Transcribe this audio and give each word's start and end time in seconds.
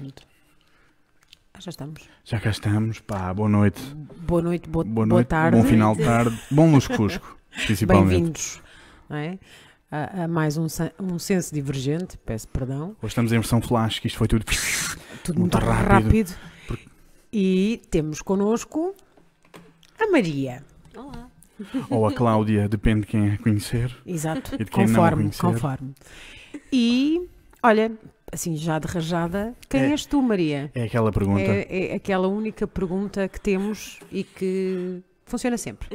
Portanto, 0.00 0.22
ah, 1.52 1.60
já 1.60 1.68
estamos. 1.70 2.02
Já 2.24 2.40
cá 2.40 2.48
estamos, 2.50 3.00
pá, 3.00 3.34
boa 3.34 3.48
noite. 3.48 3.80
Boa 4.26 4.40
noite, 4.40 4.68
boa, 4.68 4.84
Boa 4.84 4.94
boa 4.94 5.06
noite, 5.06 5.28
tarde. 5.28 5.56
bom 5.58 5.64
final 5.64 5.94
de 5.94 6.02
tarde, 6.02 6.40
bom 6.50 6.72
lusco-fusco, 6.72 7.38
principalmente. 7.66 8.10
Bem-vindos 8.10 8.62
é? 9.10 9.38
a, 9.90 10.24
a 10.24 10.28
mais 10.28 10.56
um, 10.56 10.66
um 10.98 11.18
senso 11.18 11.54
divergente, 11.54 12.16
peço 12.24 12.48
perdão. 12.48 12.96
Hoje 13.02 13.08
estamos 13.08 13.32
em 13.32 13.36
versão 13.38 13.60
flash, 13.60 13.98
que 13.98 14.06
isto 14.06 14.16
foi 14.16 14.28
tudo... 14.28 14.44
Tudo 15.22 15.38
Muito 15.38 15.56
muito, 15.56 15.70
rápido. 15.70 16.30
rápido. 16.30 16.36
E 17.32 17.80
temos 17.92 18.20
connosco 18.22 18.92
a 20.00 20.10
Maria. 20.10 20.64
Olá. 20.96 21.28
Ou 21.90 22.06
a 22.08 22.12
Cláudia, 22.12 22.68
depende 22.68 23.02
de 23.02 23.06
quem 23.06 23.30
é 23.30 23.36
conhecer. 23.36 23.96
Exato, 24.04 24.56
E 24.56 24.64
de 24.64 24.70
quem 24.70 24.84
não 24.88 24.94
a 24.94 24.96
conforme, 25.10 25.22
conhecer. 25.30 25.42
conforme. 25.42 25.94
E, 26.72 27.28
olha, 27.62 27.92
assim 28.32 28.56
já 28.56 28.78
de 28.78 28.86
rajada, 28.86 29.54
quem 29.68 29.82
É. 29.82 29.90
és 29.92 30.04
tu, 30.06 30.20
Maria? 30.22 30.70
É 30.74 30.82
aquela 30.84 31.12
pergunta. 31.12 31.40
É, 31.42 31.92
é 31.92 31.94
aquela 31.94 32.28
única 32.28 32.66
pergunta 32.66 33.28
que 33.28 33.40
temos 33.40 33.98
e 34.10 34.24
que 34.24 35.00
funciona 35.26 35.56
sempre. 35.58 35.88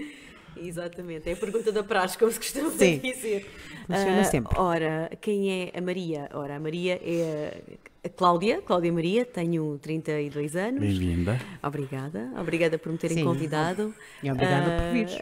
Exatamente, 0.60 1.30
é 1.30 1.34
a 1.34 1.38
pergunta 1.38 1.72
da 1.72 1.84
praxe, 1.84 2.18
como 2.18 2.32
se 2.32 2.40
costuma 2.40 2.72
Sim. 2.72 2.98
dizer. 2.98 3.46
Funciona 3.86 4.22
Ah, 4.22 4.24
sempre. 4.24 4.60
Ora, 4.60 5.12
quem 5.22 5.52
é 5.52 5.78
a 5.78 5.82
Maria? 5.82 6.30
Ora, 6.34 6.56
a 6.56 6.60
Maria 6.60 7.00
é 7.04 7.62
a 7.97 7.97
Cláudia, 8.10 8.62
Cláudia 8.62 8.92
Maria, 8.92 9.26
tenho 9.26 9.78
32 9.82 10.56
anos. 10.56 10.80
Bem-vinda. 10.82 11.40
Obrigada, 11.62 12.32
obrigada 12.40 12.78
por 12.78 12.92
me 12.92 12.98
terem 12.98 13.18
Sim. 13.18 13.24
convidado. 13.24 13.94
E 14.22 14.32
obrigada 14.32 14.72
por 14.72 14.84
Ah, 14.86 14.92
vires. 14.92 15.18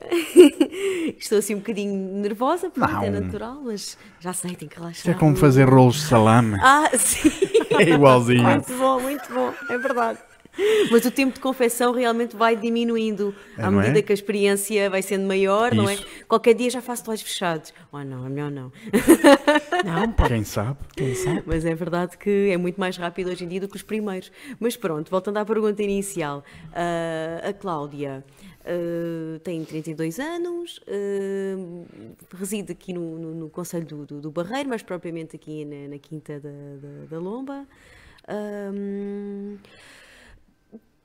Estou 1.20 1.38
assim 1.38 1.56
um 1.56 1.60
bocadinho 1.60 1.94
nervosa, 2.22 2.70
pronto, 2.70 3.04
é 3.04 3.10
Não. 3.10 3.22
natural, 3.22 3.62
mas 3.64 3.98
já 4.20 4.34
sei, 4.34 4.56
tenho 4.56 4.70
que 4.70 4.78
relaxar. 4.78 4.98
Isto 4.98 5.10
é 5.12 5.14
como 5.14 5.36
fazer 5.36 5.68
rolos 5.70 5.96
de 5.96 6.02
salame. 6.02 6.58
Ah, 6.62 6.90
sim. 6.98 7.30
É 7.78 7.90
igualzinho. 7.90 8.42
Muito 8.44 8.74
bom, 8.78 9.02
muito 9.02 9.34
bom, 9.34 9.54
é 9.70 9.78
verdade. 9.78 10.20
Mas 10.92 11.06
o 11.06 11.12
tempo 11.12 11.34
de 11.34 11.40
confecção 11.40 11.92
realmente 11.92 12.36
vai 12.36 12.56
diminuindo 12.56 13.36
É, 13.58 13.64
à 13.64 13.68
é? 13.68 13.72
medida 13.72 14.02
que 14.02 14.12
a 14.12 14.16
experiência 14.16 14.90
vai 14.90 15.02
sendo 15.02 15.26
maior, 15.28 15.74
não 15.74 15.90
é? 15.90 15.96
Isso. 15.96 16.06
Qualquer 16.28 16.54
dia 16.54 16.70
já 16.70 16.82
faço 16.82 17.10
olhos 17.10 17.22
fechados. 17.22 17.74
Oh, 17.92 18.04
não, 18.04 18.26
é 18.26 18.30
melhor 18.30 18.52
não. 18.52 18.72
Não. 19.86 20.12
Quem 20.28 20.44
sabe? 20.44 20.80
Quem 20.96 21.14
sabe? 21.16 21.44
Mas 21.46 21.66
é 21.66 21.76
verdade 21.76 22.18
que 22.18 22.50
é 22.52 22.58
muito 22.58 22.80
mais 22.80 22.98
rápido 22.98 23.30
hoje 23.30 23.44
em 23.44 23.48
dia 23.48 23.60
do 23.60 23.68
que 23.68 23.76
os 23.76 23.84
primeiros. 23.84 24.32
Mas 24.60 24.76
pronto, 24.76 25.10
voltando 25.12 25.38
à 25.38 25.46
pergunta 25.46 25.82
inicial. 25.84 26.44
ah, 26.74 27.50
a 27.50 27.54
Cláudia 27.54 28.24
ah, 28.66 29.40
tem 29.44 29.64
32 29.64 30.20
anos, 30.20 30.82
ah, 30.88 32.36
reside 32.38 32.72
aqui 32.72 32.94
no, 32.94 33.18
no, 33.20 33.36
no 33.36 33.50
Conselho 33.50 33.86
do, 33.86 34.06
do, 34.06 34.22
do 34.22 34.32
Barreiro, 34.32 34.70
mais 34.70 34.82
propriamente 34.82 35.36
aqui 35.36 35.66
na, 35.66 35.90
na 35.90 36.00
Quinta 36.00 36.40
da, 36.40 36.50
da, 36.50 37.06
da 37.12 37.20
Lomba. 37.20 37.68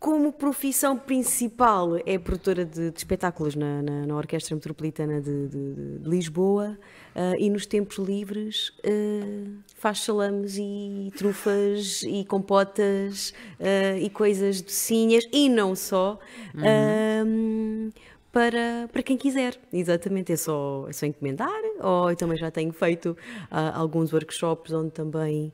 Como 0.01 0.33
profissão 0.33 0.97
principal 0.99 1.99
é 2.07 2.19
produtora 2.19 2.65
de, 2.65 2.91
de 2.91 2.97
espetáculos 2.97 3.55
na, 3.55 3.83
na- 3.83 4.07
na 4.07 4.17
Orquestra 4.17 4.55
Metropolitana 4.55 5.21
de, 5.21 5.49
de- 5.49 5.99
de 5.99 6.09
Lisboa 6.09 6.79
ah, 7.15 7.35
e 7.39 7.51
nos 7.51 7.67
tempos 7.67 7.99
livres 7.99 8.73
ah, 8.83 9.61
faz 9.77 10.01
salames 10.01 10.57
e 10.57 11.13
trufas 11.19 12.03
e 12.03 12.25
compotas 12.25 13.35
ah, 13.61 13.99
e 13.99 14.09
coisas 14.09 14.63
docinhas 14.63 15.25
e 15.31 15.51
não 15.51 15.77
só 15.77 16.19
ahm, 16.57 17.91
para, 18.33 18.89
para 18.91 19.03
quem 19.03 19.19
quiser. 19.19 19.61
Exatamente, 19.71 20.33
é 20.33 20.37
só, 20.37 20.87
é 20.89 20.93
só 20.95 21.05
encomendar 21.05 21.51
ou 21.79 22.09
eu 22.11 22.17
também 22.17 22.39
já 22.39 22.51
tenho 22.51 22.73
feito 22.73 23.15
ah, 23.51 23.79
alguns 23.79 24.15
workshops 24.15 24.73
onde 24.73 24.93
também 24.93 25.53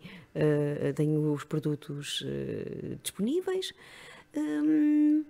tenho 0.94 1.32
os 1.32 1.44
produtos 1.44 2.22
disponíveis. 3.02 3.72
Hum, 4.36 5.24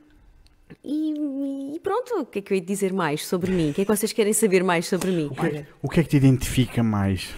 e, 0.84 1.74
e 1.76 1.80
pronto, 1.80 2.20
o 2.20 2.26
que 2.26 2.38
é 2.40 2.42
que 2.42 2.52
eu 2.52 2.56
ia 2.56 2.62
dizer 2.62 2.92
mais 2.92 3.24
sobre 3.26 3.50
mim? 3.50 3.70
O 3.70 3.74
que 3.74 3.82
é 3.82 3.84
que 3.84 3.96
vocês 3.96 4.12
querem 4.12 4.32
saber 4.32 4.62
mais 4.64 4.86
sobre 4.86 5.10
mim? 5.10 5.30
Olha, 5.38 5.66
O 5.82 5.88
que 5.88 6.00
é 6.00 6.02
que 6.02 6.08
te 6.10 6.16
identifica 6.16 6.82
mais? 6.82 7.28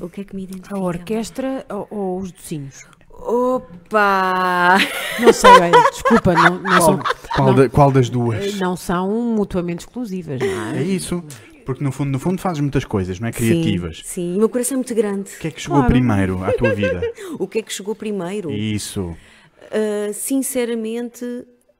O 0.00 0.08
que 0.08 0.22
é 0.22 0.24
que 0.24 0.34
me 0.34 0.44
identifica? 0.44 0.76
a 0.76 0.80
orquestra 0.80 1.66
ou, 1.70 1.86
ou 1.90 2.18
os 2.20 2.32
docinhos? 2.32 2.84
Opa! 3.10 4.78
Não 5.20 5.32
sei, 5.32 5.50
olha, 5.50 5.90
desculpa, 5.90 6.32
não, 6.34 6.58
não 6.58 6.80
são, 6.80 7.00
Qual, 7.36 7.48
não, 7.48 7.54
da- 7.54 7.68
qual 7.68 7.92
das 7.92 8.08
duas? 8.08 8.54
não 8.58 8.76
são 8.76 9.10
mutuamente 9.34 9.80
exclusivas, 9.80 10.40
não 10.40 10.74
É 10.74 10.78
é? 10.78 10.82
isso. 10.82 11.22
Porque 11.66 11.84
no 11.84 11.92
fundo, 11.92 12.10
no 12.10 12.18
fundo 12.18 12.40
fazes 12.40 12.60
muitas 12.60 12.84
coisas, 12.84 13.20
não 13.20 13.28
é? 13.28 13.32
Sim, 13.32 13.38
Criativas. 13.38 14.00
Sim, 14.04 14.34
o 14.36 14.38
meu 14.38 14.48
coração 14.48 14.74
é 14.76 14.78
muito 14.78 14.94
grande. 14.94 15.30
O 15.36 15.38
que 15.38 15.48
é 15.48 15.50
que 15.50 15.60
chegou 15.60 15.76
Claro. 15.78 15.92
primeiro 15.92 16.42
à 16.42 16.52
tua 16.52 16.74
vida? 16.74 17.00
O 17.38 17.46
que 17.46 17.58
é 17.58 17.62
que 17.62 17.72
chegou 17.72 17.94
primeiro? 17.94 18.50
Isso. 18.50 19.14
Uh, 19.62 20.12
sinceramente, 20.12 21.24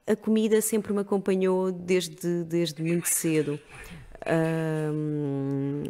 a 0.07 0.15
comida 0.15 0.61
sempre 0.61 0.93
me 0.93 0.99
acompanhou 1.01 1.71
desde, 1.71 2.43
desde 2.43 2.81
muito 2.83 3.07
cedo. 3.07 3.59
Um, 4.93 5.81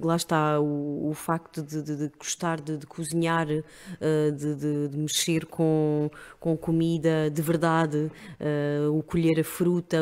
lá 0.00 0.14
está 0.14 0.60
o, 0.60 1.08
o 1.10 1.12
facto 1.12 1.60
de, 1.60 1.82
de- 1.82 1.96
de 1.96 2.12
gostar 2.16 2.60
de, 2.60 2.76
de 2.76 2.86
cozinhar, 2.86 3.48
uh, 3.48 4.32
de, 4.32 4.96
mexer 4.96 5.44
com, 5.46 6.08
com 6.38 6.56
comida 6.56 7.28
de 7.32 7.42
verdade, 7.42 8.10
uh, 8.40 8.96
o 8.96 9.02
colher 9.02 9.40
a 9.40 9.44
fruta, 9.44 9.98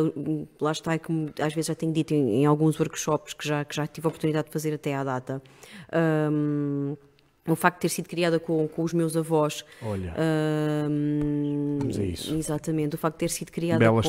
lá 0.60 0.72
está, 0.72 0.92
é 0.92 0.98
como 0.98 1.32
às 1.40 1.54
vezes 1.54 1.68
já 1.68 1.74
tenho 1.74 1.92
dito 1.94 2.12
em, 2.12 2.42
em 2.42 2.46
alguns 2.46 2.78
workshops 2.78 3.32
que 3.32 3.48
já, 3.48 3.64
que 3.64 3.74
já 3.74 3.86
tive 3.86 4.06
a 4.06 4.08
oportunidade 4.08 4.48
de 4.48 4.52
fazer 4.52 4.74
até 4.74 4.94
à 4.94 5.02
data. 5.02 5.42
O 7.48 7.56
facto 7.56 7.78
de 7.78 7.80
ter 7.82 7.88
sido 7.88 8.08
criada 8.08 8.38
com, 8.38 8.68
com 8.68 8.82
os 8.84 8.92
meus 8.92 9.16
avós, 9.16 9.64
Olha. 9.82 10.14
Vamos 11.80 11.98
a 11.98 12.04
isso. 12.04 12.34
Exatamente, 12.34 12.94
o 12.94 12.98
facto 12.98 13.16
de 13.16 13.20
ter 13.20 13.30
sido 13.30 13.50
criada 13.50 13.78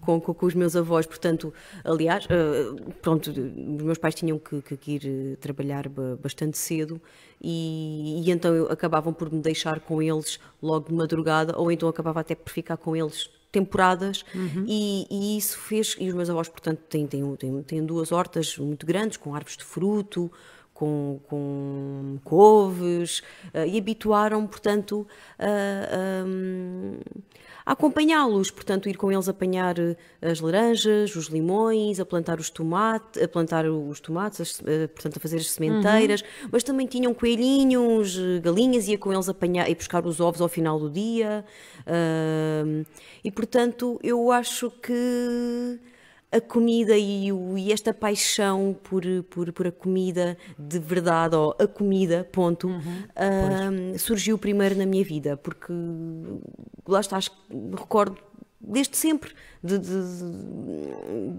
Com, 0.00 0.20
com- 0.20 0.34
com 0.34 0.46
os 0.46 0.54
meus 0.54 0.74
avós, 0.74 1.06
portanto, 1.06 1.52
aliás, 1.84 2.26
ah, 2.30 2.92
pronto, 3.02 3.30
os 3.30 3.82
meus 3.82 3.98
pais 3.98 4.14
tinham 4.14 4.38
que, 4.38 4.60
que- 4.62 4.90
ir 4.92 5.02
eh, 5.04 5.36
trabalhar 5.36 5.88
ba- 5.88 6.16
bastante 6.22 6.58
cedo 6.58 7.00
e, 7.40 8.22
e 8.24 8.30
então 8.30 8.66
acabavam 8.68 9.12
por 9.12 9.32
me 9.32 9.40
deixar 9.40 9.80
com 9.80 10.02
eles 10.02 10.38
logo 10.62 10.88
de 10.88 10.94
madrugada, 10.94 11.56
ou 11.58 11.70
então 11.70 11.88
acabava 11.88 12.20
até 12.20 12.34
por 12.34 12.50
ficar 12.50 12.76
com 12.76 12.96
eles 12.96 13.30
temporadas 13.52 14.24
e, 14.66 15.06
e 15.10 15.38
isso 15.38 15.56
fez, 15.58 15.96
e 15.98 16.08
os 16.08 16.14
meus 16.14 16.28
avós, 16.28 16.48
portanto, 16.48 16.80
têm, 16.90 17.06
têm, 17.06 17.36
têm, 17.36 17.62
têm 17.62 17.84
duas 17.86 18.12
hortas 18.12 18.58
muito 18.58 18.84
grandes, 18.84 19.16
com 19.16 19.34
árvores 19.34 19.56
de 19.56 19.64
fruto, 19.64 20.30
com, 20.78 21.18
com 21.28 22.18
couves 22.22 23.22
eh, 23.54 23.66
e 23.66 23.78
habituaram, 23.78 24.46
portanto, 24.46 25.06
a, 25.38 25.46
a- 25.46 26.24
a 27.68 27.72
acompanhá-los, 27.72 28.50
portanto, 28.52 28.88
ir 28.88 28.94
com 28.96 29.10
eles 29.10 29.28
apanhar 29.28 29.76
eh, 29.78 29.96
as 30.22 30.38
laranjas, 30.40 31.16
os 31.16 31.26
limões, 31.26 31.98
a 31.98 32.04
plantar 32.04 32.38
os 32.38 32.48
tomates, 32.50 33.20
a 33.20 33.26
plantar 33.26 33.64
os 33.66 33.98
tomates, 34.00 34.40
as- 34.40 34.62
eh, 34.66 34.86
portanto, 34.86 35.16
a 35.16 35.20
fazer 35.20 35.38
as 35.38 35.50
sementeiras, 35.50 36.22
mas 36.52 36.62
também 36.62 36.86
tinham 36.86 37.12
coelhinhos, 37.12 38.16
galinhas, 38.42 38.86
ia 38.86 38.98
com 38.98 39.12
eles 39.12 39.28
apanhar 39.28 39.68
e 39.68 39.74
buscar 39.74 40.06
os 40.06 40.20
ovos 40.20 40.40
ao 40.40 40.48
final 40.48 40.78
do 40.78 40.88
dia. 40.90 41.44
ahm, 41.86 42.82
e, 43.24 43.30
portanto, 43.32 43.98
eu 44.02 44.30
acho 44.30 44.70
que 44.70 45.78
a 46.36 46.40
comida 46.40 46.96
e, 46.96 47.32
o- 47.32 47.56
e 47.56 47.72
esta 47.72 47.92
paixão 47.94 48.76
por, 48.82 49.02
por, 49.30 49.52
por 49.52 49.66
a 49.66 49.72
comida 49.72 50.36
de 50.58 50.78
verdade, 50.78 51.34
ou 51.36 51.54
a 51.58 51.66
comida, 51.66 52.28
ponto, 52.30 52.68
ahm, 53.16 53.96
surgiu 53.98 54.36
primeiro 54.38 54.74
na 54.76 54.84
minha 54.86 55.04
vida, 55.04 55.36
porque 55.36 55.72
lá 56.86 57.00
está, 57.00 57.16
acho 57.16 57.30
recordo 57.72 58.16
desde 58.60 58.96
sempre 58.96 59.30
de, 59.62 59.78
de- 59.78 59.86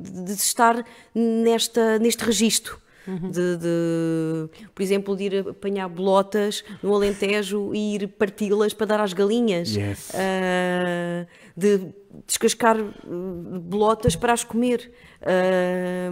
de- 0.03 0.24
de 0.25 0.31
estar 0.34 0.84
nesta, 1.14 2.00
neste 2.00 2.24
registro. 2.25 2.79
De, 3.08 3.56
de, 3.56 4.50
por 4.75 4.84
exemplo, 4.84 5.16
de 5.16 5.24
ir 5.24 5.47
apanhar 5.47 5.88
bolotas 5.88 6.62
no 6.84 6.94
Alentejo 6.94 7.72
e 7.74 7.96
ir 7.96 8.06
parti-las 8.09 8.74
para 8.74 8.85
dar 8.88 9.00
às 9.00 9.14
galinhas. 9.14 9.69
Yes. 9.74 10.12
Ah, 10.14 11.26
de 11.55 11.88
descascar 12.25 12.78
uh, 12.79 13.59
bolotas 13.61 14.16
para 14.16 14.34
as 14.34 14.43
comer, 14.43 14.91
ah, 15.22 16.09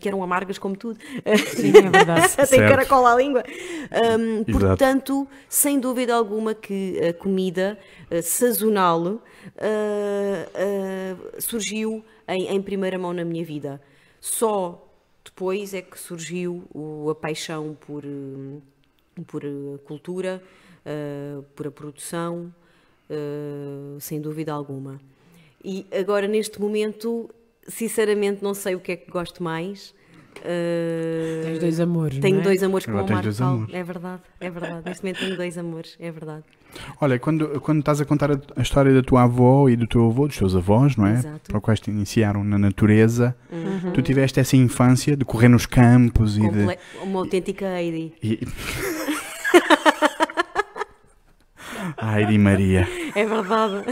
que 0.00 0.08
eram 0.08 0.22
amargas 0.22 0.58
como 0.58 0.76
tudo. 0.76 0.98
Sim, 1.54 1.68
é 1.76 1.90
verdade. 1.90 2.34
Tem 2.36 2.46
Certo. 2.46 2.68
caracol 2.70 3.06
à 3.06 3.14
língua. 3.16 3.42
Um, 4.18 4.44
portanto, 4.44 5.26
sem 5.48 5.78
dúvida 5.78 6.14
alguma 6.14 6.54
que 6.54 6.98
a 7.00 7.12
comida 7.12 7.78
uh, 8.10 8.22
sazonal 8.22 9.02
uh, 9.06 9.18
uh, 9.18 11.40
surgiu 11.40 12.04
em, 12.28 12.46
em 12.48 12.62
primeira 12.62 12.98
mão 12.98 13.12
na 13.12 13.24
minha 13.24 13.44
vida. 13.44 13.80
Só 14.20 14.80
depois 15.24 15.74
é 15.74 15.82
que 15.82 15.98
surgiu 15.98 16.64
o- 16.74 17.08
a 17.10 17.14
paixão 17.14 17.76
por, 17.86 18.04
hum, 18.04 18.60
por 19.26 19.42
cultura, 19.84 20.42
uh, 20.86 21.42
por 21.54 21.66
a 21.66 21.70
produção, 21.70 22.52
uh, 23.10 24.00
sem 24.00 24.20
dúvida 24.20 24.52
alguma. 24.52 25.00
E 25.64 25.86
agora, 25.98 26.28
neste 26.28 26.60
momento, 26.60 27.30
sinceramente, 27.66 28.42
não 28.42 28.52
sei 28.54 28.74
o 28.74 28.80
que 28.80 28.92
é 28.92 28.96
que 28.96 29.10
gosto 29.10 29.42
mais. 29.42 29.94
Uh, 30.38 31.44
Tens 31.44 31.58
dois 31.60 31.80
amores, 31.80 32.18
tenho 32.18 32.34
não 32.34 32.40
é? 32.42 32.44
dois 32.44 32.62
amores 32.62 32.84
com 32.84 32.92
o 32.92 32.96
Marco 32.96 33.22
dois 33.22 33.38
Paulo. 33.38 33.54
amores. 33.58 33.74
É 33.74 33.82
verdade, 33.84 34.22
é 34.40 34.50
verdade. 34.50 34.82
Neste 34.84 35.02
momento 35.04 35.18
tenho 35.20 35.36
dois 35.36 35.56
amores, 35.56 35.96
é 35.98 36.10
verdade. 36.10 36.42
Olha, 37.00 37.18
quando, 37.20 37.60
quando 37.60 37.78
estás 37.78 38.00
a 38.00 38.04
contar 38.04 38.32
a, 38.32 38.40
a 38.56 38.60
história 38.60 38.92
da 38.92 39.00
tua 39.00 39.22
avó 39.22 39.68
e 39.68 39.76
do 39.76 39.86
teu 39.86 40.04
avô, 40.06 40.26
dos 40.26 40.36
teus 40.36 40.56
avós, 40.56 40.96
não 40.96 41.06
é? 41.06 41.12
Exato. 41.14 41.50
Para 41.52 41.60
quais 41.60 41.78
te 41.80 41.88
iniciaram 41.90 42.42
na 42.44 42.58
natureza, 42.58 43.34
Uhum. 43.50 43.92
tu 43.92 44.02
tiveste 44.02 44.40
essa 44.40 44.56
infância 44.56 45.16
de 45.16 45.24
correr 45.24 45.48
nos 45.48 45.64
campos 45.66 46.36
e 46.36 46.40
de. 46.40 46.46
Comple- 46.48 46.78
Uma 47.04 47.20
autêntica 47.20 47.66
Heidi. 47.80 48.12
E... 48.22 48.40
Ai, 51.96 52.26
Di 52.26 52.38
Maria. 52.38 52.88
É 53.14 53.24
verdade. 53.24 53.84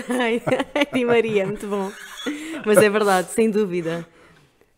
Heidi 0.75 1.05
Maria, 1.05 1.47
muito 1.47 1.67
bom. 1.67 1.91
Mas 2.67 2.79
é 2.79 2.89
verdade, 2.91 3.31
sem 3.31 3.51
dúvida. 3.51 4.07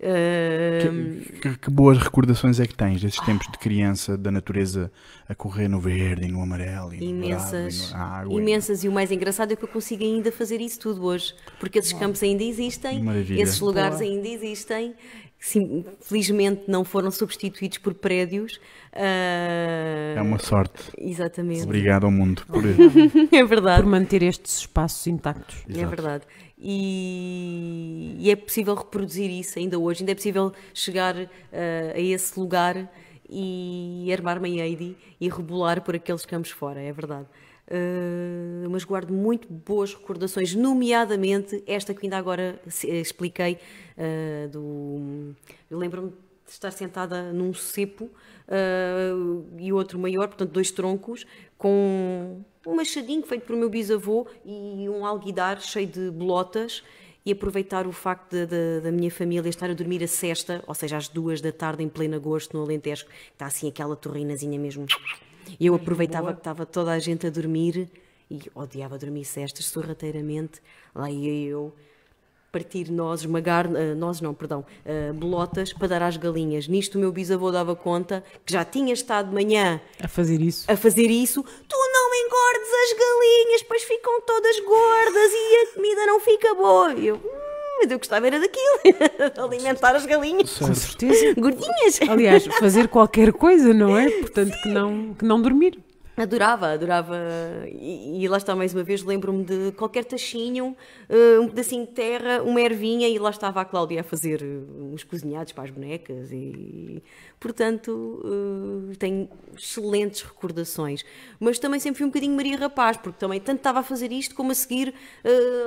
Ahm, 0.03 1.21
Que, 1.41 1.57
que 1.59 1.71
boas 1.71 1.97
recordações 1.99 2.61
é 2.61 2.67
que 2.67 2.75
tens 2.75 3.01
desses 3.01 3.21
tempos 3.21 3.47
de 3.51 3.57
criança, 3.59 4.19
da 4.19 4.31
natureza 4.31 4.93
a 5.29 5.35
correr 5.35 5.69
no 5.69 5.81
verde 5.81 6.27
e 6.27 6.29
no 6.31 6.43
amarelo 6.43 6.93
e 6.95 6.99
no 6.99 7.05
imensas, 7.05 7.79
dourado 7.79 7.89
e 7.89 7.93
no- 7.93 7.99
na 7.99 8.05
água. 8.19 8.41
imensas. 8.41 8.85
E 8.85 8.89
o 8.89 8.93
mais 8.93 9.11
engraçado 9.11 9.53
é 9.53 9.57
que 9.57 9.65
eu 9.65 9.69
consigo 9.69 10.05
ainda 10.05 10.31
fazer 10.31 10.61
isso 10.61 10.79
tudo 10.81 11.05
hoje. 11.05 11.35
Porque 11.59 11.79
esses 11.79 11.93
campos 11.95 12.23
ainda 12.23 12.43
existem, 12.43 13.03
Maravilha. 13.03 13.41
esses 13.43 13.61
lugares 13.61 13.99
Boa. 13.99 14.11
ainda 14.11 14.29
existem. 14.29 14.95
Sim, 15.39 15.85
felizmente 16.03 16.63
não 16.69 16.85
foram 16.85 17.11
substituídos 17.11 17.77
por 17.79 17.93
prédios. 17.95 18.59
Ah, 18.97 20.15
É 20.17 20.23
uma 20.23 20.39
sorte. 20.39 20.83
Exatamente. 20.97 21.65
Obrigado 21.65 22.05
ao 22.05 22.11
mundo 22.11 22.45
por. 22.47 22.63
É 23.33 23.45
verdade. 23.45 23.83
Por 23.83 23.91
manter 23.91 24.23
estes 24.23 24.59
espaços 24.59 25.07
intactos. 25.07 25.57
É 25.69 25.73
Exato. 25.73 25.89
verdade. 25.89 26.25
E, 26.59 28.17
e 28.19 28.31
é 28.31 28.37
possível 28.37 28.75
reproduzir 28.75 29.31
isso 29.31 29.59
ainda 29.59 29.79
hoje, 29.79 30.01
ainda 30.03 30.13
é 30.13 30.15
possível 30.15 30.53
chegar 30.73 31.17
eh, 31.53 31.93
a 31.95 32.01
esse 32.01 32.39
lugar 32.39 32.91
e 33.29 34.09
armar-me 34.13 34.49
em 34.51 34.61
Heidi 34.61 34.97
e 35.21 35.29
rebolar 35.29 35.83
por 35.83 35.95
aqueles 35.97 36.25
campos 36.25 36.51
fora, 36.51 36.81
é 36.81 36.93
verdade. 36.93 37.27
Eh, 37.69 38.67
mas 38.71 38.85
guardo 38.85 39.13
muito 39.13 39.49
boas 39.53 39.93
recordações, 39.95 40.55
nomeadamente 40.55 41.63
esta 41.67 41.93
que 41.95 42.07
ainda 42.07 42.19
agora 42.19 42.61
eh, 42.85 43.01
expliquei. 43.01 43.59
eh, 43.97 44.49
do, 44.53 45.35
eu 45.71 45.79
lembro-me 45.79 46.11
de 46.11 46.53
estar 46.53 46.71
sentada 46.71 47.33
num 47.33 47.53
cepo 47.55 48.11
eh, 48.49 49.11
e 49.59 49.73
outro 49.73 49.99
maior, 49.99 50.29
portanto, 50.29 50.51
dois 50.51 50.71
troncos, 50.71 51.27
com 51.59 52.43
um 52.67 52.75
machadinho 52.75 53.23
feito 53.27 53.45
por 53.47 53.57
meu 53.57 53.69
bisavô 53.71 54.27
e 54.45 54.89
um 54.89 55.05
alguidar 55.05 55.61
cheio 55.61 55.87
de 55.87 56.11
bolotas. 56.11 56.83
E 57.27 57.33
aproveitar 57.33 57.87
o 57.87 57.93
facto 57.93 58.31
de- 58.33 58.47
de- 58.47 58.81
da 58.83 58.93
minha 58.93 59.11
família 59.11 59.49
estar 59.49 59.71
a 59.71 59.73
dormir 59.73 60.05
a 60.05 60.07
sesta, 60.07 60.63
ou 60.67 60.75
seja, 60.75 60.99
às 60.99 61.09
duas 61.09 61.41
da 61.41 61.51
tarde, 61.51 61.83
em 61.83 61.89
pleno 61.89 62.15
agosto, 62.17 62.55
no 62.55 62.63
Alentejo, 62.63 63.07
está 63.33 63.47
assim 63.47 63.67
aquela 63.67 63.97
torrinazinha 63.97 64.59
mesmo. 64.59 64.85
E 65.59 65.65
eu 65.65 65.75
aproveitava 65.75 66.35
que 66.35 66.41
estava 66.41 66.67
toda 66.67 66.93
a 66.93 66.99
gente 66.99 67.27
a 67.27 67.31
dormir 67.31 67.89
e 68.31 68.41
odiava 68.55 68.99
dormir 68.99 69.25
cestas 69.25 69.65
sorrateiramente. 69.65 70.61
Lá 70.95 71.11
ia 71.11 71.33
eu 71.49 71.75
partir 72.55 72.89
nozes, 72.93 73.25
esmagar, 73.25 73.67
eh, 73.75 73.95
nozes 73.95 74.21
não, 74.23 74.33
perdão, 74.33 74.65
eh, 74.85 75.11
bolotas 75.13 75.73
para 75.73 75.89
dar 75.89 76.03
às 76.03 76.17
galinhas. 76.17 76.69
Nisto 76.69 76.95
o 76.95 76.99
meu 77.01 77.11
bisavô 77.11 77.51
dava 77.51 77.75
conta 77.75 78.23
que 78.47 78.53
já 78.53 78.65
tinha 78.65 78.93
estado 78.95 79.29
de 79.31 79.35
manhã 79.35 79.81
A 80.01 80.07
fazer 80.07 80.41
isso. 80.41 80.65
a 80.71 80.77
fazer 80.77 81.11
isso, 81.11 81.43
tu 81.43 81.77
não 81.77 82.15
engordes 82.15 82.71
as 82.85 82.99
galinhas, 82.99 83.63
pois 83.65 83.83
ficam 83.83 84.21
todas 84.21 84.61
gordas 84.61 85.33
e 85.33 85.57
a 85.57 85.75
comida 85.75 86.07
não 86.07 86.21
fica 86.21 86.55
boa. 86.55 86.95
E 86.95 87.09
eu, 87.09 87.17
"Hum, 87.17 87.81
mas 87.83 87.91
eu 87.91 87.99
gostava 87.99 88.27
era 88.29 88.39
daquilo, 88.39 88.79
de 89.35 89.41
alimentar 89.41 89.97
as 89.97 90.07
galinhas 90.07 90.57
Com 90.57 90.73
certeza. 90.75 91.35
gordinhas. 91.37 92.01
Aliás, 92.09 92.45
fazer 92.61 92.87
qualquer 92.89 93.33
coisa, 93.33 93.75
não 93.75 93.97
é? 93.99 94.09
Portanto, 94.23 94.57
que 94.63 94.69
não, 94.69 95.13
que 95.15 95.25
não 95.25 95.43
dormir. 95.43 95.79
Adorava, 96.17 96.69
adorava. 96.73 97.17
E, 97.67 98.23
e 98.23 98.29
lá 98.29 98.37
está, 98.37 98.55
mais 98.55 98.73
uma 98.73 98.85
vez, 98.85 99.03
lembro-me 99.03 99.45
de 99.45 99.73
qualquer 99.73 100.05
tachinho, 100.05 100.77
eh, 101.09 101.41
um 101.41 101.49
pedacinho 101.49 101.85
de 101.87 101.93
terra, 101.93 102.41
uma 102.43 102.61
ervinha, 102.61 103.09
e 103.09 103.19
lá 103.19 103.31
estava 103.31 103.61
a 103.61 103.65
Cláudia 103.65 104.01
a 104.01 104.05
fazer 104.05 104.41
eh, 104.41 104.47
uns 104.81 105.03
cozinhados 105.03 105.53
para 105.53 105.65
as 105.65 105.71
bonecas. 105.71 106.31
E, 106.31 107.03
portanto, 107.41 108.23
eh, 108.25 108.97
tenho 108.97 109.29
excelentes 109.57 110.23
recordações. 110.23 111.05
Mas 111.41 111.59
também 111.59 111.81
sempre 111.81 111.99
fui 111.99 112.07
um 112.07 112.11
bocadinho 112.11 112.37
Maria 112.37 112.57
Rapaz, 112.57 112.97
porque 112.97 113.19
também 113.19 113.41
tanto 113.41 113.59
estava 113.59 113.81
a 113.81 113.83
fazer 113.83 114.13
isto, 114.13 114.37
como 114.37 114.53
a 114.53 114.55
seguir 114.55 114.95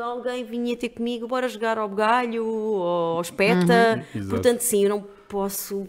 alguém 0.01 0.45
vinha 0.45 0.77
ter 0.77 0.89
comigo, 0.89 1.27
bora 1.27 1.47
jogar 1.49 1.77
ao 1.77 1.89
bugalho 1.89 2.45
ou 2.45 2.83
ao 2.83 3.21
espeta. 3.21 4.05
Exato. 4.15 4.29
Portanto, 4.29 4.61
sim, 4.61 4.83
eu 4.83 4.89
não 4.89 5.05
posso 5.27 5.87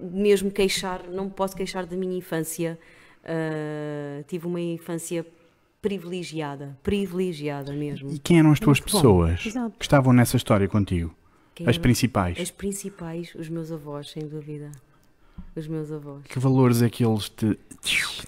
mesmo 0.00 0.50
queixar, 0.50 1.08
não 1.08 1.24
me 1.24 1.30
posso 1.30 1.56
queixar 1.56 1.86
da 1.86 1.96
minha 1.96 2.16
infância. 2.16 2.78
Uh, 3.28 4.22
tive 4.28 4.46
uma 4.46 4.60
infância 4.60 5.26
privilegiada, 5.82 6.78
privilegiada 6.82 7.72
mesmo. 7.72 8.10
E 8.12 8.18
quem 8.18 8.38
eram 8.38 8.52
as 8.52 8.60
tuas 8.60 8.78
pessoas 8.80 9.40
que 9.42 9.84
estavam 9.84 10.12
nessa 10.12 10.36
história 10.36 10.68
contigo? 10.68 11.12
Quem 11.54 11.68
As 11.68 11.76
principais. 11.78 12.38
As 12.38 12.50
principais, 12.50 13.34
os 13.34 13.48
meus 13.48 13.72
avós, 13.72 14.10
sem 14.10 14.26
dúvida. 14.26 14.70
Os 15.56 15.66
meus 15.66 15.90
avós. 15.90 16.22
Que 16.28 16.38
valores 16.38 16.82
é 16.82 16.88
que 16.90 17.04
eles 17.04 17.28
te. 17.28 17.58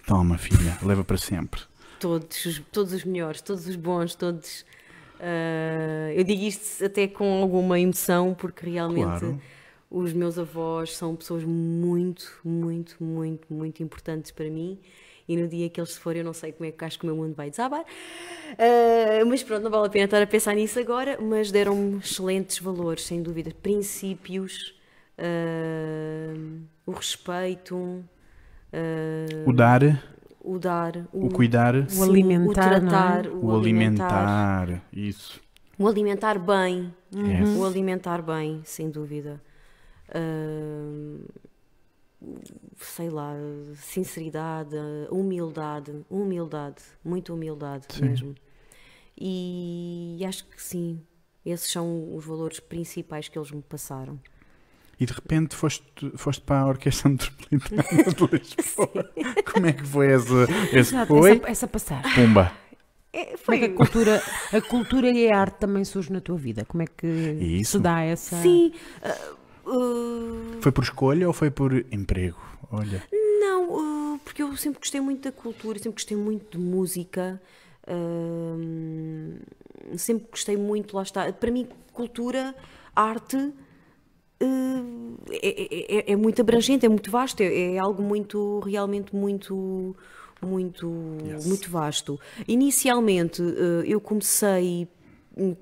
Toma, 0.07 0.37
filha, 0.39 0.79
leva 0.83 1.05
para 1.05 1.17
sempre. 1.17 1.61
Todos, 2.01 2.45
os- 2.47 2.63
todos 2.73 2.93
os 2.93 3.05
melhores, 3.05 3.41
todos 3.41 3.67
os 3.67 3.77
bons, 3.77 4.15
todos. 4.15 4.65
uh, 5.21 6.13
eu 6.15 6.25
digo 6.25 6.43
isto 6.43 6.85
até 6.85 7.07
com 7.09 7.43
alguma 7.43 7.79
emoção, 7.79 8.35
porque 8.39 8.69
realmente 8.71 9.05
Claro. 9.05 9.41
Os 9.91 10.13
meus 10.13 10.39
avós 10.39 10.97
são 10.97 11.17
pessoas 11.17 11.45
muito, 11.45 12.41
muito, 12.45 13.03
muito, 13.03 13.53
muito 13.53 13.83
importantes 13.83 14.31
para 14.31 14.51
mim. 14.51 14.79
E 15.27 15.37
no 15.37 15.47
dia 15.47 15.69
que 15.69 15.79
eles 15.79 15.93
se 15.93 16.01
forem, 16.01 16.21
eu 16.21 16.25
não 16.25 16.33
sei 16.33 16.53
como 16.53 16.67
é 16.69 16.73
que 16.73 16.85
acho 16.85 16.99
que 16.99 17.05
o 17.05 17.07
meu 17.07 17.17
mundo 17.17 17.35
vai 17.35 17.51
desabar. 17.51 17.83
Uh, 17.83 19.27
mas 19.27 19.43
pronto, 19.43 19.63
não 19.63 19.71
vale 19.71 19.87
a 19.87 19.91
pena 19.91 20.07
estar 20.07 20.23
a 20.23 20.27
pensar 20.27 20.55
nisso 20.55 20.79
agora. 20.81 21.19
Mas 21.21 21.51
deram-me 21.51 21.99
excelentes 21.99 22.59
valores, 22.59 23.05
sem 23.05 23.23
dúvida. 23.23 23.53
Princípios, 23.63 24.75
uh, 25.19 26.61
o 26.87 26.93
respeito, 26.93 27.77
uh, 27.77 28.05
O 29.47 29.53
dar, 29.53 29.83
o 30.41 30.59
dar, 30.59 31.07
o 31.13 31.29
cuidar, 31.29 31.75
O 31.75 32.03
alimentar, 32.03 32.49
o 32.49 32.81
tratar, 32.81 33.25
não 33.25 33.31
é? 33.31 33.35
o, 33.35 33.45
o 33.45 33.57
alimentar. 33.57 34.83
Isso. 34.91 35.41
O 35.79 35.87
alimentar 35.87 36.39
bem. 36.39 36.93
Yes. 37.15 37.57
O 37.57 37.67
alimentar 37.67 38.23
bem, 38.23 38.63
sem 38.65 38.91
dúvida. 38.91 39.43
Sei 42.77 43.11
lá, 43.11 43.33
sinceridade, 43.77 44.77
humildade, 45.11 46.05
humildade, 46.11 46.83
muita 47.05 47.33
humildade 47.33 47.87
Sim. 47.91 48.05
mesmo. 48.07 48.35
E 49.21 50.19
acho 50.27 50.47
que 50.47 50.61
sim, 50.63 51.01
esses 51.45 51.71
são 51.71 52.15
os 52.17 52.25
valores 52.25 52.61
principais 52.61 53.29
que 53.29 53.39
eles 53.39 53.51
me 53.51 53.63
passaram. 53.63 54.19
E 55.01 55.07
de 55.07 55.13
repente 55.13 55.55
foste, 55.55 55.85
foste 56.17 56.43
para 56.43 56.61
a 56.61 56.67
Orquestra 56.67 57.09
Metropolitana 57.09 57.85
de 57.85 58.27
Lisboa. 58.57 59.13
Como 59.53 59.67
é 59.67 59.73
que 59.73 59.85
foi 59.85 60.13
esse, 60.13 60.35
esse 60.73 60.77
Exato, 60.77 61.07
foi? 61.07 61.37
essa, 61.37 61.51
essa 61.51 61.69
passagem. 61.69 62.15
Pumba. 62.15 62.53
É, 63.13 63.37
Como 63.37 63.57
é 63.57 63.59
que 63.61 63.65
a 63.67 63.75
cultura, 63.75 64.23
a 64.53 64.61
cultura 64.61 65.11
e 65.11 65.31
a 65.31 65.41
arte 65.41 65.59
também 65.59 65.85
surge 65.85 66.13
na 66.13 66.21
tua 66.21 66.37
vida? 66.37 66.65
Como 66.65 66.83
é 66.83 66.87
que 66.87 67.07
Isso. 67.07 67.73
se 67.73 67.79
dá 67.81 68.03
essa. 68.03 68.43
Sim. 68.43 68.73
ah, 69.03 69.35
ah, 69.69 70.59
Foi 70.61 70.73
por 70.73 70.83
escolha 70.85 71.27
ou 71.27 71.33
foi 71.33 71.51
por 71.51 71.73
emprego? 71.93 72.39
Olha. 72.71 73.03
Não, 73.41 74.15
uh, 74.15 74.19
porque 74.25 74.43
eu 74.43 74.57
sempre 74.57 74.81
gostei 74.81 75.01
muito 75.01 75.23
da 75.23 75.33
cultura, 75.33 75.79
sempre 75.79 75.93
gostei 76.01 76.17
muito 76.17 76.59
de 76.59 76.65
música, 76.65 77.41
hum, 77.89 79.37
sempre 79.97 80.27
gostei 80.31 80.57
muito, 80.57 80.97
lá 80.97 81.03
está. 81.03 81.33
Para 81.33 81.51
mim, 81.51 81.67
cultura, 81.93 82.55
arte. 82.95 83.37
uh, 84.41 85.19
é, 85.31 85.97
é- 86.11 86.13
é 86.13 86.17
muito 86.17 86.41
abrangente, 86.41 86.87
é 86.87 86.89
muito 86.89 87.11
vasto, 87.11 87.41
é, 87.41 87.75
é 87.75 87.79
algo 87.79 88.03
muito, 88.03 88.61
realmente 88.61 89.15
muito, 89.15 89.97
muito, 90.41 90.89
Yes. 91.25 91.45
muito 91.47 91.69
vasto. 91.71 92.21
Inicialmente, 92.47 93.43
uh, 93.43 93.83
eu 93.85 94.01
comecei, 94.01 94.87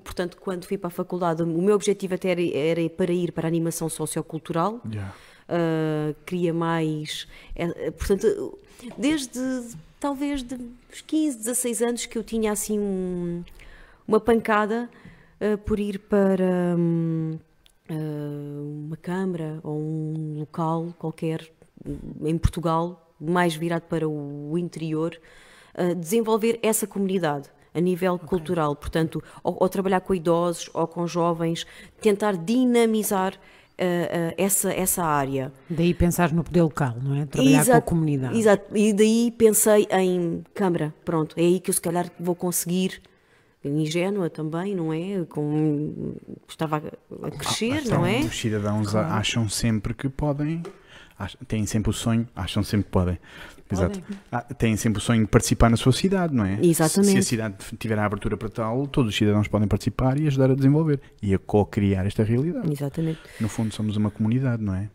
portanto, 0.03 0.37
quando 0.37 0.65
fui 0.65 0.77
para 0.77 0.87
a 0.87 0.91
faculdade, 0.91 1.41
o 1.43 1.61
meu 1.61 1.75
objetivo 1.75 2.15
até 2.15 2.29
era, 2.31 2.41
era 2.57 2.89
para 2.89 3.11
ir 3.11 3.31
para 3.31 3.47
a 3.47 3.49
animação 3.49 3.89
sociocultural. 3.89 4.81
Já. 4.91 5.13
Uh, 5.49 6.13
queria 6.25 6.53
mais. 6.53 7.25
eh, 7.55 7.89
portanto, 7.91 8.59
desde 8.97 9.39
talvez 9.97 10.43
de 10.43 10.55
uns 10.55 11.01
15, 11.01 11.37
16 11.37 11.81
anos 11.81 12.05
que 12.05 12.17
eu 12.17 12.23
tinha 12.23 12.51
assim 12.51 12.77
um- 12.77 13.43
uma 14.05 14.19
pancada 14.19 14.89
uh, 15.39 15.57
por 15.59 15.79
ir 15.79 15.99
para 15.99 16.75
hum, 16.77 17.37
uh, 17.89 18.85
uma 18.87 18.97
câmara 18.97 19.59
ou 19.63 19.77
um 19.79 20.39
local 20.39 20.93
qualquer 20.99 21.49
hum, 21.85 21.97
em 22.25 22.37
Portugal, 22.37 23.13
mais 23.19 23.55
virado 23.55 23.83
para 23.83 24.07
o 24.07 24.57
interior, 24.57 25.17
desenvolver 25.99 26.59
essa 26.63 26.85
comunidade. 26.87 27.49
A 27.77 27.79
nível 27.79 28.17
cultural, 28.17 28.75
portanto, 28.75 29.23
ou, 29.43 29.55
ou 29.59 29.69
trabalhar 29.69 30.01
com 30.01 30.15
idosos 30.15 30.67
ou 30.73 30.87
com 30.87 31.05
jovens, 31.05 31.65
tentar 32.01 32.35
dinamizar 32.35 33.33
uh, 33.33 33.35
uh, 33.35 34.33
essa, 34.35 34.73
essa 34.73 35.03
área. 35.03 35.51
Daí 35.69 35.93
pensar 35.93 36.33
no 36.33 36.43
poder 36.43 36.63
local, 36.63 36.95
não 37.01 37.13
é? 37.15 37.25
Trabalhar 37.27 37.59
Exato, 37.61 37.71
com 37.71 37.77
a 37.77 37.81
comunidade. 37.91 38.39
Exato, 38.39 38.75
e 38.75 38.91
daí 38.93 39.31
pensei 39.37 39.87
em 39.91 40.43
Câmara, 40.55 40.91
pronto, 41.05 41.35
é 41.37 41.41
aí 41.41 41.59
que 41.59 41.69
eu 41.69 41.73
se 41.73 41.81
calhar 41.81 42.09
vou 42.19 42.33
conseguir, 42.33 42.99
ingênua 43.63 44.29
também, 44.29 44.73
não 44.73 44.91
é? 44.93 45.23
Com, 45.29 46.15
estava 46.47 46.77
a 47.23 47.31
crescer, 47.31 47.83
Então, 47.85 47.99
não 47.99 48.05
é? 48.07 48.21
Os 48.21 48.39
cidadãos 48.39 48.95
a- 48.95 49.17
acham 49.17 49.47
sempre 49.49 49.93
que 49.93 50.09
podem, 50.09 50.63
têm 51.47 51.65
sempre 51.65 51.89
o 51.89 51.93
sonho, 51.93 52.27
acham 52.35 52.63
sempre 52.63 52.85
que 52.85 52.91
podem. 52.91 53.19
Exato. 53.75 54.01
Ah, 54.31 54.41
têm 54.41 54.75
sempre 54.77 54.99
o 54.99 55.01
sonho 55.01 55.21
de 55.21 55.27
participar 55.27 55.69
na 55.69 55.77
sua 55.77 55.91
cidade, 55.91 56.33
não 56.33 56.45
é? 56.45 56.59
Exatamente. 56.61 57.11
Se 57.11 57.17
a 57.17 57.21
cidade 57.21 57.55
tiver 57.77 57.97
a 57.99 58.05
abertura 58.05 58.37
para 58.37 58.49
tal, 58.49 58.87
todos 58.87 59.09
os 59.11 59.17
cidadãos 59.17 59.47
podem 59.47 59.67
participar 59.67 60.19
e 60.19 60.27
ajudar 60.27 60.51
a 60.51 60.55
desenvolver 60.55 60.99
e 61.21 61.33
a 61.33 61.39
co-criar 61.39 62.05
esta 62.05 62.23
realidade. 62.23 62.71
Exatamente. 62.71 63.19
No 63.39 63.49
fundo, 63.49 63.73
somos 63.73 63.95
uma 63.97 64.09
comunidade, 64.11 64.63
não 64.63 64.73
é? 64.73 64.89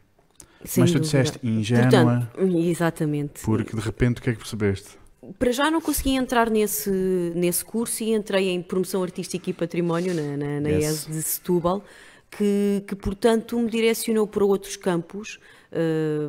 Sem 0.65 0.83
Mas 0.83 0.91
tu 0.93 0.99
dúvida. 0.99 1.23
disseste 1.23 1.39
ingênua, 1.47 2.29
Portanto, 2.35 2.57
exatamente. 2.59 3.41
porque 3.45 3.75
de 3.77 3.83
repente 3.83 4.21
o 4.21 4.23
que 4.23 4.31
é 4.31 4.33
que 4.33 4.39
percebeste? 4.39 4.91
Para 5.39 5.53
já 5.53 5.71
não 5.71 5.81
consegui 5.81 6.11
entrar 6.17 6.51
nesse, 6.51 6.91
nesse 7.35 7.65
curso 7.65 8.03
e 8.03 8.13
entrei 8.13 8.49
em 8.51 8.63
promoção 8.63 9.03
artística 9.03 9.51
e 9.51 9.53
património 9.53 10.15
na, 10.15 10.37
na, 10.37 10.61
na 10.61 10.69
Yes. 10.69 10.85
ES 10.85 11.07
de 11.07 11.23
Setúbal, 11.23 11.85
que, 12.31 12.83
que 12.87 12.95
portanto 12.97 13.59
me 13.59 13.71
direcionou 13.71 14.27
para 14.27 14.45
outros 14.45 14.77
campos, 14.77 15.39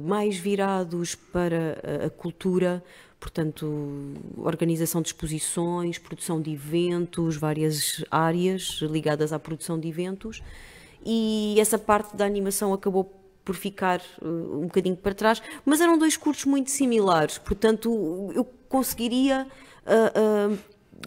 mais 0.04 0.38
virados 0.38 1.16
para 1.16 1.78
a, 2.06 2.10
cultura, 2.10 2.84
portanto, 3.20 4.16
organização 4.38 5.02
de 5.02 5.10
exposições, 5.10 5.98
produção 5.98 6.42
de 6.42 6.52
eventos, 6.52 7.36
várias 7.36 8.04
áreas 8.10 8.80
ligadas 8.82 9.34
à 9.34 9.40
produção 9.40 9.80
de 9.80 9.88
eventos, 9.88 10.42
e 11.06 11.56
essa 11.58 11.78
parte 11.78 12.16
da 12.16 12.26
animação 12.26 12.74
acabou 12.74 13.20
por 13.44 13.56
ficar 13.56 14.00
eh, 14.00 14.26
um 14.26 14.64
bocadinho 14.64 14.96
para 14.96 15.14
trás, 15.14 15.42
mas 15.66 15.82
eram 15.82 15.98
dois 15.98 16.16
cursos 16.16 16.46
muito 16.46 16.72
similares, 16.72 17.38
portanto 17.38 18.32
eu 18.34 18.46
conseguiria 18.70 19.46
ah, 19.86 20.14
ah, 20.16 20.58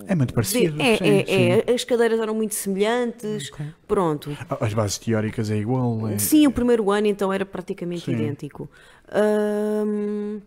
É 0.06 0.14
muito 0.14 0.34
parecido. 0.34 0.80
é, 0.80 0.96
sim, 0.96 1.04
é, 1.04 1.24
sim. 1.26 1.50
é, 1.70 1.72
as 1.74 1.84
cadeiras 1.84 2.20
eram 2.20 2.34
muito 2.34 2.54
semelhantes, 2.54 3.50
Ok. 3.52 3.66
pronto. 3.88 4.36
As 4.60 4.74
bases 4.74 4.98
teóricas 4.98 5.50
é 5.50 5.56
igual. 5.56 6.08
é- 6.08 6.18
Sim, 6.18 6.46
o 6.46 6.50
primeiro 6.52 6.90
ano 6.90 7.06
então 7.06 7.32
era 7.32 7.44
praticamente 7.46 8.04
Sim. 8.04 8.12
idêntico. 8.12 8.68
Ahm, 9.10 10.40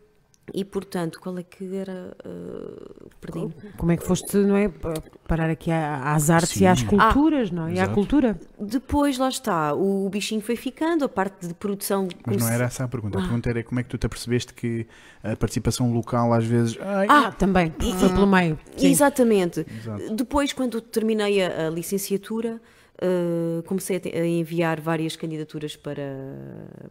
e 0.53 0.65
portanto, 0.65 1.19
qual 1.19 1.37
é 1.37 1.43
que 1.43 1.75
era? 1.75 2.15
ah, 2.25 3.09
perdi. 3.21 3.47
Como 3.77 3.91
é 3.91 3.97
que 3.97 4.05
foste, 4.05 4.35
não 4.37 4.55
é? 4.55 4.67
pa- 4.69 4.93
Parar 5.27 5.49
aqui 5.49 5.69
às 5.71 6.29
artes 6.29 6.49
Sim. 6.51 6.63
e 6.63 6.67
às 6.67 6.81
culturas, 6.83 7.51
não 7.51 7.67
é? 7.67 7.73
E 7.73 7.79
à 7.79 7.83
Exato. 7.83 7.93
cultura. 7.93 8.39
Depois 8.59 9.17
lá 9.17 9.29
está, 9.29 9.73
o 9.73 10.09
bichinho 10.09 10.41
foi 10.41 10.55
ficando, 10.55 11.05
a 11.05 11.09
parte 11.09 11.47
de 11.47 11.53
produção. 11.53 12.07
Mas 12.25 12.37
não 12.37 12.49
era 12.49 12.65
essa 12.65 12.83
a 12.83 12.87
pergunta. 12.87 13.17
A 13.19 13.21
pergunta 13.21 13.49
era 13.49 13.63
como 13.63 13.79
é 13.79 13.83
que 13.83 13.89
tu 13.89 13.97
te 13.97 14.05
apercebeste 14.05 14.53
que 14.53 14.87
a 15.23 15.35
participação 15.35 15.91
local 15.93 16.33
às 16.33 16.45
vezes. 16.45 16.77
Ai, 16.81 17.07
Ah, 17.09 17.31
também. 17.31 17.71
Foi 17.99 18.09
pelo 18.09 18.25
meio. 18.27 18.57
Sim. 18.75 18.87
Exatamente. 18.89 19.65
Exato. 19.69 20.15
Depois, 20.15 20.51
quando 20.53 20.81
terminei 20.81 21.43
a, 21.43 21.67
a 21.67 21.69
licenciatura, 21.69 22.59
eh, 23.01 23.61
comecei 23.67 23.97
a, 23.97 24.17
a 24.19 24.25
enviar 24.25 24.81
várias 24.81 25.15
candidaturas 25.15 25.75
para, 25.75 26.01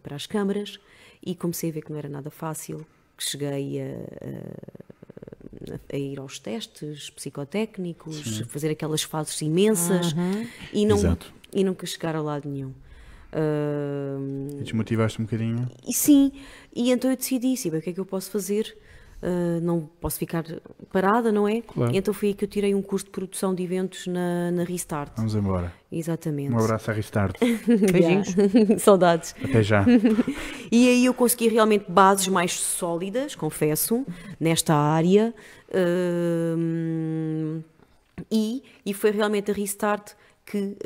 para 0.02 0.14
as 0.16 0.26
câmaras 0.26 0.78
e 1.24 1.34
comecei 1.34 1.70
a 1.70 1.72
ver 1.72 1.82
que 1.82 1.90
não 1.90 1.98
era 1.98 2.08
nada 2.08 2.30
fácil. 2.30 2.86
Que 3.18 3.25
Cheguei 3.25 3.80
a, 3.82 3.84
a- 5.75 5.78
a 5.92 5.96
ir 5.98 6.18
aos 6.18 6.38
testes 6.38 7.10
psicotécnicos, 7.10 8.40
a 8.40 8.46
fazer 8.46 8.70
aquelas 8.70 9.02
fases 9.02 9.40
imensas 9.42 10.14
e, 10.72 10.87
não, 10.87 10.96
Exato. 10.96 11.30
e 11.52 11.62
nunca 11.64 11.84
chegar 11.87 12.14
a 12.16 12.22
lado 12.22 12.48
nenhum. 12.48 12.72
Ah, 13.32 14.16
E 14.60 14.62
desmotivaste 14.62 15.20
um 15.20 15.25
bocadinho. 15.25 15.68
e 15.87 15.92
sim, 15.92 16.32
e 16.75 16.90
então 16.90 17.10
eu 17.10 17.16
decidi, 17.16 17.54
sim, 17.56 17.70
bem, 17.70 17.80
o 17.80 17.82
que 17.82 17.90
é 17.90 17.92
que 17.92 18.00
eu 18.00 18.06
posso 18.06 18.30
fazer? 18.30 18.75
Ah, 19.20 19.58
não 19.60 19.88
posso 20.00 20.18
ficar 20.18 20.44
parada, 20.92 21.32
não 21.32 21.48
é? 21.48 21.60
Claro. 21.62 21.92
E 21.92 21.98
então 21.98 22.14
foi 22.14 22.28
aí 22.28 22.34
que 22.34 22.44
eu 22.44 22.48
tirei 22.48 22.75
um 22.75 22.82
curso 22.82 23.06
de 23.06 23.10
produção 23.10 23.54
de 23.54 23.62
eventos 23.62 24.06
na, 24.06 24.50
na 24.52 24.62
Restart. 24.62 25.12
Vamos 25.16 25.34
embora. 25.34 25.72
Exatamente. 25.90 26.54
Um 26.54 26.58
abraço 26.58 26.90
a 26.90 26.94
Restart. 26.94 27.37
Beijinhos. 27.92 28.34
Saudades. 28.78 29.34
Até 29.42 29.62
já. 29.62 29.84
E 30.70 30.87
aí 30.87 31.06
eu 31.06 31.14
consegui 31.14 31.48
realmente 31.48 31.87
bases 31.88 32.28
mais 32.28 32.52
sólidas, 32.52 33.34
confesso, 33.34 34.04
nesta 34.38 34.75
área. 34.75 35.34
Hum, 35.75 37.62
e, 38.30 38.62
e 38.84 38.92
foi 38.92 39.10
realmente 39.10 39.50
a 39.50 39.54
Restart 39.54 40.12
que, 40.49 40.76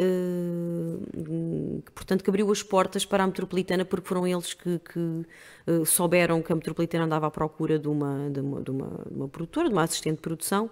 que, 1.85 1.93
portanto, 1.95 2.25
que 2.25 2.31
abriu 2.31 2.51
as 2.51 2.63
portas 2.63 3.05
para 3.05 3.23
a 3.23 3.27
Metropolitana, 3.27 3.85
porque 3.85 4.09
foram 4.09 4.27
eles 4.27 4.55
que, 4.55 4.81
que, 4.81 5.23
eh, 5.69 5.85
souberam 5.85 6.43
que 6.43 6.53
a 6.53 6.57
Metropolitana 6.57 7.05
andava 7.05 7.29
à 7.29 7.31
procura 7.31 7.79
de 7.79 7.87
uma, 7.87 8.29
de 8.29 8.41
uma, 8.41 8.61
de 8.61 8.71
uma, 8.71 8.89
de 9.09 9.15
uma 9.15 9.29
produtora, 9.29 9.69
de 9.69 9.75
uma 9.75 9.85
assistente 9.85 10.17
de 10.17 10.23
produção, 10.23 10.69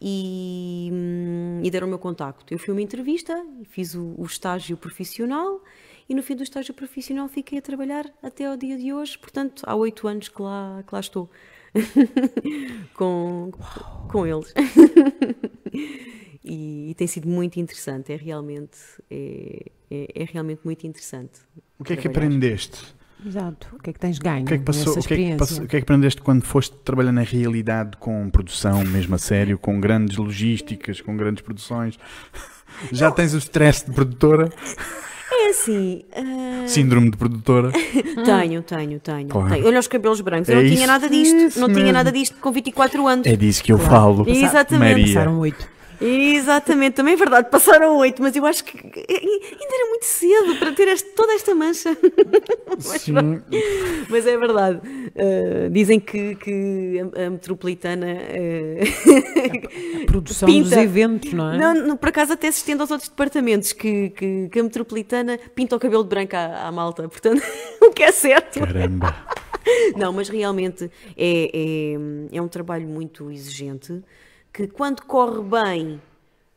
e, 0.00 0.88
hum, 0.92 1.60
e 1.64 1.70
deram 1.70 1.88
o 1.88 1.90
meu 1.90 1.98
contacto. 1.98 2.54
Eu 2.54 2.58
fui 2.58 2.72
uma 2.72 2.80
entrevista, 2.80 3.44
fiz 3.70 3.94
o, 3.94 4.14
o 4.16 4.24
estágio 4.24 4.76
profissional 4.76 5.60
e 6.08 6.14
no 6.14 6.22
fim 6.22 6.36
do 6.36 6.44
estágio 6.44 6.74
profissional 6.74 7.28
fiquei 7.28 7.58
a 7.58 7.62
trabalhar 7.62 8.08
até 8.22 8.46
ao 8.46 8.56
dia 8.56 8.76
de 8.76 8.92
hoje, 8.92 9.18
portanto 9.18 9.62
há 9.66 9.74
oito 9.76 10.06
anos 10.06 10.28
que 10.28 10.42
lá, 10.42 10.82
que 10.86 10.94
lá 10.94 11.00
estou 11.00 11.30
com, 12.94 13.50
com 14.10 14.26
eles. 14.26 14.52
e, 16.44 16.90
e 16.90 16.94
tem 16.94 17.06
sido 17.06 17.28
muito 17.28 17.58
interessante, 17.60 18.12
é 18.12 18.16
realmente, 18.16 18.76
é, 19.10 19.62
é, 19.90 20.08
é 20.22 20.24
realmente 20.32 20.60
muito 20.64 20.86
interessante. 20.86 21.32
O 21.78 21.84
que 21.84 21.92
é 21.92 21.96
que 21.96 22.08
aprendeste? 22.08 22.94
Exato. 23.24 23.68
O 23.76 23.78
que 23.80 23.90
é 23.90 23.92
que 23.92 24.00
tens 24.00 24.18
ganho 24.18 24.42
O 24.42 24.46
que 24.46 24.54
é 24.54 24.58
que 24.58 24.64
passou? 24.64 24.96
nessa 24.96 25.00
O 25.00 25.08
que 25.08 25.14
é 25.14 25.16
que, 25.30 25.36
passou- 25.36 25.64
o 25.64 25.68
que 25.68 25.76
é 25.76 25.78
que 25.78 25.84
aprendeste 25.84 26.20
quando 26.22 26.42
foste 26.42 26.74
trabalhar 26.84 27.12
na 27.12 27.22
realidade 27.22 27.96
com 27.98 28.28
produção 28.30 28.84
mesmo 28.84 29.14
a 29.14 29.18
sério, 29.18 29.56
com 29.58 29.78
grandes 29.80 30.16
logísticas, 30.16 31.00
com 31.00 31.16
grandes 31.16 31.40
produções? 31.42 31.96
Já 32.90 33.10
tens 33.12 33.32
o 33.34 33.38
stress 33.38 33.86
de 33.86 33.92
produtora? 33.92 34.50
É 35.30 35.50
assim. 35.50 36.02
ah, 36.16 36.66
Síndrome 36.66 37.10
de 37.12 37.16
produtora? 37.16 37.70
Tenho, 38.24 38.62
tenho, 38.62 39.00
tenho, 39.00 39.00
tenho. 39.00 39.66
Olha 39.66 39.78
os 39.80 39.86
cabelos 39.88 40.20
brancos, 40.20 40.48
eu 40.48 40.58
É 40.58 40.62
não 40.62 40.64
tinha 40.64 40.74
isso, 40.78 40.86
nada 40.86 41.08
disto, 41.08 41.36
isso 41.36 41.60
não 41.60 41.68
tinha 41.68 41.78
mesmo. 41.80 41.92
nada 41.92 42.12
disto 42.12 42.36
com 42.38 42.52
24 42.52 43.06
anos. 43.06 43.26
É 43.26 43.36
disso 43.36 43.62
que 43.62 43.72
eu 43.72 43.78
Claro. 43.78 43.90
falo. 43.90 44.28
Exatamente. 44.28 44.90
Maria. 45.00 45.06
Passaram 45.14 45.38
oito. 45.40 45.68
Exatamente, 46.04 46.94
também 46.94 47.14
é 47.14 47.16
verdade, 47.16 47.48
passaram 47.50 47.96
oito, 47.98 48.20
mas 48.20 48.34
eu 48.34 48.44
acho 48.44 48.64
que 48.64 48.76
ainda 48.76 49.74
era 49.74 49.88
muito 49.90 50.04
cedo 50.04 50.56
para 50.58 50.72
ter 50.72 50.88
este- 50.88 51.10
toda 51.10 51.32
esta 51.34 51.54
mancha. 51.54 51.96
Sim. 52.80 53.14
Mas 54.08 54.26
é 54.26 54.36
verdade. 54.36 54.80
Uh, 55.14 55.70
dizem 55.70 56.00
que, 56.00 56.34
que 56.36 57.00
a, 57.16 57.26
a 57.26 57.30
metropolitana. 57.30 58.06
uh, 58.06 60.02
A 60.02 60.06
produção 60.06 60.48
dos 60.48 60.68
Pinta. 60.68 60.80
eventos, 60.82 61.32
não 61.32 61.52
é? 61.52 61.58
não, 61.58 61.74
não, 61.74 61.96
por 61.96 62.08
acaso 62.08 62.32
até 62.32 62.50
se 62.50 62.58
estende 62.58 62.80
aos 62.80 62.90
outros 62.90 63.08
departamentos, 63.08 63.72
que, 63.72 64.10
que, 64.10 64.48
que 64.50 64.58
a 64.60 64.62
metropolitana 64.62 65.38
pinta 65.54 65.76
o 65.76 65.78
cabelo 65.78 66.02
de 66.02 66.08
branco 66.08 66.34
à, 66.36 66.66
à 66.66 66.72
malta. 66.72 67.08
Portanto, 67.08 67.42
o 67.80 67.90
que 67.90 68.02
é 68.02 68.12
certo. 68.12 68.58
Caramba. 68.60 69.14
Não, 69.96 70.12
mas 70.12 70.28
realmente 70.28 70.90
é, 71.16 71.50
é, 72.32 72.36
é 72.36 72.42
um 72.42 72.48
trabalho 72.48 72.88
muito 72.88 73.30
exigente, 73.30 74.02
que 74.52 74.66
quando 74.68 75.02
corre 75.02 75.42
bem 75.42 76.00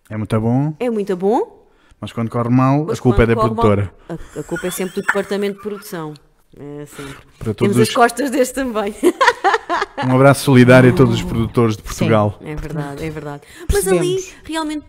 É 0.09 0.17
muito 0.17 0.39
bom, 0.39 0.73
é 0.79 0.89
muito 0.89 1.15
bom. 1.15 1.65
mas 1.99 2.11
quando 2.11 2.29
corre 2.29 2.49
mal, 2.49 2.85
Mas 2.87 2.99
a 2.99 3.01
culpa 3.01 3.23
é 3.23 3.25
da 3.27 3.35
corre 3.35 3.47
mal- 3.47 3.55
produtora. 3.55 3.93
a, 4.09 4.39
a 4.39 4.43
culpa 4.43 4.67
é 4.67 4.71
sempre 4.71 4.95
do 4.95 5.01
departamento 5.05 5.57
de 5.57 5.61
produção. 5.63 6.13
É 6.57 6.85
sempre. 6.85 7.15
Para 7.37 7.53
Temos 7.53 7.55
todos 7.57 7.77
as 7.79 7.89
os, 7.89 7.93
costas 7.95 8.31
deste 8.31 8.53
também. 8.55 8.95
um 10.07 10.15
abraço 10.15 10.45
solidário 10.45 10.89
a 10.91 10.93
todos 10.95 11.15
os 11.15 11.21
produtores 11.23 11.75
de 11.75 11.83
Portugal. 11.83 12.37
É 12.41 12.55
verdade, 12.55 13.03
é 13.05 13.09
verdade. 13.09 13.41
Mas 13.71 13.85
ali 13.87 14.23
realmente 14.45 14.85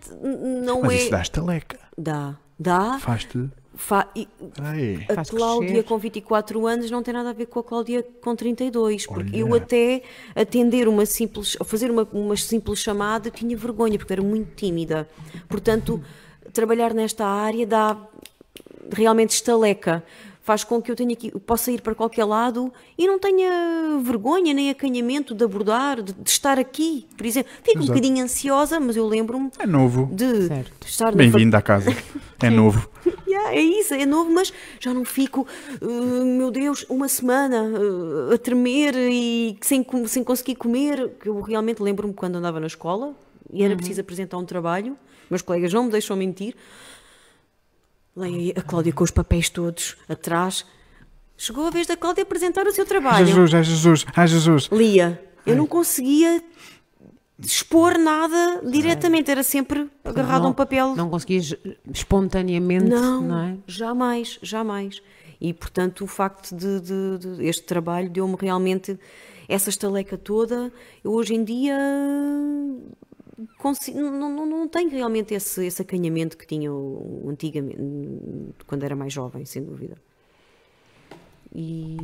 não 0.64 0.82
Mas 0.82 0.92
é. 0.92 0.96
isso 0.96 1.10
dá 1.10 1.22
estaleca. 1.22 1.78
Dá, 1.98 2.36
dá. 2.58 2.98
Faz-te. 3.00 3.48
Fa... 3.76 4.08
e 4.16 4.26
Ai. 4.60 5.04
A 5.08 5.14
Faz 5.16 5.30
Cláudia 5.30 5.68
crescer. 5.68 5.82
com 5.84 5.98
24 5.98 6.66
anos 6.66 6.90
não 6.90 7.02
tem 7.02 7.12
nada 7.12 7.30
a 7.30 7.32
ver 7.32 7.46
com 7.46 7.60
a 7.60 7.62
Cláudia 7.64 8.02
com 8.22 8.34
32, 8.34 9.06
porque 9.06 9.30
Olha. 9.30 9.36
eu 9.38 9.54
até 9.54 10.02
atender 10.34 10.88
uma 10.88 11.04
simples, 11.06 11.56
fazer 11.64 11.90
uma, 11.90 12.08
uma 12.12 12.36
simples 12.36 12.78
chamada 12.80 13.30
tinha 13.30 13.56
vergonha, 13.56 13.98
porque 13.98 14.12
era 14.14 14.22
muito 14.22 14.54
tímida. 14.56 15.06
Portanto, 15.48 16.02
trabalhar 16.52 16.94
nesta 16.94 17.26
área 17.26 17.66
dá 17.66 17.96
realmente 18.90 19.30
estaleca. 19.30 20.02
Faz 20.42 20.62
com 20.62 20.80
que 20.80 20.88
eu 20.90 20.94
tenha 20.94 21.16
que, 21.16 21.32
eu 21.34 21.40
possa 21.40 21.72
ir 21.72 21.80
para 21.80 21.92
qualquer 21.92 22.24
lado 22.24 22.72
e 22.96 23.04
não 23.04 23.18
tenha 23.18 23.98
vergonha 24.00 24.54
nem 24.54 24.70
acanhamento 24.70 25.34
de 25.34 25.44
abordar, 25.44 26.00
de, 26.00 26.12
de 26.12 26.30
estar 26.30 26.56
aqui, 26.56 27.04
por 27.16 27.26
exemplo. 27.26 27.50
Fico 27.64 27.78
um 27.78 27.82
Exato. 27.82 27.98
bocadinho 27.98 28.22
ansiosa, 28.24 28.78
mas 28.78 28.96
eu 28.96 29.08
lembro-me 29.08 29.50
É 29.58 29.66
novo. 29.66 30.08
de 30.12 30.46
Certo. 30.46 30.86
estar 30.86 31.12
Bem-vindo 31.16 31.56
à 31.56 31.60
casa. 31.60 31.90
É 32.40 32.48
novo. 32.50 32.88
Yeah, 33.26 33.54
é 33.54 33.60
isso, 33.60 33.92
é 33.92 34.06
novo, 34.06 34.32
mas 34.32 34.52
já 34.80 34.94
não 34.94 35.04
fico, 35.04 35.46
uh, 35.82 36.24
meu 36.24 36.50
Deus, 36.50 36.86
uma 36.88 37.08
semana 37.08 37.62
uh, 37.62 38.32
a 38.32 38.38
tremer 38.38 38.94
e 38.96 39.58
sem, 39.60 39.84
sem 40.06 40.22
conseguir 40.22 40.54
comer. 40.54 41.12
Eu 41.24 41.40
realmente 41.40 41.82
lembro-me 41.82 42.14
quando 42.14 42.36
andava 42.36 42.60
na 42.60 42.66
escola 42.66 43.14
e 43.52 43.62
era 43.62 43.76
preciso 43.76 44.00
apresentar 44.00 44.38
um 44.38 44.44
trabalho, 44.44 44.96
meus 45.28 45.42
colegas 45.42 45.72
não 45.72 45.84
me 45.84 45.90
deixam 45.90 46.16
mentir. 46.16 46.54
Leia 48.14 48.54
a 48.56 48.62
Cláudia 48.62 48.92
com 48.92 49.04
os 49.04 49.10
papéis 49.10 49.50
todos 49.50 49.96
atrás. 50.08 50.64
Chegou 51.36 51.66
a 51.66 51.70
vez 51.70 51.86
da 51.86 51.96
Cláudia 51.96 52.22
apresentar 52.22 52.66
o 52.66 52.72
seu 52.72 52.86
trabalho. 52.86 53.26
Jesus, 53.26 53.54
ai 53.54 53.64
Jesus, 53.64 54.06
ai 54.14 54.26
Jesus. 54.26 54.68
Lia. 54.72 55.22
Eu 55.44 55.54
não 55.54 55.66
conseguia 55.66 56.42
expor 57.38 57.98
nada 57.98 58.62
diretamente, 58.64 59.30
era 59.30 59.42
sempre 59.42 59.90
agarrado 60.04 60.40
a 60.40 60.42
Não- 60.44 60.50
um 60.50 60.54
papel. 60.54 60.94
Não 60.96 61.10
conseguias 61.10 61.54
espontaneamente, 61.92 62.86
Não, 62.88 63.20
não, 63.22 63.38
é? 63.40 63.56
jamais, 63.66 64.38
jamais. 64.42 65.02
E 65.40 65.52
portanto 65.52 66.02
o 66.04 66.06
facto 66.06 66.54
de, 66.56 66.80
de- 66.80 67.18
de- 67.18 67.44
este 67.46 67.64
trabalho 67.64 68.08
deu-me 68.08 68.36
realmente 68.40 68.98
essa 69.48 69.68
estaleca 69.68 70.16
toda. 70.16 70.72
Eu 71.04 71.12
hoje 71.12 71.34
em 71.34 71.44
dia 71.44 71.76
consi- 73.58 73.92
não, 73.94 74.10
não, 74.30 74.46
não 74.46 74.68
tenho 74.68 74.88
realmente 74.90 75.34
esse, 75.34 75.64
esse 75.66 75.82
acanhamento 75.82 76.36
que 76.38 76.46
tinha 76.46 76.70
antigamente, 77.26 77.78
quando 78.66 78.82
era 78.84 78.96
mais 78.96 79.12
jovem, 79.12 79.44
sem 79.44 79.62
dúvida. 79.62 79.96
E 81.54 81.96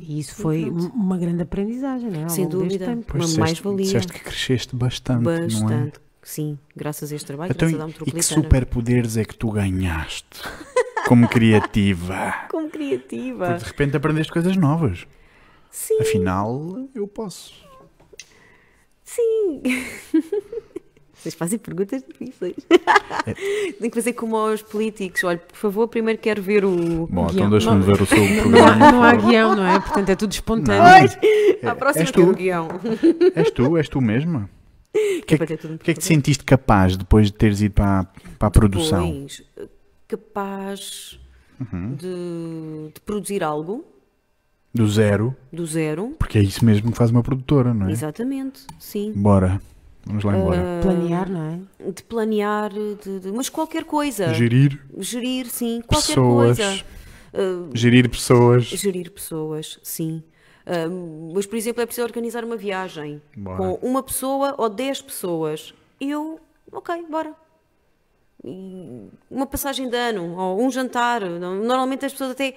E 0.00 0.18
isso 0.20 0.34
foi 0.34 0.64
um- 0.70 0.88
uma 0.88 1.16
grande 1.18 1.42
aprendizagem, 1.42 2.10
não 2.10 2.20
é? 2.20 2.22
Ao 2.24 2.28
sem 2.30 2.48
dúvida, 2.48 2.86
tempo. 2.86 3.14
uma 3.16 3.28
mais-valia. 3.38 3.84
Disseste 3.84 4.12
que 4.12 4.20
cresceste 4.20 4.74
bastante, 4.76 5.22
não 5.24 5.30
é? 5.32 5.40
Bastante, 5.46 6.00
sim, 6.22 6.58
graças 6.76 7.12
a 7.12 7.14
este 7.16 7.26
trabalho, 7.26 7.50
Então, 7.52 7.70
graças 7.70 7.96
à 7.98 8.02
e 8.06 8.12
que 8.12 8.22
superpoderes 8.22 9.16
é 9.16 9.24
que 9.24 9.36
tu 9.36 9.50
ganhaste 9.50 10.40
como 11.06 11.28
criativa? 11.28 12.34
Como 12.50 12.68
criativa. 12.70 13.46
Porque 13.46 13.58
de 13.60 13.64
repente 13.70 13.96
aprendeste 13.96 14.32
coisas 14.32 14.56
novas. 14.56 15.06
Sim, 15.70 15.98
Afinal, 16.00 16.88
eu 16.94 17.06
posso. 17.06 17.54
sim. 19.04 19.62
Vocês 21.28 21.34
fazem 21.34 21.58
perguntas 21.58 22.02
difíceis. 22.02 22.54
É. 23.26 23.34
Tem 23.72 23.90
que 23.90 23.94
fazer 23.94 24.14
como 24.14 24.34
aos 24.36 24.62
políticos. 24.62 25.22
Olha, 25.24 25.36
por 25.38 25.56
favor, 25.56 25.86
primeiro 25.88 26.18
quero 26.18 26.40
ver 26.40 26.64
o. 26.64 27.06
Bom, 27.06 27.26
Guião. 27.26 27.30
então 27.30 27.50
deixa-me 27.50 27.76
Não- 27.78 27.82
ver 27.86 28.00
o 28.02 28.06
seu 28.06 28.18
Não 28.18 28.42
programa. 28.42 28.92
não 28.92 29.02
há 29.02 29.14
guião, 29.14 29.54
não 29.56 29.66
é? 29.66 29.78
Portanto, 29.78 30.08
é 30.08 30.16
tudo 30.16 30.32
espontâneo. 30.32 30.82
Não. 31.62 31.70
À 31.70 31.74
próxima 31.74 32.04
és 32.04 32.10
que 32.10 32.20
é 32.20 32.24
o 32.24 32.26
tu? 32.28 32.34
guião. 32.34 32.68
És 33.34 33.50
tu, 33.50 33.76
és 33.76 33.88
tu 33.90 34.00
mesma. 34.00 34.48
O 34.94 35.22
que, 35.26 35.34
é 35.34 35.38
que, 35.46 35.56
tudo 35.58 35.74
o 35.74 35.78
que 35.78 35.90
é 35.90 35.94
que 35.94 36.00
te 36.00 36.06
sentiste 36.06 36.44
capaz 36.44 36.96
depois 36.96 37.26
de 37.26 37.32
teres 37.34 37.60
ido 37.60 37.74
para, 37.74 38.00
a- 38.00 38.04
para 38.38 38.48
a 38.48 38.50
produção? 38.50 39.26
Capaz 40.06 41.20
Uhum. 41.60 41.94
de, 41.94 42.92
de 42.94 43.00
produzir 43.04 43.42
algo 43.44 43.84
Do 44.72 44.88
zero, 44.88 45.36
do 45.52 45.66
zero. 45.66 46.14
porque 46.18 46.38
é 46.38 46.42
isso 46.42 46.64
mesmo 46.64 46.90
que 46.92 46.96
faz 46.96 47.10
uma 47.10 47.22
produtora, 47.22 47.74
não 47.74 47.88
é? 47.88 47.92
Exatamente, 47.92 48.60
sim. 48.78 49.12
Bora, 49.14 49.60
vamos 50.08 50.24
lá 50.24 50.36
embora. 50.36 50.80
Planear, 50.82 51.30
não 51.30 51.42
é? 51.42 51.90
De 51.92 52.02
planear, 52.02 52.70
de, 52.72 53.20
de- 53.20 53.32
mas 53.32 53.48
qualquer 53.48 53.84
coisa. 53.84 54.34
Gerir 54.34 54.80
Gerir, 54.98 55.46
sim, 55.46 55.80
qualquer 55.86 56.08
pessoas. 56.14 56.58
coisa. 56.58 56.84
Gerir 57.74 58.08
pessoas. 58.10 58.64
Gerir 58.64 59.10
pessoas, 59.12 59.78
sim. 59.82 60.22
Ah, 60.66 60.88
mas, 61.34 61.46
por 61.46 61.56
exemplo, 61.56 61.82
é 61.82 61.86
preciso 61.86 62.06
organizar 62.06 62.44
uma 62.44 62.56
viagem 62.56 63.22
Bora. 63.36 63.56
com 63.58 63.74
uma 63.86 64.02
pessoa 64.02 64.54
ou 64.58 64.68
dez 64.68 65.00
pessoas. 65.00 65.72
Eu, 66.00 66.40
ok, 66.72 67.04
bora. 67.08 67.32
Uma 69.30 69.46
passagem 69.46 69.88
de 69.88 69.96
ano 69.96 70.36
ou 70.36 70.60
um 70.62 70.70
jantar. 70.70 71.22
Normalmente 71.22 72.04
as 72.06 72.12
pessoas 72.12 72.30
até. 72.32 72.54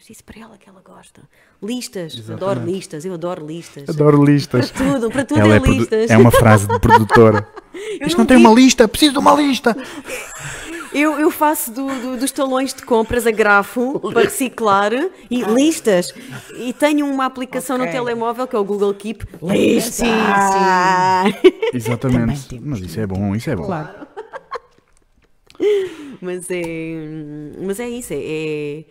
É 0.00 0.02
preciso 0.02 0.24
para 0.24 0.40
ela 0.40 0.56
que 0.56 0.66
ela 0.66 0.80
gosta. 0.82 1.20
Listas, 1.62 2.14
adoro 2.30 2.52
Exatamente. 2.52 2.74
listas, 2.74 3.04
eu 3.04 3.12
adoro 3.12 3.46
listas. 3.46 3.86
Adoro 3.86 4.24
listas. 4.24 4.70
Para 4.70 4.84
tudo, 4.94 5.10
para 5.10 5.24
tudo 5.26 5.40
Ela 5.40 5.54
é, 5.54 5.56
é, 5.58 5.60
listas. 5.60 6.10
é 6.10 6.16
uma 6.16 6.30
frase 6.30 6.66
de 6.66 6.78
produtora. 6.80 7.46
Isto 8.00 8.12
não 8.12 8.18
não 8.20 8.26
tem 8.26 8.38
digo- 8.38 8.48
uma 8.48 8.54
lista, 8.58 8.88
preciso 8.88 9.12
de 9.12 9.18
uma 9.18 9.34
lista. 9.34 9.76
Eu, 10.94 11.20
eu 11.20 11.30
faço 11.30 11.70
do- 11.70 11.86
do- 12.00 12.16
dos 12.16 12.30
talões 12.32 12.72
de 12.72 12.82
compras 12.82 13.26
a 13.26 13.30
grafo 13.30 14.00
para 14.00 14.22
reciclar 14.22 14.90
e 15.30 15.42
listas. 15.42 16.14
E 16.56 16.72
tenho 16.72 17.04
uma 17.06 17.26
aplicação 17.26 17.76
no 17.76 17.84
Ok. 17.84 17.92
telemóvel 17.92 18.46
que 18.48 18.56
é 18.56 18.58
o 18.58 18.64
Google 18.64 18.94
Keep. 18.94 19.22
Listas! 19.42 19.94
Sim, 19.96 20.06
sim. 21.42 21.52
Exatamente. 21.74 22.58
Mas 22.58 22.80
isso 22.80 22.98
é 22.98 23.06
bom, 23.06 23.36
isso 23.36 23.50
é 23.50 23.54
bom. 23.54 23.66
Claro. 23.66 23.88
Mas 26.22 26.46
é, 26.50 26.62
mas 27.62 27.78
é 27.78 27.88
isso. 27.88 28.12
É, 28.14 28.16
é- 28.18 28.84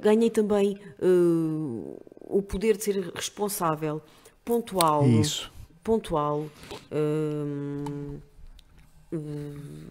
ganhei 0.00 0.30
também 0.30 0.78
uh, 1.00 1.96
o 2.20 2.42
poder 2.42 2.76
de 2.76 2.84
ser 2.84 3.10
responsável, 3.14 4.00
pontual. 4.44 5.06
Isso. 5.06 5.50
Pontual. 5.84 6.46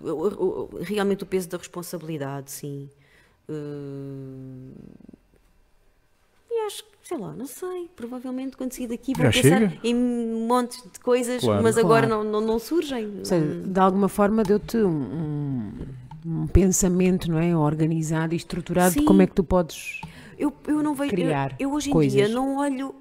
o- 0.03 0.69
realmente 0.81 1.23
o 1.23 1.25
peso 1.25 1.47
da 1.49 1.57
responsabilidade, 1.57 2.51
sim. 2.51 2.89
E 6.51 6.59
acho 6.67 6.83
que, 6.83 6.89
sei 7.03 7.17
lá, 7.17 7.33
não 7.33 7.45
sei. 7.45 7.89
Provavelmente 7.95 8.57
quando 8.57 8.73
sair 8.73 8.87
daqui 8.87 9.13
vou 9.13 9.25
Já 9.31 9.41
pensar 9.41 9.59
chega? 9.69 9.77
em 9.83 9.93
montes 10.47 10.81
de 10.91 10.99
coisas, 10.99 11.41
Claro. 11.41 11.63
mas 11.63 11.77
agora 11.77 12.07
Claro. 12.07 12.23
não, 12.23 12.31
não, 12.41 12.47
não 12.47 12.59
surgem. 12.59 13.19
Ou 13.19 13.25
seja, 13.25 13.45
de 13.61 13.79
alguma 13.79 14.09
forma 14.09 14.43
deu-te 14.43 14.77
um, 14.77 14.89
um- 14.89 15.71
um 16.25 16.47
pensamento, 16.47 17.29
não 17.29 17.39
é? 17.39 17.55
Organizado 17.55 18.33
e 18.33 18.37
estruturado 18.37 18.93
de 18.95 18.99
Sim. 19.01 19.05
como 19.05 19.21
é 19.21 19.27
que 19.27 19.33
tu 19.33 19.43
podes. 19.43 20.01
Eu, 20.37 20.53
eu 20.67 20.81
não 20.83 20.93
vejo. 20.95 21.11
criar 21.11 21.51
eu, 21.59 21.69
eu 21.69 21.73
hoje 21.73 21.89
em 21.89 21.93
coisas. 21.93 22.13
dia 22.13 22.27
não 22.27 22.57
olho 22.57 22.95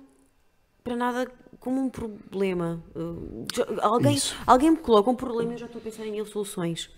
para 0.83 0.95
nada 0.95 1.31
como 1.59 1.81
um 1.81 1.89
problema. 1.89 2.83
Uh, 2.95 3.47
já- 3.55 3.67
alguém, 3.81 4.15
Isso. 4.15 4.37
alguém 4.47 4.71
me 4.73 4.77
coloca 4.77 5.11
um 5.11 5.17
problema 5.17 5.53
e 5.53 5.55
eu 5.55 5.59
já 5.59 5.67
estou 5.67 5.81
a 5.81 5.83
pensar 5.83 6.07
em 6.07 6.13
mil 6.13 6.27
soluções. 6.27 6.91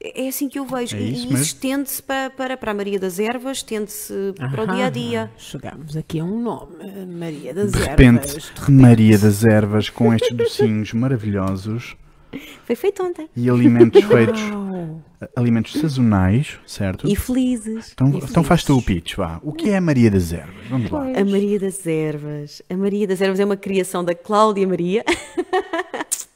É 0.00 0.24
é 0.24 0.28
assim 0.28 0.48
que 0.48 0.58
eu 0.58 0.64
vejo. 0.64 0.96
É 0.96 1.00
e 1.00 1.12
isso 1.12 1.26
e 1.26 1.34
isso 1.34 1.42
estende-se 1.42 2.02
para, 2.02 2.30
para, 2.30 2.56
para 2.56 2.70
a 2.70 2.74
Maria 2.74 2.98
das 2.98 3.18
Ervas, 3.18 3.58
estende-se 3.58 4.12
para 4.50 4.62
o 4.62 4.66
dia 4.66 4.86
a 4.86 4.90
dia. 4.90 5.30
Chegámos 5.36 5.96
aqui 5.96 6.18
a 6.20 6.24
um 6.24 6.40
nome, 6.40 6.72
Maria 7.06 7.52
das 7.54 7.72
De 7.72 7.78
Ervas. 7.78 7.88
repente, 7.90 8.26
De 8.28 8.34
repente. 8.40 8.70
Maria 8.72 9.18
das 9.18 9.44
Ervas 9.44 9.90
com 9.90 10.12
estes 10.14 10.36
docinhos 10.36 10.92
maravilhosos 10.92 11.96
Foi 12.64 12.74
feito 12.76 13.02
ontem. 13.02 13.28
e 13.36 13.48
alimentos 13.48 14.02
feitos, 14.04 14.40
alimentos 15.36 15.72
sazonais, 15.74 16.58
certo? 16.66 17.08
E 17.08 17.14
felizes. 17.14 17.92
Então, 17.92 18.08
e 18.08 18.18
então 18.18 18.42
faz 18.42 18.64
tu 18.64 18.76
o 18.76 18.82
pitch, 18.82 19.16
vá. 19.16 19.40
O 19.42 19.52
que 19.52 19.70
é 19.70 19.76
a 19.76 19.80
Maria 19.80 20.10
das 20.10 20.32
Ervas? 20.32 20.66
Vamos 20.68 20.90
lá. 20.90 21.02
A 21.02 21.24
Maria 21.24 21.58
das 21.58 21.86
Ervas. 21.86 22.62
A 22.68 22.76
Maria 22.76 23.06
das 23.06 23.20
Ervas 23.20 23.40
é 23.40 23.44
uma 23.44 23.56
criação 23.56 24.04
da 24.04 24.14
Cláudia 24.14 24.66
Maria. 24.66 25.04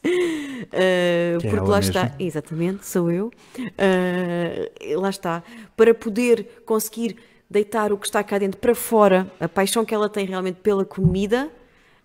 Uh, 0.06 1.38
Que 1.40 1.46
é 1.46 1.50
porque 1.50 1.56
ela 1.56 1.68
lá 1.68 1.76
mesma. 1.76 2.02
está, 2.02 2.14
exatamente, 2.18 2.87
sou 2.87 3.11
eu. 3.11 3.30
Uh, 3.59 5.00
lá 5.00 5.11
está, 5.11 5.42
para 5.76 5.94
poder 5.94 6.62
conseguir 6.64 7.16
deitar 7.48 7.92
o 7.92 7.98
que 7.98 8.06
está 8.06 8.22
cá 8.22 8.38
dentro 8.38 8.61
para 8.61 8.74
fora, 8.74 9.30
a 9.40 9.48
paixão 9.48 9.85
que 9.85 9.94
ela 9.94 10.09
tem 10.09 10.26
realmente 10.26 10.56
pela 10.56 10.85
comida, 10.85 11.50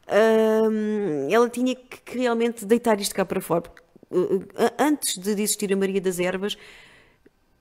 uh, 0.08 1.32
ela 1.32 1.49
tinha 1.49 1.75
que, 1.75 2.01
que 2.01 2.17
realmente 2.19 2.65
deitar 2.65 2.99
isto 2.99 3.13
cá 3.13 3.25
para 3.25 3.41
fora. 3.41 3.63
Antes 4.78 5.17
de 5.17 5.32
existir 5.32 5.71
a 5.74 5.76
Maria 5.78 6.02
das 6.02 6.19
Ervas, 6.19 6.58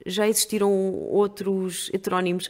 já 0.06 0.28
existiram 0.28 0.70
outros 0.70 1.90
heterónimos. 1.92 2.48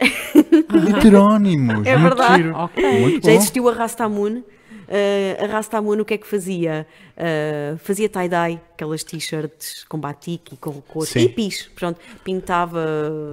Heterónimos. 0.89 1.87
É 1.87 1.97
verdade. 1.97 2.43
giro. 2.43 2.57
Ok. 2.57 3.01
Muito 3.01 3.27
Já 3.27 3.33
existiu 3.33 3.69
a 3.69 3.73
Rastamun. 3.73 4.43
Uh, 4.91 5.45
a 5.45 5.47
Rastamun 5.47 6.01
o 6.01 6.05
que 6.05 6.15
é 6.15 6.19
que 6.19 6.27
fazia? 6.27 6.85
Uh, 7.17 7.79
fazia 7.79 8.09
tie-dye, 8.09 8.61
aquelas 8.73 9.05
t-shirts 9.05 9.85
com 9.85 9.99
batik 9.99 10.55
e 10.55 10.57
com 10.57 10.81
cores 10.83 11.11
Sim. 11.11 11.21
hippies, 11.21 11.71
pronto, 11.77 12.01
pintava 12.25 12.85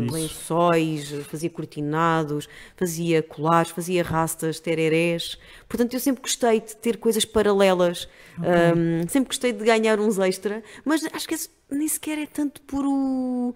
Isso. 0.03 0.13
lençóis, 0.13 1.09
fazia 1.25 1.49
cortinados, 1.49 2.47
fazia 2.75 3.23
colares, 3.23 3.71
fazia 3.71 4.03
rastas, 4.03 4.59
tererés. 4.59 5.39
Portanto, 5.67 5.95
eu 5.95 5.99
sempre 5.99 6.21
gostei 6.21 6.59
de 6.59 6.75
ter 6.75 6.97
coisas 6.97 7.25
paralelas, 7.25 8.07
Um, 8.37 9.07
sempre 9.07 9.29
gostei 9.29 9.51
de 9.51 9.63
ganhar 9.63 9.99
uns 9.99 10.19
extra, 10.19 10.61
mas 10.85 11.03
acho 11.11 11.27
que 11.27 11.35
nem 11.71 11.87
sequer 11.87 12.19
é 12.19 12.27
tanto 12.27 12.61
por 12.61 12.85
o, 12.85 13.55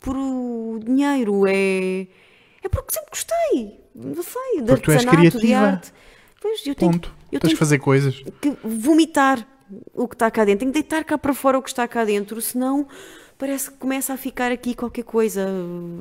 por 0.00 0.16
o 0.16 0.80
dinheiro, 0.84 1.46
é, 1.46 2.08
é 2.62 2.68
porque 2.68 2.94
sempre 2.94 3.10
gostei, 3.10 3.80
não 3.94 4.22
sei, 4.22 4.62
de 4.62 4.66
Porque 4.66 4.90
artesanato, 4.90 5.38
de 5.38 5.54
arte. 5.54 5.92
Pois, 6.40 6.66
eu 6.66 6.74
tenho, 6.74 6.92
Ponto. 6.92 7.17
Eu 7.32 7.40
Tens 7.40 7.50
de 7.50 7.56
fazer 7.56 7.78
coisas. 7.78 8.22
que 8.40 8.52
vomitar 8.64 9.46
o 9.94 10.08
que 10.08 10.14
está 10.14 10.30
cá 10.30 10.44
dentro, 10.44 10.60
tenho 10.60 10.72
que 10.72 10.80
deitar 10.80 11.04
cá 11.04 11.18
para 11.18 11.34
fora 11.34 11.58
o 11.58 11.62
que 11.62 11.68
está 11.68 11.86
cá 11.86 12.04
dentro, 12.04 12.40
senão 12.40 12.86
parece 13.36 13.70
que 13.70 13.76
começa 13.76 14.12
a 14.14 14.16
ficar 14.16 14.50
aqui 14.50 14.74
qualquer 14.74 15.04
coisa. 15.04 15.46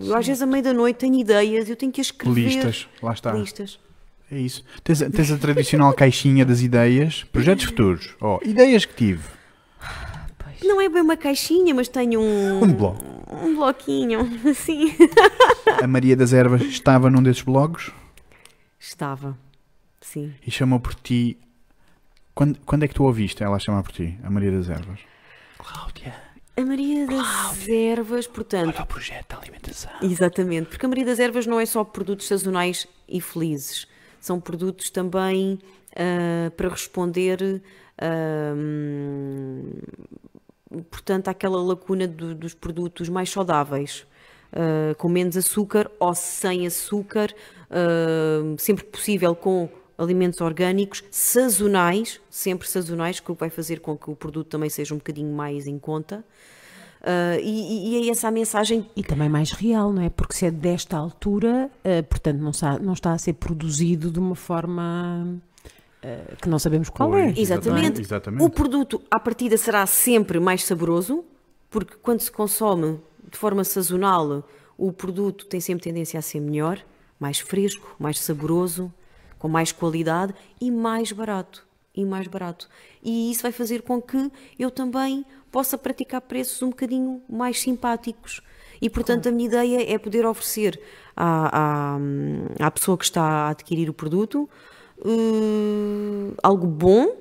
Eu, 0.01 0.15
às 0.15 0.25
vezes, 0.25 0.41
à 0.41 0.45
meia 0.45 0.63
da 0.63 0.73
noite, 0.73 0.97
tenho 0.97 1.15
ideias, 1.19 1.69
eu 1.69 1.75
tenho 1.75 1.91
que 1.91 2.01
escrever. 2.01 2.45
Listas. 2.45 2.87
Lá 3.03 3.13
está. 3.13 3.33
Listas. 3.33 3.79
É 4.31 4.37
isso. 4.39 4.63
Tens, 4.83 5.01
a- 5.01 5.09
tens 5.09 5.31
a 5.31 5.37
tradicional 5.37 5.93
caixinha 5.93 6.45
das 6.45 6.61
ideias. 6.61 7.23
Projetos 7.31 7.65
futuros. 7.65 8.15
Oh, 8.21 8.39
ideias 8.43 8.85
que 8.85 8.93
tive. 8.95 9.23
Não 10.63 10.81
é 10.81 10.89
bem 10.89 11.01
uma 11.01 11.15
caixinha, 11.15 11.73
mas 11.75 11.87
tenho 11.87 12.19
um. 12.19 12.63
Um 12.63 12.73
bloco. 12.73 13.03
Um 13.45 13.55
bloquinho, 13.55 14.21
assim. 14.49 14.93
A 15.81 15.85
Maria 15.87 16.15
das 16.15 16.33
Ervas 16.33 16.61
estava 16.63 17.09
num 17.09 17.21
desses 17.21 17.41
blogs 17.43 17.91
Estava. 18.79 19.37
Sim. 20.11 20.33
e 20.45 20.49
chamou 20.51 20.79
por 20.79 20.95
ti. 20.95 21.37
Quando, 22.33 22.59
quando 22.65 22.83
é 22.83 22.87
que 22.87 22.93
tu 22.93 23.03
ouviste 23.03 23.43
ela 23.43 23.59
chamar 23.59 23.83
por 23.83 23.91
ti, 23.91 24.17
a 24.23 24.29
Maria 24.29 24.51
das 24.51 24.69
Ervas? 24.69 24.99
Cláudia. 25.57 26.13
A 26.55 26.61
Maria 26.65 27.05
das 27.07 27.67
Ervas, 27.67 28.25
portanto. 28.27 28.75
Olha 28.75 28.83
o 28.83 28.87
projeto 28.87 29.27
da 29.29 29.37
alimentação. 29.41 29.91
Exatamente, 30.01 30.69
porque 30.69 30.85
a 30.85 30.89
Maria 30.89 31.05
das 31.05 31.19
Ervas 31.19 31.45
não 31.45 31.59
é 31.59 31.65
só 31.65 31.83
produtos 31.83 32.27
sazonais 32.27 32.87
e 33.07 33.19
felizes, 33.19 33.85
são 34.19 34.39
produtos 34.39 34.89
também 34.89 35.59
ah, 35.95 36.49
para 36.55 36.69
responder, 36.69 37.61
hum, 38.55 39.71
portanto, 40.89 41.27
àquela 41.27 41.61
lacuna 41.61 42.07
do- 42.07 42.33
dos 42.35 42.53
produtos 42.53 43.09
mais 43.09 43.29
saudáveis, 43.29 44.05
ah, 44.53 44.95
com 44.97 45.09
menos 45.09 45.35
açúcar 45.37 45.89
ou 45.99 46.13
sem 46.15 46.65
açúcar, 46.65 47.33
sempre 48.57 48.85
que 48.85 48.91
possível 48.91 49.35
com 49.35 49.69
alimentos 49.97 50.41
orgânicos, 50.41 51.03
sazonais, 51.09 52.21
sempre 52.29 52.67
sazonais, 52.67 53.19
que 53.19 53.31
vai 53.33 53.49
fazer 53.49 53.79
com 53.79 53.97
que 53.97 54.09
o 54.09 54.15
produto 54.15 54.47
também 54.47 54.69
seja 54.69 54.93
um 54.93 54.97
bocadinho 54.97 55.33
mais 55.33 55.67
em 55.67 55.79
conta. 55.79 56.23
Ah, 57.03 57.37
e, 57.39 58.03
e 58.03 58.07
é 58.07 58.11
essa 58.11 58.27
a 58.27 58.31
mensagem 58.31 58.85
E 58.95 59.03
também 59.03 59.29
mais 59.29 59.51
real, 59.51 59.93
não 59.93 60.01
é? 60.01 60.09
Porque 60.09 60.33
se 60.33 60.45
é 60.45 60.51
desta 60.51 60.97
altura, 60.97 61.69
eh, 61.83 62.01
portanto, 62.01 62.39
não 62.39 62.51
está, 62.51 62.79
não 62.79 62.93
está 62.93 63.13
a 63.13 63.17
ser 63.17 63.33
produzido 63.33 64.11
de 64.11 64.19
uma 64.19 64.35
forma 64.35 65.39
eh, 66.01 66.35
que 66.41 66.49
não 66.49 66.59
sabemos 66.59 66.89
qual 66.89 67.15
é. 67.15 67.25
Pois. 67.25 67.37
Exatamente. 67.37 68.01
Exatamente. 68.01 68.43
O 68.43 68.49
produto, 68.49 69.01
à 69.09 69.19
partida, 69.19 69.57
será 69.57 69.85
sempre 69.85 70.39
mais 70.39 70.63
saboroso, 70.63 71.23
porque 71.69 71.95
quando 72.01 72.19
se 72.19 72.31
consome 72.31 72.99
de 73.31 73.37
forma 73.37 73.63
sazonal, 73.63 74.43
o 74.77 74.91
produto 74.91 75.45
tem 75.45 75.61
sempre 75.61 75.83
tendência 75.83 76.19
a 76.19 76.21
ser 76.21 76.39
melhor, 76.39 76.79
mais 77.19 77.39
fresco, 77.39 77.95
mais 77.99 78.19
saboroso, 78.19 78.91
com 79.37 79.47
mais 79.47 79.71
qualidade 79.71 80.33
e 80.59 80.71
mais 80.71 81.11
barato. 81.11 81.65
E 81.95 82.05
mais 82.05 82.27
barato. 82.27 82.69
E 83.01 83.31
isso 83.31 83.41
vai 83.41 83.51
fazer 83.51 83.81
com 83.81 84.01
que 84.01 84.31
eu 84.59 84.69
também 84.69 85.25
possa 85.51 85.77
praticar 85.77 86.21
preços 86.21 86.61
um 86.61 86.69
bocadinho 86.69 87.21
mais 87.27 87.59
simpáticos. 87.59 88.41
E, 88.79 88.89
portanto, 88.89 89.27
a 89.27 89.31
minha 89.31 89.47
ideia 89.47 89.91
é 89.91 89.97
poder 89.97 90.25
oferecer 90.25 90.79
à, 91.15 91.95
à, 91.97 92.67
à 92.67 92.71
pessoa 92.71 92.95
que 92.95 93.05
está 93.05 93.23
a 93.23 93.49
adquirir 93.49 93.89
o 93.89 93.93
produto 93.93 94.47
eh, 95.03 96.33
algo 96.41 96.67
bom, 96.67 97.15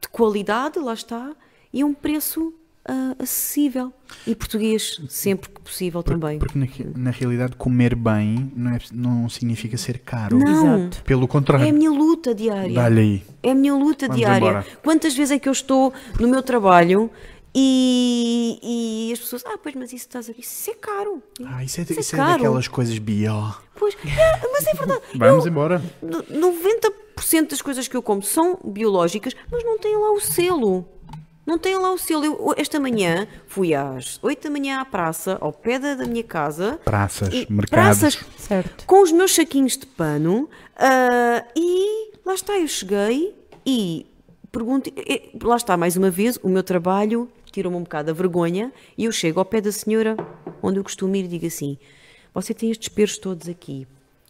de 0.00 0.08
qualidade, 0.08 0.78
lá 0.78 0.94
está, 0.94 1.34
e 1.72 1.82
um 1.82 1.94
preço 1.94 2.52
ah, 2.84 3.14
acessível 3.18 3.92
e 4.26 4.34
português, 4.34 5.00
sempre 5.08 5.48
que 5.50 5.60
possível 5.60 6.02
também. 6.02 6.38
Porque 6.38 6.58
na, 6.58 6.66
na 6.96 7.10
realidade 7.10 7.56
comer 7.56 7.94
bem 7.94 8.52
não, 8.56 8.70
é- 8.74 8.78
não 8.92 9.28
significa 9.28 9.76
ser 9.76 9.98
caro. 9.98 10.38
Não, 10.38 10.78
Exato. 10.80 11.02
Pelo 11.04 11.22
é 11.22 11.24
a 11.24 11.28
contrário. 11.28 11.74
minha 11.74 11.90
luta 11.90 12.34
diária. 12.34 12.74
Dá-lhe 12.74 13.00
aí. 13.00 13.22
É 13.42 13.50
a 13.52 13.54
minha 13.54 13.74
luta 13.74 14.06
Vamos 14.06 14.16
diária. 14.20 14.36
embora. 14.44 14.66
Quantas 14.82 15.14
vezes 15.14 15.32
é 15.32 15.38
que 15.38 15.48
eu 15.48 15.52
estou 15.52 15.92
no 16.18 16.28
meu 16.28 16.42
trabalho 16.42 17.10
e, 17.54 18.58
e 19.08 19.12
as 19.12 19.18
pessoas, 19.20 19.44
ah, 19.46 19.58
pois, 19.62 19.74
mas 19.74 19.92
isso 19.92 20.06
estás 20.06 20.28
a 20.28 20.32
isso 20.36 20.70
é 20.70 20.74
caro. 20.74 21.22
Ah, 21.44 21.62
isso 21.62 21.80
é, 21.80 21.84
Isso 21.84 21.92
é 21.92 22.00
isso 22.00 22.14
é 22.14 22.18
caro. 22.18 22.32
daquelas 22.32 22.66
coisas 22.68 22.98
bio. 22.98 23.54
Pois, 23.76 23.94
é, 23.94 24.48
mas 24.52 24.66
é 24.66 24.74
verdade. 24.74 25.02
Vamos 25.14 25.44
Eu- 25.44 25.50
embora. 25.50 25.82
no- 26.02 26.22
90% 26.24 27.50
das 27.50 27.62
coisas 27.62 27.86
que 27.88 27.96
eu 27.96 28.02
como 28.02 28.22
são 28.22 28.58
biológicas, 28.64 29.34
mas 29.50 29.62
não 29.64 29.78
têm 29.78 29.94
lá 29.96 30.12
o 30.12 30.20
selo. 30.20 30.86
Não 31.44 31.58
têm 31.58 31.76
lá 31.76 31.92
o 31.92 31.98
selo. 31.98 32.24
Eu, 32.24 32.54
esta 32.56 32.78
manhã 32.78 33.26
fui 33.48 33.74
às 33.74 34.18
8 34.22 34.44
da 34.44 34.50
manhã 34.50 34.80
à 34.80 34.84
praça, 34.84 35.36
ao 35.40 35.52
pé 35.52 35.78
da, 35.78 35.94
da 35.96 36.04
minha 36.06 36.22
casa. 36.22 36.78
Praças, 36.84 37.28
e- 37.34 37.46
mercados. 37.50 37.98
praças, 38.00 38.24
Certo. 38.38 38.86
com 38.86 39.02
os 39.02 39.10
meus 39.10 39.34
saquinhos 39.34 39.76
de 39.76 39.86
pano 39.86 40.48
ah, 40.76 41.44
e 41.56 42.12
lá 42.24 42.34
está, 42.34 42.56
eu 42.58 42.68
cheguei 42.68 43.34
e 43.66 44.06
pergunto, 44.52 44.90
e- 44.96 45.30
lá 45.42 45.56
está, 45.56 45.76
mais 45.76 45.96
uma 45.96 46.10
vez, 46.10 46.38
o 46.42 46.48
meu 46.48 46.62
trabalho 46.62 47.28
tirou-me 47.50 47.76
um 47.76 47.82
bocado 47.82 48.10
a 48.10 48.14
vergonha 48.14 48.72
e 48.96 49.04
eu 49.04 49.12
chego 49.12 49.38
ao 49.40 49.44
pé 49.44 49.60
da 49.60 49.72
senhora 49.72 50.16
onde 50.62 50.78
eu 50.78 50.84
costumo 50.84 51.14
ir 51.16 51.24
e 51.24 51.28
digo 51.28 51.46
assim, 51.46 51.76
você 52.32 52.54
tem 52.54 52.70
estes 52.70 52.88
peros 52.88 53.18
todos 53.18 53.48
aqui, 53.48 53.86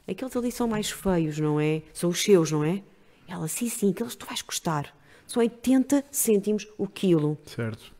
aqueles 0.09 0.35
ali 0.37 0.51
são 0.51 0.66
mais 0.66 0.90
feios, 0.90 1.38
não 1.38 1.61
é? 1.61 1.83
São 1.92 2.11
os 2.11 2.22
seus, 2.22 2.51
não 2.51 2.64
é? 2.64 2.83
Ela, 3.29 3.46
sim, 3.48 3.68
sim, 3.68 3.90
aqueles 3.90 4.14
tu 4.16 4.27
vais 4.27 4.42
gostar, 4.42 4.92
são 5.33 5.40
80 5.42 6.05
cêntimos 6.11 6.66
o 6.79 6.87
quilo. 6.87 7.38
Certo. 7.47 7.92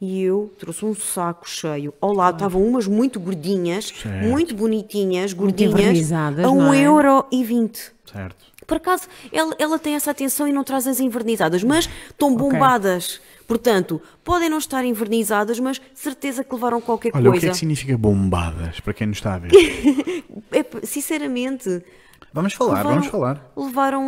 E 0.00 0.22
eu 0.22 0.52
trouxe 0.58 0.84
um 0.84 0.94
saco 0.94 1.48
cheio. 1.48 1.92
Ao 2.00 2.12
lado 2.12 2.36
estavam 2.36 2.62
umas 2.64 2.86
muito 2.86 3.18
gordinhas, 3.18 3.86
Certo. 3.88 4.24
muito 4.28 4.54
bonitinhas, 4.54 5.34
Muito 5.34 5.56
gordinhas, 5.56 5.72
envernizadas, 5.80 6.38
a 6.44 6.48
não 6.48 6.56
um 6.58 6.72
é? 6.74 6.80
euro 6.82 7.24
e 7.32 7.42
vinte. 7.42 7.90
Certo. 8.10 8.36
Por 8.64 8.76
acaso, 8.76 9.08
ela, 9.32 9.54
ela 9.58 9.78
tem 9.78 9.94
essa 9.94 10.10
atenção 10.10 10.46
e 10.46 10.52
não 10.52 10.62
traz 10.62 10.86
as 10.86 11.00
envernizadas, 11.00 11.64
mas 11.64 11.88
estão 12.10 12.36
bombadas. 12.36 13.20
Portanto, 13.46 14.00
podem 14.22 14.48
não 14.50 14.58
estar 14.58 14.84
envernizadas, 14.84 15.58
mas 15.58 15.80
certeza 15.94 16.44
que 16.44 16.54
levaram 16.54 16.80
qualquer 16.80 17.10
Olha, 17.14 17.30
o 17.30 17.32
que 17.32 17.38
coisa. 17.40 17.46
é 17.46 17.50
que 17.50 17.56
significa 17.56 17.96
bombadas, 17.96 18.78
para 18.80 18.92
quem 18.92 19.06
nos 19.06 19.16
está 19.18 19.34
a 19.34 19.38
ver? 19.38 19.50
É 20.52 20.64
sinceramente, 20.86 21.82
Vamos 22.32 22.52
falar, 22.52 22.70
levaram, 22.78 22.90
vamos 22.90 23.06
falar. 23.06 23.52
levaram 23.56 24.04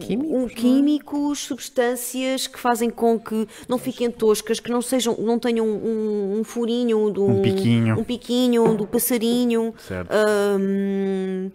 Químicos, 0.00 0.32
um- 0.32 0.46
é? 0.46 0.48
químicos, 0.48 1.38
substâncias 1.40 2.46
que 2.46 2.58
fazem 2.58 2.90
com 2.90 3.18
que 3.18 3.46
não 3.68 3.76
fiquem 3.76 4.10
toscas, 4.10 4.60
que 4.60 4.70
não 4.70 4.80
sejam, 4.80 5.16
não 5.18 5.38
tenham 5.38 5.66
um, 5.66 6.38
um 6.38 6.44
furinho, 6.44 7.10
do, 7.10 7.26
Um 7.26 7.42
piquinho. 7.42 7.98
um 7.98 8.04
piquinho 8.04 8.76
do 8.76 8.86
passarinho. 8.86 9.74
Certo. 9.78 10.10
Ahm, 10.12 11.50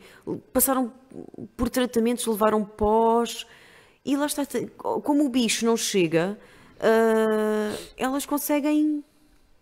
passaram 0.53 0.91
por 1.55 1.69
tratamentos, 1.69 2.25
levaram 2.27 2.63
pós 2.63 3.45
e 4.05 4.15
lá 4.17 4.25
está, 4.25 4.43
como 4.77 5.25
o 5.25 5.29
bicho 5.29 5.65
não 5.65 5.77
chega, 5.77 6.37
ah, 6.79 7.73
elas 7.97 8.25
conseguem 8.25 9.03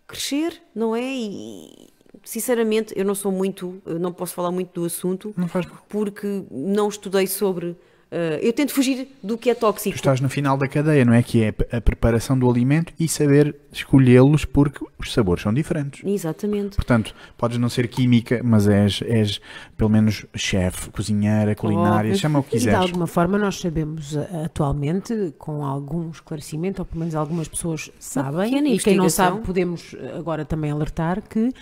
crescer, 0.06 0.60
não 0.74 0.94
é? 0.96 1.02
E 1.02 1.88
sinceramente, 2.26 2.92
eu 2.96 3.04
não 3.04 3.14
sou 3.14 3.30
muito, 3.32 3.80
eu 3.86 3.98
não 3.98 4.12
posso 4.12 4.34
falar 4.34 4.50
muito 4.50 4.80
do 4.80 4.84
assunto 4.86 5.32
Não 5.36 5.46
faz 5.48 5.64
porque 5.88 6.42
não 6.50 6.88
estudei 6.88 7.26
sobre. 7.26 7.76
ah, 8.10 8.38
eu 8.42 8.52
tento 8.52 8.72
fugir 8.72 9.08
do 9.22 9.36
que 9.38 9.48
é 9.50 9.54
Tu 9.54 9.60
tóxico. 9.60 9.94
estás 9.96 10.20
no 10.20 10.28
final 10.28 10.56
da 10.56 10.66
cadeia, 10.68 11.04
não 11.04 11.12
é? 11.12 11.22
Que 11.22 11.44
é 11.44 11.54
a 11.76 11.80
preparação 11.80 12.38
do 12.38 12.48
alimento 12.50 12.92
e 12.98 13.06
saber 13.08 13.54
escolhê-los 13.72 14.44
porque 14.44 14.84
os 14.98 15.12
sabores 15.12 15.42
são 15.42 15.52
diferentes. 15.54 16.02
Exatamente. 16.04 16.76
Portanto, 16.76 17.14
podes 17.36 17.58
não 17.58 17.68
ser 17.68 17.86
química, 17.88 18.40
mas 18.44 18.66
és, 18.68 19.02
és 19.02 19.40
pelo 19.76 19.90
menos 19.90 20.24
chefe, 20.34 20.90
cozinheira, 20.90 21.54
culinária, 21.54 22.12
Oh, 22.12 22.16
chama 22.16 22.38
o 22.38 22.42
que 22.42 22.56
E 22.56 22.58
de 22.58 22.64
quiseres. 22.66 22.80
alguma 22.80 23.06
forma 23.06 23.38
nós 23.38 23.58
sabemos 23.60 24.16
eh, 24.16 24.44
atualmente, 24.46 25.32
com 25.38 25.64
algum 25.64 26.10
esclarecimento, 26.10 26.82
ou 26.82 26.86
pelo 26.86 27.00
menos 27.00 27.14
algumas 27.14 27.46
pessoas 27.48 27.90
sabem, 28.00 28.72
e 28.74 28.78
quem 28.78 28.96
não 28.96 29.08
sabe 29.10 29.40
podemos 29.42 29.94
eh, 29.98 30.14
agora 30.18 30.44
também 30.44 30.70
alertar 30.70 31.22
que 31.22 31.52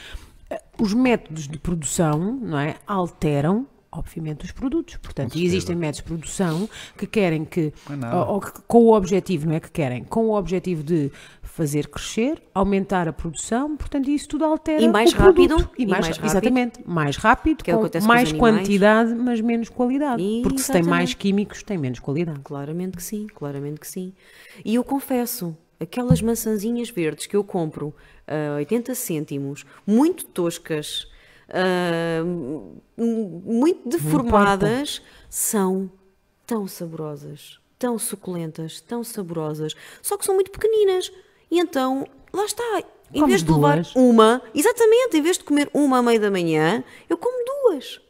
os 0.81 0.93
métodos 0.95 1.47
de 1.49 1.59
produção 1.59 2.19
não 2.41 2.59
é, 2.59 2.77
alteram 2.87 3.67
obviamente 3.97 4.45
os 4.45 4.51
produtos. 4.51 4.97
Portanto, 4.97 5.35
Com 5.35 5.39
e 5.39 5.45
existem 5.45 5.77
métodos 5.77 5.99
de 5.99 6.03
produção 6.03 6.69
que 6.99 7.07
querem 7.07 7.45
que, 7.45 7.73
é 7.89 8.17
ou, 8.17 8.27
ou 8.35 8.41
que- 8.41 8.61
com 8.67 8.79
o 8.87 8.93
objetivo, 8.93 9.47
não 9.47 9.55
é 9.55 9.61
que 9.61 9.71
querem, 9.71 10.03
com 10.03 10.27
o 10.31 10.37
objetivo 10.37 10.83
de 10.83 11.13
fazer 11.45 11.87
crescer, 11.87 12.43
aumentar 12.53 13.07
a 13.07 13.13
produção, 13.13 13.77
portanto, 13.77 14.11
isso 14.11 14.27
tudo 14.27 14.45
altera 14.45 14.83
E 14.83 14.89
mais 14.89 15.13
o 15.13 15.17
produto. 15.17 15.55
rápido, 15.57 15.71
E 15.79 15.83
e 15.85 15.87
mais, 15.87 16.07
mais 16.07 16.17
rápido. 16.17 16.31
Exatamente, 16.33 16.81
mais 16.85 17.17
rápido, 17.17 17.63
Que 17.63 17.71
é 17.71 17.75
que 17.75 17.81
com 17.81 17.89
com 17.89 17.99
os 17.99 18.05
mais 18.05 18.31
animais. 18.31 18.57
quantidade, 18.59 19.15
mas 19.15 19.41
menos 19.41 19.69
qualidade. 19.69 20.41
Porque 20.43 20.59
se 20.59 20.73
tem 20.73 20.83
mais 20.83 21.11
Exatamente. 21.11 21.17
químicos, 21.17 21.63
tem 21.63 21.79
menos 21.79 22.01
qualidade. 22.01 22.41
Claramente 22.43 22.97
que 22.97 23.03
sim, 23.05 23.29
claramente 23.33 23.79
que 23.79 23.87
sim. 23.87 24.13
E 24.65 24.75
eu 24.75 24.83
confesso, 24.83 25.57
aquelas 25.81 26.21
maçãzinhas 26.23 26.89
verdes 26.91 27.27
que 27.27 27.37
eu 27.37 27.45
compro 27.45 27.95
a 28.27 28.57
80 28.57 28.95
cêntimos, 28.95 29.65
muito 29.87 30.25
toscas, 30.27 31.07
m- 32.25 32.81
muito 33.45 33.89
deformadas, 33.89 35.03
são 35.29 35.91
tão 36.47 36.67
saborosas, 36.67 37.59
tão 37.79 37.99
suculentas, 37.99 38.81
tão 38.81 39.03
saborosas, 39.05 39.75
só 40.03 40.17
que 40.17 40.25
são 40.25 40.35
muito 40.35 40.51
pequeninas. 40.51 41.13
E 41.51 41.59
então, 41.59 42.07
lá 42.33 42.45
está. 42.45 42.83
Em 43.13 43.21
Comes 43.21 43.43
vez 43.43 43.45
de 43.45 43.53
levar 43.53 43.75
duas. 43.77 43.95
uma, 43.95 44.43
exatamente, 44.55 45.17
em 45.17 45.23
vez 45.23 45.39
de 45.39 45.45
comer 45.45 45.71
uma 45.73 45.99
à 45.99 46.03
meia 46.03 46.19
da 46.19 46.31
manhã, 46.31 46.83
eu 47.09 47.17
como 47.17 47.37
duas. 47.69 48.01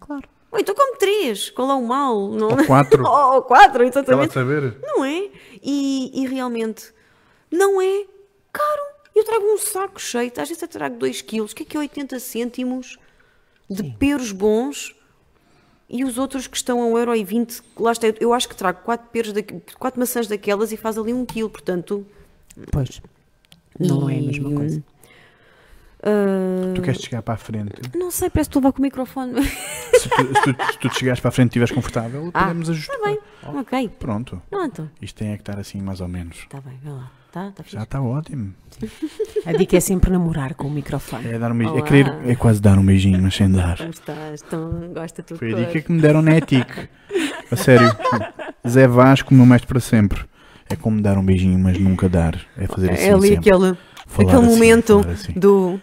Claro. 0.00 0.28
Ou 0.50 0.58
então 0.58 0.74
como 0.74 0.96
três, 0.96 1.50
qual 1.50 1.70
é 1.70 1.74
o 1.74 1.86
mal? 1.86 2.28
Não? 2.30 2.48
Ou 2.48 2.64
quatro. 2.66 3.04
Ou 3.06 3.42
quatro, 3.42 3.84
exatamente. 3.84 4.32
saber? 4.34 4.76
Não 4.82 5.04
é? 5.04 5.28
E, 5.62 6.22
e 6.22 6.26
realmente 6.26 6.92
não 7.50 7.80
é 7.80 8.04
caro. 8.52 8.82
Eu 9.14 9.24
trago 9.24 9.44
um 9.44 9.58
saco 9.58 10.00
cheio, 10.00 10.30
às 10.36 10.48
vezes 10.48 10.62
eu 10.62 10.68
trago 10.68 10.96
2 10.96 11.20
quilos, 11.22 11.52
que 11.52 11.62
é 11.62 11.66
que 11.66 11.76
é 11.76 11.80
80 11.80 12.18
cêntimos 12.20 12.96
de 13.68 13.82
peros 13.94 14.32
bons 14.32 14.94
e 15.88 16.04
os 16.04 16.16
outros 16.18 16.46
que 16.46 16.56
estão 16.56 16.80
a 16.82 17.00
1,20€, 17.04 17.62
lá 17.76 17.90
está, 17.92 18.06
eu 18.20 18.32
acho 18.32 18.48
que 18.48 18.54
trago 18.54 18.80
4 18.84 19.08
peros, 19.10 19.32
daqui- 19.32 19.60
quatro 19.78 19.98
maçãs 19.98 20.28
daquelas 20.28 20.70
e 20.70 20.76
faz 20.76 20.96
ali 20.96 21.12
um 21.12 21.26
quilo, 21.26 21.50
portanto... 21.50 22.06
Pois. 22.70 23.02
Não 23.78 24.08
é 24.08 24.18
a 24.18 24.22
mesma 24.22 24.50
e, 24.50 24.54
coisa. 24.54 24.84
ah, 26.02 26.72
Tu 26.74 26.82
queres 26.82 27.00
chegar 27.00 27.22
para 27.22 27.34
a 27.34 27.36
frente. 27.36 27.72
não 27.96 28.10
sei, 28.10 28.30
parece 28.30 28.48
que 28.50 28.56
estou 28.56 28.60
a 28.60 28.62
levar 28.62 28.72
com 28.72 28.78
o 28.78 28.82
microfone. 28.82 29.44
Se 30.00 30.08
tu, 30.08 30.16
se 30.16 30.42
tu, 30.54 30.72
se 30.72 30.78
tu 30.78 30.94
chegares 30.98 31.20
para 31.20 31.28
a 31.28 31.32
frente 31.32 31.46
e 31.46 31.48
estiveres 31.50 31.72
confortável, 31.72 32.30
Ah, 32.32 32.44
podemos 32.44 32.70
ajustar. 32.70 32.96
Está 32.96 33.06
bem, 33.08 33.60
Ok, 33.60 33.88
Pronto. 33.98 34.42
pronto. 34.48 34.90
Isto 35.02 35.18
tem 35.18 35.32
é 35.32 35.36
que 35.36 35.42
estar 35.42 35.58
assim 35.58 35.80
mais 35.82 36.00
ou 36.00 36.08
menos. 36.08 36.38
Está 36.38 36.60
bem, 36.60 36.78
vai 36.82 36.92
lá. 36.92 37.10
Tá, 37.32 37.52
tá 37.54 37.62
Já 37.66 37.82
está 37.84 38.00
ótimo. 38.02 38.52
A 39.46 39.52
dica 39.52 39.76
é 39.76 39.80
sempre 39.80 40.10
namorar 40.10 40.54
com 40.54 40.66
o 40.66 40.70
microfone. 40.70 41.28
É, 41.28 41.38
dar 41.38 41.52
um 41.52 41.58
beijinho. 41.58 41.78
É, 41.78 41.82
querer, 41.82 42.14
é 42.26 42.34
quase 42.34 42.60
dar 42.60 42.76
um 42.78 42.84
beijinho, 42.84 43.22
mas 43.22 43.34
sem 43.36 43.50
dar. 43.50 43.76
Como 43.76 43.90
estás? 43.90 44.42
Então, 44.46 44.90
gosta 44.92 45.22
tudo 45.22 45.38
Foi 45.38 45.52
a 45.52 45.56
dica 45.56 45.80
que 45.80 45.92
me 45.92 46.00
deram 46.00 46.22
na 46.22 46.36
ETIC. 46.36 46.88
A 47.50 47.56
sério. 47.56 47.88
Zé 48.68 48.86
Vasco, 48.88 49.32
meu 49.32 49.46
mestre 49.46 49.68
para 49.68 49.80
sempre. 49.80 50.20
É 50.68 50.74
como 50.76 51.00
dar 51.00 51.18
um 51.18 51.24
beijinho, 51.24 51.58
mas 51.58 51.78
nunca 51.78 52.08
dar. 52.08 52.38
É 52.56 52.66
fazer 52.66 52.92
assim 52.92 53.04
É 53.04 53.12
ali 53.12 53.28
sempre. 53.28 53.50
aquele, 53.50 53.78
Falar 54.06 54.28
aquele 54.28 54.46
assim, 54.46 54.54
momento 54.54 55.06
assim. 55.08 55.32
do 55.34 55.80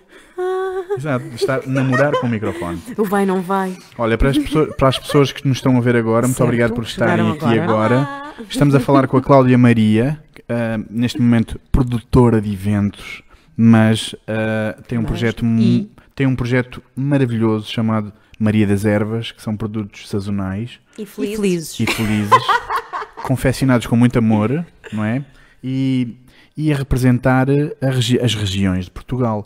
Exato, 0.98 1.26
estar, 1.36 1.68
namorar 1.68 2.12
com 2.14 2.28
o 2.28 2.30
microfone. 2.30 2.82
o 2.98 3.04
vai, 3.04 3.26
não 3.26 3.42
vai. 3.42 3.76
Olha, 3.98 4.18
para 4.18 4.30
as, 4.30 4.38
pessoas, 4.38 4.76
para 4.76 4.88
as 4.90 4.98
pessoas 4.98 5.32
que 5.32 5.48
nos 5.48 5.58
estão 5.58 5.78
a 5.78 5.82
ver 5.82 5.96
agora, 5.96 6.26
muito 6.26 6.38
Certo, 6.38 6.48
obrigado 6.48 6.74
por 6.74 6.84
estarem 6.84 7.26
chegaram 7.34 7.48
aqui 7.50 7.60
agora. 7.60 8.02
agora. 8.02 8.34
Estamos 8.50 8.74
a 8.76 8.80
falar 8.80 9.08
com 9.08 9.18
a 9.18 9.22
Cláudia 9.22 9.58
Maria, 9.58 10.22
ah, 10.50 10.80
neste 10.90 11.22
momento 11.22 11.60
produtora 11.72 12.42
de 12.42 12.52
eventos, 12.52 13.22
mas 13.56 14.16
ah, 14.28 14.82
tem 14.88 14.98
um 14.98 15.02
Mas- 15.02 15.10
projeto 15.12 15.46
e? 15.46 15.90
tem 16.16 16.26
um 16.28 16.36
projeto 16.36 16.82
maravilhoso 16.96 17.70
chamado 17.72 18.12
Maria 18.40 18.66
das 18.68 18.86
Ervas, 18.86 19.32
que 19.32 19.42
são 19.42 19.56
produtos 19.58 20.08
sazonais 20.10 20.80
E 20.98 21.04
E 21.04 21.06
feliz. 21.06 21.36
felizes. 21.36 21.80
e 21.80 21.86
felizes, 21.86 22.32
confeccionados 23.26 23.88
com 23.88 23.96
muito 23.96 24.18
amor, 24.20 24.66
não 24.94 25.04
é? 25.04 25.24
E, 25.64 26.16
e 26.56 26.72
a 26.72 26.76
representar 26.76 27.48
a 27.82 27.90
regi- 27.90 28.20
as 28.20 28.34
regiões 28.36 28.86
de 28.86 28.92
Portugal. 28.92 29.46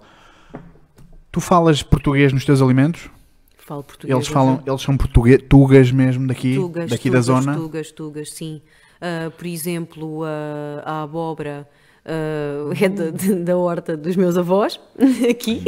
Tu 1.32 1.40
falas 1.40 1.82
português 1.82 2.34
nos 2.34 2.44
teus 2.44 2.62
alimentos? 2.62 3.10
Falo 3.58 3.84
português. 3.84 4.14
Eles 4.16 4.28
falam, 4.28 4.62
eles 4.68 4.82
são 4.82 4.98
português, 4.98 5.42
tugas 5.48 5.90
mesmo 5.92 6.28
daqui, 6.28 6.56
Tugas, 6.56 6.90
daqui 6.90 7.10
da 7.10 7.22
tugas, 7.22 7.26
zona. 7.26 7.56
Tugas, 7.56 7.92
tugas, 7.92 8.30
sim. 8.34 8.62
Ah, 9.02 9.32
por 9.36 9.48
exemplo, 9.48 10.24
a, 10.26 10.82
a 10.86 11.02
abóbora 11.04 11.68
ah, 12.06 12.72
é 12.82 12.90
da, 12.90 13.10
de- 13.12 13.36
da 13.44 13.58
horta 13.58 13.96
dos 13.96 14.16
meus 14.16 14.38
avós, 14.38 14.80
aqui, 15.30 15.62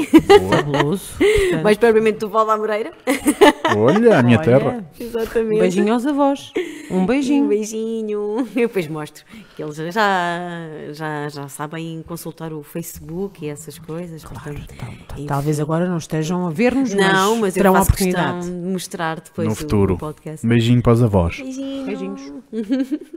Fabuloso. 0.50 1.12
Mais 1.63 1.78
propriamente 1.78 2.19
do 2.19 2.30
Val 2.30 2.46
da 2.46 2.58
Moreira. 2.58 2.91
Olha, 3.78 4.19
a 4.19 4.24
minha 4.24 4.38
olha, 4.39 4.46
terra. 4.46 4.86
Exatamente. 5.00 5.56
Um 5.56 5.60
beijinho 5.60 5.93
aos 5.93 6.06
avós. 6.06 6.52
Um 6.91 7.00
Um 7.02 7.06
beijinho. 7.06 7.48
beijinho. 7.48 8.48
Eu 8.56 8.67
depois 8.67 8.88
mostro 8.88 9.24
que 9.56 9.63
eles 9.63 9.76
já, 9.93 10.60
já, 10.91 11.30
já 11.30 11.48
sabem 11.48 12.04
consultar 12.08 12.52
o 12.52 12.62
Facebook 12.63 13.46
e 13.46 13.50
essas 13.50 13.78
coisas. 13.80 14.24
portanto, 14.24 14.74
enfim. 15.13 15.26
Talvez 15.28 15.60
agora 15.60 15.88
não 15.88 15.98
estejam 15.98 16.46
a 16.48 16.50
ver-nos, 16.50 16.93
Não, 16.93 17.38
mas 17.38 17.56
eu 17.56 17.62
terão 17.62 17.74
a 17.76 17.78
faço 17.80 17.91
oportunidade. 17.91 18.38
questão 18.39 18.62
de 18.62 18.67
mostrar 18.67 19.19
depois 19.22 19.48
No 19.48 19.56
futuro. 19.56 19.93
o 19.93 19.98
podcast. 19.98 20.46
Um 20.46 20.50
beijinho 20.50 20.82
para 20.82 20.93
os 20.93 21.02
avós. 21.04 21.38
Beijinho. 21.39 21.86
Beijinhos. 21.86 22.34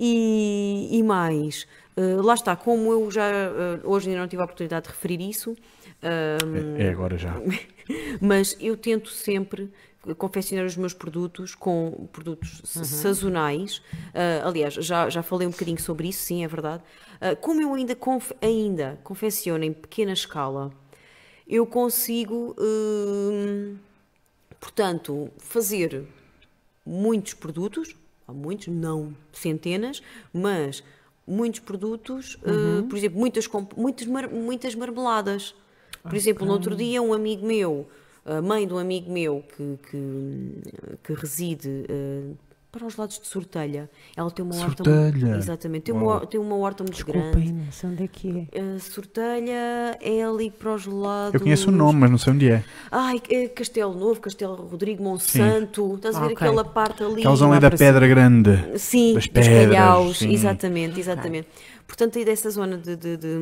E, 0.00 0.88
e 0.92 1.02
mais, 1.02 1.66
eh, 2.00 2.22
lá 2.22 2.34
está, 2.34 2.54
como 2.54 2.92
eu 2.92 3.10
já 3.10 3.26
eh, 3.28 3.80
hoje 3.84 4.08
ainda 4.08 4.20
não 4.22 4.28
tive 4.28 4.42
a 4.42 4.44
oportunidade 4.44 4.86
de 4.86 4.90
referir 4.92 5.20
isso, 5.20 5.56
eh, 6.02 6.38
É, 6.78 6.84
é 6.86 6.90
agora 6.90 7.18
já. 7.18 7.34
mas 8.20 8.56
eu 8.60 8.76
tento 8.76 9.08
sempre 9.10 9.70
confeccionar 10.16 10.64
os 10.64 10.76
meus 10.76 10.94
produtos 10.94 11.54
com 11.54 12.08
produtos 12.12 12.60
sa- 12.64 12.84
sazonais. 12.84 13.82
Ah, 14.14 14.46
aliás, 14.48 14.74
já, 14.74 15.10
já 15.10 15.22
falei 15.22 15.46
um 15.46 15.50
bocadinho 15.50 15.80
sobre 15.80 16.08
isso, 16.08 16.22
sim, 16.22 16.44
é 16.44 16.48
verdade. 16.48 16.82
Como 17.40 17.60
eu 17.60 17.74
ainda, 17.74 17.94
conf 17.96 18.30
ainda 18.40 18.98
confecciono 19.02 19.64
em 19.64 19.72
pequena 19.72 20.12
escala, 20.12 20.70
eu 21.48 21.66
consigo, 21.66 22.54
hum, 22.58 23.76
portanto, 24.60 25.30
fazer 25.38 26.04
muitos 26.86 27.34
produtos, 27.34 27.94
há 28.26 28.32
muitos, 28.32 28.68
não 28.68 29.14
centenas, 29.32 30.00
mas 30.32 30.82
muitos 31.28 31.60
produtos, 31.60 32.38
eh, 32.44 32.82
por 32.88 32.96
exemplo, 32.96 33.18
muitas, 33.18 33.46
muitas, 33.76 34.06
mar- 34.06 34.30
muitas 34.30 34.74
marmeladas. 34.74 35.54
Por 36.02 36.14
exemplo, 36.14 36.46
no 36.46 36.52
outro 36.52 36.74
dia, 36.76 37.02
um 37.02 37.12
amigo 37.12 37.46
meu, 37.46 37.86
a 38.24 38.40
mãe 38.40 38.66
de 38.66 38.72
um 38.72 38.78
amigo 38.78 39.10
meu 39.12 39.44
que, 39.56 39.78
que, 39.90 40.52
que 41.04 41.12
reside 41.14 41.84
eh, 41.88 42.32
para 42.70 42.84
os 42.86 42.96
lados 42.96 43.18
de 43.18 43.26
Sortelha, 43.26 43.88
ela 44.16 44.30
tem 44.30 44.44
uma 44.44 44.54
horta. 44.56 44.84
Sortelha. 44.84 45.10
muito- 45.26 45.38
Exatamente, 45.38 45.82
tem 45.84 45.94
uma, 45.94 46.26
tem 46.26 46.38
uma 46.38 46.54
horta 46.56 46.84
muito 46.84 47.04
grande. 47.06 47.24
Desculpem, 47.36 47.52
não 47.64 47.72
sei 47.72 47.90
onde 47.90 48.04
é 48.04 48.08
que 48.08 48.48
é. 48.52 48.58
Eh, 48.58 48.78
Sortelha 48.78 49.98
é 50.00 50.22
ali 50.22 50.50
para 50.50 50.74
os 50.74 50.86
lados. 50.86 51.34
Eu 51.34 51.40
conheço 51.40 51.68
o 51.70 51.72
nome, 51.72 52.00
mas 52.00 52.10
não 52.10 52.18
sei 52.18 52.32
onde 52.32 52.50
é. 52.50 52.62
Ai, 52.90 53.20
é 53.30 53.48
Castelo 53.48 53.94
Novo, 53.94 54.20
Castelo 54.20 54.54
Rodrigo 54.54 55.02
Monsanto. 55.02 55.94
Estás 55.96 56.16
a 56.16 56.20
ver 56.20 56.26
Ok. 56.26 56.36
aquela 56.36 56.64
parte 56.64 57.02
ali? 57.02 57.20
Aquela 57.20 57.36
zona 57.36 57.58
da 57.60 57.70
Pedra 57.70 58.06
Grande. 58.06 58.78
Sim, 58.78 59.14
das 59.14 59.24
dos 59.24 59.32
pedras, 59.32 59.74
calhaus, 59.74 60.18
sim. 60.18 60.32
exatamente, 60.32 61.00
exatamente. 61.00 61.48
Portanto, 61.86 62.18
aí 62.18 62.24
dessa 62.24 62.50
zona 62.50 62.76
de, 62.76 62.96
de, 62.96 63.16
de, 63.16 63.38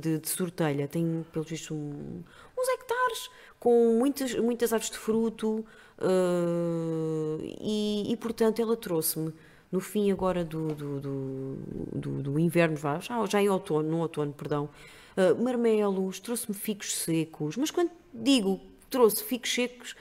de, 0.00 0.18
de 0.20 0.28
Sortelha 0.28 0.86
tem, 0.86 1.24
pelos 1.32 1.48
vistos, 1.48 1.72
um- 1.72 2.20
uns 2.56 2.68
hectares 2.74 3.28
com 3.58 3.98
muitas, 3.98 4.34
muitas 4.36 4.72
árvores 4.72 4.92
de 4.92 4.98
fruto 4.98 5.64
eh, 6.02 7.56
e, 7.60 8.12
e, 8.12 8.16
portanto, 8.16 8.60
ela 8.60 8.76
trouxe-me 8.76 9.32
no 9.70 9.80
fim 9.80 10.10
agora 10.10 10.44
do, 10.44 10.68
do, 10.74 11.00
do, 11.00 11.58
do, 11.94 12.22
do 12.22 12.38
inverno, 12.38 12.76
vá, 12.76 12.98
já, 13.00 13.24
já 13.24 13.40
em 13.40 13.48
outono, 13.48 13.88
no 13.88 13.98
outono, 14.00 14.32
perdão, 14.32 14.68
eh, 15.16 15.32
marmelos, 15.34 16.20
trouxe-me 16.20 16.54
figos 16.54 16.94
secos, 16.94 17.56
mas 17.56 17.70
quando 17.70 17.90
digo 18.12 18.60
trouxe 18.90 19.24
figos 19.24 19.52
secos, 19.52 19.96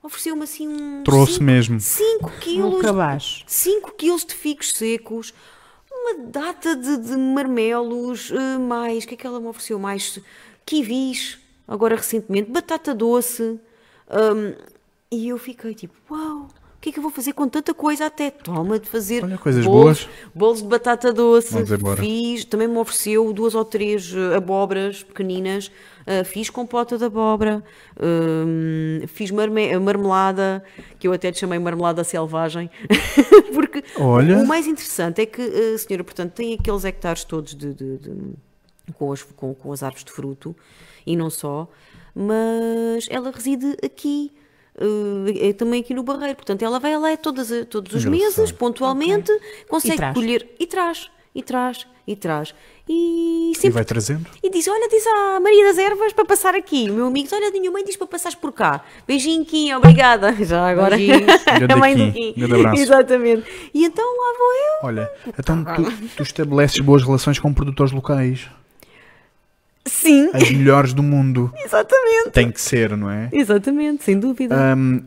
ofereceu-me 0.00 0.44
assim 0.44 0.68
um... 0.68 1.02
Trouxe 1.02 1.42
mesmo. 1.42 1.80
5 1.80 2.26
Um 2.26 2.30
quilos. 2.38 3.44
5 3.48 3.92
quilos 3.94 4.24
de 4.24 4.34
figos 4.34 4.70
secos, 4.72 5.34
uma 5.90 6.26
data 6.26 6.76
de, 6.76 6.98
de 6.98 7.16
marmelos, 7.16 8.30
eh, 8.30 8.58
mais, 8.58 9.02
o 9.02 9.08
que 9.08 9.14
é 9.14 9.16
que 9.16 9.26
ela 9.26 9.40
me 9.40 9.48
ofereceu 9.48 9.80
mais? 9.80 10.20
Kiwis, 10.64 11.38
agora 11.66 11.96
recentemente, 11.96 12.50
batata 12.50 12.94
doce. 12.94 13.42
hum, 13.42 14.54
e 15.10 15.28
eu 15.28 15.38
fiquei 15.38 15.74
tipo, 15.74 15.94
uau, 16.10 16.48
o 16.76 16.80
que 16.80 16.90
é 16.90 16.92
que 16.92 16.98
eu 16.98 17.02
vou 17.02 17.10
fazer 17.10 17.32
com 17.32 17.48
tanta 17.48 17.74
coisa 17.74 18.06
até? 18.06 18.30
Toma 18.30 18.78
de 18.78 18.88
fazer 18.88 19.24
Olha, 19.24 19.36
coisas 19.38 19.64
bolos, 19.64 20.04
boas. 20.04 20.08
bolos 20.34 20.62
de 20.62 20.68
batata 20.68 21.12
doce. 21.12 21.54
Fiz, 21.98 22.44
também 22.44 22.68
me 22.68 22.76
ofereceu 22.78 23.32
duas 23.32 23.54
ou 23.56 23.64
três 23.64 24.14
eh, 24.14 24.36
abóboras 24.36 25.02
pequeninas. 25.02 25.72
eh, 26.06 26.22
fiz 26.24 26.48
compota 26.50 26.96
de 26.96 27.04
abóbora, 27.04 27.64
hum, 28.00 29.00
fiz 29.08 29.30
marme- 29.32 29.76
marmelada, 29.78 30.62
que 31.00 31.08
eu 31.08 31.12
até 31.12 31.32
te 31.32 31.38
chamei 31.40 31.58
marmelada 31.58 32.04
selvagem, 32.04 32.70
porque 33.52 33.82
Olha. 33.98 34.38
o 34.38 34.46
mais 34.46 34.66
interessante 34.66 35.20
é 35.22 35.26
que 35.26 35.42
a 35.42 35.78
senhora, 35.78 36.04
portanto, 36.04 36.32
tem 36.32 36.54
aqueles 36.54 36.84
hectares 36.84 37.24
todos 37.24 37.54
de, 37.54 37.74
de- 37.74 37.98
de- 37.98 38.32
com, 38.94 39.12
as, 39.12 39.22
com, 39.22 39.52
com 39.54 39.72
as 39.72 39.82
árvores 39.82 40.04
de 40.04 40.12
fruto 40.12 40.54
e 41.04 41.14
não 41.16 41.28
só, 41.28 41.68
mas 42.14 43.06
ela 43.10 43.30
reside 43.30 43.76
aqui. 43.84 44.32
Eh, 44.80 45.48
é 45.48 45.52
também 45.52 45.80
aqui 45.80 45.92
no 45.94 46.02
Barreiro, 46.02 46.36
portanto 46.36 46.62
ela 46.62 46.78
vai 46.78 46.96
lá 46.98 47.16
todas, 47.16 47.50
a- 47.52 47.64
todos 47.64 47.94
os 47.94 48.04
Engraçado. 48.04 48.38
meses, 48.38 48.52
pontualmente, 48.52 49.32
consegue 49.68 50.02
E 50.02 50.14
colher 50.14 50.46
e 50.58 50.66
traz, 50.66 51.10
e 51.34 51.42
traz, 51.42 51.86
e 52.06 52.16
traz. 52.16 52.54
E 52.90 53.50
E 53.52 53.54
sempre 53.54 53.72
vai 53.74 53.84
trazendo. 53.84 54.24
e 54.42 54.48
diz: 54.48 54.66
Olha, 54.66 54.88
diz 54.88 55.06
à 55.06 55.38
Maria 55.40 55.64
das 55.66 55.76
Ervas 55.76 56.12
para 56.14 56.24
passar 56.24 56.54
aqui. 56.54 56.88
O 56.88 56.94
meu 56.94 57.06
amigo 57.08 57.24
diz: 57.28 57.32
Olha, 57.34 57.48
a 57.48 57.50
minha 57.50 57.70
mãe 57.70 57.84
diz 57.84 57.96
para 57.96 58.06
passares 58.06 58.34
por 58.34 58.50
cá. 58.50 58.82
Beijinho, 59.06 59.44
Kim, 59.44 59.74
obrigada. 59.74 60.32
Já 60.42 60.66
agora. 60.70 60.96
A 60.96 61.76
mãe 61.76 61.94
Kim, 61.94 62.06
do 62.06 62.12
Kim. 62.14 62.32
grande 62.34 62.54
abraço. 62.54 62.80
Exatamente. 62.82 63.44
E 63.74 63.84
então 63.84 64.04
lá 64.06 64.38
vou 64.38 64.52
eu. 64.52 64.86
Olha, 64.88 65.10
então 65.38 65.62
tu, 65.64 65.92
tu 66.16 66.22
estabeleces 66.22 66.80
boas 66.80 67.02
relações 67.02 67.38
com 67.38 67.52
produtores 67.52 67.92
locais. 67.92 68.48
Sim, 69.88 70.30
As 70.32 70.50
melhores 70.50 70.92
do 70.92 71.02
mundo. 71.02 71.52
exatamente. 71.64 72.30
Tem 72.32 72.50
que 72.50 72.60
ser, 72.60 72.96
não 72.96 73.10
é? 73.10 73.28
Exatamente, 73.32 74.04
sem 74.04 74.18
dúvida. 74.18 74.54
Ahm, 74.54 75.00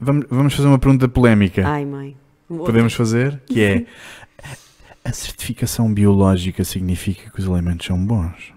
vamos, 0.00 0.26
vamos 0.30 0.54
fazer 0.54 0.68
uma 0.68 0.78
pergunta 0.78 1.08
polémica. 1.08 1.66
Ai, 1.66 1.84
mãe. 1.84 2.16
Podemos 2.48 2.94
fazer? 2.94 3.40
Que 3.46 3.62
é: 3.62 3.84
a 5.04 5.12
certificação 5.12 5.92
biológica 5.92 6.64
significa 6.64 7.30
que 7.30 7.40
os 7.40 7.46
alimentos 7.50 7.86
são 7.86 7.98
bons? 7.98 8.52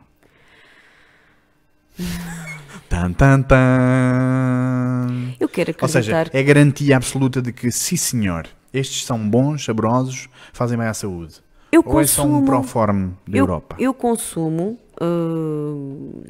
Tan, 2.90 3.14
tan, 3.14 3.42
tan. 3.44 5.34
Eu 5.40 5.48
quero 5.48 5.74
Ou 5.82 5.88
seja, 5.88 6.12
acreditar. 6.20 6.38
é 6.38 6.44
garantia 6.44 6.98
absoluta 6.98 7.42
de 7.42 7.54
que, 7.54 7.72
sim 7.72 7.96
senhor, 7.96 8.48
estes 8.74 9.06
são 9.06 9.18
bons, 9.30 9.64
saborosos, 9.64 10.28
fazem 10.52 10.78
bem 10.78 10.88
à 10.88 10.94
saúde. 10.94 11.36
eu 11.72 11.82
Ou 11.86 12.02
é 12.02 12.08
só 12.08 12.24
um 12.24 12.28
consumo. 12.32 12.46
proforme 12.46 13.14
da 13.28 13.38
eu, 13.38 13.44
Europa? 13.44 13.76
eu 13.80 13.94
consumo 13.94 14.78
uh, 15.02 16.24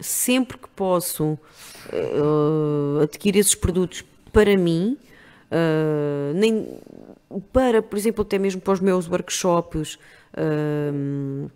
sempre 0.00 0.58
que 0.58 0.68
posso 0.70 1.24
uh, 1.92 3.00
adquirir 3.02 3.40
esses 3.40 3.54
produtos 3.54 4.04
para 4.32 4.56
mim, 4.56 4.98
uh, 5.50 6.34
nem 6.34 6.78
para, 7.52 7.82
por 7.82 7.96
exemplo, 7.96 8.22
até 8.22 8.38
mesmo 8.38 8.60
para 8.60 8.74
os 8.74 8.80
meus 8.80 9.08
workshops 9.08 9.94
uh, 10.34 11.50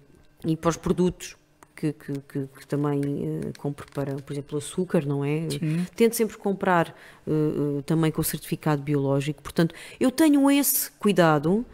e 0.44 0.56
para 0.56 0.70
os 0.70 0.76
produtos 0.76 1.36
que, 1.76 1.92
que, 1.92 2.12
que, 2.12 2.46
que 2.58 2.66
também 2.66 3.00
uh, 3.00 3.52
compro 3.58 3.86
para, 3.92 4.14
por 4.16 4.32
exemplo, 4.32 4.58
açúcar, 4.58 5.06
não 5.06 5.24
é? 5.24 5.48
Sim. 5.50 5.86
Tento 5.94 6.16
sempre 6.16 6.36
comprar 6.36 6.94
uh, 7.26 7.82
também 7.82 8.10
com 8.10 8.22
certificado 8.22 8.82
biológico. 8.82 9.42
Portanto, 9.42 9.74
eu 9.98 10.10
tenho 10.10 10.50
esse 10.50 10.90
cuidado. 10.92 11.64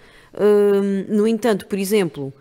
no 1.08 1.26
entanto, 1.26 1.66
por 1.66 1.78
exemplo, 1.78 2.32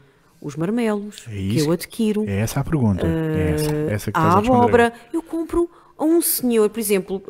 os 0.45 0.55
marmelos 0.55 1.25
é 1.27 1.31
que 1.31 1.59
eu 1.59 1.71
adquiro. 1.71 2.23
É 2.27 2.37
essa 2.37 2.59
a 2.59 2.63
pergunta. 2.63 3.05
é 3.05 3.55
essa, 3.55 3.75
essa 3.93 4.11
que 4.11 4.19
a 4.19 4.37
abóbora, 4.37 4.93
eu 5.11 5.23
compro 5.23 5.67
a 5.97 6.03
um 6.03 6.21
senhor, 6.21 6.69
por 6.69 6.79
exemplo, 6.79 7.23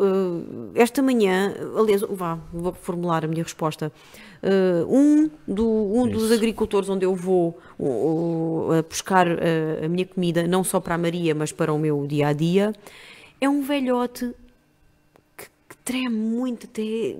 esta 0.73 1.01
manhã, 1.01 1.53
aliás, 1.77 2.01
vá, 2.09 2.37
vou 2.51 2.73
formular 2.73 3.23
a 3.23 3.27
minha 3.27 3.43
resposta. 3.43 3.91
Uh, 4.43 4.95
um, 4.95 5.29
do, 5.47 5.65
um 5.65 6.07
dos 6.07 6.31
agricultores 6.31 6.89
onde 6.89 7.05
eu 7.05 7.15
vou 7.15 7.57
uh, 7.79 8.83
buscar 8.87 9.27
a 9.27 9.87
minha 9.87 10.05
comida, 10.05 10.45
não 10.45 10.63
só 10.63 10.79
para 10.79 10.95
a 10.95 10.97
Maria, 10.97 11.33
mas 11.33 11.51
para 11.51 11.71
o 11.71 11.79
meu 11.79 12.05
dia 12.05 12.27
a 12.27 12.33
dia, 12.33 12.73
é 13.39 13.47
um 13.47 13.61
velhote 13.61 14.33
treme 15.85 16.09
muito, 16.09 16.65
até, 16.65 17.15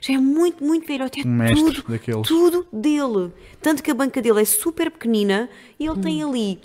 já 0.00 0.14
é 0.14 0.16
muito, 0.16 0.62
muito 0.62 0.86
velhote, 0.86 1.20
é 1.20 1.24
um 1.26 1.54
tudo, 1.54 1.82
daqueles. 1.88 2.28
tudo 2.28 2.66
dele. 2.72 3.32
Tanto 3.60 3.82
que 3.82 3.90
a 3.90 3.94
banca 3.94 4.22
dele 4.22 4.40
é 4.40 4.44
super 4.44 4.92
pequenina 4.92 5.50
e 5.78 5.84
ele 5.84 5.98
hum. 5.98 6.00
tem 6.00 6.22
ali. 6.22 6.60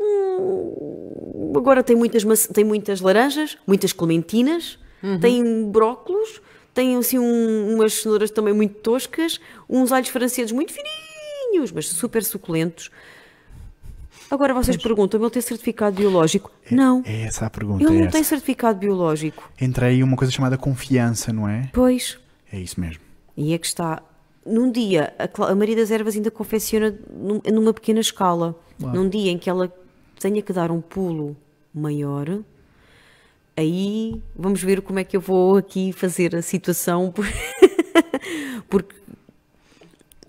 Hum, 0.00 1.52
agora 1.56 1.80
tem 1.82 1.94
muitas, 1.94 2.24
tem 2.48 2.64
muitas 2.64 3.00
laranjas, 3.00 3.56
muitas 3.64 3.92
clementinas, 3.92 4.78
uhum. 5.00 5.20
tem 5.20 5.70
brócolos, 5.70 6.42
tem 6.74 6.96
assim 6.96 7.20
um, 7.20 7.74
umas 7.74 7.94
cenouras 7.94 8.30
também 8.32 8.52
muito 8.52 8.74
toscas, 8.80 9.40
uns 9.70 9.92
alhos 9.92 10.08
franceses 10.08 10.50
muito 10.50 10.72
fininhos, 10.72 11.70
mas 11.70 11.86
super 11.86 12.24
suculentos. 12.24 12.90
Agora 14.30 14.52
vocês 14.54 14.76
perguntam, 14.76 15.20
ele 15.20 15.30
tem 15.30 15.42
certificado 15.42 15.96
biológico? 15.96 16.50
É, 16.70 16.74
não. 16.74 17.02
É 17.04 17.22
essa 17.22 17.46
a 17.46 17.50
pergunta. 17.50 17.82
Ele 17.84 17.92
é 17.92 17.98
não 17.98 18.06
essa. 18.06 18.12
tem 18.12 18.22
certificado 18.24 18.78
biológico. 18.78 19.50
Entra 19.60 19.86
aí 19.86 20.02
uma 20.02 20.16
coisa 20.16 20.32
chamada 20.32 20.58
confiança, 20.58 21.32
não 21.32 21.48
é? 21.48 21.70
Pois. 21.72 22.18
É 22.52 22.58
isso 22.58 22.80
mesmo. 22.80 23.02
E 23.36 23.52
é 23.52 23.58
que 23.58 23.66
está. 23.66 24.02
Num 24.44 24.70
dia, 24.70 25.12
a, 25.18 25.54
Maria 25.54 25.76
das 25.76 25.90
Ervas 25.90 26.14
ainda 26.14 26.30
confecciona 26.30 26.94
num, 27.10 27.40
numa 27.52 27.72
pequena 27.72 28.00
escala. 28.00 28.54
Num 28.78 29.08
dia 29.08 29.30
em 29.30 29.38
que 29.38 29.48
ela 29.48 29.72
tenha 30.20 30.42
que 30.42 30.52
dar 30.52 30.70
um 30.70 30.80
pulo 30.80 31.36
maior, 31.74 32.40
aí 33.56 34.20
vamos 34.34 34.62
ver 34.62 34.82
como 34.82 34.98
é 34.98 35.04
que 35.04 35.16
eu 35.16 35.20
vou 35.20 35.56
aqui 35.56 35.92
fazer 35.92 36.36
a 36.36 36.42
situação, 36.42 37.12
porque 38.68 38.94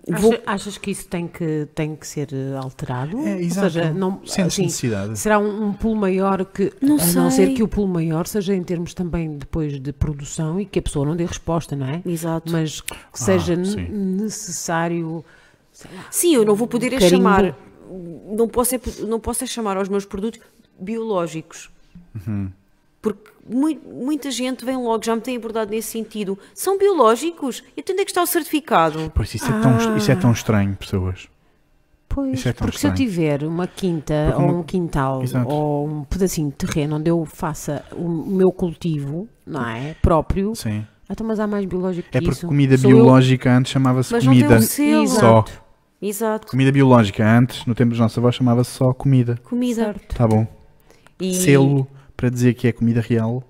Vou... 0.08 0.34
Acha, 0.34 0.41
achas 0.46 0.78
que 0.78 0.91
isso 0.91 1.06
tem 1.08 1.28
que, 1.28 1.67
tem 1.76 1.96
que 1.96 2.08
ser 2.08 2.30
alterado? 2.56 3.20
É, 3.20 3.41
exato. 3.41 3.65
Ou 3.65 3.72
seja, 3.72 3.93
não, 3.93 4.22
assim, 4.24 4.63
necessidade. 4.63 5.20
Será 5.20 5.38
um, 5.38 5.67
um 5.67 5.74
pulo 5.74 5.98
maior 5.98 6.46
que, 6.46 6.72
não 6.82 6.96
a 6.96 7.00
sei. 7.00 7.15
não 7.15 7.30
ser 7.30 7.54
que 7.54 7.62
o 7.62 7.67
pulo 7.67 7.88
maior 7.88 8.26
seja 8.26 8.56
em 8.56 8.63
termos 8.63 8.93
também 8.93 9.38
depois 9.38 9.80
de 9.80 9.91
produção 9.91 10.60
e 10.62 10.65
que 10.65 10.80
a 10.80 10.82
pessoa 10.82 11.06
não 11.06 11.15
dê 11.15 11.26
resposta, 11.26 11.76
não 11.76 11.88
é? 11.88 12.02
Exato. 12.06 12.52
Mas 12.52 12.80
que 12.80 12.96
seja 13.13 13.54
ah, 13.54 13.91
necessário. 13.91 15.26
Lá, 15.93 16.06
sim, 16.10 16.34
eu 16.34 16.46
não 16.46 16.56
vou 16.56 16.67
poder 16.67 16.93
um 16.93 17.00
chamar, 17.02 17.56
não 18.32 18.48
posso, 18.48 18.76
é, 18.76 18.82
não 19.02 19.20
posso 19.20 19.43
é 19.43 19.48
chamar 19.48 19.78
aos 19.78 19.89
meus 19.89 20.06
produtos 20.06 20.39
biológicos. 20.80 21.70
Uhum. 22.15 22.50
Porque 23.02 23.32
muita 23.50 24.30
gente 24.32 24.66
vem 24.66 24.78
logo, 24.78 25.04
já 25.04 25.16
me 25.16 25.22
tem 25.22 25.38
abordado 25.38 25.72
nesse 25.72 25.92
sentido. 25.92 26.38
São 26.54 26.78
biológicos? 26.78 27.64
E 27.76 27.82
onde 27.82 28.02
é 28.02 28.06
que 28.06 28.12
está 28.12 28.22
o 28.22 28.28
certificado? 28.28 29.12
Pois 29.14 29.34
isso 29.34 29.46
é, 29.46 29.62
tão, 29.62 29.98
isso 29.98 30.12
é 30.12 30.16
tão 30.16 30.32
estranho, 30.32 30.76
pessoas. 30.76 31.30
Pois, 32.10 32.46
é 32.46 32.54
porque 32.54 32.76
estranho. 32.76 32.96
se 32.98 33.04
eu 33.04 33.08
tiver 33.08 33.44
uma 33.44 33.68
quinta 33.68 34.14
porque 34.30 34.42
ou 34.42 34.50
uma... 34.50 34.60
um 34.60 34.64
quintal 34.64 35.22
Exato. 35.22 35.48
ou 35.48 35.88
um 35.88 36.04
pedacinho 36.04 36.50
de 36.50 36.56
terreno 36.56 36.96
onde 36.96 37.12
eu 37.12 37.26
faça 37.26 37.86
o 37.92 38.10
meu 38.10 38.52
cultivo, 38.52 39.28
não 39.46 39.68
é? 39.68 39.96
Próprio. 40.02 40.56
Sim. 40.56 40.86
Então, 41.10 41.26
mas 41.26 41.40
há 41.40 41.46
mais 41.46 41.66
biológico 41.66 42.08
é 42.12 42.20
que 42.20 42.26
porque 42.26 42.46
comida 42.46 42.78
Sou 42.78 42.90
biológica 42.90 43.50
eu... 43.50 43.54
antes 43.54 43.72
chamava-se 43.72 44.20
comida 44.20 44.60
não 44.60 44.68
tem 44.68 44.98
um 44.98 45.08
só. 45.08 45.46
Exato. 46.02 46.48
Comida 46.48 46.72
biológica 46.72 47.26
antes, 47.26 47.66
no 47.66 47.74
tempo 47.74 47.92
dos 47.92 48.00
nossos 48.00 48.18
avós, 48.18 48.36
chamava-se 48.36 48.72
só 48.72 48.94
comida. 48.94 49.40
Comida. 49.44 49.86
Certo. 49.86 50.16
Tá 50.16 50.28
bom. 50.28 50.48
E... 51.20 51.34
Selo 51.34 51.88
para 52.18 52.30
dizer 52.30 52.56
que 52.56 52.68
é 52.68 52.72
comida 52.72 53.00
real. 53.00 53.44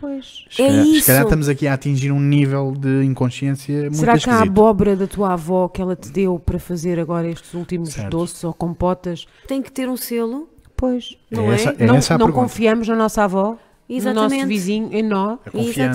Pois. 0.00 0.44
Se, 0.50 0.62
é 0.62 0.68
calhar, 0.68 0.86
isso. 0.86 1.00
se 1.00 1.06
calhar 1.06 1.22
estamos 1.24 1.48
aqui 1.48 1.66
a 1.66 1.74
atingir 1.74 2.10
um 2.10 2.20
nível 2.20 2.72
de 2.72 3.04
inconsciência 3.04 3.82
muito 3.82 3.96
Será 3.96 4.12
que 4.12 4.18
esquisito. 4.18 4.40
a 4.40 4.42
abóbora 4.42 4.96
da 4.96 5.06
tua 5.06 5.32
avó 5.34 5.68
que 5.68 5.80
ela 5.80 5.94
te 5.94 6.10
deu 6.10 6.40
para 6.40 6.58
fazer 6.58 6.98
agora 6.98 7.28
estes 7.28 7.54
últimos 7.54 7.90
certo. 7.90 8.10
doces 8.10 8.42
ou 8.42 8.52
compotas 8.52 9.26
tem 9.46 9.62
que 9.62 9.70
ter 9.70 9.88
um 9.88 9.96
selo? 9.96 10.48
Pois, 10.76 11.16
é 11.30 11.36
não 11.36 11.52
é? 11.52 11.54
Essa, 11.54 11.70
é 11.78 11.86
não, 11.86 11.94
essa 11.94 12.18
não 12.18 12.32
confiamos 12.32 12.88
na 12.88 12.96
nossa 12.96 13.22
avó, 13.22 13.56
Exatamente. 13.88 14.32
no 14.32 14.36
nosso 14.38 14.48
vizinho, 14.48 14.88
em 14.92 15.02
nós, 15.02 15.38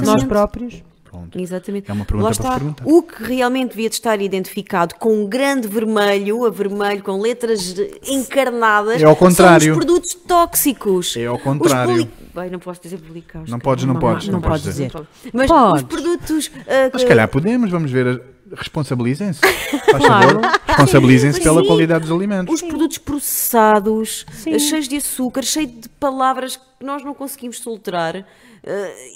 nós 0.06 0.24
próprios. 0.24 0.82
Pronto. 1.10 1.40
Exatamente. 1.40 1.90
É 1.90 1.94
uma 1.94 2.06
pergunta 2.06 2.26
Lá 2.26 2.32
está. 2.32 2.44
para 2.44 2.60
perguntar. 2.60 2.84
O 2.86 3.02
que 3.02 3.24
realmente 3.24 3.72
devia 3.72 3.88
estar 3.88 4.22
identificado 4.22 4.96
com 4.96 5.24
um 5.24 5.28
grande 5.28 5.68
vermelho, 5.68 6.46
a 6.46 6.50
vermelho 6.50 7.02
com 7.02 7.20
letras 7.22 7.76
encarnadas, 8.06 9.02
é 9.02 9.06
ao 9.06 9.16
contrário. 9.16 9.66
são 9.66 9.72
os 9.74 9.86
produtos 9.86 10.14
tóxicos. 10.14 11.16
É 11.16 11.26
ao 11.26 11.40
contrário. 11.40 12.10
Bem, 12.36 12.50
não 12.50 12.60
posso 12.60 12.82
dizer 12.82 12.98
publicar. 12.98 13.44
Não 13.48 13.60
podes, 13.60 13.86
não, 13.86 13.94
não 13.94 14.02
podes. 14.02 14.28
Não, 14.28 14.34
não, 14.34 14.42
podes 14.42 14.64
dizer. 14.64 14.88
dizer. 14.88 15.08
Mas 15.34 15.48
podes. 15.48 15.82
os 15.82 15.88
produtos... 15.88 16.48
Uh, 16.48 16.92
Mas 16.94 17.02
se 17.02 17.08
calhar 17.08 17.28
podemos, 17.28 17.72
vamos 17.72 17.90
ver... 17.92 18.22
Responsabilizem-se. 18.56 19.42
claro. 19.98 20.40
Responsabilizem-se 20.68 21.42
pela 21.42 21.62
sim. 21.62 21.68
qualidade 21.68 22.06
dos 22.06 22.12
alimentos. 22.16 22.54
Os 22.54 22.62
produtos 22.62 22.98
processados, 22.98 24.26
sim. 24.32 24.58
cheios 24.58 24.88
de 24.88 24.96
açúcar, 24.98 25.42
cheios 25.42 25.70
de 25.70 25.90
palavras 25.90 26.56
que 26.56 26.86
nós 26.86 27.04
não 27.04 27.14
conseguimos 27.14 27.60
soltar 27.60 28.26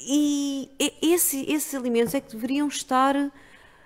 e 0.07 0.69
esse, 1.01 1.45
esses 1.51 1.73
alimentos 1.75 2.13
é 2.13 2.21
que 2.21 2.31
deveriam 2.31 2.67
estar 2.67 3.15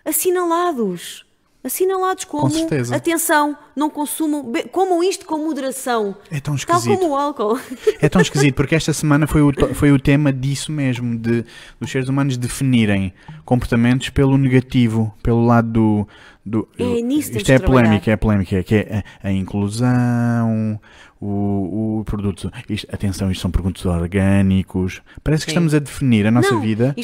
assinalados. 0.04 1.26
Assinalados 1.66 2.26
como 2.26 2.48
Com 2.48 2.94
atenção, 2.94 3.58
não 3.76 3.90
consumam, 3.90 4.54
comam 4.72 5.04
isto 5.04 5.26
com 5.26 5.40
moderação. 5.40 6.16
É 6.30 6.40
tão 6.40 6.54
esquisito. 6.54 6.86
Tal 6.86 6.98
como 7.00 7.14
o 7.14 7.16
álcool. 7.18 7.60
É 8.00 8.08
tão 8.08 8.22
esquisito, 8.22 8.54
porque 8.54 8.76
esta 8.76 8.94
semana 8.94 9.26
foi 9.26 9.42
o, 9.42 9.52
foi 9.74 9.92
o 9.92 9.98
tema 9.98 10.32
disso 10.32 10.72
mesmo, 10.72 11.18
de 11.18 11.44
dos 11.80 11.90
seres 11.90 12.08
humanos 12.08 12.38
definirem 12.38 13.12
comportamentos 13.44 14.10
pelo 14.10 14.38
negativo, 14.38 15.12
pelo 15.24 15.44
lado 15.44 15.72
do. 15.72 16.08
do 16.46 16.68
é 16.78 17.02
nisso 17.02 17.36
isto 17.36 17.52
é 17.52 17.58
polémica, 17.58 18.12
é 18.12 18.16
polémica, 18.16 18.62
que 18.62 18.76
é 18.76 19.04
a, 19.24 19.30
a 19.30 19.32
inclusão, 19.32 20.80
o, 21.20 22.00
o 22.00 22.04
produto. 22.06 22.52
Isto, 22.70 22.94
atenção, 22.94 23.32
isto 23.32 23.42
são 23.42 23.50
produtos 23.50 23.88
orgânicos. 23.88 25.02
Parece 25.24 25.46
que 25.46 25.52
Sim. 25.52 25.56
estamos 25.56 25.74
a 25.74 25.80
definir 25.80 26.28
a 26.28 26.32
nossa 26.32 26.52
não, 26.52 26.62
vida 26.62 26.96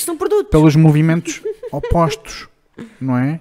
pelos 0.52 0.76
movimentos 0.76 1.42
opostos, 1.72 2.48
não 3.00 3.18
é? 3.18 3.40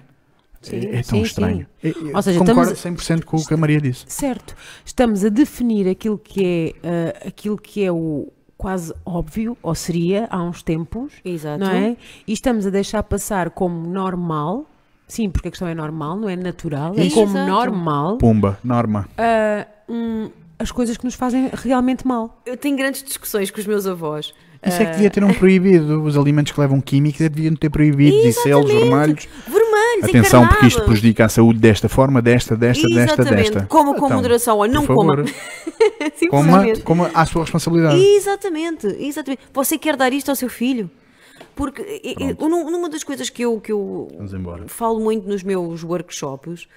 Sim, 0.61 0.75
é, 0.75 0.97
é, 0.97 1.01
tão 1.01 1.03
sim, 1.03 1.21
estranho. 1.21 1.67
Sim. 1.81 1.93
É, 2.11 2.15
Ou 2.15 2.21
seja, 2.21 2.39
concordo 2.39 2.73
estamos, 2.73 3.03
100% 3.03 3.23
com 3.23 3.37
o 3.37 3.45
que 3.45 3.53
a 3.53 3.57
Maria 3.57 3.81
disse. 3.81 4.05
Certo. 4.07 4.55
Estamos 4.85 5.25
a 5.25 5.29
definir 5.29 5.89
aquilo 5.89 6.17
que 6.17 6.75
é, 6.83 7.23
uh, 7.23 7.27
aquilo 7.27 7.57
que 7.57 7.83
é 7.83 7.91
o 7.91 8.31
quase 8.61 8.93
óbvio, 9.03 9.57
ou 9.63 9.73
seria 9.73 10.27
há 10.29 10.39
uns 10.43 10.61
tempos, 10.61 11.13
Exato. 11.25 11.59
não 11.59 11.71
é? 11.71 11.97
E 12.27 12.31
estamos 12.31 12.67
a 12.67 12.69
deixar 12.69 13.01
passar 13.01 13.49
como 13.49 13.87
normal, 13.87 14.69
sim, 15.07 15.31
porque 15.31 15.47
a 15.47 15.51
questão 15.51 15.67
é 15.67 15.73
normal, 15.73 16.15
não 16.15 16.29
é 16.29 16.35
natural, 16.35 16.93
é 16.95 17.09
como 17.09 17.33
normal. 17.33 18.19
Pumba, 18.19 18.59
norma. 18.63 19.09
Uh, 19.17 19.91
um, 19.91 20.29
as 20.59 20.71
coisas 20.71 20.95
que 20.95 21.05
nos 21.05 21.15
fazem 21.15 21.49
realmente 21.51 22.05
mal. 22.05 22.39
Eu 22.45 22.55
tenho 22.55 22.77
grandes 22.77 23.01
discussões 23.01 23.49
com 23.49 23.59
os 23.59 23.65
meus 23.65 23.87
avós. 23.87 24.31
Isso 24.63 24.77
uh... 24.77 24.83
é 24.83 24.85
que 24.85 24.91
devia 24.91 25.09
ter 25.09 25.23
um 25.23 25.33
proibido. 25.33 26.03
Os 26.03 26.15
alimentos 26.15 26.51
que 26.51 26.59
levam 26.59 26.79
químicos 26.79 27.19
é 27.19 27.29
deviam 27.29 27.55
ter 27.55 27.71
proibido. 27.71 28.15
E 28.15 28.31
selos 28.31 28.71
vermelhos. 28.71 29.27
Vermelhos, 29.47 29.60
Atenção, 30.03 30.47
porque 30.47 30.67
isto 30.67 30.83
prejudica 30.83 31.25
a 31.25 31.29
saúde 31.29 31.59
desta 31.59 31.89
forma, 31.89 32.21
desta, 32.21 32.55
desta, 32.55 32.87
Exatamente. 32.87 33.35
desta, 33.35 33.35
desta. 33.35 33.65
Coma 33.67 33.93
com 33.93 34.05
então, 34.05 34.17
moderação 34.17 34.57
ou 34.57 34.67
não 34.67 34.85
coma. 34.85 35.23
coma. 36.29 36.63
Coma 36.83 37.11
à 37.13 37.25
sua 37.25 37.43
responsabilidade. 37.43 37.99
Exatamente, 37.99 38.87
exatamente. 38.99 39.41
Você 39.53 39.77
quer 39.77 39.95
dar 39.95 40.11
isto 40.13 40.29
ao 40.29 40.35
seu 40.35 40.49
filho? 40.49 40.89
Porque 41.55 42.01
eu, 42.17 42.49
numa 42.49 42.89
das 42.89 43.03
coisas 43.03 43.29
que 43.29 43.43
eu, 43.43 43.59
que 43.59 43.71
eu 43.71 44.07
falo 44.67 44.99
muito 44.99 45.27
nos 45.27 45.43
meus 45.43 45.83
workshops 45.83 46.67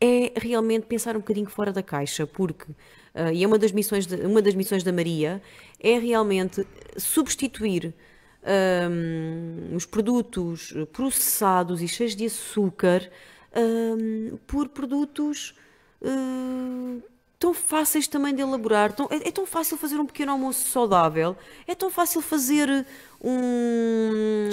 é 0.00 0.32
realmente 0.36 0.86
pensar 0.86 1.16
um 1.16 1.20
bocadinho 1.20 1.48
fora 1.48 1.72
da 1.72 1.82
caixa, 1.82 2.26
porque 2.26 2.70
uh, 2.70 3.32
e 3.32 3.42
é 3.42 3.46
uma 3.46 3.58
das 3.58 3.72
missões 3.72 4.06
de, 4.06 4.14
uma 4.26 4.40
das 4.40 4.54
missões 4.54 4.84
da 4.84 4.92
Maria 4.92 5.42
é 5.80 5.98
realmente 5.98 6.66
substituir 6.96 7.94
um, 8.42 9.74
os 9.74 9.84
produtos 9.84 10.72
processados 10.92 11.82
e 11.82 11.88
cheios 11.88 12.14
de 12.14 12.26
açúcar 12.26 13.10
um, 13.56 14.38
por 14.46 14.68
produtos 14.68 15.54
uh, 16.02 17.02
tão 17.38 17.54
fáceis 17.54 18.06
também 18.06 18.34
de 18.34 18.42
elaborar. 18.42 18.92
Tão, 18.92 19.06
é, 19.10 19.28
é, 19.28 19.30
tão 19.30 19.46
fácil 19.46 19.76
fazer 19.76 19.96
um 19.96 20.06
pequeno 20.06 20.32
almoço 20.32 20.68
saudável, 20.68 21.36
é 21.66 21.74
tão 21.74 21.90
fácil 21.90 22.20
fazer 22.20 22.86
um, 23.20 24.48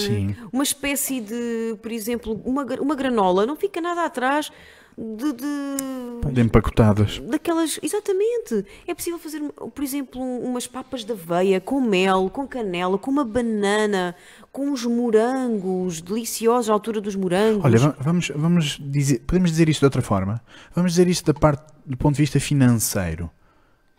uma 0.51 0.64
espécie 0.64 1.20
de, 1.22 1.78
por 1.82 1.91
exemplo, 1.91 2.41
uma, 2.45 2.64
uma 2.80 2.95
granola, 2.95 3.45
não 3.45 3.55
fica 3.55 3.82
nada 3.82 4.05
atrás 4.05 4.51
de, 4.98 5.34
de, 5.34 6.32
de, 6.32 6.41
empacotadas. 6.41 7.20
Daquelas, 7.20 7.80
exatamente. 7.84 8.66
É 8.88 8.93
possível 8.93 9.20
fazer, 9.20 9.41
por 9.41 9.84
exemplo, 9.84 10.22
umas 10.22 10.68
papas 10.68 11.04
de 11.04 11.12
aveia 11.12 11.60
com 11.60 11.82
mel, 11.82 12.30
com 12.30 12.48
canela, 12.48 12.98
com 12.98 13.12
uma 13.12 13.26
banana, 13.26 14.16
com 14.52 14.72
os 14.72 14.86
morangos 14.86 16.02
deliciosos, 16.02 16.70
à 16.70 16.74
altura 16.74 17.02
dos 17.02 17.16
morangos. 17.16 17.66
Olha, 17.66 17.96
vamos, 18.00 18.32
vamos 18.36 18.80
dizer, 18.82 19.20
podemos 19.28 19.52
dizer 19.52 19.68
isto 19.68 19.82
de 19.82 19.86
outra 19.86 20.02
forma. 20.02 20.41
Vamos 20.74 20.93
dizer 20.93 21.08
isto 21.08 21.26
da 21.26 21.38
parte 21.38 21.74
do 21.86 21.98
ponto 21.98 22.16
de 22.16 22.22
vista 22.22 22.39
financeiro. 22.39 23.30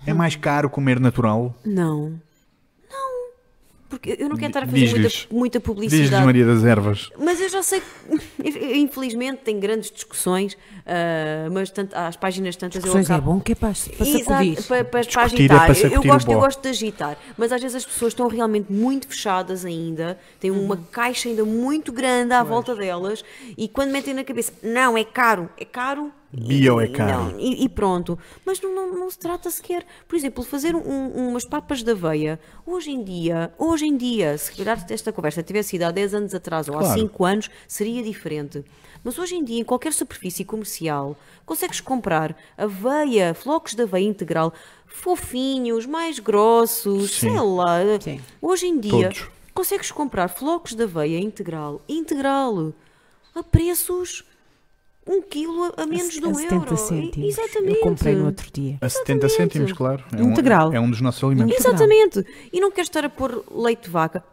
É 0.07 0.15
mais 0.15 0.37
caro 0.37 0.71
comer 0.71 1.01
natural? 1.01 1.55
Não. 1.65 2.21
Porque 3.89 4.16
eu 4.18 4.28
não 4.28 4.37
quero 4.37 4.49
estar 4.49 4.64
a 4.64 4.66
fazer 4.66 4.91
muita, 4.91 5.09
muita 5.30 5.61
publicidade. 5.61 6.11
Diz 6.11 6.24
Maria 6.24 6.45
das 6.45 6.64
Ervas. 6.64 7.11
Mas 7.18 7.41
eu 7.41 7.49
já 7.49 7.62
sei 7.62 7.80
que, 7.80 8.76
infelizmente, 8.76 9.43
tem 9.45 9.61
grandes 9.61 9.91
discussões, 9.91 10.55
uh, 10.55 11.51
mas 11.53 11.70
tanto, 11.70 11.95
às 11.95 12.16
páginas 12.16 12.57
tantas 12.57 12.82
discussões 12.82 13.09
eu 13.09 13.14
acabo... 13.14 13.30
é 13.30 13.34
bom 13.34 13.41
que 13.41 13.53
é 13.53 13.55
para, 13.55 13.72
para 13.72 14.07
Exato, 14.07 14.62
para, 14.66 14.84
para, 14.84 15.05
para 15.07 15.22
agitar. 15.22 15.70
É 15.70 15.74
para 15.74 15.89
eu, 15.89 16.03
gosto, 16.03 16.32
eu 16.32 16.41
gosto 16.41 16.62
de 16.62 16.68
agitar, 16.68 17.16
mas 17.39 17.53
às 17.53 17.62
vezes 17.62 17.76
as 17.76 17.84
pessoas 17.84 18.12
estão 18.12 18.26
realmente 18.28 18.72
muito 18.72 19.07
fechadas 19.07 19.64
ainda, 19.64 20.18
têm 20.41 20.51
uma 20.51 20.74
uhum. 20.74 20.84
caixa 20.91 21.28
ainda 21.28 21.45
muito 21.45 21.93
grande 21.93 22.32
à 22.32 22.39
pois. 22.39 22.49
volta 22.49 22.74
delas, 22.74 23.24
e 23.57 23.68
quando 23.68 23.93
metem 23.93 24.14
na 24.14 24.24
cabeça, 24.24 24.53
não, 24.62 24.99
é 24.99 25.05
caro, 25.05 25.49
é 25.57 25.64
caro 25.64 26.12
Bio 26.33 26.81
é 26.81 26.89
caro. 26.89 27.35
E, 27.39 27.64
e, 27.64 27.68
pronto. 27.68 28.18
Mas 28.45 28.61
não, 28.61 28.74
não, 28.74 28.99
não, 28.99 29.11
se 29.11 29.18
trata 29.18 29.51
sequer, 29.51 29.87
por 30.07 30.16
exemplo, 30.16 30.43
fazer 30.45 30.74
um, 30.74 31.29
umas 31.29 31.45
papas 31.45 31.83
de 31.83 31.91
aveia. 31.91 32.39
Hoje 32.66 32.91
em 32.91 33.03
dia, 33.03 33.53
hoje 33.59 33.87
em 33.87 33.97
dia, 33.97 34.37
se 34.37 34.53
calhar 34.53 34.85
esta 34.91 35.12
conversa 35.12 35.43
tivesse 35.43 35.70
sido 35.70 35.85
há 35.85 35.91
10 35.91 36.14
anos 36.14 36.35
atrás 36.35 36.68
ou 36.68 36.74
claro. 36.74 36.89
há 36.91 36.95
5 36.95 37.24
anos, 37.24 37.51
seria 37.66 38.03
diferente. 38.03 38.64
Mas 39.05 39.18
hoje 39.18 39.37
em 39.37 39.45
dia, 39.45 39.61
em 39.61 39.64
qualquer 39.64 39.93
superfície 39.93 40.45
comercial, 40.45 41.16
consegues 41.45 41.81
comprar 41.81 42.37
aveia, 42.59 43.33
flocos 43.33 43.74
de 43.74 43.83
aveia 43.83 44.05
integral, 44.05 44.53
fofinhos, 44.87 45.87
mais 45.87 46.18
grossos, 46.18 47.12
Sim. 47.12 47.31
sei 47.31 47.41
lá. 47.41 47.79
Sim. 48.01 48.20
Hoje 48.43 48.66
em 48.66 48.81
dia, 48.81 49.11
Todos. 49.11 49.29
consegues 49.55 49.93
comprar 49.93 50.29
flocos 50.29 50.74
de 50.74 50.83
aveia 50.83 51.20
integral, 51.20 51.81
integral, 51.89 52.72
a 53.35 53.43
preços 53.45 54.24
um 55.07 55.23
quilo 55.23 55.73
a 55.77 55.87
menos 55.87 56.17
a, 56.17 56.21
de 56.21 56.27
um 56.27 56.31
a 56.31 56.35
70 56.35 56.55
euro. 56.55 56.77
Cêntimos. 56.77 57.29
Exatamente. 57.29 57.77
Eu 57.77 57.81
comprei 57.81 58.15
no 58.15 58.27
outro 58.27 58.51
dia. 58.53 58.79
A 58.81 58.89
70 58.89 59.29
cêntimos, 59.29 59.73
claro. 59.73 60.05
É 60.17 60.21
Integral. 60.21 60.71
Um, 60.71 60.75
é 60.75 60.81
um 60.81 60.91
dos 60.91 61.01
nossos 61.01 61.23
alimentos. 61.23 61.57
Exatamente. 61.57 62.25
E 62.53 62.61
não 62.61 62.71
queres 62.71 62.89
estar 62.89 63.05
a 63.05 63.09
pôr 63.09 63.45
leite 63.51 63.85
de 63.85 63.91
vaca. 63.91 64.25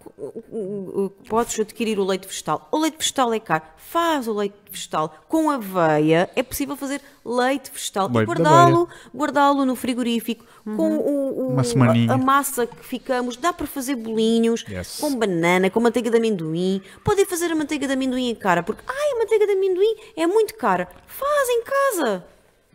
Podes 1.29 1.59
adquirir 1.59 1.99
o 1.99 2.03
leite 2.03 2.27
vegetal. 2.27 2.67
O 2.71 2.79
leite 2.79 2.97
vegetal 2.97 3.33
é 3.33 3.39
caro. 3.39 3.63
Faz 3.77 4.27
o 4.27 4.33
leite 4.33 4.55
vegetal 4.73 5.13
com 5.27 5.49
aveia. 5.49 6.29
É 6.35 6.43
possível 6.43 6.75
fazer 6.75 7.01
leite 7.25 7.71
vegetal 7.71 8.07
leite 8.07 8.23
e 8.23 8.25
guardá-lo 8.25 8.89
guardá 9.15 9.53
no 9.53 9.75
frigorífico 9.75 10.45
uhum. 10.65 10.75
com 10.75 10.97
o, 10.97 11.55
o 11.55 11.59
a, 11.59 12.13
a, 12.13 12.17
massa 12.17 12.65
que 12.65 12.85
ficamos. 12.85 13.37
Dá 13.37 13.53
para 13.53 13.67
fazer 13.67 13.95
bolinhos 13.95 14.65
yes. 14.67 14.97
com 14.99 15.15
banana, 15.15 15.69
com 15.69 15.79
manteiga 15.79 16.09
de 16.09 16.17
amendoim. 16.17 16.81
Podem 17.03 17.25
fazer 17.25 17.51
a 17.51 17.55
manteiga 17.55 17.87
de 17.87 17.93
amendoim 17.93 18.29
em 18.29 18.35
cara, 18.35 18.63
porque 18.63 18.83
ai, 18.87 19.11
a 19.13 19.19
manteiga 19.19 19.45
de 19.45 19.53
amendoim 19.53 19.95
é 20.15 20.27
muito 20.27 20.55
cara. 20.55 20.87
Faz 21.07 21.49
em 21.49 21.63
casa. 21.63 22.25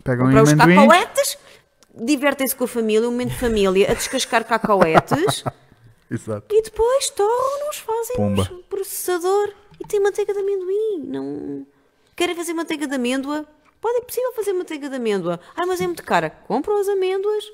Pegam 0.04 0.30
para 0.30 0.42
os 0.42 0.52
cacauetes, 0.52 1.38
divertem-se 1.94 2.54
com 2.54 2.64
a 2.64 2.68
família, 2.68 3.08
um 3.08 3.10
momento 3.10 3.30
de 3.30 3.38
família, 3.38 3.90
a 3.90 3.94
descascar 3.94 4.44
cacauetes. 4.44 5.44
Exato. 6.10 6.46
E 6.50 6.62
depois 6.62 7.10
torram-nos, 7.10 7.78
fazem 7.78 8.16
Pumba. 8.16 8.50
processador 8.70 9.52
e 9.78 9.86
tem 9.86 10.00
manteiga 10.00 10.32
de 10.32 10.40
amendoim. 10.40 11.02
Não... 11.04 11.66
Querem 12.18 12.34
fazer 12.34 12.52
manteiga 12.52 12.84
de 12.88 12.96
amêndoa? 12.96 13.46
Pode, 13.80 13.98
é 13.98 14.00
possível 14.00 14.32
fazer 14.34 14.52
manteiga 14.52 14.88
de 14.90 14.96
amêndoa. 14.96 15.38
Ah, 15.56 15.64
mas 15.64 15.80
é 15.80 15.86
muito 15.86 16.02
cara. 16.02 16.30
Compram 16.48 16.80
as 16.80 16.88
amêndoas, 16.88 17.44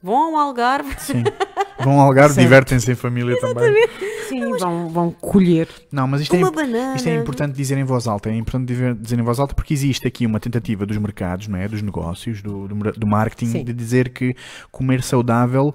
vão 0.00 0.36
ao 0.36 0.36
Algarve. 0.36 0.94
Sim. 1.00 1.24
Vão 1.82 2.00
ao 2.00 2.06
Algarve, 2.06 2.40
divertem-se 2.40 2.92
em 2.92 2.94
família 2.94 3.36
Exatamente. 3.36 3.88
também. 3.88 4.10
Sim, 4.28 4.48
mas, 4.48 4.62
vão, 4.62 4.88
vão 4.88 5.10
colher. 5.10 5.68
Não, 5.90 6.06
mas 6.06 6.22
isto, 6.22 6.34
é, 6.34 6.50
banana. 6.50 6.94
isto 6.94 7.08
é 7.08 7.16
importante 7.16 7.54
dizer 7.54 7.76
em 7.76 7.82
voz 7.82 8.06
alta. 8.06 8.30
É 8.30 8.34
importante 8.34 8.72
dizer 8.96 9.18
em 9.18 9.22
voz 9.22 9.40
alta 9.40 9.54
porque 9.54 9.74
existe 9.74 10.06
aqui 10.06 10.24
uma 10.24 10.38
tentativa 10.38 10.86
dos 10.86 10.96
mercados, 10.96 11.48
não 11.48 11.58
é? 11.58 11.66
dos 11.66 11.82
negócios, 11.82 12.40
do, 12.40 12.68
do, 12.68 12.92
do 12.92 13.06
marketing, 13.06 13.46
Sim. 13.46 13.64
de 13.64 13.72
dizer 13.72 14.10
que 14.10 14.36
comer 14.70 15.02
saudável, 15.02 15.74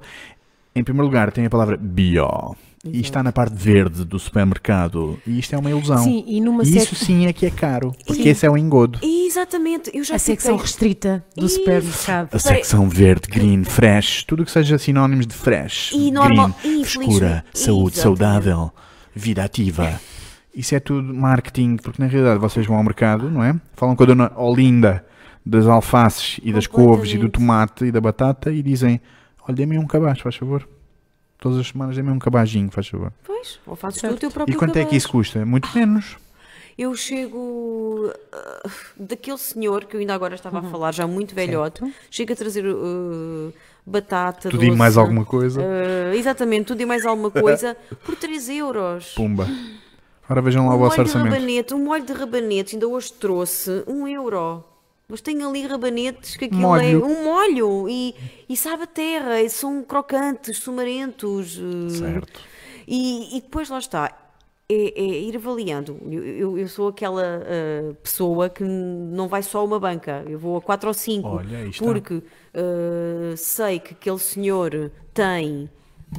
em 0.73 0.83
primeiro 0.83 1.05
lugar, 1.05 1.33
tem 1.33 1.45
a 1.45 1.49
palavra 1.49 1.75
bio. 1.77 2.55
Exato. 2.83 2.97
E 2.97 3.01
está 3.01 3.21
na 3.21 3.31
parte 3.31 3.53
verde 3.55 4.05
do 4.05 4.17
supermercado. 4.17 5.19
E 5.27 5.37
isto 5.37 5.53
é 5.53 5.57
uma 5.57 5.69
ilusão. 5.69 5.97
Sim, 5.97 6.23
e 6.25 6.39
numa 6.39 6.63
e 6.63 6.77
isso 6.77 6.95
sim 6.95 7.25
é 7.25 7.33
que 7.33 7.45
é 7.45 7.49
caro. 7.49 7.93
Porque 8.05 8.23
sim. 8.23 8.29
esse 8.29 8.45
é 8.45 8.49
o 8.49 8.57
engodo. 8.57 8.99
Exatamente. 9.03 9.91
Eu 9.93 10.03
já 10.03 10.15
a 10.15 10.19
secção 10.19 10.55
restrita 10.55 11.23
do 11.35 11.45
e... 11.45 11.49
supermercado. 11.49 12.33
A 12.33 12.39
secção 12.39 12.87
verde, 12.87 13.27
green, 13.27 13.65
fresh. 13.65 14.23
Tudo 14.23 14.45
que 14.45 14.51
seja 14.51 14.77
sinónimos 14.77 15.27
de 15.27 15.33
fresh. 15.33 15.91
E 15.93 16.09
normal, 16.09 16.55
green, 16.61 16.83
frescura, 16.85 17.43
saúde 17.53 17.97
Exatamente. 17.97 18.01
saudável, 18.01 18.71
vida 19.13 19.43
ativa. 19.43 19.99
Isso 20.55 20.73
é 20.73 20.79
tudo 20.79 21.13
marketing. 21.13 21.75
Porque 21.77 22.01
na 22.01 22.07
realidade 22.07 22.39
vocês 22.39 22.65
vão 22.65 22.77
ao 22.77 22.83
mercado, 22.83 23.29
não 23.29 23.43
é? 23.43 23.55
Falam 23.75 23.93
com 23.93 24.03
a 24.03 24.05
dona 24.05 24.31
Olinda 24.37 25.05
das 25.45 25.67
alfaces 25.67 26.39
e 26.43 26.53
das 26.53 26.65
couves 26.65 27.11
e 27.13 27.17
do 27.17 27.27
tomate 27.27 27.85
e 27.85 27.91
da 27.91 27.99
batata 27.99 28.53
e 28.53 28.63
dizem: 28.63 29.01
Olha, 29.45 29.55
dê-me 29.55 29.77
um 29.77 29.85
cabaz, 29.85 30.21
faz 30.21 30.37
favor. 30.37 30.65
Todas 31.39 31.57
as 31.57 31.67
semanas 31.67 31.95
dê-me 31.95 32.11
um 32.11 32.19
cabajinho, 32.19 32.69
faz 32.69 32.87
favor. 32.87 33.13
Pois, 33.23 33.59
ou 33.65 33.75
fazes 33.75 34.01
tu 34.01 34.07
o 34.07 34.17
teu 34.17 34.29
próprio 34.29 34.53
E 34.53 34.57
quanto 34.57 34.73
cabaz. 34.73 34.87
é 34.87 34.89
que 34.89 34.95
isso 34.97 35.09
custa? 35.09 35.45
Muito 35.45 35.69
menos. 35.73 36.17
Eu 36.77 36.95
chego 36.95 38.09
uh, 38.09 38.69
daquele 38.97 39.37
senhor 39.37 39.85
que 39.85 39.95
eu 39.95 39.99
ainda 39.99 40.13
agora 40.13 40.35
estava 40.35 40.59
uhum. 40.59 40.67
a 40.67 40.71
falar, 40.71 40.93
já 40.93 41.05
muito 41.07 41.35
velhote, 41.35 41.79
certo. 41.79 41.93
chega 42.09 42.33
a 42.33 42.37
trazer 42.37 42.65
uh, 42.65 43.53
batata. 43.85 44.49
Tudo 44.49 44.61
doce, 44.61 44.71
e 44.71 44.75
mais 44.75 44.97
alguma 44.97 45.25
coisa. 45.25 45.61
Uh, 45.61 46.13
exatamente, 46.13 46.67
tudo 46.67 46.81
e 46.81 46.85
mais 46.85 47.05
alguma 47.05 47.31
coisa 47.31 47.75
por 48.05 48.15
3 48.15 48.49
euros. 48.49 49.13
Pumba. 49.13 49.47
Ora 50.29 50.41
vejam 50.41 50.67
lá 50.67 50.73
um 50.73 50.75
o 50.75 50.79
vosso 50.79 51.01
orçamento. 51.01 51.33
Rabanete, 51.33 51.73
um 51.73 51.83
molho 51.83 52.05
de 52.05 52.13
rabanete, 52.13 52.75
ainda 52.75 52.87
hoje 52.87 53.11
trouxe 53.13 53.83
1 53.87 53.93
um 53.93 54.07
euro. 54.07 54.63
Mas 55.09 55.21
tem 55.21 55.41
ali 55.43 55.65
rabanetes 55.65 56.37
que 56.37 56.45
aquilo 56.45 56.61
molho. 56.61 56.83
é 56.83 56.95
um 57.03 57.23
molho 57.23 57.89
e, 57.89 58.13
e 58.47 58.55
sabe 58.55 58.83
a 58.83 58.87
terra, 58.87 59.41
e 59.41 59.49
são 59.49 59.83
crocantes, 59.83 60.59
sumarentos. 60.59 61.59
Eh, 61.59 61.89
certo. 61.89 62.39
E, 62.87 63.35
e 63.35 63.41
depois 63.41 63.69
lá 63.69 63.79
está, 63.79 64.15
é, 64.69 65.01
é 65.01 65.03
ir 65.03 65.35
avaliando. 65.35 65.97
Eu, 66.05 66.23
eu, 66.23 66.57
eu 66.59 66.67
sou 66.67 66.89
aquela 66.89 67.23
uh, 67.23 67.95
pessoa 67.95 68.49
que 68.49 68.63
não 68.63 69.27
vai 69.27 69.41
só 69.41 69.61
a 69.61 69.63
uma 69.63 69.79
banca, 69.79 70.23
eu 70.27 70.37
vou 70.37 70.57
a 70.57 70.61
quatro 70.61 70.87
ou 70.89 70.93
cinco. 70.93 71.27
Olha, 71.27 71.71
porque 71.79 72.13
uh, 72.13 73.35
sei 73.35 73.79
que 73.79 73.93
aquele 73.93 74.19
senhor 74.19 74.91
tem 75.11 75.67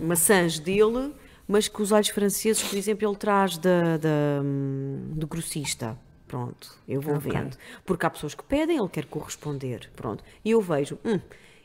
maçãs 0.02 0.58
dele, 0.58 1.14
mas 1.46 1.68
que 1.68 1.80
os 1.80 1.92
alhos 1.92 2.08
franceses, 2.08 2.60
por 2.60 2.76
exemplo, 2.76 3.08
ele 3.08 3.16
traz 3.16 3.56
da, 3.56 3.96
da, 3.96 4.42
hum, 4.42 5.12
do 5.12 5.28
grossista. 5.28 5.96
Pronto, 6.30 6.78
eu 6.86 7.00
vou 7.00 7.16
okay. 7.16 7.32
vendo. 7.32 7.56
Porque 7.84 8.06
há 8.06 8.10
pessoas 8.10 8.36
que 8.36 8.44
pedem, 8.44 8.78
ele 8.78 8.88
quer 8.88 9.04
corresponder. 9.06 9.90
Pronto. 9.96 10.22
E 10.44 10.52
eu 10.52 10.60
vejo, 10.60 10.96
hum, 11.04 11.18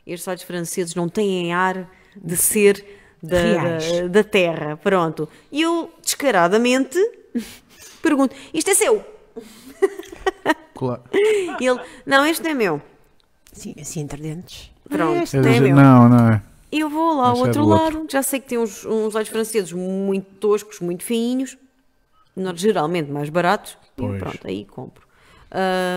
estes 0.08 0.24
sites 0.24 0.44
franceses 0.44 0.96
não 0.96 1.08
têm 1.08 1.54
ar 1.54 1.88
de 2.16 2.36
ser 2.36 2.84
da, 3.22 3.38
da, 3.38 4.08
da, 4.08 4.24
terra. 4.24 4.76
Pronto. 4.76 5.30
E 5.52 5.62
eu, 5.62 5.94
descaradamente, 6.02 6.98
pergunto: 8.02 8.36
isto 8.52 8.72
é 8.72 8.74
seu? 8.74 9.06
Claro. 10.74 11.04
Ele, 11.14 11.80
não, 12.04 12.26
este 12.26 12.44
não 12.44 12.50
é 12.50 12.54
meu. 12.56 12.82
Sim, 13.54 13.76
assim 13.80 14.02
entre 14.02 14.20
dentes. 14.20 14.72
Pronto, 14.90 15.22
este 15.22 15.38
não 15.38 15.48
é 15.48 15.60
meu. 15.60 15.76
Não, 15.76 16.10
não 16.10 16.30
é. 16.34 16.42
Eu 16.72 16.90
vou 16.90 17.16
lá 17.16 17.28
ao 17.28 17.38
outro 17.38 17.62
é 17.62 17.66
lado, 17.66 18.00
outro. 18.00 18.08
já 18.10 18.24
sei 18.24 18.40
que 18.40 18.48
tem 18.48 18.58
uns, 18.58 18.84
uns 18.84 19.14
olhos 19.14 19.30
franceses 19.30 19.72
muito 19.72 20.26
toscos, 20.40 20.80
muito 20.80 21.04
fininhos, 21.04 21.56
geralmente 22.56 23.12
mais 23.12 23.30
baratos, 23.30 23.78
Pois. 23.96 24.16
E 24.16 24.20
pronto, 24.20 24.48
aí 24.48 24.66
compro. 24.66 25.06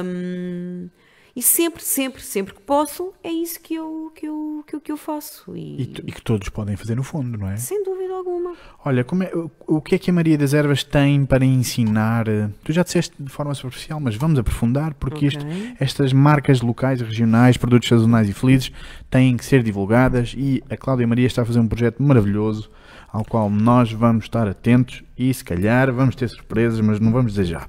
Um, 0.05 0.89
e 1.35 1.43
sempre, 1.43 1.83
sempre, 1.85 2.21
sempre 2.21 2.53
que 2.53 2.61
posso, 2.61 3.13
é 3.23 3.31
isso 3.31 3.61
que 3.61 3.75
eu, 3.75 4.11
que 4.13 4.27
eu, 4.27 4.65
que 4.67 4.75
eu, 4.75 4.81
que 4.81 4.91
eu 4.91 4.97
faço. 4.97 5.57
E, 5.57 5.83
e, 5.83 5.83
e, 5.83 6.13
que 6.13 6.21
todos 6.21 6.49
podem 6.49 6.77
fazer 6.77 6.97
no 6.97 7.05
fundo, 7.05 7.39
não 7.39 7.49
é? 7.49 7.57
Sem 7.57 7.85
dúvida 7.85 8.13
alguma. 8.13 8.55
Olha, 8.85 9.05
como 9.05 9.23
é, 9.23 9.31
o, 9.33 9.51
o 9.67 9.81
que 9.81 9.95
é 9.95 9.99
que 9.99 10.11
a 10.11 10.13
Maria 10.13 10.37
das 10.37 10.53
Ervas 10.53 10.83
tem 10.83 11.25
para 11.25 11.45
ensinar? 11.45 12.27
Tu 12.65 12.73
já 12.73 12.83
disseste 12.83 13.15
de 13.21 13.31
forma 13.31 13.55
superficial, 13.55 14.01
mas 14.01 14.17
vamos 14.17 14.37
aprofundar, 14.39 14.95
porque 14.95 15.29
okay. 15.29 15.39
isto, 15.39 15.47
estas 15.79 16.13
marcas 16.13 16.61
locais, 16.61 17.01
regionais, 17.01 17.57
produtos 17.57 17.89
sazonais 17.89 18.29
e 18.29 18.33
felizes 18.33 18.73
têm 19.09 19.37
que 19.37 19.45
ser 19.45 19.63
divulgadas 19.63 20.35
e 20.37 20.63
a 20.69 20.77
Cláudia 20.77 21.07
Maria 21.07 21.27
está 21.27 21.43
a 21.43 21.45
fazer 21.45 21.61
um 21.61 21.69
projeto 21.69 22.03
maravilhoso 22.03 22.69
ao 23.13 23.25
qual 23.25 23.51
nós 23.51 23.93
vamos 23.93 24.25
estar 24.25 24.47
atentos 24.47 25.03
e 25.17 25.33
se 25.33 25.45
calhar 25.45 25.93
vamos 25.93 26.15
ter 26.15 26.29
surpresas, 26.29 26.81
mas 26.81 27.01
não 27.01 27.11
vamos 27.11 27.33
dizer 27.33 27.45
já. 27.45 27.69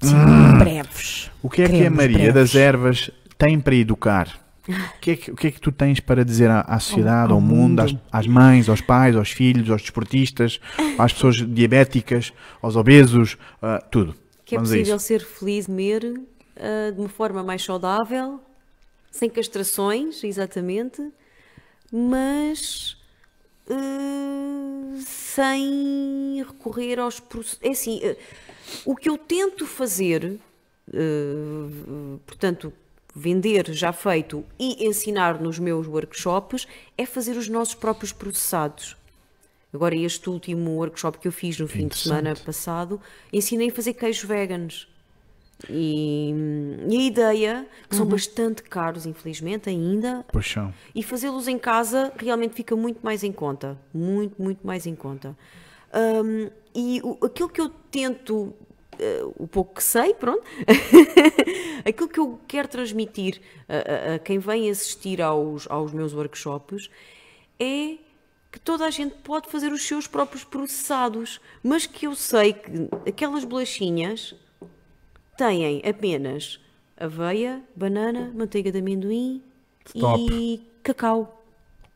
Sim, 0.00 0.16
hum. 0.16 0.58
breves. 0.58 1.30
O 1.42 1.48
que 1.48 1.62
é 1.62 1.66
Queremos 1.66 1.80
que 1.80 1.86
a 1.86 1.90
Maria 1.90 2.18
breves. 2.18 2.34
das 2.34 2.54
Ervas 2.54 3.10
tem 3.38 3.60
para 3.60 3.74
educar? 3.74 4.42
O 4.68 5.00
que, 5.00 5.10
é 5.10 5.16
que, 5.16 5.30
o 5.30 5.34
que 5.34 5.46
é 5.48 5.50
que 5.50 5.60
tu 5.60 5.72
tens 5.72 5.98
para 5.98 6.24
dizer 6.24 6.48
à, 6.48 6.60
à 6.60 6.78
sociedade, 6.78 7.32
ao, 7.32 7.38
ao 7.38 7.40
mundo, 7.40 7.82
mundo. 7.82 8.00
Às, 8.12 8.20
às, 8.20 8.26
mães, 8.28 8.68
aos 8.68 8.80
pais, 8.80 9.16
aos 9.16 9.30
filhos, 9.30 9.68
aos 9.68 9.82
desportistas, 9.82 10.60
às 10.98 11.12
pessoas 11.12 11.36
diabéticas, 11.36 12.32
aos 12.60 12.76
obesos, 12.76 13.34
uh, 13.60 13.84
tudo? 13.90 14.14
Que 14.44 14.54
é 14.54 14.58
possível 14.58 14.98
ser 15.00 15.20
feliz, 15.20 15.66
mer 15.66 16.04
uh, 16.04 16.92
de 16.94 17.00
uma 17.00 17.08
forma 17.08 17.42
mais 17.42 17.64
saudável, 17.64 18.40
sem 19.10 19.28
castrações, 19.28 20.22
exatamente, 20.22 21.02
mas 21.92 22.96
uh, 23.72 25.00
sem 25.00 26.44
recorrer 26.46 26.98
aos 26.98 27.18
processos. 27.18 27.58
É 27.62 27.70
assim, 27.70 27.98
uh, 27.98 28.16
o 28.84 28.94
que 28.94 29.08
eu 29.08 29.16
tento 29.16 29.66
fazer, 29.66 30.38
portanto, 32.26 32.72
vender 33.14 33.72
já 33.72 33.92
feito 33.92 34.44
e 34.58 34.86
ensinar 34.86 35.40
nos 35.40 35.58
meus 35.58 35.86
workshops 35.86 36.66
é 36.96 37.06
fazer 37.06 37.36
os 37.36 37.48
nossos 37.48 37.74
próprios 37.74 38.12
processados. 38.12 38.96
Agora, 39.72 39.96
este 39.96 40.28
último 40.28 40.70
workshop 40.72 41.18
que 41.18 41.28
eu 41.28 41.32
fiz 41.32 41.58
no 41.58 41.66
fim 41.66 41.88
de 41.88 41.96
semana 41.96 42.36
passado, 42.36 43.00
ensinei 43.32 43.70
a 43.70 43.72
fazer 43.72 43.94
queijos 43.94 44.24
veganos. 44.24 44.91
E, 45.68 46.34
e, 46.88 46.96
a 46.96 47.02
ideia, 47.02 47.66
que 47.88 47.94
são 47.94 48.04
uhum. 48.04 48.10
bastante 48.10 48.62
caros, 48.62 49.06
infelizmente, 49.06 49.68
ainda, 49.68 50.24
e 50.94 51.02
fazê-los 51.02 51.46
em 51.48 51.58
casa 51.58 52.12
realmente 52.16 52.54
fica 52.54 52.74
muito 52.74 53.00
mais 53.02 53.22
em 53.22 53.32
conta. 53.32 53.78
Muito, 53.92 54.40
muito 54.40 54.66
mais 54.66 54.86
em 54.86 54.94
conta. 54.94 55.36
Um, 55.94 56.50
e 56.74 57.00
o, 57.02 57.26
aquilo 57.26 57.48
que 57.48 57.60
eu 57.60 57.68
tento, 57.90 58.34
uh, 58.34 58.54
o 59.36 59.46
pouco 59.46 59.74
que 59.74 59.82
sei, 59.82 60.14
pronto, 60.14 60.42
aquilo 61.84 62.08
que 62.08 62.18
eu 62.18 62.40
quero 62.48 62.68
transmitir 62.68 63.40
a, 63.68 64.12
a, 64.12 64.14
a 64.14 64.18
quem 64.18 64.38
vem 64.38 64.70
assistir 64.70 65.20
aos, 65.20 65.70
aos 65.70 65.92
meus 65.92 66.14
workshops 66.14 66.90
é 67.60 67.98
que 68.50 68.60
toda 68.60 68.84
a 68.84 68.90
gente 68.90 69.14
pode 69.22 69.48
fazer 69.48 69.72
os 69.72 69.82
seus 69.82 70.06
próprios 70.06 70.44
processados, 70.44 71.40
mas 71.62 71.86
que 71.86 72.06
eu 72.06 72.14
sei 72.14 72.52
que 72.52 72.88
aquelas 73.08 73.44
bolachinhas 73.44 74.34
têm 75.36 75.82
apenas 75.88 76.60
aveia, 76.98 77.62
banana, 77.74 78.32
manteiga 78.34 78.70
de 78.70 78.78
amendoim 78.78 79.42
Stop. 79.86 80.20
e 80.32 80.70
cacau. 80.82 81.42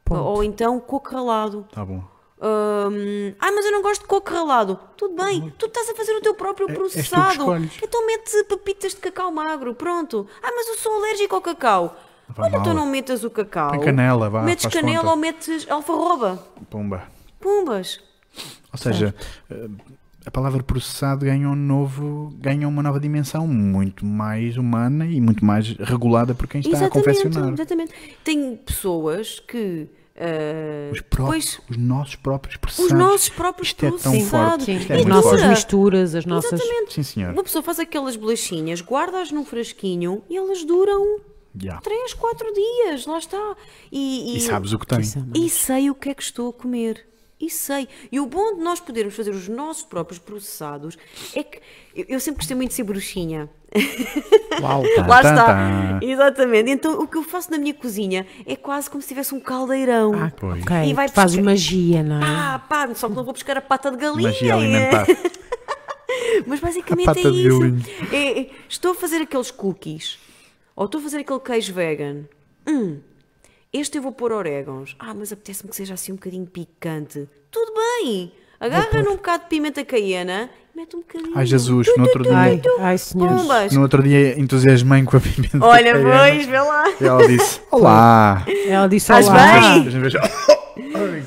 Ponto. 0.04 0.20
Ou 0.22 0.44
então 0.44 0.78
coco 0.80 1.10
ralado. 1.10 1.66
Tá 1.72 1.84
bom. 1.84 2.02
Ah, 2.40 3.52
mas 3.52 3.64
eu 3.64 3.72
não 3.72 3.82
gosto 3.82 4.02
de 4.02 4.08
coco 4.08 4.30
ralado. 4.30 4.78
Tudo 4.96 5.16
bem, 5.16 5.42
uhum. 5.42 5.50
tu 5.50 5.66
estás 5.66 5.88
a 5.88 5.94
fazer 5.94 6.12
o 6.12 6.20
teu 6.20 6.34
próprio 6.34 6.70
é, 6.70 6.74
processado. 6.74 7.44
então 7.82 8.06
mete 8.06 8.44
papitas 8.44 8.92
de 8.92 9.00
cacau 9.00 9.30
magro, 9.32 9.74
pronto. 9.74 10.26
Ah, 10.42 10.50
mas 10.54 10.68
eu 10.68 10.74
sou 10.76 10.94
alérgico 10.96 11.34
ao 11.34 11.40
cacau. 11.40 11.96
Olha, 12.36 12.56
então 12.56 12.74
não 12.74 12.86
metas 12.86 13.22
o 13.24 13.30
cacau. 13.30 13.70
Tem 13.70 13.80
canela, 13.80 14.28
vá. 14.28 14.42
Metes 14.42 14.66
canela 14.66 14.98
conta. 14.98 15.10
ou 15.10 15.16
metes 15.16 15.70
alfarroba. 15.70 16.44
Pumba. 16.68 17.04
Pumbas. 17.40 18.00
Ou 18.72 18.78
seja, 18.78 19.14
certo. 19.48 19.95
A 20.26 20.30
palavra 20.30 20.60
processado 20.60 21.24
ganha 21.24 21.48
um 21.48 21.54
novo, 21.54 22.34
ganha 22.36 22.66
uma 22.66 22.82
nova 22.82 22.98
dimensão 22.98 23.46
muito 23.46 24.04
mais 24.04 24.56
humana 24.56 25.06
e 25.06 25.20
muito 25.20 25.44
mais 25.44 25.68
regulada 25.78 26.34
por 26.34 26.48
quem 26.48 26.60
está 26.60 26.76
exatamente, 26.76 26.90
a 26.90 27.12
confeccionar. 27.12 27.52
Exatamente. 27.52 27.92
Tem 28.24 28.56
pessoas 28.56 29.40
que 29.40 29.88
Uh, 30.16 30.92
os, 30.92 31.00
próprios, 31.02 31.56
depois, 31.56 31.60
os 31.68 31.76
nossos 31.76 32.16
próprios 32.16 32.56
processados. 32.56 32.90
Os 32.90 32.98
nossos 32.98 33.28
próprios 33.28 33.68
Isto. 33.68 33.84
É 33.84 33.90
tão 33.90 34.20
forte. 34.22 34.64
Sim, 34.64 34.86
é 34.88 34.96
as 34.96 35.04
nossas 35.04 35.30
forte. 35.32 35.48
misturas, 35.48 36.14
as 36.14 36.24
nossas. 36.24 36.54
Exatamente. 36.54 36.94
Sim, 36.94 37.02
senhor. 37.02 37.32
Uma 37.34 37.42
pessoa 37.42 37.62
faz 37.62 37.78
aquelas 37.78 38.16
bolachinhas, 38.16 38.80
guarda-as 38.80 39.30
num 39.30 39.44
frasquinho 39.44 40.22
e 40.30 40.36
elas 40.38 40.64
duram 40.64 41.20
Yeah. 41.62 41.80
3, 41.80 42.14
4 42.14 42.52
dias, 42.52 43.06
lá 43.06 43.18
está. 43.18 43.56
E, 43.90 44.34
e, 44.34 44.36
e 44.36 44.40
sabes 44.40 44.72
o 44.72 44.78
que 44.78 44.86
tem. 44.86 45.00
E 45.34 45.48
sei 45.48 45.90
o 45.90 45.94
que 45.94 46.10
é 46.10 46.14
que 46.14 46.22
estou 46.22 46.50
a 46.50 46.52
comer. 46.52 47.06
E 47.38 47.50
sei. 47.50 47.86
E 48.10 48.18
o 48.18 48.26
bom 48.26 48.54
de 48.54 48.62
nós 48.62 48.80
podermos 48.80 49.14
fazer 49.14 49.30
os 49.30 49.46
nossos 49.46 49.84
próprios 49.84 50.18
processados 50.18 50.96
é 51.34 51.42
que 51.42 51.60
eu, 51.94 52.06
eu 52.08 52.20
sempre 52.20 52.38
gostei 52.38 52.56
muito 52.56 52.70
de 52.70 52.76
ser 52.76 52.82
bruxinha. 52.84 53.50
Uau, 54.62 54.82
tá, 54.96 55.06
Lá 55.06 55.22
tá, 55.22 55.30
está. 55.30 55.46
Tá. 55.46 55.98
Exatamente. 56.00 56.70
Então 56.70 56.98
o 56.98 57.06
que 57.06 57.18
eu 57.18 57.22
faço 57.22 57.50
na 57.50 57.58
minha 57.58 57.74
cozinha 57.74 58.26
é 58.46 58.56
quase 58.56 58.88
como 58.88 59.02
se 59.02 59.08
tivesse 59.08 59.34
um 59.34 59.40
caldeirão. 59.40 60.14
Ah, 60.14 60.32
pois. 60.34 60.62
Okay. 60.62 60.90
E 60.90 60.94
vai 60.94 61.08
Faz 61.08 61.32
buscar... 61.32 61.44
magia, 61.44 62.02
não 62.02 62.20
é? 62.20 62.24
Ah, 62.24 62.62
pá, 62.66 62.94
só 62.94 63.08
que 63.08 63.14
não 63.14 63.22
vou 63.22 63.34
buscar 63.34 63.58
a 63.58 63.60
pata 63.60 63.90
de 63.90 63.98
galinha. 63.98 64.28
Magia 64.30 64.54
alimentar. 64.54 65.06
Mas 66.46 66.60
basicamente 66.60 67.18
é 67.18 67.28
isso. 67.28 67.60
É, 68.12 68.40
é, 68.40 68.50
estou 68.66 68.92
a 68.92 68.94
fazer 68.94 69.16
aqueles 69.16 69.50
cookies 69.50 70.18
ou 70.74 70.86
estou 70.86 71.00
a 71.00 71.04
fazer 71.04 71.18
aquele 71.18 71.40
queijo 71.40 71.74
vegan. 71.74 72.24
Hum, 72.66 72.98
este 73.80 73.98
eu 73.98 74.02
vou 74.02 74.12
pôr 74.12 74.32
orégãos. 74.32 74.96
Ah, 74.98 75.14
mas 75.14 75.32
apetece-me 75.32 75.70
que 75.70 75.76
seja 75.76 75.94
assim 75.94 76.12
um 76.12 76.16
bocadinho 76.16 76.46
picante. 76.46 77.28
Tudo 77.50 77.72
bem. 77.74 78.32
Agarra 78.58 79.02
num 79.02 79.16
bocado 79.16 79.44
de 79.44 79.48
pimenta 79.50 79.84
caiena 79.84 80.50
mete 80.76 80.94
um 80.94 81.00
bocadinho. 81.00 81.32
Ai 81.34 81.46
Jesus, 81.46 81.88
no 81.96 82.04
outro 82.04 82.22
dia. 82.22 82.36
Ai, 82.36 82.60
ai 82.80 82.98
senhores. 82.98 83.72
No 83.72 83.80
outro 83.80 84.02
dia 84.02 84.38
entusiasmei 84.38 85.02
com 85.04 85.16
a 85.16 85.20
pimenta. 85.20 85.58
Olha, 85.60 85.92
pois, 85.98 86.46
vê 86.46 86.60
lá. 86.60 86.84
E 87.00 87.04
ela 87.04 87.26
disse: 87.26 87.60
Olá. 87.72 88.44
Ela 88.68 88.86
disse: 88.86 89.10
Olá. 89.10 89.20
Estás 89.20 89.94
bem? 89.94 90.12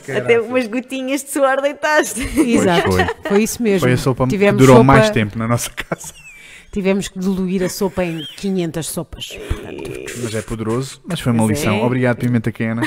Até 0.18 0.40
umas 0.40 0.68
gotinhas 0.68 1.24
de 1.24 1.32
suor 1.32 1.62
deitaste. 1.62 2.22
Exato. 2.40 2.92
Foi. 2.92 3.06
foi 3.24 3.44
isso 3.44 3.62
mesmo. 3.62 3.82
Foi 3.82 3.94
a 3.94 3.98
sopa 3.98 4.28
que 4.28 4.52
durou 4.52 4.78
sopa... 4.78 4.84
mais 4.84 5.10
tempo 5.10 5.38
na 5.38 5.48
nossa 5.48 5.70
casa. 5.72 6.14
Tivemos 6.72 7.08
que 7.08 7.18
diluir 7.18 7.64
a 7.64 7.70
sopa 7.70 8.04
em 8.04 8.24
500 8.38 8.88
sopas. 8.88 9.38
Mas 10.22 10.36
é 10.36 10.42
poderoso, 10.42 11.02
mas 11.06 11.20
foi 11.20 11.32
uma 11.32 11.48
mas 11.48 11.58
lição. 11.58 11.76
É. 11.76 11.84
Obrigado, 11.84 12.18
Pimenta 12.18 12.52
Quena. 12.52 12.82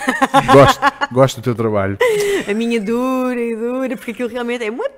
Gosto, 0.53 0.80
gosto 1.12 1.37
do 1.41 1.43
teu 1.43 1.55
trabalho. 1.55 1.99
A 2.49 2.55
minha 2.55 2.80
dura 2.80 3.41
e 3.41 3.57
dura, 3.57 3.97
porque 3.97 4.12
aquilo 4.12 4.28
realmente 4.28 4.64
é 4.64 4.70
uma 4.70 4.89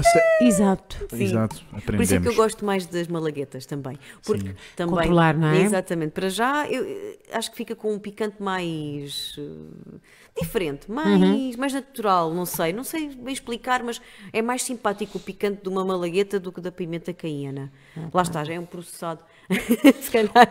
pitada. 0.00 0.24
Exato. 0.40 1.06
Sim. 1.10 1.22
Exato. 1.24 1.56
Aprendemos. 1.68 1.84
Por 1.84 2.02
isso 2.02 2.14
é 2.14 2.20
que 2.20 2.28
eu 2.28 2.34
gosto 2.34 2.64
mais 2.64 2.86
das 2.86 3.08
malaguetas 3.08 3.66
também. 3.66 3.98
Porque 4.24 4.48
Sim. 4.48 4.54
também. 4.76 4.94
Controlar, 4.94 5.36
não 5.36 5.48
é? 5.48 5.60
Exatamente. 5.60 6.12
Para 6.12 6.28
já, 6.28 6.66
eu 6.68 6.84
eh, 6.84 7.18
acho 7.32 7.50
que 7.50 7.56
fica 7.56 7.74
com 7.74 7.92
um 7.92 7.98
picante 7.98 8.42
mais. 8.42 9.36
Uh, 9.36 10.00
diferente, 10.40 10.90
mais, 10.90 11.20
uhum. 11.20 11.52
mais 11.58 11.72
natural, 11.74 12.32
não 12.32 12.46
sei, 12.46 12.72
não 12.72 12.84
sei 12.84 13.08
bem 13.10 13.32
explicar, 13.32 13.82
mas 13.82 14.00
é 14.32 14.40
mais 14.40 14.62
simpático 14.62 15.18
o 15.18 15.20
picante 15.20 15.62
de 15.62 15.68
uma 15.68 15.84
malagueta 15.84 16.40
do 16.40 16.50
que 16.50 16.60
da 16.60 16.72
pimenta 16.72 17.12
caiena. 17.12 17.70
Okay. 17.94 18.08
Lá 18.12 18.22
está, 18.22 18.42
já 18.42 18.54
é 18.54 18.58
um 18.58 18.64
processado, 18.64 19.22
se 20.00 20.10
calhar, 20.10 20.50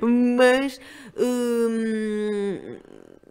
mas 0.00 0.80
hum, 1.16 2.76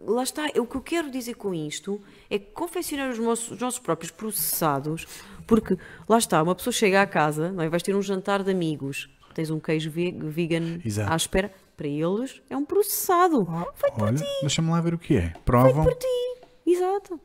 lá 0.08 0.22
está, 0.22 0.46
o 0.56 0.66
que 0.66 0.76
eu 0.76 0.80
quero 0.80 1.10
dizer 1.10 1.34
com 1.34 1.54
isto 1.54 2.00
é 2.30 2.38
que 2.38 2.46
confeccionar 2.52 3.10
os 3.10 3.18
nossos, 3.18 3.50
os 3.52 3.60
nossos 3.60 3.80
próprios 3.80 4.10
processados, 4.10 5.06
porque 5.46 5.76
lá 6.08 6.18
está, 6.18 6.42
uma 6.42 6.54
pessoa 6.54 6.72
chega 6.72 7.02
à 7.02 7.06
casa, 7.06 7.52
não 7.52 7.62
é? 7.62 7.68
vais 7.68 7.82
ter 7.82 7.94
um 7.94 8.02
jantar 8.02 8.42
de 8.42 8.50
amigos, 8.50 9.08
tens 9.34 9.50
um 9.50 9.60
queijo 9.60 9.90
vegan 9.90 10.80
Exato. 10.84 11.12
à 11.12 11.16
espera, 11.16 11.52
para 11.76 11.86
eles 11.86 12.42
é 12.50 12.56
um 12.56 12.64
processado. 12.64 13.46
Ah, 13.48 13.66
Foi 13.74 13.90
por 13.92 14.02
olha, 14.02 14.16
ti. 14.16 14.24
Deixa-me 14.40 14.68
lá 14.68 14.80
ver 14.80 14.94
o 14.94 14.98
que 14.98 15.16
é. 15.16 15.32
Provam. 15.44 15.84
Foi 15.84 15.94
por 15.94 15.98
ti. 15.98 16.46
Exato. 16.66 17.20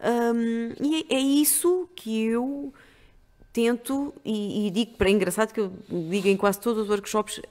Um, 0.00 0.72
e 0.80 1.06
é, 1.10 1.16
é, 1.16 1.18
isso 1.18 1.88
que 1.96 2.24
eu 2.26 2.72
tento 3.52 4.14
e, 4.24 4.66
e 4.66 4.70
digo 4.70 4.96
para 4.96 5.08
é 5.08 5.12
engraçado 5.12 5.52
que 5.52 5.58
eu 5.58 5.72
digo 6.10 6.28
em 6.28 6.36
quase 6.36 6.60
todos 6.60 6.82
os 6.82 6.90
workshops 6.90 7.38
uh, 7.38 7.42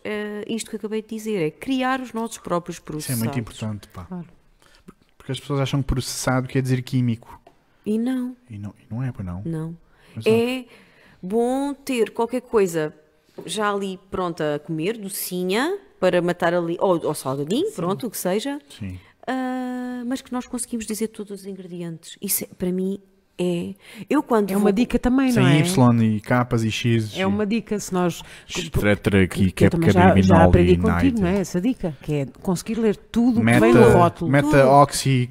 isto 0.47 0.69
que 0.69 0.75
acabei 0.75 1.01
de 1.01 1.07
dizer 1.09 1.41
é 1.41 1.49
criar 1.49 1.99
os 1.99 2.13
nossos 2.13 2.37
próprios 2.37 2.77
processados. 2.77 3.17
Isso 3.17 3.23
é 3.23 3.33
muito 3.33 3.39
importante, 3.39 3.87
pá. 3.89 4.05
Claro. 4.05 4.27
Porque 5.25 5.31
as 5.31 5.39
pessoas 5.39 5.59
acham 5.59 5.81
que 5.81 5.87
processado 5.87 6.47
quer 6.47 6.61
dizer 6.61 6.83
químico. 6.83 7.41
E 7.83 7.97
não. 7.97 8.37
E 8.47 8.59
não, 8.59 8.75
e 8.79 8.93
não 8.93 9.01
é, 9.01 9.11
pois 9.11 9.25
não. 9.25 9.41
Não. 9.43 9.75
Mas 10.15 10.23
é 10.23 10.57
não. 10.57 10.65
bom 11.19 11.73
ter 11.73 12.11
qualquer 12.11 12.41
coisa 12.41 12.93
já 13.43 13.73
ali 13.73 13.99
pronta 14.11 14.53
a 14.53 14.59
comer, 14.59 14.99
docinha, 14.99 15.79
para 15.99 16.21
matar 16.21 16.53
ali, 16.53 16.77
ou, 16.79 17.03
ou 17.03 17.15
salgadinho, 17.15 17.65
Sim. 17.69 17.75
pronto, 17.75 18.05
o 18.05 18.11
que 18.11 18.17
seja. 18.19 18.61
Sim. 18.69 18.99
Uh, 19.27 20.05
mas 20.05 20.21
que 20.21 20.31
nós 20.31 20.45
conseguimos 20.45 20.85
dizer 20.85 21.07
todos 21.07 21.31
os 21.41 21.47
ingredientes. 21.47 22.19
Isso 22.21 22.43
é, 22.43 22.47
para 22.47 22.71
mim 22.71 22.99
é. 23.37 23.73
Eu 24.09 24.23
quando 24.23 24.51
é 24.51 24.57
uma 24.57 24.71
dica 24.71 24.97
também, 24.97 25.31
Sem 25.31 25.43
não 25.43 25.49
é? 25.49 25.59
Y 25.59 26.03
e 26.03 26.19
capas 26.21 26.63
e 26.63 26.71
X. 26.71 27.17
É 27.17 27.25
uma 27.25 27.45
dica 27.45 27.77
se 27.79 27.93
nós. 27.93 28.21
Etc. 28.49 29.15
aqui, 29.23 29.51
que, 29.51 29.65
é 29.65 29.69
já, 29.91 30.21
já 30.21 30.43
aprendi 30.43 30.77
contigo, 30.77 31.21
não 31.21 31.27
é? 31.27 31.39
Essa 31.39 31.59
dica, 31.59 31.95
que 32.01 32.13
é 32.13 32.27
conseguir 32.41 32.75
ler 32.75 32.95
tudo 32.95 33.43
meta, 33.43 33.65
que 33.65 33.73
vem 33.73 33.81
no 33.81 33.91
rótulo. 33.91 34.31
Meta 34.31 34.67
oxi 34.67 35.29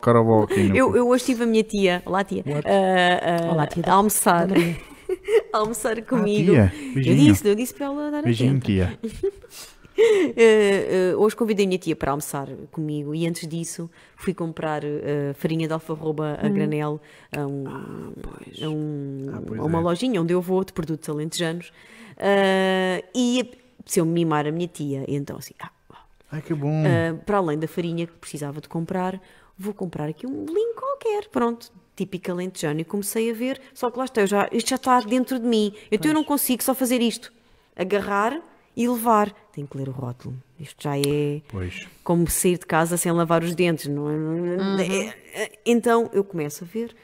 carabol 0.00 0.46
eu, 0.74 0.96
eu 0.96 1.08
hoje 1.08 1.24
tive 1.24 1.44
a 1.44 1.46
minha 1.46 1.62
tia, 1.62 2.02
olá 2.06 2.22
tia, 2.22 2.42
uh, 2.46 3.46
uh, 3.46 3.52
olá, 3.52 3.66
tia 3.66 3.82
a 3.86 3.92
almoçar. 3.92 4.48
almoçar 5.52 6.00
comigo. 6.02 6.52
Ah, 6.54 6.68
tia. 6.68 7.12
Eu 7.12 7.16
disse, 7.16 7.48
eu 7.48 7.54
disse 7.54 7.74
para 7.74 7.86
ela 7.86 8.10
dar 8.10 8.22
Beijinho, 8.22 8.56
a 8.56 8.60
tia. 8.60 8.98
Uh, 10.00 11.14
uh, 11.16 11.22
hoje 11.22 11.36
convidei 11.36 11.66
a 11.66 11.68
minha 11.68 11.78
tia 11.78 11.94
para 11.94 12.12
almoçar 12.12 12.48
comigo 12.70 13.14
e 13.14 13.26
antes 13.26 13.46
disso 13.46 13.90
fui 14.16 14.32
comprar 14.32 14.82
uh, 14.84 15.34
farinha 15.34 15.66
de 15.66 15.74
alfarroba 15.74 16.38
a 16.40 16.46
hum. 16.46 16.54
granel 16.54 17.00
a, 17.36 17.46
um, 17.46 17.64
ah, 17.66 18.64
a, 18.64 18.68
um, 18.68 19.26
ah, 19.32 19.60
a 19.60 19.64
uma 19.64 19.78
é. 19.78 19.82
lojinha 19.82 20.20
onde 20.20 20.32
eu 20.32 20.40
vou 20.40 20.64
de 20.64 20.72
produtos 20.72 21.08
alentejanos 21.08 21.72
e 23.14 23.50
se 23.86 24.00
eu 24.00 24.04
mimar 24.04 24.46
a 24.46 24.52
minha 24.52 24.68
tia, 24.68 25.04
então 25.08 25.36
assim, 25.38 25.54
ah, 25.60 25.70
Ai, 26.30 26.42
que 26.42 26.54
bom. 26.54 26.84
para 27.24 27.38
além 27.38 27.58
da 27.58 27.66
farinha 27.66 28.06
que 28.06 28.12
precisava 28.12 28.60
de 28.60 28.68
comprar, 28.68 29.20
vou 29.58 29.74
comprar 29.74 30.08
aqui 30.08 30.26
um 30.26 30.44
bolinho 30.44 30.74
qualquer, 30.74 31.28
pronto, 31.28 31.72
típico 31.96 32.30
alentejano 32.30 32.80
e 32.80 32.84
comecei 32.84 33.30
a 33.30 33.34
ver, 33.34 33.60
só 33.74 33.90
que 33.90 33.98
lá 33.98 34.04
está, 34.04 34.20
eu 34.20 34.26
já, 34.26 34.48
isto 34.52 34.70
já 34.70 34.76
está 34.76 35.00
dentro 35.00 35.38
de 35.38 35.46
mim, 35.46 35.74
então 35.90 36.10
eu 36.10 36.14
não 36.14 36.22
consigo 36.22 36.62
só 36.62 36.74
fazer 36.74 37.00
isto, 37.00 37.32
agarrar 37.74 38.40
e 38.76 38.88
levar. 38.88 39.34
Tem 39.60 39.66
que 39.66 39.76
ler 39.76 39.90
o 39.90 39.92
rótulo. 39.92 40.34
Isto 40.58 40.84
já 40.84 40.96
é 40.96 41.42
pois. 41.48 41.86
como 42.02 42.30
sair 42.30 42.56
de 42.56 42.64
casa 42.64 42.96
sem 42.96 43.12
lavar 43.12 43.44
os 43.44 43.54
dentes, 43.54 43.88
não 43.88 44.08
é? 44.08 44.14
Uhum. 44.14 44.80
é 44.80 45.58
então 45.66 46.08
eu 46.14 46.24
começo 46.24 46.64
a 46.64 46.66
ver 46.66 46.96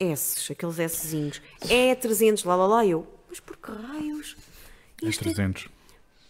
S, 0.00 0.52
aqueles 0.52 0.92
Szinhos. 0.92 1.40
É 1.70 1.94
300, 1.94 2.42
lá 2.42 2.56
lá 2.56 2.66
lá. 2.66 2.84
Eu, 2.86 3.06
mas 3.28 3.38
por 3.38 3.56
que 3.56 3.70
raios? 3.70 4.36
É 5.00 5.08
300. 5.08 5.66
É 5.66 5.68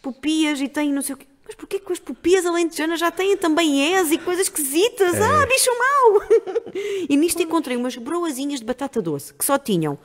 pupias 0.03 0.61
e 0.61 0.68
tem 0.68 0.92
não 0.92 1.01
sei 1.01 1.14
o 1.14 1.18
quê. 1.18 1.26
Mas 1.46 1.55
porquê 1.55 1.78
que 1.78 1.90
as 1.90 1.99
pupias 1.99 2.44
alentejanas 2.44 3.01
já 3.01 3.11
têm 3.11 3.34
também 3.34 3.94
S 3.94 4.12
e 4.12 4.18
coisas 4.18 4.49
esquisitas? 4.49 5.14
É. 5.14 5.22
Ah, 5.22 5.46
bicho 5.46 5.70
mau! 5.78 6.74
e 7.09 7.16
nisto 7.16 7.42
encontrei 7.42 7.74
umas 7.74 7.96
broazinhas 7.96 8.61
de 8.61 8.66
batata 8.66 9.01
doce 9.01 9.32
que 9.32 9.42
só 9.42 9.57
tinham 9.57 9.99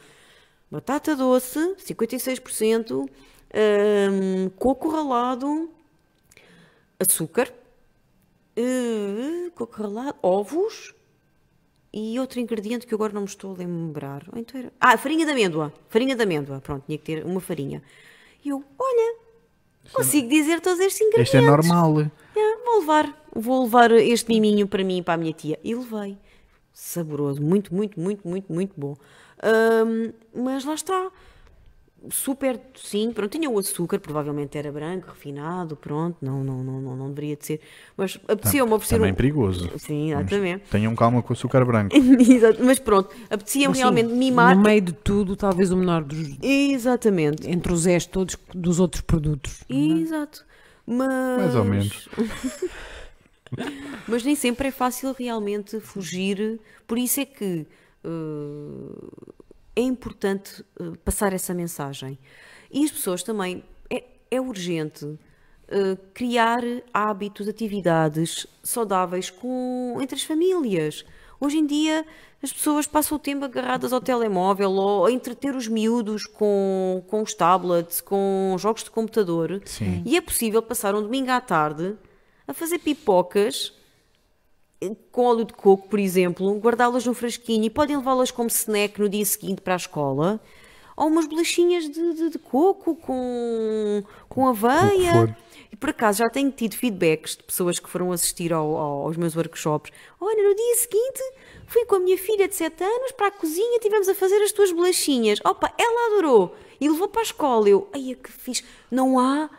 batata 0.72 1.18
doce, 1.18 1.60
56%, 1.86 3.10
um, 3.54 4.50
coco 4.50 4.90
ralado, 4.90 5.70
açúcar, 7.00 7.54
uh, 8.58 9.52
coco 9.52 9.82
ralado, 9.82 10.18
ovos 10.22 10.94
e 11.94 12.20
outro 12.20 12.40
ingrediente 12.40 12.88
que 12.88 12.96
agora 12.96 13.14
não 13.14 13.22
me 13.22 13.28
estou 13.28 13.54
a 13.54 13.58
lembrar. 13.60 14.26
Então 14.36 14.60
era... 14.60 14.74
Ah, 14.80 14.98
farinha 14.98 15.26
de 15.26 15.32
amêndoa. 15.32 15.72
Farinha 15.90 16.16
de 16.16 16.24
amêndoa. 16.24 16.60
Pronto, 16.60 16.84
tinha 16.86 16.98
que 16.98 17.04
ter 17.04 17.24
uma 17.24 17.40
farinha. 17.40 17.84
E 18.44 18.50
eu, 18.50 18.64
olha, 18.80 19.18
é 19.86 19.90
consigo 19.92 20.28
dizer 20.28 20.60
todos 20.60 20.80
estes 20.80 21.02
ingredientes. 21.02 21.34
Este 21.36 21.38
é 21.38 21.48
normal. 21.48 22.02
É, 22.02 22.66
vou 22.66 22.80
levar. 22.80 23.24
Vou 23.36 23.64
levar 23.64 23.92
este 23.92 24.30
miminho 24.30 24.68
para 24.68 24.84
mim 24.84 24.98
e 24.98 25.02
para 25.04 25.14
a 25.14 25.18
minha 25.18 25.34
tia. 25.34 25.60
E 25.64 25.76
levei. 25.76 26.18
Saboroso. 26.74 27.42
Muito, 27.42 27.74
muito, 27.74 28.00
muito, 28.00 28.28
muito, 28.28 28.52
muito 28.52 28.74
bom. 28.76 28.96
Um, 29.44 30.14
mas 30.44 30.66
lá 30.66 30.74
está 30.74 31.12
super, 32.10 32.60
sim, 32.76 33.12
pronto, 33.12 33.32
tinha 33.32 33.50
o 33.50 33.58
açúcar, 33.58 34.00
provavelmente 34.00 34.58
era 34.58 34.72
branco, 34.72 35.08
refinado, 35.10 35.76
pronto, 35.76 36.18
não, 36.22 36.44
não, 36.44 36.64
não, 36.64 36.82
não, 36.82 36.96
não 36.96 37.10
deveria 37.10 37.36
de 37.36 37.46
ser, 37.46 37.62
mas 37.96 38.20
apetecia-me 38.28 38.72
oferecer... 38.72 38.96
Também 38.96 39.12
um... 39.12 39.16
perigoso. 39.16 39.72
Sim, 39.78 40.12
exatamente. 40.12 40.66
tenham 40.70 40.96
calma 40.96 41.22
com 41.22 41.34
o 41.34 41.34
açúcar 41.34 41.64
branco. 41.66 41.96
Exato, 41.96 42.64
mas 42.64 42.80
pronto, 42.80 43.16
apetecia-me 43.30 43.78
realmente 43.78 44.14
mimar... 44.14 44.56
No 44.56 44.64
meio 44.64 44.82
de 44.82 44.94
tudo, 44.94 45.36
talvez 45.36 45.72
o 45.72 45.78
menor 45.78 46.04
dos... 46.04 46.38
Exatamente. 46.42 47.50
Entre 47.50 47.72
os 47.72 47.88
S 47.88 48.08
todos 48.08 48.38
dos 48.54 48.80
outros 48.80 49.02
produtos. 49.02 49.64
É? 49.70 49.76
Exato, 49.76 50.46
mas... 50.86 51.42
Mais 51.42 51.56
ou 51.56 51.64
menos. 51.64 52.10
mas 54.08 54.24
nem 54.24 54.36
sempre 54.36 54.68
é 54.68 54.72
fácil 54.72 55.14
realmente 55.18 55.80
fugir, 55.80 56.60
por 56.88 56.98
isso 56.98 57.22
é 57.22 57.26
que... 57.26 57.66
Uh 58.04 59.34
é 59.76 59.82
importante 59.82 60.64
uh, 60.80 60.98
passar 61.00 61.34
essa 61.34 61.54
mensagem. 61.54 62.18
E 62.72 62.84
as 62.84 62.92
pessoas 62.92 63.24
também, 63.24 63.64
é, 63.90 64.04
é 64.30 64.42
urgente 64.42 65.06
uh, 65.06 65.20
criar 66.14 66.62
hábitos, 66.94 67.48
atividades 67.48 68.48
saudáveis 68.64 69.30
com, 69.30 69.98
entre 70.02 70.16
as 70.16 70.24
famílias. 70.24 71.06
Hoje 71.40 71.58
em 71.58 71.66
dia 71.66 72.06
as 72.42 72.52
pessoas 72.52 72.86
passam 72.86 73.16
o 73.16 73.20
tempo 73.20 73.46
agarradas 73.46 73.94
ao 73.94 74.02
telemóvel 74.02 74.72
ou 74.72 75.06
a 75.06 75.12
entreter 75.12 75.56
os 75.56 75.68
miúdos 75.68 76.26
com, 76.26 77.02
com 77.08 77.22
os 77.22 77.34
tablets, 77.34 78.02
com 78.02 78.56
jogos 78.60 78.84
de 78.84 78.92
computador. 78.92 79.62
Sim. 79.64 80.04
E 80.06 80.18
é 80.18 80.22
possível 80.22 80.62
passar 80.62 80.94
um 80.94 81.02
domingo 81.02 81.32
à 81.32 81.40
tarde 81.40 81.96
a 82.46 82.54
fazer 82.54 82.80
pipocas 82.80 83.74
com 85.12 85.26
óleo 85.26 85.46
de 85.46 85.54
coco, 85.54 85.88
por 85.88 86.00
exemplo, 86.00 86.54
guardá-las 86.60 87.06
no 87.06 87.14
frasquinho 87.14 87.66
e 87.66 87.70
podem 87.70 87.98
levá-las 87.98 88.32
como 88.32 88.50
snack 88.50 89.00
no 89.00 89.10
dia 89.10 89.26
seguinte 89.26 89.62
para 89.62 89.74
a 89.74 89.78
escola. 89.78 90.40
Ou 90.96 91.08
umas 91.08 91.26
bolachinhas 91.26 91.90
de, 91.90 92.14
de, 92.14 92.30
de 92.30 92.40
coco 92.40 92.96
com, 92.96 94.04
com 94.30 94.48
aveia. 94.48 95.36
E 95.72 95.76
por 95.76 95.90
acaso 95.90 96.20
já 96.20 96.30
tenho 96.30 96.52
tido 96.52 96.76
feedbacks 96.76 97.36
de 97.36 97.44
pessoas 97.44 97.80
que 97.80 97.90
foram 97.90 98.12
assistir 98.12 98.54
ao, 98.54 98.76
ao, 98.76 99.02
aos 99.08 99.18
meus 99.18 99.36
workshops. 99.36 99.92
Olha, 100.22 100.48
no 100.48 100.56
dia 100.56 100.76
seguinte 100.76 101.22
fui 101.66 101.84
com 101.86 101.96
a 101.96 102.00
minha 102.00 102.18
filha 102.18 102.48
de 102.48 102.54
7 102.54 102.84
anos 102.84 103.12
para 103.14 103.28
a 103.28 103.32
cozinha, 103.32 103.80
tivemos 103.80 104.08
a 104.08 104.14
fazer 104.14 104.38
as 104.44 104.52
tuas 104.52 104.72
bolachinhas. 104.72 105.40
Opa, 105.44 105.74
ela 105.78 106.14
adorou 106.14 106.56
e 106.80 106.88
levou 106.88 107.08
para 107.08 107.22
a 107.22 107.24
escola. 107.24 107.68
Eu, 107.68 107.90
ai, 107.92 108.12
é 108.12 108.16
que 108.16 108.32
fiz. 108.32 108.64
Não 108.92 109.18
há 109.18 109.50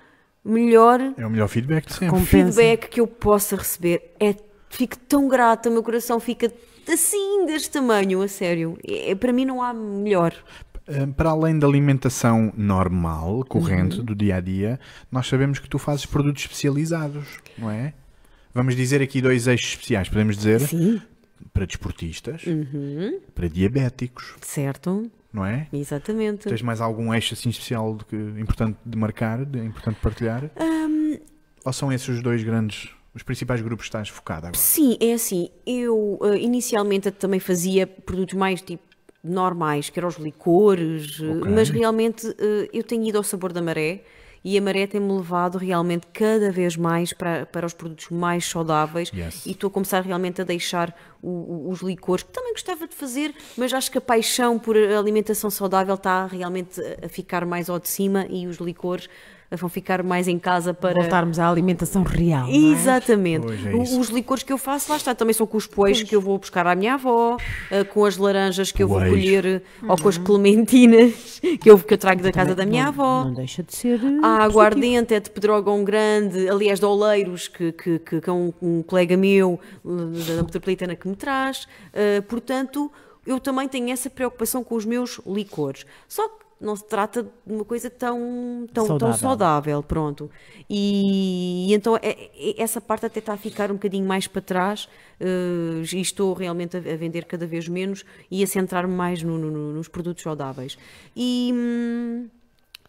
melhor. 0.44 1.00
É 1.16 1.26
o 1.26 1.30
melhor 1.30 1.48
feedback 1.48 1.86
de 1.86 1.94
sempre. 1.94 2.20
Feedback 2.20 2.88
que 2.88 3.00
eu 3.00 3.06
possa 3.06 3.56
receber. 3.56 4.14
É 4.20 4.34
fico 4.74 4.96
tão 4.96 5.28
grata, 5.28 5.68
o 5.68 5.72
meu 5.72 5.82
coração 5.82 6.18
fica 6.20 6.52
assim, 6.92 7.46
deste 7.46 7.70
tamanho, 7.70 8.20
a 8.22 8.28
sério. 8.28 8.78
É, 8.86 9.14
para 9.14 9.32
mim 9.32 9.44
não 9.44 9.62
há 9.62 9.72
melhor. 9.72 10.34
Eh, 10.86 11.06
para 11.06 11.30
além 11.30 11.58
da 11.58 11.66
alimentação 11.66 12.52
normal, 12.56 13.44
corrente, 13.48 13.98
uhum. 13.98 14.04
do 14.04 14.14
dia 14.14 14.36
a 14.36 14.40
dia, 14.40 14.78
nós 15.10 15.26
sabemos 15.26 15.58
que 15.58 15.68
tu 15.68 15.78
fazes 15.78 16.04
produtos 16.04 16.42
especializados, 16.42 17.40
não 17.56 17.70
é? 17.70 17.94
Vamos 18.52 18.76
dizer 18.76 19.00
aqui 19.00 19.20
dois 19.20 19.46
eixos 19.46 19.70
especiais, 19.70 20.08
podemos 20.08 20.36
dizer? 20.36 20.60
Sim. 20.60 21.00
Para 21.52 21.66
desportistas, 21.66 22.44
uhum. 22.46 23.20
para 23.34 23.48
diabéticos. 23.48 24.34
Certo. 24.40 25.10
Não 25.32 25.44
é? 25.44 25.66
Exatamente. 25.72 26.48
Tens 26.48 26.62
mais 26.62 26.80
algum 26.80 27.12
eixo 27.12 27.34
assim 27.34 27.48
especial 27.48 27.96
de 27.96 28.04
que, 28.04 28.16
importante 28.40 28.78
de 28.86 28.96
marcar, 28.96 29.44
de, 29.44 29.58
importante 29.58 29.98
partilhar? 30.00 30.48
Um... 30.60 31.18
Ou 31.64 31.72
são 31.72 31.92
esses 31.92 32.08
os 32.08 32.22
dois 32.22 32.44
grandes 32.44 32.90
os 33.14 33.22
principais 33.22 33.60
grupos 33.60 33.84
que 33.84 33.88
estás 33.88 34.08
focada 34.08 34.48
agora? 34.48 34.58
Sim, 34.58 34.96
é 35.00 35.12
assim. 35.12 35.48
Eu 35.64 36.18
uh, 36.20 36.34
inicialmente 36.34 37.10
também 37.12 37.38
fazia 37.38 37.86
produtos 37.86 38.34
mais 38.34 38.60
tipo 38.60 38.82
normais, 39.22 39.88
que 39.88 39.98
eram 39.98 40.08
os 40.08 40.16
licores, 40.16 41.18
eh, 41.20 41.30
okay. 41.30 41.50
mas 41.50 41.70
realmente 41.70 42.26
uh, 42.26 42.34
eu 42.72 42.84
tenho 42.84 43.04
ido 43.04 43.16
ao 43.16 43.24
sabor 43.24 43.54
da 43.54 43.62
maré 43.62 44.02
e 44.44 44.58
a 44.58 44.60
maré 44.60 44.86
tem-me 44.86 45.10
levado 45.10 45.56
realmente 45.56 46.06
cada 46.12 46.52
vez 46.52 46.76
mais 46.76 47.14
para, 47.14 47.46
para 47.46 47.64
os 47.64 47.72
produtos 47.72 48.10
mais 48.10 48.44
saudáveis 48.44 49.10
yes. 49.14 49.46
e 49.46 49.52
estou 49.52 49.68
a 49.68 49.70
começar 49.70 50.02
realmente 50.02 50.42
a 50.42 50.44
deixar 50.44 50.94
o, 51.22 51.30
o, 51.30 51.70
os 51.70 51.80
licores, 51.80 52.22
que 52.22 52.30
também 52.30 52.52
gostava 52.52 52.86
de 52.86 52.94
fazer, 52.94 53.34
mas 53.56 53.72
acho 53.72 53.90
que 53.90 53.96
a 53.96 54.02
paixão 54.02 54.58
por 54.58 54.76
alimentação 54.76 55.48
saudável 55.48 55.94
está 55.94 56.26
realmente 56.26 56.78
a 57.02 57.08
ficar 57.08 57.46
mais 57.46 57.70
ao 57.70 57.78
de 57.78 57.88
cima 57.88 58.26
e 58.28 58.46
os 58.46 58.58
licores 58.58 59.08
vão 59.50 59.68
ficar 59.68 60.02
mais 60.02 60.28
em 60.28 60.38
casa 60.38 60.74
para. 60.74 60.94
Voltarmos 60.94 61.38
à 61.38 61.48
alimentação 61.48 62.02
real. 62.02 62.48
É? 62.48 62.54
Exatamente. 62.54 63.46
É 63.46 63.76
os 63.76 64.08
licores 64.08 64.42
que 64.42 64.52
eu 64.52 64.58
faço, 64.58 64.90
lá 64.90 64.96
está, 64.96 65.14
também 65.14 65.34
são 65.34 65.46
com 65.46 65.56
os 65.56 65.66
pois 65.66 66.02
que 66.02 66.14
eu 66.14 66.20
vou 66.20 66.38
buscar 66.38 66.66
à 66.66 66.74
minha 66.74 66.94
avó, 66.94 67.36
eh, 67.70 67.84
com 67.84 68.04
as 68.04 68.16
laranjas 68.16 68.72
que 68.72 68.82
eu 68.82 68.88
vou 68.88 68.98
colher, 68.98 69.62
uhum. 69.82 69.90
ou 69.90 69.98
com 69.98 70.08
as 70.08 70.18
clementinas 70.18 71.40
que 71.60 71.70
eu, 71.70 71.78
que 71.78 71.94
eu 71.94 71.98
trago 71.98 72.22
da 72.22 72.32
casa 72.32 72.54
da 72.54 72.66
minha 72.66 72.84
não, 72.84 72.88
avó. 72.90 73.24
Não 73.24 73.34
deixa 73.34 73.62
de 73.62 73.74
ser. 73.74 74.00
A 74.22 74.42
aguardente 74.42 75.14
é 75.14 75.20
de 75.20 75.30
Pedrógão 75.30 75.84
Grande, 75.84 76.48
aliás, 76.48 76.78
de 76.78 76.86
Oleiros, 76.86 77.48
que, 77.48 77.72
que, 77.72 77.98
que, 77.98 78.20
que 78.20 78.30
é 78.30 78.32
um, 78.32 78.52
um 78.60 78.82
colega 78.82 79.16
meu 79.16 79.60
da 79.84 80.42
metropolitana 80.42 80.94
que 80.94 81.08
me 81.08 81.16
traz. 81.16 81.64
Uh, 81.64 82.22
portanto, 82.22 82.90
eu 83.26 83.40
também 83.40 83.68
tenho 83.68 83.90
essa 83.90 84.10
preocupação 84.10 84.62
com 84.62 84.74
os 84.74 84.84
meus 84.84 85.20
licores. 85.26 85.86
Só 86.08 86.28
que 86.28 86.43
não 86.60 86.74
se 86.76 86.84
trata 86.84 87.22
de 87.22 87.52
uma 87.52 87.64
coisa 87.64 87.90
tão, 87.90 88.66
tão, 88.72 88.86
saudável. 88.86 88.98
tão 88.98 89.18
saudável, 89.18 89.82
pronto. 89.82 90.30
E, 90.68 91.66
e 91.68 91.74
então 91.74 91.96
é, 91.96 92.30
é, 92.34 92.62
essa 92.62 92.80
parte 92.80 93.06
até 93.06 93.18
está 93.18 93.34
a 93.34 93.36
ficar 93.36 93.70
um 93.70 93.74
bocadinho 93.74 94.06
mais 94.06 94.26
para 94.26 94.40
trás 94.40 94.88
uh, 95.20 95.82
e 95.82 96.00
estou 96.00 96.32
realmente 96.32 96.76
a, 96.76 96.80
a, 96.80 96.96
vender 96.96 97.24
cada 97.24 97.46
vez 97.46 97.68
menos 97.68 98.04
e 98.30 98.42
a 98.42 98.46
centrar-me 98.46 98.94
mais 98.94 99.22
no, 99.22 99.36
no, 99.38 99.72
nos 99.72 99.88
produtos 99.88 100.22
saudáveis. 100.22 100.78
E, 101.14 101.52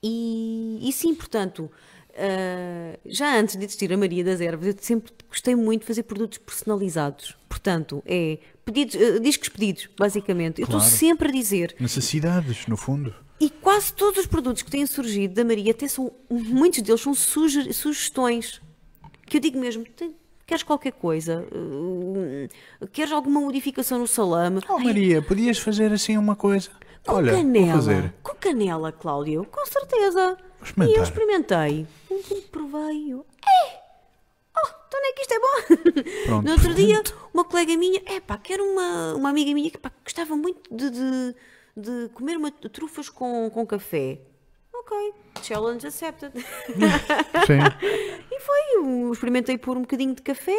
e, 0.01 0.79
e 0.81 0.91
sim, 0.93 1.13
portanto, 1.13 1.69
Uh, 2.15 2.97
já 3.05 3.37
antes 3.37 3.57
de 3.57 3.65
existir 3.65 3.91
a 3.91 3.97
Maria 3.97 4.23
das 4.23 4.39
Ervas, 4.39 4.67
eu 4.67 4.75
sempre 4.79 5.11
gostei 5.27 5.53
muito 5.53 5.81
de 5.81 5.87
fazer 5.87 6.03
produtos 6.03 6.37
personalizados. 6.37 7.35
Portanto, 7.49 8.01
é 8.05 8.37
pedidos, 8.65 8.95
uh, 8.95 9.19
discos 9.19 9.47
pedidos, 9.49 9.87
basicamente. 9.97 10.61
Claro. 10.61 10.73
Eu 10.73 10.77
estou 10.77 10.97
sempre 10.97 11.29
a 11.29 11.31
dizer. 11.31 11.75
Necessidades, 11.79 12.67
no 12.67 12.75
fundo. 12.75 13.13
E 13.39 13.49
quase 13.49 13.93
todos 13.93 14.19
os 14.21 14.25
produtos 14.25 14.63
que 14.63 14.71
têm 14.71 14.85
surgido 14.85 15.35
da 15.35 15.45
Maria, 15.45 15.71
até 15.71 15.87
são, 15.87 16.11
muitos 16.29 16.81
deles 16.81 17.01
são 17.01 17.13
suge 17.13 17.71
sugestões. 17.73 18.61
Que 19.25 19.37
eu 19.37 19.41
digo 19.41 19.59
mesmo, 19.59 19.85
queres 20.45 20.63
qualquer 20.63 20.93
coisa? 20.93 21.45
Uh, 21.51 22.87
queres 22.91 23.11
alguma 23.11 23.41
modificação 23.41 23.99
no 23.99 24.07
salame? 24.07 24.61
Oh 24.69 24.79
Maria, 24.79 25.21
podias 25.21 25.59
fazer 25.59 25.91
assim 25.91 26.17
uma 26.17 26.35
coisa. 26.35 26.69
Com 27.05 27.15
Olha, 27.15 27.33
canela. 27.33 27.73
Fazer. 27.73 28.13
Com 28.23 28.35
canela, 28.35 28.91
Cláudio, 28.91 29.45
com 29.45 29.65
certeza. 29.65 30.37
E 30.87 30.95
eu 30.95 31.03
experimentei. 31.03 31.85
Provei. 32.51 33.13
É! 33.45 33.84
Então 34.95 35.01
não 35.01 35.09
é 35.09 35.13
que 35.13 35.21
isto 35.21 35.33
é 35.33 35.39
bom. 35.39 36.25
Pronto, 36.25 36.45
no 36.45 36.51
outro 36.51 36.73
dia, 36.73 37.03
uma 37.33 37.43
colega 37.43 37.75
minha, 37.75 38.01
é 38.05 38.19
pá, 38.19 38.37
quero 38.37 38.63
uma, 38.63 39.15
uma 39.15 39.29
amiga 39.29 39.53
minha 39.53 39.69
que 39.69 39.77
pá, 39.77 39.91
gostava 40.03 40.35
muito 40.35 40.73
de, 40.73 40.89
de 40.89 41.35
de 41.75 42.09
comer 42.13 42.37
uma, 42.37 42.51
trufas 42.51 43.09
com, 43.09 43.49
com 43.49 43.65
café. 43.65 44.19
Ok, 44.73 45.13
challenge 45.41 45.85
accepted. 45.85 46.31
Sim. 47.45 47.59
e 48.31 48.39
foi, 48.39 48.75
eu 48.77 49.11
experimentei 49.11 49.57
pôr 49.57 49.77
um 49.77 49.81
bocadinho 49.81 50.15
de 50.15 50.21
café. 50.21 50.55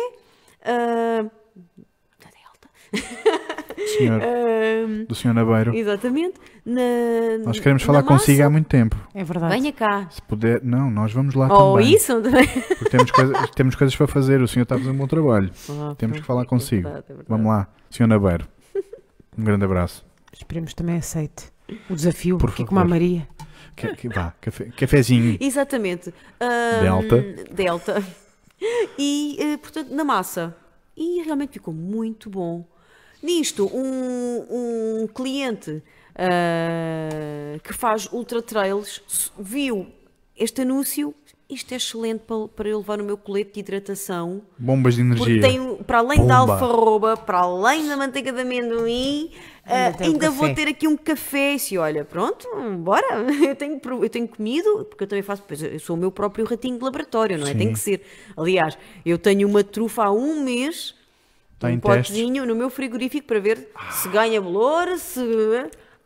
Uh, 0.62 1.30
alta. 2.46 2.68
Senhor. 3.98 4.20
do 5.08 5.14
senhor 5.14 5.34
Nabeiro. 5.34 5.74
Exatamente. 5.74 6.34
Na, 6.64 6.82
nós 7.44 7.58
queremos 7.60 7.82
falar 7.82 8.02
consigo 8.02 8.42
há 8.42 8.50
muito 8.50 8.66
tempo. 8.66 8.96
É 9.14 9.22
verdade. 9.22 9.54
Venha 9.54 9.72
cá. 9.72 10.08
Se 10.10 10.20
puder, 10.22 10.62
não, 10.62 10.90
nós 10.90 11.12
vamos 11.12 11.34
lá 11.34 11.46
oh, 11.46 11.76
também. 11.76 11.94
isso 11.94 12.20
também. 12.20 12.46
Porque 12.48 12.90
temos, 12.90 13.10
coisa, 13.10 13.48
temos 13.54 13.74
coisas 13.74 13.96
para 13.96 14.06
fazer. 14.06 14.40
O 14.40 14.48
senhor 14.48 14.64
está 14.64 14.74
a 14.74 14.78
fazer 14.78 14.90
um 14.90 14.96
bom 14.96 15.06
trabalho. 15.06 15.50
Oh, 15.68 15.94
temos 15.98 16.20
que 16.20 16.26
falar 16.26 16.42
é 16.42 16.46
consigo. 16.46 16.88
É 16.88 16.92
verdade, 16.92 17.04
é 17.04 17.14
verdade. 17.14 17.28
Vamos 17.28 17.46
lá, 17.46 17.68
senhor 17.90 18.08
Nabeiro. 18.08 18.48
Um 19.38 19.44
grande 19.44 19.64
abraço. 19.64 20.04
Esperemos 20.32 20.74
também 20.74 20.96
aceite 20.96 21.52
o 21.90 21.94
desafio, 21.94 22.38
Por 22.38 22.50
aqui 22.50 22.58
favor. 22.58 22.68
como 22.68 22.80
a 22.80 22.84
Maria. 22.84 23.28
Que, 23.74 23.94
que, 23.94 24.08
vá, 24.08 24.32
café, 24.40 24.66
cafezinho. 24.76 25.36
Exatamente. 25.40 26.12
Um, 26.40 26.82
delta. 26.82 27.24
Delta. 27.52 28.04
E, 28.98 29.38
uh, 29.38 29.58
portanto, 29.58 29.94
na 29.94 30.04
massa. 30.04 30.56
E 30.96 31.22
realmente 31.22 31.52
ficou 31.52 31.74
muito 31.74 32.30
bom. 32.30 32.66
Nisto, 33.22 33.66
um, 33.72 35.02
um 35.02 35.06
cliente 35.06 35.82
uh, 36.16 37.60
que 37.62 37.72
faz 37.72 38.08
ultra 38.12 38.42
trails 38.42 39.32
viu 39.38 39.86
este 40.36 40.62
anúncio. 40.62 41.14
Isto 41.48 41.74
é 41.74 41.76
excelente 41.76 42.22
para, 42.26 42.48
para 42.48 42.68
eu 42.68 42.78
levar 42.78 43.00
o 43.00 43.04
meu 43.04 43.16
colete 43.16 43.52
de 43.52 43.60
hidratação. 43.60 44.42
Bombas 44.58 44.96
de 44.96 45.02
energia. 45.02 45.24
Porque 45.24 45.40
tem, 45.40 45.76
para 45.84 45.98
além 45.98 46.18
Bomba. 46.18 46.28
da 46.28 46.36
alfarroba, 46.38 47.16
para 47.16 47.38
além 47.38 47.86
da 47.86 47.96
manteiga 47.96 48.32
de 48.32 48.40
amendoim, 48.40 49.30
ainda, 49.64 49.96
uh, 49.96 50.02
ainda 50.02 50.30
vou 50.30 50.52
ter 50.52 50.66
aqui 50.66 50.88
um 50.88 50.96
café. 50.96 51.54
E 51.54 51.58
se 51.60 51.78
olha, 51.78 52.04
pronto, 52.04 52.48
bora. 52.78 53.06
Eu 53.46 53.54
tenho, 53.54 53.80
eu 54.02 54.10
tenho 54.10 54.26
comido, 54.26 54.84
porque 54.86 55.04
eu 55.04 55.06
também 55.06 55.22
faço, 55.22 55.44
pois 55.46 55.62
eu 55.62 55.78
sou 55.78 55.94
o 55.94 55.98
meu 55.98 56.10
próprio 56.10 56.44
ratinho 56.44 56.78
de 56.78 56.84
laboratório, 56.84 57.38
não 57.38 57.46
é? 57.46 57.52
Sim. 57.52 57.58
Tem 57.58 57.72
que 57.72 57.78
ser. 57.78 58.02
Aliás, 58.36 58.76
eu 59.04 59.16
tenho 59.16 59.46
uma 59.46 59.62
trufa 59.62 60.06
há 60.06 60.10
um 60.10 60.42
mês 60.42 60.95
Está 61.56 61.68
um 61.68 61.80
potezinho 61.80 62.44
no 62.44 62.54
meu 62.54 62.68
frigorífico 62.68 63.26
para 63.26 63.40
ver 63.40 63.70
ah. 63.74 63.90
se 63.90 64.08
ganha 64.10 64.40
valor, 64.40 64.98
se 64.98 65.20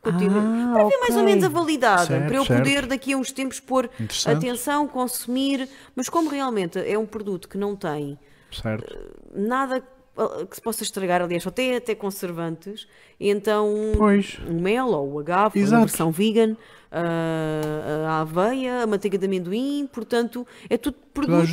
continua. 0.00 0.40
Ah, 0.40 0.72
para 0.72 0.82
ver 0.84 0.86
okay. 0.86 0.98
mais 1.00 1.16
ou 1.16 1.24
menos 1.24 1.44
a 1.44 1.48
validade, 1.48 2.06
certo, 2.06 2.26
para 2.26 2.36
eu 2.36 2.44
certo. 2.44 2.62
poder 2.62 2.86
daqui 2.86 3.12
a 3.12 3.16
uns 3.16 3.32
tempos 3.32 3.58
pôr 3.58 3.90
atenção, 4.26 4.86
consumir. 4.86 5.68
Mas 5.96 6.08
como 6.08 6.30
realmente 6.30 6.78
é 6.78 6.96
um 6.96 7.04
produto 7.04 7.48
que 7.48 7.58
não 7.58 7.74
tem 7.74 8.16
certo. 8.52 8.94
Eh, 8.94 9.40
nada 9.40 9.82
eh, 10.16 10.46
que 10.48 10.54
se 10.54 10.62
possa 10.62 10.84
estragar, 10.84 11.20
aliás, 11.20 11.44
tem 11.52 11.74
até 11.74 11.96
conservantes, 11.96 12.86
então 13.18 13.74
pois. 13.96 14.38
o 14.48 14.54
mel 14.54 14.86
ou 14.86 15.14
o 15.14 15.18
agave, 15.18 15.62
a 15.62 15.80
versão 15.80 16.12
vegan, 16.12 16.56
a, 16.92 18.08
a 18.08 18.20
aveia, 18.20 18.82
a 18.82 18.86
manteiga 18.86 19.18
de 19.18 19.26
amendoim, 19.26 19.88
portanto, 19.92 20.46
é 20.68 20.76
tudo 20.76 20.96
produtos 21.12 21.52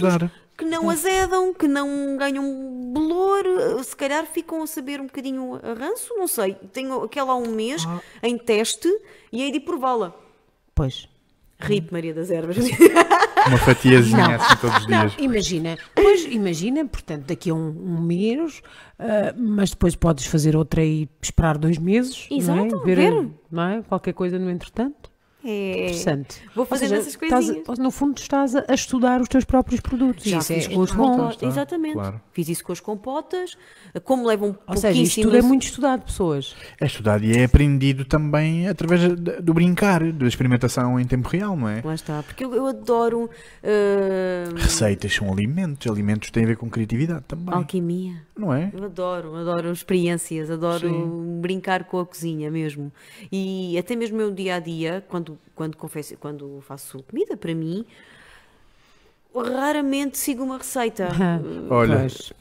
que 0.58 0.66
não 0.66 0.90
azedam, 0.90 1.54
que 1.54 1.68
não 1.68 2.18
ganham 2.18 2.92
bolor, 2.92 3.44
se 3.84 3.96
calhar 3.96 4.26
ficam 4.26 4.64
a 4.64 4.68
saber 4.68 5.00
um 5.00 5.06
bocadinho 5.06 5.60
a 5.64 5.74
ranço, 5.74 6.16
não 6.16 6.28
sei. 6.28 6.56
Tenho 6.74 7.04
aquela 7.04 7.34
há 7.34 7.36
um 7.36 7.52
mês 7.52 7.84
ah. 7.88 8.02
em 8.24 8.38
teste 8.38 8.90
e 9.32 9.44
hei 9.44 9.52
de 9.52 9.60
prová-la. 9.60 10.16
Pois. 10.74 11.08
Rip 11.60 11.92
Maria 11.92 12.14
das 12.14 12.30
Ervas. 12.30 12.58
Uma 13.48 13.58
fatiazinha 13.58 14.36
assim 14.36 14.56
todos 14.58 14.78
os 14.78 14.88
dias. 14.88 15.16
Não, 15.16 15.24
imagina, 15.24 15.78
pois 15.96 16.26
imagina, 16.26 16.86
portanto, 16.86 17.26
daqui 17.28 17.50
a 17.50 17.54
um, 17.54 17.70
um 17.70 18.02
mês, 18.02 18.62
uh, 19.00 19.34
mas 19.38 19.70
depois 19.70 19.96
podes 19.96 20.26
fazer 20.26 20.56
outra 20.56 20.84
e 20.84 21.08
esperar 21.22 21.58
dois 21.58 21.78
meses. 21.78 22.28
Exato, 22.30 22.76
não 22.76 22.82
é? 22.82 22.86
ver, 22.86 22.96
ver. 22.98 23.30
Não 23.50 23.64
é? 23.64 23.82
qualquer 23.84 24.14
coisa 24.14 24.38
no 24.38 24.52
entretanto. 24.52 25.10
É 25.50 25.84
interessante. 25.86 26.42
Vou 26.54 26.66
fazer 26.66 26.90
seja, 26.90 27.00
essas 27.00 27.16
coisinhas. 27.16 27.58
Estás, 27.58 27.80
no 27.80 27.90
fundo, 27.90 28.18
estás 28.18 28.54
a, 28.54 28.66
estudar 28.74 29.22
os 29.22 29.30
teus 29.30 29.46
próprios 29.46 29.80
produtos. 29.80 30.26
Já 30.26 30.40
isso 30.40 30.54
fiz 30.54 30.66
é 30.66 30.74
com 30.74 30.82
os 30.82 30.92
compotas. 30.92 31.42
Exatamente. 31.42 31.94
Claro. 31.94 32.22
Fiz 32.34 32.50
isso 32.50 32.66
com 32.66 32.74
as 32.74 32.82
compotas. 32.82 33.58
Como 34.04 34.28
levam 34.28 34.58
Ou 34.68 34.76
seja, 34.76 35.02
isto 35.02 35.22
tudo 35.22 35.38
é 35.38 35.42
muito 35.42 35.64
estudado, 35.64 36.04
pessoas. 36.04 36.54
É 36.82 36.86
estudado 36.86 37.24
e 37.24 37.38
é 37.38 37.46
aprendido 37.46 38.04
também 38.04 38.68
através 38.68 39.02
do 39.42 39.54
brincar, 39.54 40.12
da 40.12 40.28
experimentação 40.28 41.00
em 41.00 41.06
tempo 41.06 41.30
real, 41.30 41.56
não 41.56 41.70
é? 41.70 41.82
Lá 41.82 41.96
está. 41.96 42.22
Porque 42.24 42.44
eu, 42.44 42.54
eu 42.54 42.68
adoro. 42.68 43.30
Uh... 43.64 44.54
Receitas 44.54 45.14
são 45.14 45.32
alimentos. 45.32 45.90
Alimentos 45.90 46.30
têm 46.30 46.44
a 46.44 46.48
ver 46.48 46.58
com 46.58 46.70
criatividade 46.70 47.24
também. 47.26 47.54
Alquimia. 47.54 48.28
Não 48.38 48.54
é? 48.54 48.70
Eu 48.74 48.84
adoro, 48.84 49.36
adoro 49.36 49.72
experiências, 49.72 50.52
adoro 50.52 50.90
Sim. 50.90 51.40
brincar 51.42 51.86
com 51.86 52.00
a 52.00 52.06
cozinha 52.06 52.52
mesmo. 52.52 52.92
E 53.32 53.78
até 53.78 53.96
mesmo 53.96 54.18
o 54.18 54.20
meu 54.20 54.32
dia 54.32 54.56
a 54.56 54.60
dia, 54.60 55.04
quando 55.08 55.37
quando, 55.56 55.78
confesso, 55.78 56.18
quando 56.18 56.62
faço 56.62 57.02
comida 57.04 57.36
para 57.36 57.54
mim, 57.54 57.86
raramente 59.36 60.18
sigo 60.18 60.44
uma 60.44 60.58
receita. 60.58 61.10
Olha, 61.70 62.00
pois, 62.00 62.34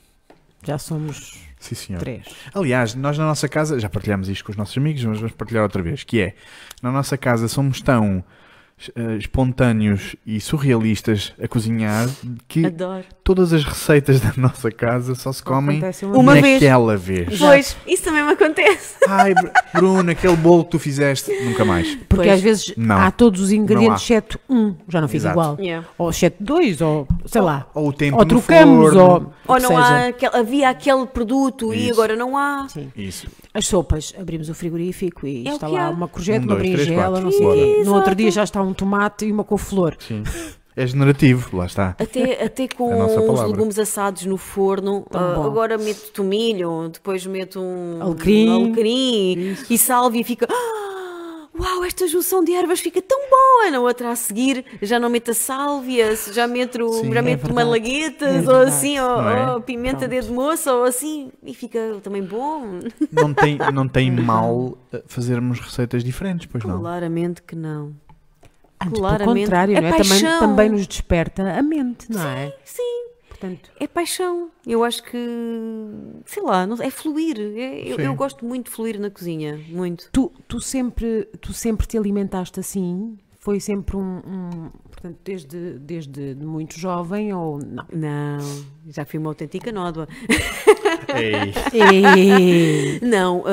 já 0.62 0.78
somos 0.78 1.46
Sim, 1.58 1.96
três. 1.96 2.26
Aliás, 2.54 2.94
nós 2.94 3.18
na 3.18 3.24
nossa 3.24 3.48
casa, 3.48 3.80
já 3.80 3.88
partilhamos 3.88 4.28
isto 4.28 4.44
com 4.44 4.52
os 4.52 4.56
nossos 4.56 4.76
amigos, 4.76 5.04
mas 5.04 5.18
vamos 5.18 5.34
partilhar 5.34 5.62
outra 5.62 5.82
vez, 5.82 6.04
que 6.04 6.20
é, 6.20 6.34
na 6.82 6.92
nossa 6.92 7.16
casa 7.16 7.48
somos 7.48 7.80
tão 7.80 8.24
uh, 8.96 9.16
espontâneos 9.16 10.16
e 10.26 10.40
surrealistas 10.40 11.32
a 11.42 11.48
cozinhar 11.48 12.08
que 12.46 12.66
Adoro. 12.66 13.04
todas 13.24 13.52
as 13.52 13.64
receitas 13.64 14.20
da 14.20 14.32
nossa 14.36 14.70
casa 14.70 15.14
só 15.14 15.32
se 15.32 15.42
comem 15.42 15.80
uma, 16.14 16.34
naquela 16.34 16.96
vez. 16.96 17.26
vez. 17.26 17.38
Pois, 17.38 17.76
isso 17.86 18.02
também 18.04 18.24
me 18.24 18.32
acontece. 18.32 18.96
Ai, 19.08 19.34
Bruno, 19.72 20.10
aquele 20.10 20.36
bolo 20.36 20.64
que 20.64 20.72
tu 20.72 20.78
fizeste, 20.78 21.32
nunca 21.44 21.64
mais. 21.64 21.94
Porque 22.08 22.28
pois. 22.28 22.30
às 22.32 22.40
vezes 22.40 22.74
não. 22.76 22.96
há 22.96 23.10
todos 23.10 23.40
os 23.40 23.52
ingredientes, 23.52 24.02
exceto 24.02 24.38
um, 24.48 24.74
já 24.88 25.00
não 25.00 25.08
fiz 25.08 25.22
Exato. 25.22 25.38
igual. 25.38 25.56
Yeah. 25.60 25.86
Ou 25.96 26.10
exceto 26.10 26.36
dois, 26.42 26.80
ou 26.80 27.08
sei 27.24 27.40
lá. 27.40 27.66
Ou 27.74 27.88
o 27.88 27.92
tempo 27.92 28.18
ou 28.18 28.26
trocamos, 28.26 28.94
ou, 28.94 29.32
ou 29.46 29.60
não 29.60 29.76
há 29.76 30.08
aquele, 30.08 30.36
havia 30.36 30.70
aquele 30.70 31.06
produto 31.06 31.72
Isso. 31.72 31.84
e 31.84 31.90
agora 31.90 32.16
não 32.16 32.36
há. 32.36 32.66
Sim. 32.68 32.92
Isso. 32.96 33.26
As 33.56 33.66
sopas, 33.66 34.12
abrimos 34.20 34.50
o 34.50 34.54
frigorífico 34.54 35.26
e 35.26 35.48
é 35.48 35.52
está 35.52 35.66
lá 35.66 35.88
uma 35.88 36.06
courgette, 36.06 36.46
um, 36.46 36.50
uma 36.50 36.56
berinjela, 36.56 37.22
não 37.22 37.32
sei 37.32 37.46
o 37.46 37.52
quê. 37.54 37.82
No 37.86 37.94
outro 37.94 38.14
dia 38.14 38.30
já 38.30 38.44
está 38.44 38.60
um 38.60 38.74
tomate 38.74 39.24
e 39.24 39.32
uma 39.32 39.44
couve-flor. 39.44 39.96
Sim. 39.98 40.22
É 40.76 40.86
generativo, 40.86 41.56
lá 41.56 41.64
está. 41.64 41.96
Até, 41.98 42.44
até 42.44 42.68
com 42.76 43.32
os 43.32 43.40
legumes 43.50 43.78
assados 43.78 44.26
no 44.26 44.36
forno. 44.36 45.06
Uh, 45.10 45.42
agora 45.42 45.78
meto 45.78 46.12
tomilho, 46.12 46.90
depois 46.92 47.24
meto 47.24 47.58
um 47.58 48.02
alecrim, 48.02 48.50
um 48.50 48.64
alecrim 48.66 49.56
e 49.70 49.78
salve 49.78 50.20
e 50.20 50.24
fica. 50.24 50.46
Uau, 51.58 51.84
esta 51.84 52.06
junção 52.06 52.44
de 52.44 52.52
ervas 52.52 52.80
fica 52.80 53.00
tão 53.00 53.18
boa! 53.30 53.70
Na 53.70 53.80
outra 53.80 54.10
a 54.10 54.16
seguir 54.16 54.64
já 54.82 54.98
não 54.98 55.08
meto 55.08 55.30
a 55.30 55.34
sálvia, 55.34 56.14
já 56.32 56.46
meto, 56.46 56.92
Sim, 56.92 57.12
já 57.12 57.18
é 57.18 57.22
meto 57.22 57.48
é 57.48 57.52
malaguetas 57.52 58.46
é 58.46 58.50
ou 58.50 58.56
assim, 58.60 58.98
ou, 58.98 59.28
é? 59.28 59.52
ou 59.52 59.60
pimenta 59.60 60.08
Pronto. 60.08 60.22
de 60.22 60.32
moça, 60.32 60.74
ou 60.74 60.84
assim, 60.84 61.32
e 61.42 61.54
fica 61.54 61.78
também 62.02 62.22
bom. 62.22 62.80
Não 63.10 63.32
tem, 63.32 63.58
não 63.72 63.88
tem 63.88 64.10
mal 64.10 64.76
fazermos 65.06 65.58
receitas 65.60 66.04
diferentes, 66.04 66.46
pois 66.46 66.64
não? 66.64 66.80
Claramente 66.80 67.42
que 67.42 67.56
não. 67.56 67.94
Antes, 68.80 69.00
pelo 69.00 69.34
contrário, 69.34 69.76
é 69.76 69.80
não 69.80 69.88
é? 69.88 69.92
Também, 69.92 70.22
também 70.38 70.68
nos 70.70 70.86
desperta 70.86 71.58
a 71.58 71.62
mente, 71.62 72.10
não 72.10 72.26
é? 72.28 72.54
Sim, 72.64 72.82
Portanto... 73.38 73.70
É 73.78 73.86
paixão. 73.86 74.50
Eu 74.66 74.82
acho 74.82 75.02
que, 75.02 75.18
sei 76.24 76.42
lá, 76.42 76.66
não, 76.66 76.82
é 76.82 76.90
fluir. 76.90 77.38
É, 77.38 77.86
eu, 77.86 77.98
eu, 77.98 78.14
gosto 78.14 78.44
muito 78.44 78.66
de 78.66 78.72
fluir 78.72 78.98
na 78.98 79.10
cozinha, 79.10 79.60
muito. 79.68 80.08
Tu, 80.10 80.32
tu, 80.48 80.58
sempre, 80.60 81.28
tu 81.40 81.52
sempre 81.52 81.86
te 81.86 81.98
alimentaste 81.98 82.58
assim? 82.58 83.18
Foi 83.38 83.60
sempre 83.60 83.96
um, 83.96 84.16
um, 84.26 84.70
portanto, 84.90 85.18
desde, 85.22 85.78
desde 85.78 86.34
muito 86.34 86.78
jovem 86.78 87.32
ou 87.32 87.58
não? 87.58 87.86
Não, 87.92 88.64
já 88.88 89.04
fui 89.04 89.18
uma 89.18 89.30
autêntica 89.30 89.70
nódoa. 89.70 90.08
Ei. 91.14 91.52
Ei. 91.78 93.00
Não, 93.00 93.44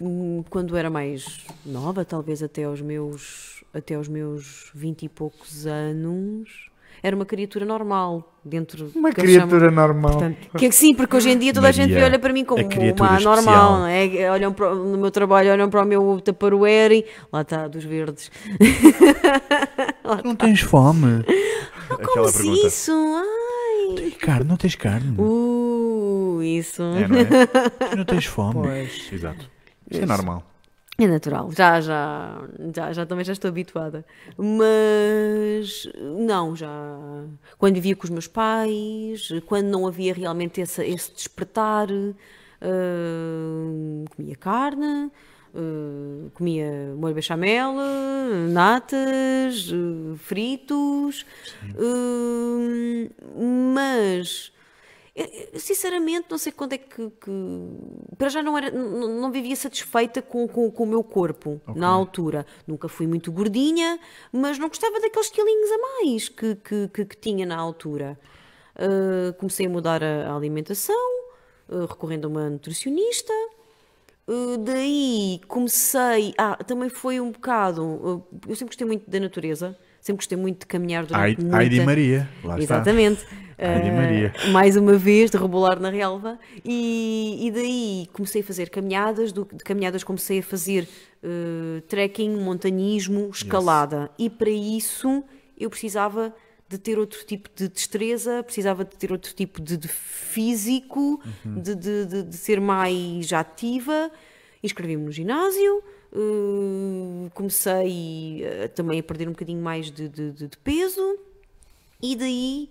hum, 0.00 0.44
quando 0.50 0.76
era 0.76 0.90
mais 0.90 1.46
nova, 1.64 2.04
talvez 2.04 2.42
até 2.42 2.64
aos 2.64 2.80
meus 2.80 3.64
até 3.72 3.96
aos 3.96 4.06
meus 4.06 4.70
vinte 4.72 5.04
e 5.04 5.08
poucos 5.08 5.66
anos, 5.66 6.70
era 7.04 7.14
uma 7.14 7.26
criatura 7.26 7.66
normal 7.66 8.34
dentro 8.42 8.90
uma 8.94 9.12
criatura 9.12 9.66
chamo, 9.66 9.76
normal. 9.76 10.12
Portanto, 10.12 10.48
que, 10.56 10.72
sim 10.72 10.94
porque 10.94 11.14
hoje 11.14 11.28
em 11.28 11.38
dia 11.38 11.52
toda 11.52 11.66
Maria, 11.66 11.84
a 11.84 11.86
gente 11.86 12.02
olha 12.02 12.18
para 12.18 12.32
mim 12.32 12.46
como 12.46 12.64
uma 12.64 13.20
normal 13.20 13.80
não 13.80 13.86
é? 13.86 14.30
olham 14.30 14.54
para, 14.54 14.74
no 14.74 14.96
meu 14.96 15.10
trabalho 15.10 15.52
olham 15.52 15.68
para 15.68 15.82
o 15.82 15.84
meu 15.84 16.18
taparoeiro 16.22 16.94
e 16.94 17.04
lá 17.30 17.42
está 17.42 17.68
dos 17.68 17.84
verdes. 17.84 18.30
Não 20.24 20.34
tens 20.34 20.60
fome? 20.60 21.24
Ah, 21.90 21.96
como 21.96 22.28
se 22.28 22.66
isso? 22.66 22.92
Ai. 22.92 23.94
Tens 23.96 24.16
carne? 24.16 24.48
Não 24.48 24.56
tens 24.56 24.74
carne? 24.74 25.14
Uh, 25.18 26.40
isso. 26.42 26.82
É, 26.82 27.08
não, 27.08 27.18
é? 27.18 27.26
não 27.96 28.04
tens 28.04 28.26
fome? 28.26 28.62
Pois. 28.62 29.12
exato. 29.12 29.50
Isso 29.90 30.02
é 30.02 30.06
normal. 30.06 30.53
É 30.96 31.08
natural, 31.08 31.50
já, 31.50 31.80
já, 31.80 32.46
já, 32.72 32.92
já 32.92 33.04
também 33.04 33.24
já 33.24 33.32
estou 33.32 33.48
habituada. 33.48 34.04
Mas 34.38 35.88
não, 36.00 36.54
já. 36.54 36.68
Quando 37.58 37.74
vivia 37.74 37.96
com 37.96 38.04
os 38.04 38.10
meus 38.10 38.28
pais, 38.28 39.28
quando 39.46 39.66
não 39.66 39.88
havia 39.88 40.14
realmente 40.14 40.60
esse, 40.60 40.84
esse 40.84 41.12
despertar, 41.12 41.88
uh, 41.90 42.14
comia 44.14 44.36
carne, 44.36 45.10
uh, 45.52 46.30
comia 46.32 46.94
molho 46.96 47.14
bechamel, 47.14 47.74
natas, 48.52 49.72
uh, 49.72 50.16
fritos, 50.16 51.26
mas 53.74 54.53
sinceramente, 55.54 56.26
não 56.28 56.38
sei 56.38 56.50
quando 56.50 56.72
é 56.72 56.78
que. 56.78 57.10
que 57.10 57.30
para 58.18 58.28
já 58.28 58.42
não, 58.42 58.58
era, 58.58 58.70
não, 58.70 59.20
não 59.20 59.30
vivia 59.30 59.54
satisfeita 59.54 60.20
com, 60.20 60.48
com, 60.48 60.70
com 60.70 60.82
o 60.82 60.86
meu 60.86 61.04
corpo 61.04 61.60
okay. 61.66 61.80
na 61.80 61.88
altura. 61.88 62.44
Nunca 62.66 62.88
fui 62.88 63.06
muito 63.06 63.30
gordinha, 63.30 63.98
mas 64.32 64.58
não 64.58 64.68
gostava 64.68 65.00
daqueles 65.00 65.30
quilinhos 65.30 65.70
a 65.70 65.78
mais 65.78 66.28
que, 66.28 66.56
que, 66.56 66.88
que, 66.88 67.04
que 67.04 67.16
tinha 67.16 67.46
na 67.46 67.56
altura. 67.56 68.18
Uh, 68.74 69.32
comecei 69.34 69.66
a 69.66 69.68
mudar 69.68 70.02
a, 70.02 70.32
a 70.32 70.36
alimentação, 70.36 70.96
uh, 71.68 71.86
recorrendo 71.86 72.26
a 72.26 72.30
uma 72.30 72.50
nutricionista. 72.50 73.32
Uh, 74.26 74.58
daí 74.58 75.40
comecei. 75.46 76.34
Ah, 76.36 76.56
também 76.56 76.88
foi 76.88 77.20
um 77.20 77.30
bocado. 77.30 78.26
eu 78.48 78.56
sempre 78.56 78.72
gostei 78.72 78.86
muito 78.86 79.08
da 79.08 79.20
natureza 79.20 79.78
sempre 80.04 80.18
gostei 80.18 80.36
muito 80.36 80.60
de 80.60 80.66
caminhar 80.66 81.06
durante 81.06 81.22
Ai, 81.24 81.36
muita... 81.40 81.62
Heidi 81.62 81.80
Maria, 81.80 82.28
lá 82.44 82.60
Exatamente. 82.60 83.22
está. 83.22 83.43
Uh. 83.58 84.52
Mais 84.52 84.76
uma 84.76 84.94
vez, 84.94 85.30
de 85.30 85.36
rebolar 85.36 85.80
na 85.80 85.90
relva. 85.90 86.38
E, 86.64 87.46
e 87.46 87.50
daí 87.50 88.08
comecei 88.12 88.40
a 88.40 88.44
fazer 88.44 88.70
caminhadas, 88.70 89.32
do, 89.32 89.44
de 89.52 89.62
caminhadas 89.64 90.02
comecei 90.02 90.40
a 90.40 90.42
fazer 90.42 90.88
uh, 91.22 91.80
trekking, 91.82 92.36
montanhismo, 92.36 93.30
escalada. 93.30 94.02
Yes. 94.02 94.10
E 94.18 94.30
para 94.30 94.50
isso 94.50 95.24
eu 95.58 95.70
precisava 95.70 96.34
de 96.68 96.78
ter 96.78 96.98
outro 96.98 97.24
tipo 97.24 97.48
de 97.54 97.68
destreza, 97.68 98.42
precisava 98.42 98.84
de 98.84 98.96
ter 98.96 99.12
outro 99.12 99.32
tipo 99.34 99.60
de, 99.60 99.76
de 99.76 99.88
físico, 99.88 101.20
uhum. 101.44 101.60
de, 101.60 101.74
de, 101.74 102.22
de, 102.24 102.36
ser 102.36 102.60
mais 102.60 103.32
ativa. 103.32 104.10
Inscrevi-me 104.62 105.04
no 105.04 105.12
ginásio, 105.12 105.82
uh, 106.12 107.30
comecei 107.34 108.42
também 108.74 108.98
a 108.98 109.02
perder 109.02 109.28
um 109.28 109.32
bocadinho 109.32 109.62
mais 109.62 109.90
de 109.90 110.10
peso 110.64 111.18
e 112.02 112.16
daí 112.16 112.68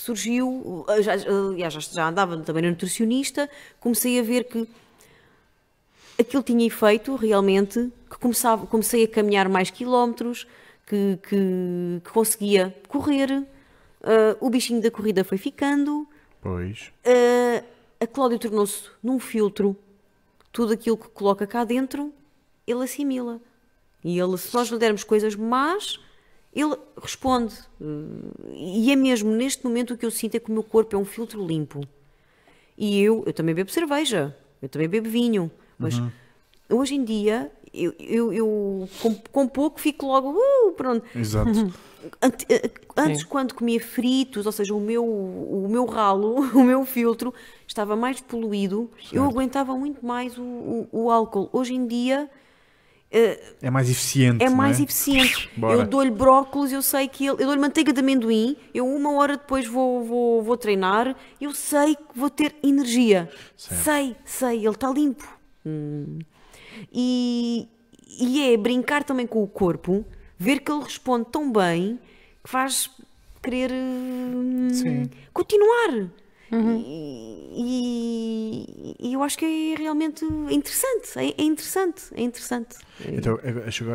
surgiu, 0.00 0.84
eh, 0.88 1.02
já, 1.02 1.12
aliás, 1.12 1.74
já, 1.74 1.80
já 1.80 2.08
andava 2.08 2.36
também 2.38 2.62
na 2.62 2.70
nutricionista, 2.70 3.48
comecei 3.78 4.18
a 4.18 4.22
ver 4.22 4.44
que 4.44 4.66
aquilo 6.18 6.42
tinha 6.42 6.66
efeito 6.66 7.14
realmente, 7.16 7.92
que 8.10 8.18
começava, 8.18 8.66
comecei 8.66 9.04
a 9.04 9.08
caminhar 9.08 9.48
mais 9.48 9.70
quilómetros, 9.70 10.46
que, 10.86 11.18
que, 11.22 12.00
que 12.04 12.10
conseguia 12.10 12.74
correr, 12.88 13.30
uh, 13.32 13.46
o 14.40 14.50
bichinho 14.50 14.82
da 14.82 14.90
corrida 14.90 15.22
foi 15.22 15.38
ficando. 15.38 16.08
Pois. 16.40 16.92
Uh, 17.06 17.64
a 18.00 18.06
Cláudia 18.06 18.38
tornou-se 18.38 18.88
num 19.02 19.18
filtro, 19.20 19.76
tudo 20.50 20.72
aquilo 20.72 20.96
que 20.96 21.08
coloca 21.08 21.46
cá 21.46 21.64
dentro 21.64 22.12
ele 22.66 22.84
assimila. 22.84 23.40
E 24.02 24.18
ele, 24.18 24.36
se 24.38 24.54
nós 24.54 24.68
lhe 24.68 24.78
dermos 24.78 25.04
coisas 25.04 25.34
más, 25.34 26.00
ele 26.54 26.76
responde. 27.00 27.54
E 28.54 28.90
é 28.90 28.96
mesmo 28.96 29.30
neste 29.30 29.64
momento 29.64 29.94
o 29.94 29.96
que 29.96 30.04
eu 30.04 30.10
sinto 30.10 30.34
é 30.36 30.40
que 30.40 30.50
o 30.50 30.52
meu 30.52 30.62
corpo 30.62 30.94
é 30.96 30.98
um 30.98 31.04
filtro 31.04 31.44
limpo. 31.46 31.80
E 32.76 33.00
eu, 33.00 33.22
eu 33.26 33.32
também 33.32 33.54
bebo 33.54 33.70
cerveja, 33.70 34.36
eu 34.60 34.68
também 34.68 34.88
bebo 34.88 35.08
vinho, 35.08 35.50
mas 35.78 35.98
uhum. 35.98 36.10
hoje 36.70 36.94
em 36.94 37.04
dia 37.04 37.52
eu, 37.72 37.94
eu, 37.98 38.32
eu 38.32 38.88
com, 39.00 39.14
com, 39.14 39.48
pouco 39.48 39.80
fico 39.80 40.06
logo, 40.06 40.30
uh, 40.32 40.72
pronto. 40.72 41.04
Exato. 41.16 41.50
Eh, 42.48 42.70
antes, 42.96 43.20
Sim. 43.20 43.26
quando 43.28 43.52
comia 43.52 43.78
fritos, 43.78 44.46
ou 44.46 44.52
seja, 44.52 44.74
o 44.74 44.80
meu, 44.80 45.04
o 45.04 45.68
meu 45.68 45.84
ralo, 45.84 46.36
o 46.56 46.64
meu 46.64 46.86
filtro 46.86 47.34
estava 47.66 47.94
mais 47.94 48.22
poluído, 48.22 48.90
certo. 48.98 49.16
eu 49.16 49.24
aguentava 49.24 49.76
muito 49.76 50.04
mais 50.04 50.38
o, 50.38 50.42
o, 50.42 50.88
o 50.90 51.10
álcool. 51.10 51.50
Hoje 51.52 51.74
em 51.74 51.86
dia 51.86 52.30
é 53.10 53.70
mais 53.70 53.90
eficiente. 53.90 54.44
É 54.44 54.48
mais 54.48 54.78
é? 54.78 54.84
eficiente. 54.84 55.50
Bora. 55.56 55.74
Eu 55.74 55.86
dou-lhe 55.86 56.10
brócolis, 56.10 56.72
eu 56.72 56.80
sei 56.80 57.08
que 57.08 57.26
ele. 57.26 57.42
Eu 57.42 57.46
dou-lhe 57.46 57.60
manteiga 57.60 57.92
de 57.92 58.00
amendoim, 58.00 58.56
eu 58.72 58.86
uma 58.86 59.12
hora 59.12 59.36
depois 59.36 59.66
vou, 59.66 60.04
vou, 60.04 60.42
vou 60.42 60.56
treinar, 60.56 61.16
eu 61.40 61.52
sei 61.52 61.96
que 61.96 62.02
vou 62.18 62.30
ter 62.30 62.54
energia. 62.62 63.28
Certo. 63.56 63.82
Sei, 63.82 64.16
sei, 64.24 64.58
ele 64.58 64.68
está 64.68 64.88
limpo. 64.90 65.26
Hum. 65.66 66.20
E, 66.92 67.68
e 68.20 68.52
é 68.52 68.56
brincar 68.56 69.02
também 69.02 69.26
com 69.26 69.42
o 69.42 69.48
corpo, 69.48 70.04
ver 70.38 70.60
que 70.60 70.70
ele 70.70 70.84
responde 70.84 71.26
tão 71.32 71.50
bem 71.50 71.98
que 72.44 72.48
faz 72.48 72.88
querer 73.42 73.72
hum, 73.72 74.68
continuar. 75.32 76.10
Uhum. 76.52 76.84
E, 77.52 78.96
e, 78.98 79.12
eu 79.12 79.22
acho 79.22 79.38
que 79.38 79.44
é 79.44 79.74
realmente 79.78 80.24
interessante, 80.24 81.16
é, 81.16 81.34
é 81.38 81.44
interessante, 81.44 82.02
é 82.12 82.22
interessante. 82.22 82.76
Então, 83.06 83.38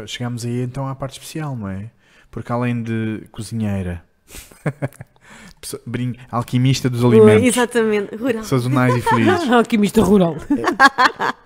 chegamos 0.08 0.45
aí 0.45 0.62
então 0.62 0.88
à 0.88 0.95
parte 0.95 1.14
especial, 1.14 1.56
não 1.56 1.68
é? 1.68 1.91
Porque 2.32 2.51
além 2.51 2.82
de 2.82 3.24
cozinheira, 3.32 4.03
alquimista 6.32 6.89
dos 6.89 7.03
alimentos, 7.03 7.47
exatamente, 7.47 8.16
rural, 8.16 8.43
sazonais 8.43 8.95
e 8.95 9.01
felizes, 9.01 9.47
alquimista 9.51 10.01
rural, 10.01 10.38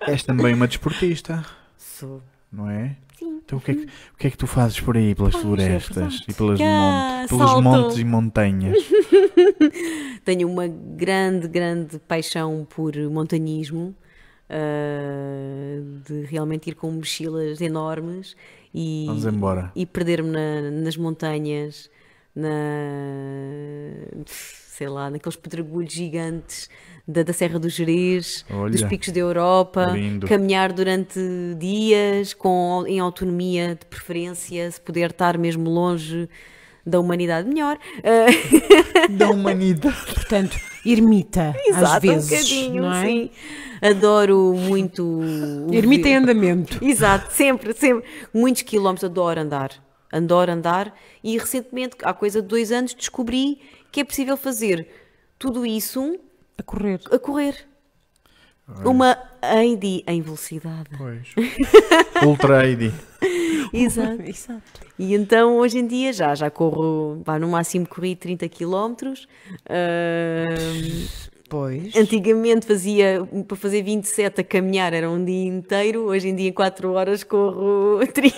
és 0.00 0.22
também 0.22 0.54
uma 0.54 0.68
desportista, 0.68 1.44
sou, 1.76 2.22
não 2.52 2.70
é? 2.70 2.96
Então 3.50 3.58
o 3.58 3.60
que, 3.60 3.72
é 3.72 3.74
que, 3.74 3.82
o 3.82 4.16
que 4.16 4.26
é 4.28 4.30
que 4.30 4.38
tu 4.38 4.46
fazes 4.46 4.78
por 4.78 4.96
aí, 4.96 5.12
pelas 5.12 5.34
florestas 5.34 6.22
e 6.28 6.32
pelas 6.32 6.60
monte, 6.60 7.28
pelos 7.28 7.60
montes 7.60 7.98
e 7.98 8.04
montanhas? 8.04 8.78
Tenho 10.24 10.48
uma 10.48 10.68
grande, 10.68 11.48
grande 11.48 11.98
paixão 11.98 12.64
por 12.70 12.96
montanhismo, 13.10 13.92
uh, 14.48 16.00
de 16.06 16.26
realmente 16.26 16.70
ir 16.70 16.76
com 16.76 16.92
mochilas 16.92 17.60
enormes 17.60 18.36
e, 18.72 19.06
Vamos 19.08 19.24
embora. 19.24 19.72
e 19.74 19.84
perder-me 19.84 20.30
na, 20.30 20.70
nas 20.70 20.96
montanhas, 20.96 21.90
na, 22.32 22.52
sei 24.80 24.88
lá, 24.88 25.10
naqueles 25.10 25.36
pedregulhos 25.36 25.92
gigantes 25.92 26.70
da, 27.06 27.22
da 27.22 27.34
Serra 27.34 27.58
do 27.58 27.68
Jerez, 27.68 28.46
Olha, 28.50 28.72
dos 28.72 28.82
picos 28.84 29.10
da 29.10 29.20
Europa, 29.20 29.90
lindo. 29.92 30.26
caminhar 30.26 30.72
durante 30.72 31.20
dias 31.58 32.32
com, 32.32 32.84
em 32.86 32.98
autonomia 32.98 33.74
de 33.78 33.84
preferência, 33.84 34.70
se 34.70 34.80
puder 34.80 35.10
estar 35.10 35.36
mesmo 35.36 35.68
longe 35.68 36.30
da 36.86 36.98
humanidade 36.98 37.46
melhor. 37.46 37.78
da 39.10 39.28
humanidade. 39.28 39.94
Portanto, 40.14 40.58
ermita, 40.86 41.54
Exato, 41.66 41.84
às 41.84 42.02
vezes. 42.02 42.24
um 42.24 42.30
bocadinho, 42.30 42.82
não 42.82 42.94
é? 42.94 43.04
sim. 43.06 43.30
Adoro 43.82 44.54
muito. 44.54 45.20
Ermita 45.70 46.08
em 46.08 46.16
andamento. 46.16 46.82
Exato, 46.82 47.30
sempre, 47.34 47.74
sempre. 47.74 48.08
Muitos 48.32 48.62
quilómetros, 48.62 49.04
adoro 49.04 49.40
andar. 49.40 49.72
Adoro 50.10 50.50
andar. 50.50 50.94
E 51.22 51.36
recentemente, 51.36 51.96
há 52.02 52.14
coisa 52.14 52.40
de 52.40 52.48
dois 52.48 52.72
anos, 52.72 52.94
descobri 52.94 53.58
que 53.90 54.00
é 54.00 54.04
possível 54.04 54.36
fazer 54.36 54.86
tudo 55.38 55.64
isso 55.66 56.18
a 56.58 56.62
correr. 56.62 57.00
A 57.10 57.18
correr. 57.18 57.70
Uma 58.84 59.18
AD 59.42 60.04
em 60.06 60.22
velocidade. 60.22 60.90
Pois. 60.96 61.34
Ultra 62.24 62.62
AD. 62.62 62.92
Exato. 63.72 64.22
Exato. 64.22 64.62
E 64.98 65.14
então 65.14 65.56
hoje 65.56 65.78
em 65.78 65.86
dia 65.86 66.12
já, 66.12 66.34
já 66.34 66.50
corro, 66.50 67.20
vá, 67.24 67.38
no 67.38 67.48
máximo 67.48 67.86
corri 67.86 68.14
30 68.14 68.48
km. 68.48 68.94
Uh, 69.66 71.08
pois. 71.48 71.96
Antigamente 71.96 72.66
fazia, 72.66 73.26
para 73.46 73.56
fazer 73.56 73.82
27 73.82 74.40
a 74.40 74.44
caminhar 74.44 74.92
era 74.92 75.10
um 75.10 75.24
dia 75.24 75.46
inteiro, 75.46 76.02
hoje 76.02 76.28
em 76.28 76.36
dia 76.36 76.48
em 76.48 76.52
4 76.52 76.92
horas 76.92 77.24
corro 77.24 78.00
30. 78.12 78.36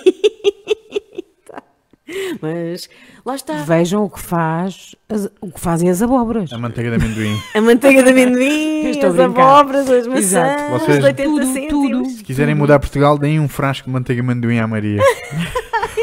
Mas 2.41 2.89
lá 3.25 3.35
está. 3.35 3.53
Vejam 3.63 4.03
o 4.03 4.09
que 4.09 4.19
faz, 4.19 4.95
as, 5.07 5.29
o 5.39 5.51
que 5.51 5.59
fazem 5.59 5.89
as 5.89 6.01
abóboras. 6.01 6.51
A 6.51 6.57
manteiga 6.57 6.89
de 6.89 7.03
amendoim. 7.03 7.37
a 7.53 7.61
manteiga 7.61 8.03
de 8.03 8.09
amendoim, 8.09 8.89
as 8.99 9.19
abóboras, 9.19 9.89
as 9.89 10.07
maçãs, 10.07 10.23
Exato. 10.23 10.71
Vocês, 10.71 11.03
80 11.03 11.23
tudo, 11.23 11.67
tudo, 11.67 12.05
Se 12.05 12.23
quiserem 12.23 12.55
mudar 12.55 12.79
Portugal, 12.79 13.17
deem 13.17 13.39
um 13.39 13.47
frasco 13.47 13.87
de 13.87 13.93
manteiga 13.93 14.21
de 14.21 14.29
amendoim 14.29 14.59
à 14.59 14.67
Maria. 14.67 15.01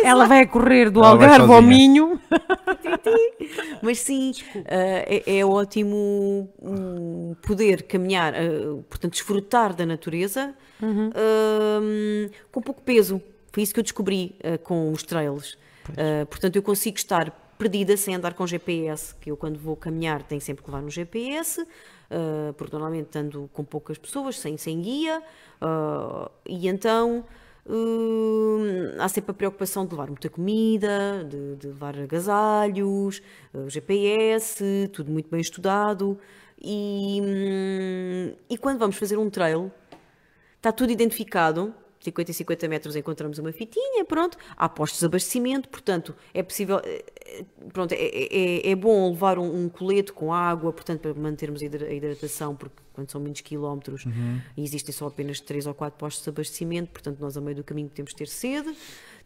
Ela 0.03 0.27
vai 0.27 0.47
correr 0.47 0.89
do 0.91 1.01
Ela 1.01 1.11
Algarve 1.11 1.53
ao 1.53 1.61
Minho. 1.61 2.19
Mas 3.83 3.99
sim, 3.99 4.31
uh, 4.31 4.63
é, 4.67 5.39
é, 5.39 5.45
ótimo 5.45 6.49
um, 6.63 7.35
poder 7.43 7.83
caminhar, 7.83 8.33
uh, 8.33 8.83
portanto, 8.89 9.13
desfrutar 9.13 9.75
da 9.75 9.85
natureza 9.85 10.55
uhum. 10.81 11.09
uh, 11.09 12.31
com 12.51 12.63
pouco 12.63 12.81
peso. 12.83 13.21
Foi 13.53 13.63
isso 13.63 13.75
que 13.75 13.81
eu 13.81 13.85
descobri 13.85 14.37
com 14.63 14.93
os 14.93 15.03
trails. 15.03 15.59
Uh, 15.89 16.27
portanto, 16.27 16.57
eu 16.57 16.63
consigo 16.63 16.97
estar 16.97 17.31
perdida 17.59 17.97
sem 17.97 18.15
andar 18.15 18.35
com 18.35 18.47
GPS, 18.47 19.15
que 19.17 19.31
eu 19.31 19.37
quando 19.37 19.59
vou 19.59 19.77
caminhar 19.77 20.23
tenho 20.23 20.41
sempre 20.41 20.65
que 20.65 20.71
levar 20.71 20.83
no 20.83 20.91
GPS, 20.91 21.61
uh, 21.61 22.53
porque 22.57 22.73
normalmente 22.73 23.17
ando 23.19 23.51
com 23.53 23.65
poucas 23.65 23.99
pessoas, 23.99 24.39
sem, 24.39 24.57
sem 24.57 24.81
guia, 24.81 25.23
uh, 25.61 26.31
e 26.47 26.69
então 26.69 27.25
há 28.99 29.09
sempre 29.09 29.31
a 29.31 29.35
preocupação 29.35 29.85
de 29.85 29.93
levar 29.93 30.09
muita 30.09 30.29
comida, 30.29 31.25
de, 31.29 31.57
de 31.57 31.67
levar 31.69 31.97
agasalhos, 31.97 33.23
GPS, 33.69 34.91
tudo 34.93 35.13
muito 35.13 35.31
bem 35.31 35.41
estudado, 35.41 36.19
e, 36.61 38.35
e 38.49 38.59
quando 38.59 38.79
vamos 38.79 38.97
fazer 38.97 39.19
um 39.19 39.31
trail, 39.31 39.71
está 40.57 40.73
tudo 40.73 40.91
identificado, 40.91 41.73
50 42.01 42.31
e 42.31 42.35
50 42.35 42.69
metros 42.69 42.97
encontramos 42.97 43.39
uma 43.39 43.53
fitinha, 43.53 44.05
pronto, 44.05 44.37
há 44.57 44.69
postos 44.69 45.01
de 45.01 45.07
abastecimento, 45.07 45.69
portanto, 45.69 46.15
é 46.33 46.43
possível, 46.43 46.81
eh, 46.83 47.05
eh, 47.27 47.45
pronto, 47.73 47.93
é, 47.93 47.97
é, 47.97 48.71
é 48.71 48.75
bom 48.75 49.11
levar 49.11 49.39
um, 49.39 49.65
um, 49.65 49.69
colete 49.69 50.13
com 50.13 50.33
água, 50.33 50.73
portanto, 50.73 51.01
para 51.01 51.15
mantermos 51.15 51.63
a 51.63 51.67
hidratação, 51.67 52.57
porque 52.57 52.77
quando 52.95 53.11
são 53.11 53.21
muitos 53.21 53.43
quilómetros 53.43 54.07
uhum. 54.07 54.41
e 54.57 54.65
existem 54.65 54.95
só 54.95 55.07
apenas 55.09 55.41
3 55.41 55.67
ou 55.67 55.75
4 55.75 55.99
postos 55.99 56.25
de 56.25 56.31
abastecimento, 56.31 56.91
portanto, 56.91 57.19
nós 57.21 57.37
a 57.37 57.41
meio 57.41 57.57
do 57.57 57.65
caminho 57.65 57.91
temos 57.91 58.15
ter 58.15 58.29
sede, 58.29 58.75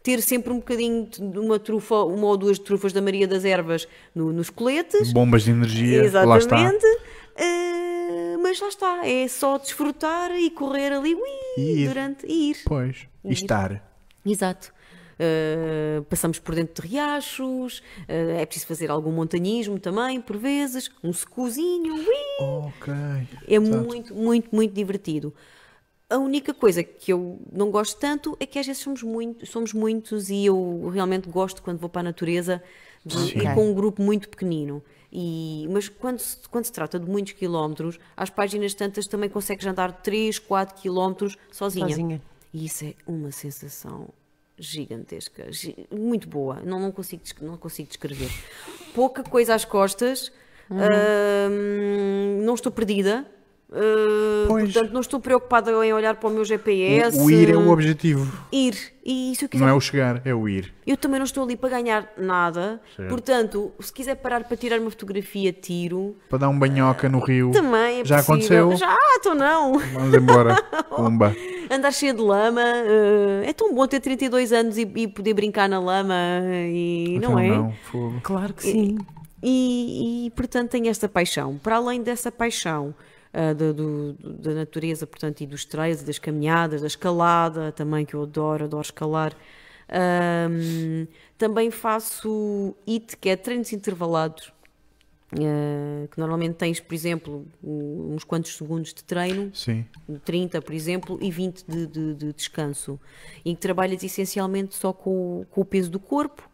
ter 0.03 0.21
sempre 0.21 0.51
um 0.51 0.57
bocadinho 0.57 1.07
de 1.07 1.39
uma 1.39 1.57
trufa, 1.57 2.03
uma 2.03 2.27
ou 2.27 2.37
duas 2.37 2.59
trufas 2.59 2.91
da 2.91 3.01
Maria 3.01 3.27
das 3.27 3.45
Ervas 3.45 3.87
no, 4.13 4.31
nos 4.33 4.49
coletes. 4.49 5.11
Bombas 5.13 5.43
de 5.43 5.51
energia, 5.51 6.03
Exatamente. 6.03 6.53
lá 6.53 6.69
está. 6.69 6.89
Uh, 7.35 7.94
mas 8.41 8.59
lá 8.59 8.67
está, 8.67 9.07
é 9.07 9.27
só 9.27 9.57
desfrutar 9.57 10.31
e 10.31 10.49
correr 10.49 10.91
ali 10.91 11.15
ui, 11.15 11.85
durante 11.85 12.25
e 12.25 12.51
ir. 12.51 12.57
Pois, 12.65 13.07
e, 13.23 13.33
estar. 13.33 13.83
Exato. 14.25 14.73
Uh, 15.15 16.03
passamos 16.03 16.39
por 16.39 16.55
dentro 16.55 16.83
de 16.83 16.89
riachos, 16.89 17.79
uh, 17.79 18.37
é 18.37 18.45
preciso 18.45 18.67
fazer 18.67 18.91
algum 18.91 19.11
montanhismo 19.11 19.79
também, 19.79 20.19
por 20.19 20.37
vezes, 20.37 20.91
um 21.01 21.13
secuzinho. 21.13 21.95
Ok. 22.39 22.93
É 23.47 23.55
Exato. 23.55 23.85
muito, 23.85 24.13
muito, 24.13 24.53
muito 24.53 24.73
divertido. 24.73 25.33
A 26.09 26.17
única 26.17 26.53
coisa 26.53 26.83
que 26.83 27.13
eu 27.13 27.39
não 27.51 27.71
gosto 27.71 27.97
tanto 27.97 28.37
é 28.39 28.45
que 28.45 28.59
às 28.59 28.65
vezes 28.67 28.81
somos, 28.81 29.01
muito, 29.01 29.45
somos 29.45 29.73
muitos 29.73 30.29
e 30.29 30.45
eu 30.45 30.87
realmente 30.93 31.29
gosto 31.29 31.63
quando 31.63 31.79
vou 31.79 31.89
para 31.89 32.01
a 32.01 32.03
natureza 32.03 32.61
de 33.03 33.33
com 33.53 33.71
um 33.71 33.73
grupo 33.73 34.01
muito 34.01 34.29
pequenino. 34.29 34.83
E, 35.17 35.65
mas 35.69 35.87
quando 35.87 36.19
se, 36.19 36.37
quando 36.49 36.65
se 36.65 36.73
trata 36.73 36.99
de 36.99 37.09
muitos 37.09 37.31
quilómetros, 37.31 37.97
às 38.17 38.29
páginas 38.29 38.73
tantas 38.73 39.07
também 39.07 39.29
consegues 39.29 39.65
andar 39.65 39.93
3, 40.01 40.39
4 40.39 40.75
quilómetros 40.75 41.37
sozinha. 41.49 41.87
sozinha. 41.87 42.21
E 42.53 42.65
isso 42.65 42.83
é 42.83 42.93
uma 43.07 43.31
sensação 43.31 44.09
gigantesca, 44.59 45.47
muito 45.89 46.27
boa. 46.27 46.59
Não, 46.65 46.81
não, 46.81 46.91
consigo, 46.91 47.23
não 47.39 47.55
consigo 47.55 47.87
descrever. 47.87 48.29
Pouca 48.93 49.23
coisa 49.23 49.55
às 49.55 49.63
costas, 49.63 50.33
uhum. 50.69 50.79
hum, 50.79 52.41
não 52.43 52.55
estou 52.55 52.69
perdida. 52.69 53.25
Uh, 53.75 54.47
portanto, 54.47 54.93
não 54.93 55.01
estou 55.01 55.19
preocupada 55.19 55.69
em 55.85 55.91
olhar 55.91 56.15
para 56.15 56.29
o 56.29 56.31
meu 56.31 56.45
GPS. 56.45 57.19
O, 57.19 57.25
o, 57.25 57.31
ir 57.31 57.49
é 57.49 57.57
o 57.57 57.69
objetivo. 57.69 58.31
Ir. 58.49 58.73
E 59.05 59.35
se 59.35 59.43
eu 59.43 59.49
quiser... 59.49 59.65
Não 59.65 59.69
é 59.69 59.73
o 59.73 59.81
chegar, 59.81 60.21
é 60.23 60.33
o 60.33 60.47
ir. 60.47 60.73
Eu 60.87 60.95
também 60.95 61.19
não 61.19 61.25
estou 61.25 61.43
ali 61.43 61.57
para 61.57 61.69
ganhar 61.69 62.07
nada. 62.17 62.79
Certo. 62.95 63.09
Portanto, 63.09 63.73
se 63.81 63.91
quiser 63.91 64.15
parar 64.15 64.45
para 64.45 64.55
tirar 64.55 64.79
uma 64.79 64.89
fotografia, 64.89 65.51
tiro. 65.51 66.15
Para 66.29 66.39
dar 66.39 66.49
um 66.49 66.57
banhoca 66.57 67.09
no 67.09 67.19
rio. 67.19 67.51
Também 67.51 67.99
é 67.99 68.05
Já 68.05 68.23
possível. 68.23 68.69
aconteceu? 68.69 68.77
Já, 68.77 68.97
estou 69.17 69.35
não. 69.35 69.77
Vamos 69.77 70.15
embora. 70.15 70.55
Pumba. 70.95 71.35
Andar 71.69 71.91
cheia 71.91 72.13
de 72.13 72.21
lama. 72.21 72.61
Uh, 72.61 73.43
é 73.43 73.51
tão 73.51 73.75
bom 73.75 73.85
ter 73.85 73.99
32 73.99 74.53
anos 74.53 74.77
e, 74.77 74.89
e 74.95 75.07
poder 75.09 75.33
brincar 75.33 75.67
na 75.67 75.79
lama. 75.79 76.15
E, 76.71 77.19
não 77.21 77.37
é? 77.37 77.49
Não, 77.49 77.73
fogo. 77.91 78.21
Claro 78.23 78.53
que 78.53 78.63
sim. 78.63 78.97
E, 79.43 79.49
e, 79.49 80.27
e, 80.27 80.31
portanto, 80.31 80.71
tenho 80.71 80.87
esta 80.87 81.09
paixão. 81.09 81.59
Para 81.61 81.75
além 81.75 82.01
dessa 82.01 82.31
paixão 82.31 82.95
uh, 83.35 83.53
do, 83.53 83.73
do, 83.73 84.33
da 84.33 84.53
natureza, 84.53 85.05
portanto, 85.05 85.41
e 85.41 85.45
dos 85.45 85.65
trails, 85.65 86.01
das 86.01 86.17
caminhadas, 86.17 86.81
da 86.81 86.87
escalada 86.87 87.71
também, 87.71 88.05
que 88.05 88.13
eu 88.13 88.23
adoro, 88.23 88.65
adoro 88.65 88.85
escalar. 88.85 89.35
Um, 89.87 91.05
também 91.37 91.69
faço 91.69 92.75
IT, 92.87 93.17
que 93.17 93.29
é 93.29 93.35
treinos 93.35 93.71
intervalados, 93.73 94.51
uh, 95.33 96.07
que 96.09 96.17
normalmente 96.17 96.55
tens, 96.55 96.79
por 96.79 96.95
exemplo, 96.95 97.45
uns 97.61 98.23
quantos 98.23 98.55
segundos 98.55 98.93
de 98.93 99.03
treino, 99.03 99.53
Sim. 99.53 99.85
30, 100.23 100.61
por 100.61 100.73
exemplo, 100.73 101.19
e 101.21 101.29
20 101.29 101.65
de, 101.67 101.87
de, 101.87 102.13
de 102.15 102.33
descanso, 102.33 102.99
em 103.43 103.53
que 103.53 103.61
trabalhas 103.61 104.01
essencialmente 104.03 104.73
só 104.75 104.93
com, 104.93 105.45
com 105.51 105.61
o 105.61 105.65
peso 105.65 105.91
do 105.91 105.99
corpo 105.99 106.49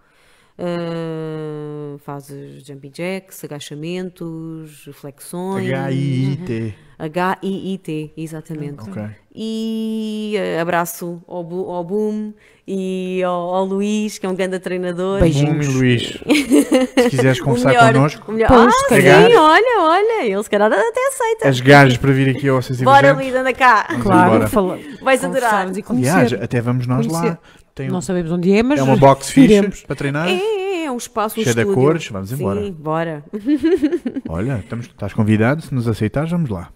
Uh, 0.61 1.97
fazes 1.99 2.63
jumping 2.63 2.91
jacks, 2.93 3.43
agachamentos, 3.43 4.87
flexões. 4.93 5.67
H-I-I-T. 5.71 6.75
H-I-I-T, 6.99 8.13
exatamente. 8.15 8.87
Okay. 8.87 9.07
E 9.33 10.35
uh, 10.37 10.61
abraço 10.61 11.19
ao, 11.27 11.37
ao 11.71 11.83
Boom 11.83 12.31
e 12.67 13.23
ao, 13.23 13.55
ao, 13.55 13.65
Luís, 13.65 14.19
que 14.19 14.25
é 14.27 14.29
um 14.29 14.35
grande 14.35 14.59
treinador. 14.59 15.19
Beijinhos. 15.19 15.65
Boom 15.65 15.75
e 15.75 15.77
Luís. 15.77 16.19
Se 16.95 17.09
quiseres 17.09 17.41
conversar 17.41 17.69
melhor, 17.69 17.93
connosco. 17.93 18.31
Melhor. 18.31 18.51
Ah, 18.51 18.71
sim, 18.89 19.35
olha, 19.35 19.81
olha, 19.81 20.25
ele 20.25 20.43
se 20.43 20.49
calhar 20.49 20.71
até 20.71 21.07
aceita. 21.07 21.49
As 21.49 21.59
gajas 21.59 21.97
para 21.97 22.11
vir 22.11 22.29
aqui 22.29 22.47
ao 22.47 22.59
Bora, 22.83 23.13
Luís, 23.13 23.33
anda 23.33 23.51
cá. 23.51 23.87
Claro, 24.03 24.45
Vais 25.01 25.23
adorar. 25.25 25.67
Aliás, 25.89 26.33
até 26.33 26.61
vamos 26.61 26.85
nós 26.85 27.07
conhecer. 27.07 27.29
lá. 27.29 27.39
Tem 27.73 27.89
não 27.89 28.01
sabemos 28.01 28.31
onde 28.31 28.51
é, 28.51 28.61
mas. 28.61 28.79
É 28.79 28.83
uma 28.83 28.97
box 28.97 29.31
fixe 29.31 29.85
para 29.85 29.95
treinar? 29.95 30.27
É, 30.27 30.85
é 30.85 30.91
um 30.91 30.97
espaço, 30.97 31.39
um 31.39 31.43
Cheio 31.43 31.51
estúdio. 31.51 31.69
de 31.69 31.75
cores, 31.75 32.07
vamos 32.07 32.31
embora. 32.31 32.61
Sim, 32.61 32.71
bora. 32.71 33.23
Olha, 34.27 34.59
estamos, 34.59 34.87
estás 34.87 35.13
convidado, 35.13 35.61
se 35.61 35.73
nos 35.73 35.87
aceitares, 35.87 36.31
vamos 36.31 36.49
lá. 36.49 36.71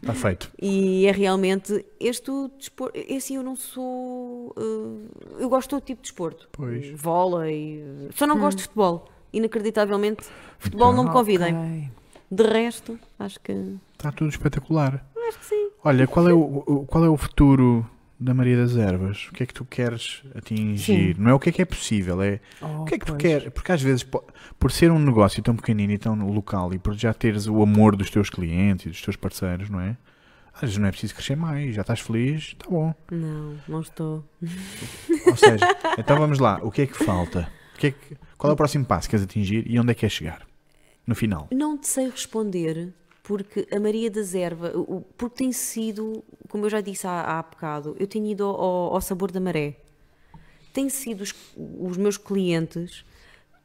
Está 0.00 0.12
feito. 0.12 0.50
E 0.60 1.06
é 1.06 1.12
realmente 1.12 1.84
este 1.98 2.30
desporto. 2.58 2.98
É 2.98 3.16
assim, 3.16 3.36
eu 3.36 3.42
não 3.42 3.56
sou. 3.56 4.52
Uh, 4.56 5.08
eu 5.38 5.48
gosto 5.48 5.68
de 5.68 5.70
todo 5.70 5.82
tipo 5.82 6.02
de 6.02 6.08
desporto. 6.08 6.48
Pois. 6.52 6.90
Vôlei. 6.90 7.82
Só 8.14 8.26
não 8.26 8.36
hum. 8.36 8.40
gosto 8.40 8.58
de 8.58 8.64
futebol. 8.64 9.08
Inacreditavelmente, 9.32 10.26
futebol 10.58 10.92
então, 10.92 11.04
não 11.04 11.10
me 11.10 11.10
convidem. 11.10 11.56
Okay. 11.56 11.90
De 12.30 12.42
resto, 12.42 12.98
acho 13.18 13.40
que. 13.40 13.52
Está 13.92 14.12
tudo 14.12 14.28
espetacular. 14.28 15.04
Acho 15.26 15.38
que 15.38 15.46
sim. 15.46 15.70
Olha, 15.82 16.06
qual 16.06 16.28
é 16.28 16.34
o, 16.34 16.84
qual 16.86 17.04
é 17.04 17.08
o 17.08 17.16
futuro 17.16 17.86
da 18.18 18.32
Maria 18.32 18.56
das 18.56 18.76
Ervas? 18.76 19.28
O 19.28 19.32
que 19.32 19.42
é 19.42 19.46
que 19.46 19.54
tu 19.54 19.64
queres 19.64 20.22
atingir? 20.34 21.14
Sim. 21.14 21.14
Não 21.18 21.30
é 21.30 21.34
o 21.34 21.38
que 21.38 21.48
é 21.48 21.52
que 21.52 21.62
é 21.62 21.64
possível, 21.64 22.22
é 22.22 22.40
oh, 22.60 22.82
o 22.82 22.84
que 22.84 22.94
é 22.94 22.98
que 22.98 23.06
pois. 23.06 23.18
tu 23.18 23.20
queres. 23.20 23.48
Porque 23.52 23.72
às 23.72 23.82
vezes, 23.82 24.06
por 24.58 24.72
ser 24.72 24.90
um 24.90 24.98
negócio 24.98 25.42
tão 25.42 25.56
pequenino 25.56 25.92
e 25.92 25.98
tão 25.98 26.14
local 26.26 26.72
e 26.72 26.78
por 26.78 26.94
já 26.94 27.12
teres 27.12 27.46
o 27.46 27.62
amor 27.62 27.96
dos 27.96 28.10
teus 28.10 28.30
clientes 28.30 28.86
e 28.86 28.88
dos 28.90 29.02
teus 29.02 29.16
parceiros, 29.16 29.68
não 29.68 29.80
é? 29.80 29.96
Às 30.54 30.60
vezes 30.60 30.78
não 30.78 30.86
é 30.86 30.90
preciso 30.90 31.14
crescer 31.14 31.36
mais, 31.36 31.74
já 31.74 31.80
estás 31.80 32.00
feliz, 32.00 32.42
está 32.52 32.70
bom. 32.70 32.94
Não, 33.10 33.56
não 33.66 33.80
estou. 33.80 34.24
Ou 35.26 35.36
seja, 35.36 35.66
então 35.98 36.16
vamos 36.16 36.38
lá, 36.38 36.60
o 36.62 36.70
que 36.70 36.82
é 36.82 36.86
que 36.86 37.04
falta? 37.04 37.50
O 37.74 37.78
que 37.78 37.88
é 37.88 37.90
que, 37.90 38.16
qual 38.38 38.52
é 38.52 38.54
o 38.54 38.56
próximo 38.56 38.84
passo 38.84 39.08
que 39.08 39.10
queres 39.10 39.24
atingir 39.24 39.64
e 39.68 39.78
onde 39.80 39.90
é 39.90 39.94
que 39.94 40.00
queres 40.00 40.14
chegar? 40.14 40.46
No 41.04 41.14
final? 41.14 41.48
Não 41.50 41.76
te 41.76 41.88
sei 41.88 42.08
responder 42.08 42.94
porque 43.24 43.66
a 43.72 43.80
Maria 43.80 44.10
das 44.10 44.34
Ervas, 44.34 44.72
porque 45.16 45.36
tem 45.38 45.50
sido, 45.50 46.22
como 46.46 46.66
eu 46.66 46.70
já 46.70 46.82
disse 46.82 47.06
há, 47.06 47.38
há 47.38 47.42
bocado, 47.42 47.96
eu 47.98 48.06
tenho 48.06 48.26
ido 48.26 48.44
ao, 48.44 48.94
ao 48.94 49.00
sabor 49.00 49.32
da 49.32 49.40
maré. 49.40 49.76
Tem 50.74 50.90
sido 50.90 51.22
os, 51.22 51.34
os 51.56 51.96
meus 51.96 52.18
clientes, 52.18 53.02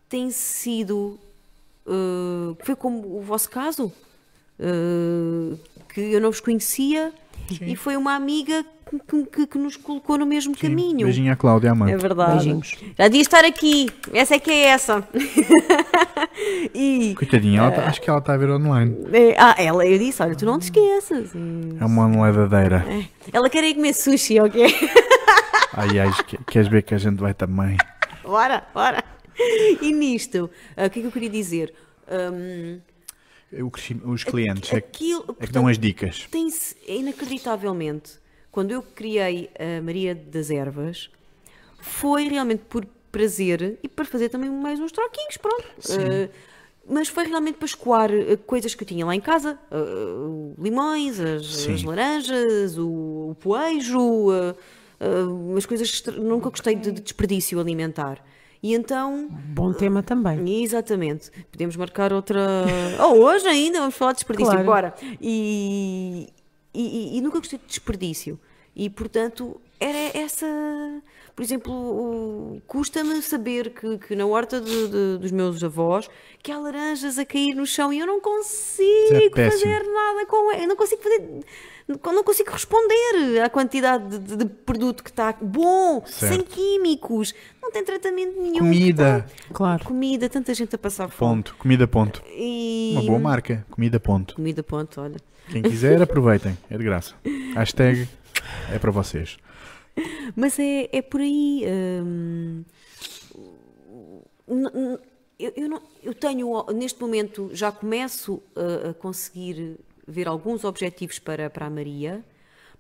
tem 0.08 0.32
sido, 0.32 1.20
uh, 1.86 2.58
foi 2.64 2.74
como 2.74 3.18
o 3.18 3.22
vosso 3.22 3.50
caso, 3.50 3.92
uh, 4.60 5.60
que 5.94 6.00
eu 6.00 6.22
não 6.22 6.32
vos 6.32 6.40
conhecia 6.40 7.14
Sim. 7.56 7.66
e 7.66 7.76
foi 7.76 7.98
uma 7.98 8.16
amiga 8.16 8.66
que, 9.08 9.26
que, 9.26 9.48
que, 9.48 9.58
nos 9.58 9.76
colocou 9.76 10.18
no 10.18 10.26
mesmo 10.26 10.56
Sim, 10.56 10.62
caminho. 10.62 11.06
Beijinho 11.06 11.32
à 11.32 11.36
Cláudia 11.36 11.72
Amante. 11.72 11.94
É 11.94 11.98
verdade. 11.98 12.32
Beijinhos. 12.34 12.76
Já 12.98 13.04
devia 13.06 13.22
estar 13.22 13.46
aqui. 13.46 13.88
Essa 14.14 14.36
é 14.36 14.40
que 14.40 14.50
é 14.50 14.66
essa. 14.68 15.08
e, 16.74 17.14
Coitadinha, 17.16 17.68
uh, 17.68 17.80
acho 17.82 18.02
que 18.02 18.10
ela 18.10 18.20
está 18.20 18.34
a 18.34 18.38
ver 18.38 18.50
online. 18.50 18.96
É, 19.14 19.36
ah, 19.38 19.56
ela, 19.58 19.86
eu 19.86 19.98
disse: 19.98 20.22
olha, 20.22 20.36
tu 20.36 20.46
não 20.46 20.58
te 20.58 20.64
esqueças. 20.64 21.32
É 21.80 21.86
uma 21.86 22.06
onledadeira. 22.06 22.86
É. 22.88 23.06
Ela 23.32 23.50
quer 23.50 23.64
ir 23.64 23.76
comer 23.76 23.94
sushi, 23.94 24.40
ok? 24.40 24.64
ai, 25.74 26.00
ai, 26.00 26.12
queres 26.48 26.68
ver 26.68 26.82
que 26.84 26.96
a 26.96 26.98
gente 26.98 27.20
vai 27.20 27.34
também? 27.34 27.78
Bora, 28.24 28.64
bora. 28.74 29.04
E 29.82 29.92
nisto, 29.94 30.50
uh, 30.78 30.86
o 30.86 30.90
que 30.90 31.00
é 31.00 31.02
que 31.02 31.08
eu 31.08 31.12
queria 31.12 31.30
dizer? 31.30 31.74
Um, 32.10 32.80
os 34.06 34.24
clientes 34.24 34.74
Aquilo, 34.74 35.24
é, 35.30 35.34
que, 35.34 35.44
é 35.44 35.48
que 35.48 35.54
dão 35.54 35.68
as 35.68 35.78
dicas. 35.78 36.28
Tem-se, 36.30 36.76
inacreditavelmente, 36.88 38.14
quando 38.52 38.72
eu 38.72 38.82
criei 38.82 39.50
a 39.58 39.82
Maria 39.82 40.14
das 40.14 40.50
Ervas, 40.50 41.10
foi 41.80 42.28
realmente 42.28 42.64
por 42.70 42.86
prazer 43.12 43.80
e 43.82 43.88
para 43.88 44.06
fazer 44.06 44.30
também 44.30 44.50
mais 44.50 44.80
uns 44.80 44.92
troquinhos, 44.92 45.38
pronto. 45.38 45.66
Uh, 45.90 46.30
mas 46.88 47.08
foi 47.08 47.28
realmente 47.28 47.56
para 47.56 47.66
escoar 47.66 48.12
uh, 48.12 48.38
coisas 48.40 48.74
que 48.74 48.84
eu 48.84 48.88
tinha 48.88 49.06
lá 49.06 49.16
em 49.16 49.22
casa: 49.22 49.60
uh, 49.72 50.56
limões, 50.62 51.20
as, 51.20 51.68
as, 51.68 51.84
laranjas, 51.84 52.78
o, 52.78 53.32
o 53.32 53.38
poejo, 53.40 54.30
as 55.58 55.66
coisas. 55.66 56.04
Nunca 56.18 56.50
gostei 56.50 56.76
de, 56.76 56.92
de 56.92 57.02
desperdício 57.02 57.60
alimentar. 57.60 58.24
E 58.62 58.74
então. 58.74 59.28
Bom 59.30 59.72
tema 59.72 60.04
também. 60.04 60.64
Exatamente. 60.64 61.32
Podemos 61.52 61.76
marcar 61.76 62.12
outra. 62.12 62.66
oh, 63.00 63.14
hoje 63.14 63.48
ainda 63.48 63.80
vamos 63.80 63.96
falar 63.96 64.12
de 64.12 64.18
desperdício. 64.18 64.52
Claro. 64.52 64.66
Bora. 64.66 64.96
E, 65.22 66.28
e, 66.74 67.18
e, 67.18 67.22
nunca 67.22 67.40
gostei 67.40 67.58
de 67.58 67.66
desperdício. 67.66 68.40
E, 68.76 68.90
portanto, 68.90 69.60
era 69.80 69.98
essa. 70.18 70.46
por 71.36 71.42
exemplo, 71.42 72.62
custa-me 72.68 73.22
saber 73.22 73.70
que, 73.72 73.98
que 73.98 74.16
na 74.16 74.26
horta 74.26 74.60
de, 74.60 74.88
de, 74.88 75.18
dos 75.20 75.32
meus 75.32 75.64
avós 75.64 76.10
que 76.44 76.52
há 76.52 76.58
laranjas 76.58 77.18
a 77.18 77.26
cair 77.26 77.56
no 77.56 77.66
chão 77.66 77.92
e 77.92 78.00
eu 78.00 78.08
não 78.08 78.20
consigo 78.20 79.40
é 79.40 79.50
fazer 79.50 79.84
nada 79.84 80.26
com 80.26 80.52
elas. 80.52 80.68
Não 80.68 80.76
consigo 80.76 81.02
fazer 81.02 81.46
não 81.90 82.24
consigo 82.24 82.52
responder 82.52 83.42
à 83.44 83.50
quantidade 83.50 84.20
de, 84.20 84.36
de 84.38 84.46
produto 84.46 85.04
que 85.04 85.10
está 85.10 85.36
bom, 85.42 86.04
certo. 86.06 86.34
sem 86.34 86.42
químicos, 86.44 87.34
não 87.62 87.72
tem 87.72 87.84
tratamento 87.84 88.40
nenhum. 88.40 88.60
Comida, 88.60 89.26
tá, 89.28 89.54
claro. 89.54 89.84
Comida, 89.86 90.30
tanta 90.30 90.54
gente 90.54 90.76
a 90.76 90.78
passar 90.78 91.10
fome. 91.10 91.36
Ponto, 91.36 91.56
comida 91.56 91.88
ponto. 91.88 92.22
E... 92.28 92.92
Uma 92.94 93.04
boa 93.04 93.20
marca, 93.20 93.66
comida 93.72 94.00
ponto. 94.00 94.36
Comida 94.36 94.62
ponto, 94.62 95.02
olha. 95.02 95.18
Quem 95.52 95.64
quiser, 95.64 96.00
aproveitem, 96.02 96.56
é 96.70 96.78
de 96.78 96.84
graça. 96.84 97.16
Hashtag 97.56 98.08
é 98.72 98.78
para 98.78 98.92
vocês. 98.92 99.38
Mas 100.36 100.60
é, 100.60 100.90
é 100.92 101.02
por 101.02 101.20
aí. 101.22 101.66
Hum, 101.68 102.64
eu, 105.40 105.54
eu, 105.56 105.70
não, 105.70 105.82
eu 106.04 106.14
tenho, 106.14 106.66
neste 106.74 107.00
momento, 107.02 107.50
já 107.54 107.72
começo 107.72 108.44
a, 108.56 108.90
a 108.90 108.94
conseguir 108.94 109.80
ver 110.10 110.28
alguns 110.28 110.64
objetivos 110.64 111.20
para, 111.20 111.50
para 111.50 111.68
a 111.68 111.70
Maria, 111.70 112.24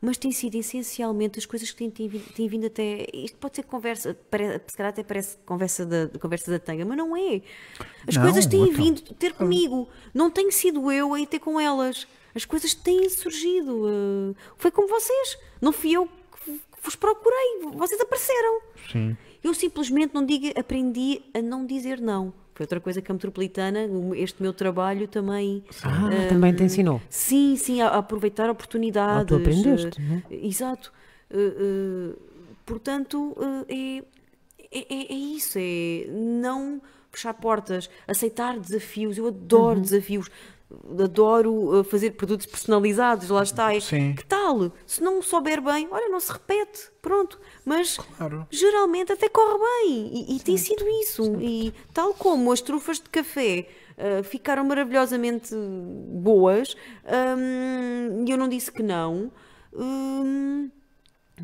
mas 0.01 0.17
tem 0.17 0.31
sido 0.31 0.55
essencialmente 0.55 1.39
as 1.39 1.45
coisas 1.45 1.71
que 1.71 1.77
têm, 1.77 1.89
têm, 1.89 2.19
têm 2.19 2.47
vindo 2.47 2.67
até. 2.67 3.05
Isto 3.13 3.37
pode 3.37 3.57
ser 3.57 3.63
conversa, 3.63 4.17
parece, 4.29 4.61
se 4.67 4.77
calhar 4.77 4.91
até 4.91 5.03
parece 5.03 5.37
conversa 5.45 5.85
da, 5.85 6.07
conversa 6.19 6.51
da 6.51 6.59
tanga, 6.59 6.85
mas 6.85 6.97
não 6.97 7.15
é. 7.15 7.41
As 8.07 8.15
não, 8.15 8.23
coisas 8.23 8.45
têm 8.45 8.71
vindo 8.71 9.01
ter 9.15 9.33
comigo, 9.33 9.89
não 10.13 10.31
tenho 10.31 10.51
sido 10.51 10.91
eu 10.91 11.13
a 11.13 11.19
ir 11.19 11.27
ter 11.27 11.39
com 11.39 11.59
elas. 11.59 12.07
As 12.33 12.45
coisas 12.45 12.73
têm 12.73 13.09
surgido. 13.09 13.85
Uh, 13.85 14.35
foi 14.57 14.71
como 14.71 14.87
vocês. 14.87 15.37
Não 15.59 15.73
fui 15.73 15.91
eu 15.91 16.07
que 16.07 16.61
vos 16.81 16.95
procurei, 16.95 17.59
vocês 17.73 17.99
apareceram. 17.99 18.61
Sim. 18.91 19.17
Eu 19.43 19.53
simplesmente 19.53 20.13
não 20.13 20.25
digo, 20.25 20.47
aprendi 20.57 21.21
a 21.33 21.41
não 21.41 21.65
dizer 21.65 21.99
não. 21.99 22.33
Foi 22.59 22.65
outra 22.65 22.81
coisa 22.81 23.01
que 23.01 23.09
a 23.09 23.13
metropolitana, 23.13 23.87
este 24.17 24.41
meu 24.41 24.51
trabalho 24.51 25.07
também. 25.07 25.63
Ah, 25.81 26.09
uh, 26.09 26.27
também 26.27 26.53
te 26.53 26.61
ensinou. 26.61 27.01
Sim, 27.09 27.55
sim, 27.55 27.79
a, 27.79 27.87
a 27.87 27.97
aproveitar 27.99 28.49
oportunidades. 28.49 29.21
Ah, 29.21 29.25
tu 29.25 29.35
aprendeste, 29.37 29.97
uh, 29.97 30.03
não 30.03 30.15
é? 30.29 30.45
Exato. 30.45 30.91
Uh, 31.31 32.19
portanto, 32.65 33.33
é, 33.69 33.99
é, 34.73 35.13
é, 35.13 35.13
isso, 35.13 35.57
é 35.57 36.07
não 36.11 36.81
fechar 37.09 37.33
portas, 37.33 37.89
aceitar 38.05 38.59
desafios. 38.59 39.17
Eu 39.17 39.27
adoro 39.27 39.77
uhum. 39.77 39.81
desafios 39.81 40.29
adoro 41.01 41.79
uh, 41.79 41.83
fazer 41.83 42.11
produtos 42.11 42.45
personalizados, 42.45 43.29
lá 43.29 43.41
está. 43.41 43.79
Sim. 43.79 44.13
Que 44.13 44.25
tal? 44.25 44.71
Se 44.85 45.01
não 45.01 45.21
souber 45.21 45.61
bem, 45.61 45.87
olha, 45.89 46.09
não 46.09 46.19
se 46.19 46.31
repete, 46.31 46.89
pronto. 47.01 47.39
Mas 47.65 47.97
claro. 47.97 48.47
geralmente 48.51 49.11
até 49.11 49.27
corre 49.27 49.57
bem 49.57 50.11
e, 50.13 50.35
e 50.35 50.39
tem 50.39 50.57
sido 50.57 50.87
isso. 51.01 51.23
Sim. 51.23 51.39
E 51.41 51.73
tal 51.93 52.13
como 52.13 52.51
as 52.51 52.61
trufas 52.61 52.99
de 52.99 53.09
café 53.09 53.67
uh, 53.97 54.23
ficaram 54.23 54.63
maravilhosamente 54.63 55.55
boas, 55.55 56.75
um, 57.37 58.25
e 58.25 58.31
eu 58.31 58.37
não 58.37 58.47
disse 58.47 58.71
que 58.71 58.83
não. 58.83 59.31
Um, 59.73 60.69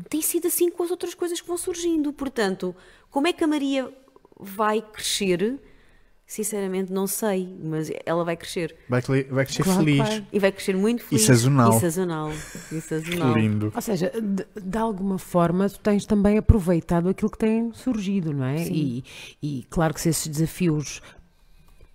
tem 0.08 0.22
sido 0.22 0.46
assim 0.46 0.70
com 0.70 0.82
as 0.82 0.90
outras 0.90 1.14
coisas 1.14 1.40
que 1.40 1.48
vão 1.48 1.56
surgindo. 1.56 2.12
Portanto, 2.12 2.74
como 3.10 3.26
é 3.26 3.32
que 3.32 3.42
a 3.42 3.46
Maria 3.46 3.92
vai 4.38 4.80
crescer? 4.80 5.58
Sinceramente, 6.26 6.92
não 6.92 7.06
sei, 7.06 7.56
mas 7.62 7.88
ela 8.04 8.24
vai 8.24 8.36
crescer. 8.36 8.74
Vai, 8.88 9.00
vai 9.30 9.44
crescer 9.44 9.62
claro, 9.62 9.78
feliz. 9.78 9.96
Claro. 9.98 10.26
E 10.32 10.38
vai 10.40 10.50
crescer 10.50 10.76
muito 10.76 11.04
feliz. 11.04 11.22
E 11.22 11.26
sazonal. 11.26 11.76
E 11.76 11.80
sazonal. 11.80 12.32
E 12.72 12.80
sazonal. 12.80 13.32
Lindo. 13.34 13.72
Ou 13.72 13.80
seja, 13.80 14.10
de, 14.10 14.44
de, 14.60 14.78
alguma 14.78 15.18
forma, 15.18 15.70
tu 15.70 15.78
tens 15.78 16.04
também 16.04 16.36
aproveitado 16.36 17.08
aquilo 17.08 17.30
que 17.30 17.38
tem 17.38 17.72
surgido, 17.72 18.32
não 18.32 18.44
é? 18.44 18.66
E, 18.66 19.04
e 19.40 19.64
claro 19.70 19.94
que 19.94 20.00
se 20.00 20.08
esses 20.08 20.26
desafios 20.26 21.00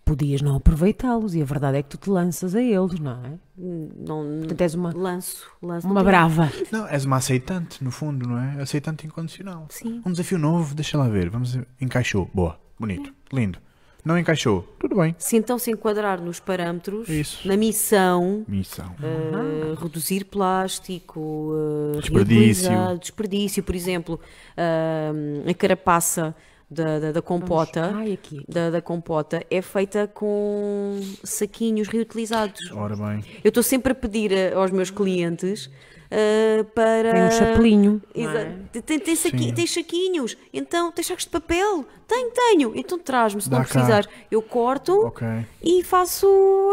podias 0.05 0.41
não 0.41 0.55
aproveitá-los 0.55 1.35
e 1.35 1.41
a 1.41 1.45
verdade 1.45 1.77
é 1.79 1.83
que 1.83 1.89
tu 1.89 1.97
te 1.97 2.09
lanças 2.09 2.55
a 2.55 2.61
eles, 2.61 2.99
não 3.01 3.11
é? 3.11 3.33
Não, 3.57 4.37
Portanto, 4.39 4.61
és 4.61 4.73
uma, 4.73 4.93
lanço, 4.93 5.45
lanço 5.61 5.85
uma 5.85 6.03
brava. 6.05 6.49
Não, 6.71 6.87
és 6.87 7.03
uma 7.03 7.17
aceitante, 7.17 7.83
no 7.83 7.91
fundo, 7.91 8.29
não 8.29 8.37
é? 8.37 8.61
Aceitante 8.61 9.05
incondicional. 9.05 9.67
Sim. 9.69 10.01
Um 10.05 10.11
desafio 10.11 10.37
novo, 10.37 10.73
deixa 10.73 10.97
lá 10.97 11.09
ver. 11.09 11.29
Vamos, 11.29 11.57
encaixou. 11.81 12.29
Boa, 12.33 12.57
bonito, 12.79 13.13
lindo. 13.33 13.59
Não 14.03 14.17
encaixou. 14.17 14.67
Tudo 14.79 14.95
bem. 14.95 15.15
Se 15.19 15.37
então 15.37 15.59
se 15.59 15.71
enquadrar 15.71 16.19
nos 16.19 16.39
parâmetros, 16.39 17.07
Isso. 17.07 17.47
na 17.47 17.55
missão, 17.55 18.43
missão. 18.47 18.95
Uh, 18.99 19.75
reduzir 19.75 20.25
plástico, 20.25 21.19
uh, 21.19 21.99
desperdício. 21.99 22.71
desperdício, 22.99 23.63
por 23.63 23.75
exemplo, 23.75 24.19
uh, 24.57 25.49
a 25.49 25.53
carapaça 25.53 26.35
da, 26.69 26.99
da, 26.99 27.11
da 27.11 27.21
compota, 27.21 27.91
Ai, 27.93 28.13
aqui. 28.13 28.43
Da, 28.47 28.69
da, 28.69 28.81
compota 28.81 29.45
é 29.51 29.61
feita 29.61 30.07
com 30.07 30.99
saquinhos 31.23 31.89
reutilizados. 31.89 32.71
Ora 32.71 32.95
bem. 32.95 33.23
Eu 33.43 33.49
estou 33.49 33.61
sempre 33.61 33.91
a 33.91 33.95
pedir 33.95 34.53
aos 34.55 34.71
meus 34.71 34.89
clientes 34.89 35.69
uh, 36.11 36.63
para. 36.65 37.13
Tem 37.13 37.23
um 37.23 37.31
chapelinho. 37.31 38.01
É? 38.13 38.81
Tem, 38.81 38.99
tem, 38.99 39.15
saqui... 39.15 39.53
tem 39.53 39.65
chaquinhos, 39.65 40.37
então 40.53 40.91
tem 40.91 41.03
sacos 41.03 41.23
de 41.23 41.29
papel? 41.29 41.85
Tenho, 42.07 42.31
tenho. 42.31 42.71
Então 42.75 42.99
traz-me 42.99 43.41
se 43.41 43.49
Dá 43.49 43.59
não 43.59 43.65
precisares. 43.65 44.09
Eu 44.29 44.41
corto 44.41 44.93
okay. 45.07 45.45
e 45.63 45.83
faço 45.83 46.27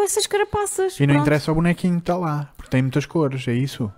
essas 0.04 0.26
carapaças. 0.26 0.98
E 0.98 1.06
não 1.06 1.14
Pronto. 1.14 1.22
interessa 1.22 1.52
o 1.52 1.54
bonequinho 1.54 1.94
que 1.94 2.00
está 2.00 2.16
lá, 2.16 2.52
porque 2.56 2.70
tem 2.70 2.82
muitas 2.82 3.06
cores, 3.06 3.46
é 3.46 3.52
isso? 3.52 3.90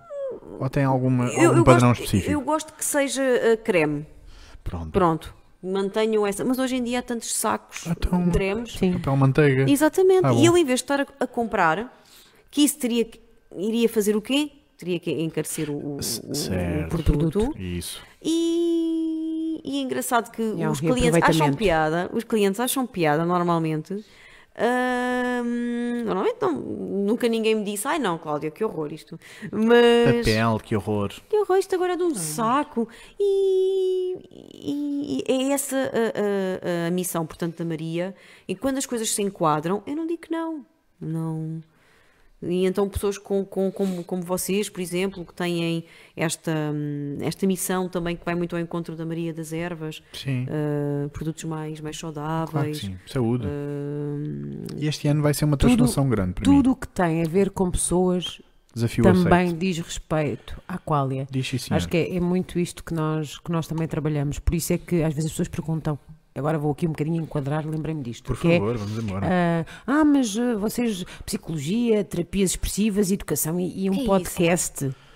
Ou 0.59 0.69
tem 0.69 0.83
alguma, 0.83 1.25
algum 1.25 1.41
eu, 1.41 1.55
eu 1.57 1.63
padrão 1.63 1.89
gosto, 1.89 2.03
específico? 2.03 2.31
Eu 2.31 2.41
gosto 2.41 2.73
que 2.73 2.85
seja 2.85 3.23
uh, 3.23 3.57
creme. 3.63 4.05
Pronto. 4.63 4.91
Pronto 4.91 5.41
mantenham 5.63 6.25
essa. 6.25 6.43
Mas 6.43 6.57
hoje 6.57 6.75
em 6.77 6.83
dia 6.83 6.99
há 6.99 7.01
tantos 7.01 7.33
sacos 7.35 7.85
então, 7.85 8.25
de 8.25 8.31
cremes. 8.31 8.73
Sim. 8.73 8.93
Papel 8.93 9.15
manteiga. 9.15 9.69
Exatamente. 9.69 10.25
Ah, 10.25 10.33
e 10.33 10.45
eu, 10.45 10.57
em 10.57 10.65
vez 10.65 10.79
de 10.79 10.83
estar 10.85 11.01
a, 11.01 11.05
a, 11.19 11.27
comprar, 11.27 12.03
que 12.49 12.61
isso 12.61 12.79
teria, 12.79 13.07
iria 13.55 13.87
fazer 13.87 14.15
o 14.15 14.21
quê? 14.21 14.51
Teria 14.81 14.99
que 14.99 15.11
encarecer 15.11 15.69
o, 15.69 15.75
o, 15.75 15.97
o 15.97 16.89
produto. 16.89 17.53
Isso. 17.55 18.01
E, 18.21 19.61
e 19.63 19.77
é 19.77 19.81
engraçado 19.81 20.31
que 20.31 20.41
é 20.59 20.67
os 20.67 20.79
clientes 20.79 21.21
acham 21.21 21.53
piada, 21.53 22.09
os 22.11 22.23
clientes 22.23 22.59
acham 22.59 22.87
piada 22.87 23.23
normalmente. 23.23 24.03
normalmente 26.03 26.37
não, 26.41 26.53
nunca 26.53 27.27
ninguém 27.27 27.53
me 27.53 27.63
disse, 27.63 27.87
ai 27.87 27.99
não, 27.99 28.17
Cláudia, 28.17 28.49
que 28.49 28.63
horror 28.63 28.91
isto. 28.91 29.19
Mas. 29.51 30.25
Papel, 30.25 30.59
que 30.63 30.75
horror. 30.75 31.11
Que 31.29 31.37
horror, 31.37 31.57
isto 31.57 31.75
agora 31.75 31.93
é 31.93 31.95
de 31.95 32.03
um 32.03 32.15
saco. 32.15 32.89
E, 33.19 34.17
e, 34.51 35.23
e 35.27 35.31
é 35.31 35.53
essa 35.53 35.77
a, 35.77 36.85
a, 36.85 36.87
a, 36.87 36.91
missão, 36.91 37.23
portanto, 37.23 37.57
da 37.57 37.65
Maria. 37.65 38.15
E 38.47 38.55
quando 38.55 38.79
as 38.79 38.87
coisas 38.87 39.11
se 39.11 39.21
enquadram, 39.21 39.83
eu 39.85 39.95
não 39.95 40.07
digo 40.07 40.23
que 40.23 40.31
não. 40.31 40.65
Não. 40.99 41.61
E 42.43 42.65
então 42.65 42.89
pessoas 42.89 43.17
com, 43.17 43.45
com, 43.45 43.71
como, 43.71 44.03
como 44.03 44.23
vocês, 44.23 44.67
por 44.67 44.81
exemplo, 44.81 45.23
que 45.23 45.33
têm 45.33 45.85
esta, 46.15 46.51
esta 47.21 47.45
missão 47.45 47.87
também 47.87 48.15
que 48.15 48.25
vai 48.25 48.33
muito 48.33 48.55
ao 48.55 48.61
encontro 48.61 48.95
da 48.95 49.05
Maria 49.05 49.33
das 49.33 49.53
Ervas, 49.53 50.01
uh, 50.25 51.09
produtos 51.09 51.43
mais, 51.43 51.79
mais 51.79 51.97
saudáveis. 51.97 52.81
Claro 52.81 52.95
sim, 52.95 52.97
saúde. 53.05 53.45
Uh, 53.45 54.77
e 54.77 54.87
este 54.87 55.07
ano 55.07 55.21
vai 55.21 55.33
ser 55.33 55.45
uma 55.45 55.57
transformação 55.57 56.03
tudo, 56.03 56.15
grande 56.15 56.33
para 56.33 56.43
Tudo 56.43 56.71
o 56.71 56.75
que 56.75 56.87
tem 56.87 57.21
a 57.23 57.27
ver 57.27 57.51
com 57.51 57.69
pessoas 57.69 58.41
Desafio 58.73 59.03
também 59.03 59.47
aceito. 59.47 59.59
diz 59.59 59.77
respeito 59.79 60.61
à 60.67 60.77
qualia. 60.77 61.27
Diz 61.29 61.47
sim, 61.47 61.73
Acho 61.73 61.89
que 61.89 61.97
é, 61.97 62.15
é, 62.15 62.19
muito 62.19 62.57
isto 62.57 62.83
que 62.83 62.93
nós, 62.93 63.37
que 63.37 63.51
nós 63.51 63.67
também 63.67 63.87
trabalhamos. 63.87 64.39
Por 64.39 64.55
isso 64.55 64.73
é 64.73 64.77
que 64.77 65.03
às 65.03 65.13
vezes 65.13 65.25
as 65.25 65.31
pessoas 65.31 65.49
perguntam 65.49 65.99
Agora 66.41 66.57
vou 66.57 66.71
aqui 66.71 66.87
um 66.87 66.91
bocadinho 66.91 67.21
enquadrar, 67.21 67.65
lembrei-me 67.67 68.01
disto. 68.01 68.25
Por 68.25 68.35
favor, 68.35 68.75
é, 68.75 68.77
vamos 68.77 68.97
embora. 68.97 69.27
Uh, 69.27 69.65
ah, 69.85 70.03
mas 70.03 70.35
uh, 70.35 70.57
vocês, 70.57 71.05
psicologia, 71.23 72.03
terapias 72.03 72.51
expressivas, 72.51 73.11
educação 73.11 73.59
e, 73.59 73.85
e 73.85 73.89
um 73.89 73.93
que 73.93 74.05
podcast. 74.05 74.85
É 74.85 75.11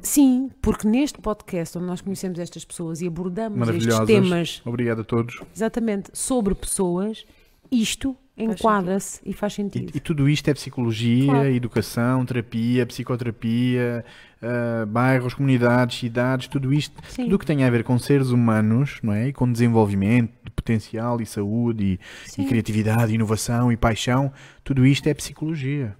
Sim, 0.00 0.50
porque 0.60 0.86
neste 0.86 1.20
podcast 1.20 1.78
onde 1.78 1.86
nós 1.86 2.00
conhecemos 2.00 2.38
estas 2.38 2.64
pessoas 2.64 3.00
e 3.00 3.06
abordamos 3.06 3.68
estes 3.68 3.98
temas. 4.00 4.62
Obrigado 4.64 5.00
a 5.02 5.04
todos. 5.04 5.40
Exatamente, 5.54 6.10
sobre 6.12 6.54
pessoas, 6.54 7.24
isto 7.70 8.16
enquadra-se 8.36 9.20
e 9.24 9.32
faz 9.32 9.54
sentido. 9.54 9.90
E, 9.94 9.96
e, 9.96 10.00
tudo 10.00 10.28
isto 10.28 10.48
é 10.48 10.54
psicologia, 10.54 11.26
claro. 11.26 11.48
educação, 11.48 12.24
terapia, 12.26 12.84
psicoterapia, 12.84 14.04
uh, 14.42 14.86
bairros, 14.86 15.34
comunidades, 15.34 15.98
cidades, 15.98 16.46
tudo 16.46 16.72
isto, 16.72 16.94
Sim. 17.08 17.24
tudo 17.24 17.36
o 17.36 17.38
que 17.38 17.46
tem 17.46 17.64
a 17.64 17.70
ver 17.70 17.82
com 17.82 17.98
seres 17.98 18.28
humanos, 18.28 18.98
não 19.02 19.12
é? 19.12 19.28
E 19.28 19.32
com 19.32 19.50
desenvolvimento 19.50 20.32
de 20.44 20.50
potencial 20.50 21.20
e 21.20 21.26
saúde 21.26 21.98
e, 22.36 22.42
e 22.42 22.44
criatividade, 22.44 23.14
inovação 23.14 23.72
e 23.72 23.76
paixão, 23.76 24.30
tudo 24.62 24.84
isto 24.84 25.08
é 25.08 25.14
psicologia, 25.14 25.96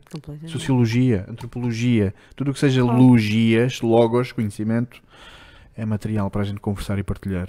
sociologia, 0.46 1.24
antropologia, 1.28 2.14
tudo 2.34 2.50
o 2.50 2.54
que 2.54 2.60
seja 2.60 2.82
claro. 2.82 3.00
logias, 3.02 3.80
logos, 3.80 4.32
conhecimento, 4.32 5.02
é 5.74 5.86
material 5.86 6.30
para 6.30 6.42
a 6.42 6.44
gente 6.44 6.60
conversar 6.60 6.98
e 6.98 7.02
partilhar. 7.02 7.48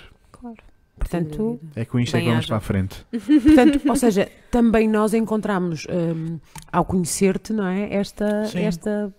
Portanto, 0.98 1.60
é 1.76 1.86
com 1.86 1.99
isto 1.99 2.18
é 2.18 2.19
que 2.19 2.26
vamos 2.26 2.40
haja. 2.40 2.48
para 2.48 2.57
a 2.57 2.60
frente. 2.60 3.06
Portanto, 3.11 3.82
ou 3.88 3.95
seja, 3.95 4.30
também 4.52 4.88
nós 4.88 5.14
encontramos 5.14 5.86
um, 5.90 6.40
ao 6.72 6.84
conhecer-te, 6.84 7.53
não 7.53 7.68
é? 7.68 7.94
Esta, 7.94 8.49
esta 8.56 9.14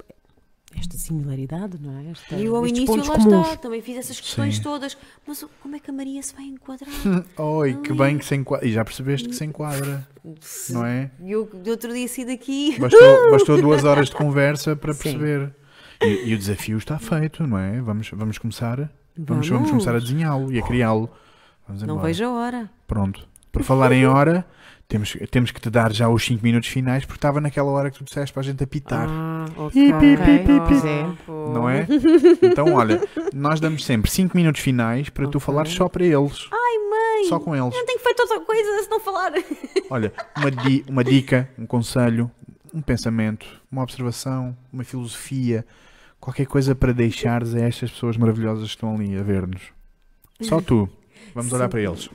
esta 0.76 0.96
similaridade, 0.98 1.78
não 1.80 1.98
é? 1.98 2.10
Esta, 2.10 2.36
e 2.36 2.44
eu 2.44 2.54
ao 2.54 2.66
início 2.66 2.94
lá 2.94 3.14
comuns. 3.14 3.46
está, 3.46 3.56
também 3.56 3.80
fiz 3.80 3.96
essas 3.96 4.20
questões 4.20 4.56
Sim. 4.56 4.62
todas. 4.62 4.96
Mas 5.26 5.44
como 5.62 5.76
é 5.76 5.80
que 5.80 5.90
a 5.90 5.92
Maria 5.92 6.22
se 6.22 6.34
vai 6.34 6.44
enquadrar? 6.44 6.90
Oi, 7.36 7.74
que 7.74 7.92
bem 7.92 8.18
que 8.18 8.24
se 8.24 8.34
enquadra. 8.34 8.66
E 8.66 8.72
já 8.72 8.84
percebeste 8.84 9.28
que 9.28 9.34
se 9.34 9.44
enquadra, 9.44 10.06
não 10.70 10.84
é? 10.84 11.10
Eu 11.24 11.48
de 11.62 11.70
outro 11.70 11.92
dia 11.92 12.06
saí 12.06 12.24
daqui. 12.24 12.78
Bastou, 12.78 13.30
bastou 13.32 13.60
duas 13.60 13.84
horas 13.84 14.08
de 14.08 14.16
conversa 14.16 14.76
para 14.76 14.94
perceber. 14.94 15.52
E, 16.02 16.30
e, 16.30 16.34
o 16.34 16.38
desafio 16.38 16.78
está 16.78 16.98
feito, 16.98 17.44
não 17.46 17.58
é? 17.58 17.80
Vamos, 17.80 18.10
vamos 18.12 18.38
começar. 18.38 18.76
Vamos, 18.76 18.90
vamos. 19.16 19.48
vamos 19.48 19.70
começar 19.70 19.96
a 19.96 19.98
desenhá-lo 19.98 20.52
e 20.52 20.58
a 20.58 20.62
criá-lo. 20.62 21.10
Não 21.68 21.98
vejo 21.98 22.24
a 22.24 22.30
hora. 22.30 22.70
Pronto. 22.86 23.26
Por 23.52 23.62
falar 23.62 23.92
em 23.92 24.06
hora, 24.06 24.46
temos, 24.88 25.16
temos 25.30 25.50
que 25.50 25.60
te 25.60 25.68
dar 25.68 25.92
já 25.92 26.08
os 26.08 26.24
5 26.24 26.42
minutos 26.42 26.68
finais 26.68 27.04
porque 27.04 27.18
estava 27.18 27.40
naquela 27.40 27.70
hora 27.70 27.90
que 27.90 27.98
tu 27.98 28.04
disseste 28.04 28.32
para 28.32 28.40
a 28.40 28.44
gente 28.44 28.64
apitar. 28.64 29.06
Ah, 29.08 29.44
ok. 29.56 29.92
Não 31.52 31.68
é? 31.68 31.86
Então, 32.42 32.72
olha, 32.72 33.00
nós 33.34 33.60
damos 33.60 33.84
sempre 33.84 34.10
5 34.10 34.36
minutos 34.36 34.62
finais 34.62 35.10
para 35.10 35.24
okay. 35.24 35.32
tu 35.32 35.40
falares 35.40 35.72
só 35.72 35.88
para 35.88 36.04
eles. 36.04 36.48
Ai, 36.50 36.78
mãe! 36.90 37.28
Só 37.28 37.38
com 37.38 37.54
eles. 37.54 37.74
Eu 37.74 37.84
tenho 37.84 37.98
feito 37.98 38.20
outra 38.20 38.40
coisa 38.40 38.82
se 38.82 38.90
não 38.90 39.00
falar. 39.00 39.32
Olha, 39.90 40.12
uma, 40.36 40.50
di 40.50 40.84
uma 40.88 41.04
dica, 41.04 41.50
um 41.58 41.66
conselho, 41.66 42.30
um 42.72 42.80
pensamento, 42.80 43.46
uma 43.70 43.82
observação, 43.82 44.56
uma 44.72 44.84
filosofia, 44.84 45.66
qualquer 46.20 46.46
coisa 46.46 46.74
para 46.74 46.92
deixares 46.92 47.54
a 47.54 47.60
estas 47.60 47.90
pessoas 47.90 48.16
maravilhosas 48.16 48.64
que 48.64 48.76
estão 48.76 48.94
ali 48.94 49.18
a 49.18 49.22
ver-nos. 49.22 49.62
Só 50.40 50.60
tu. 50.60 50.88
Vamos 51.38 51.50
Sim. 51.50 51.56
olhar 51.56 51.68
para 51.68 51.80
eles. 51.80 52.10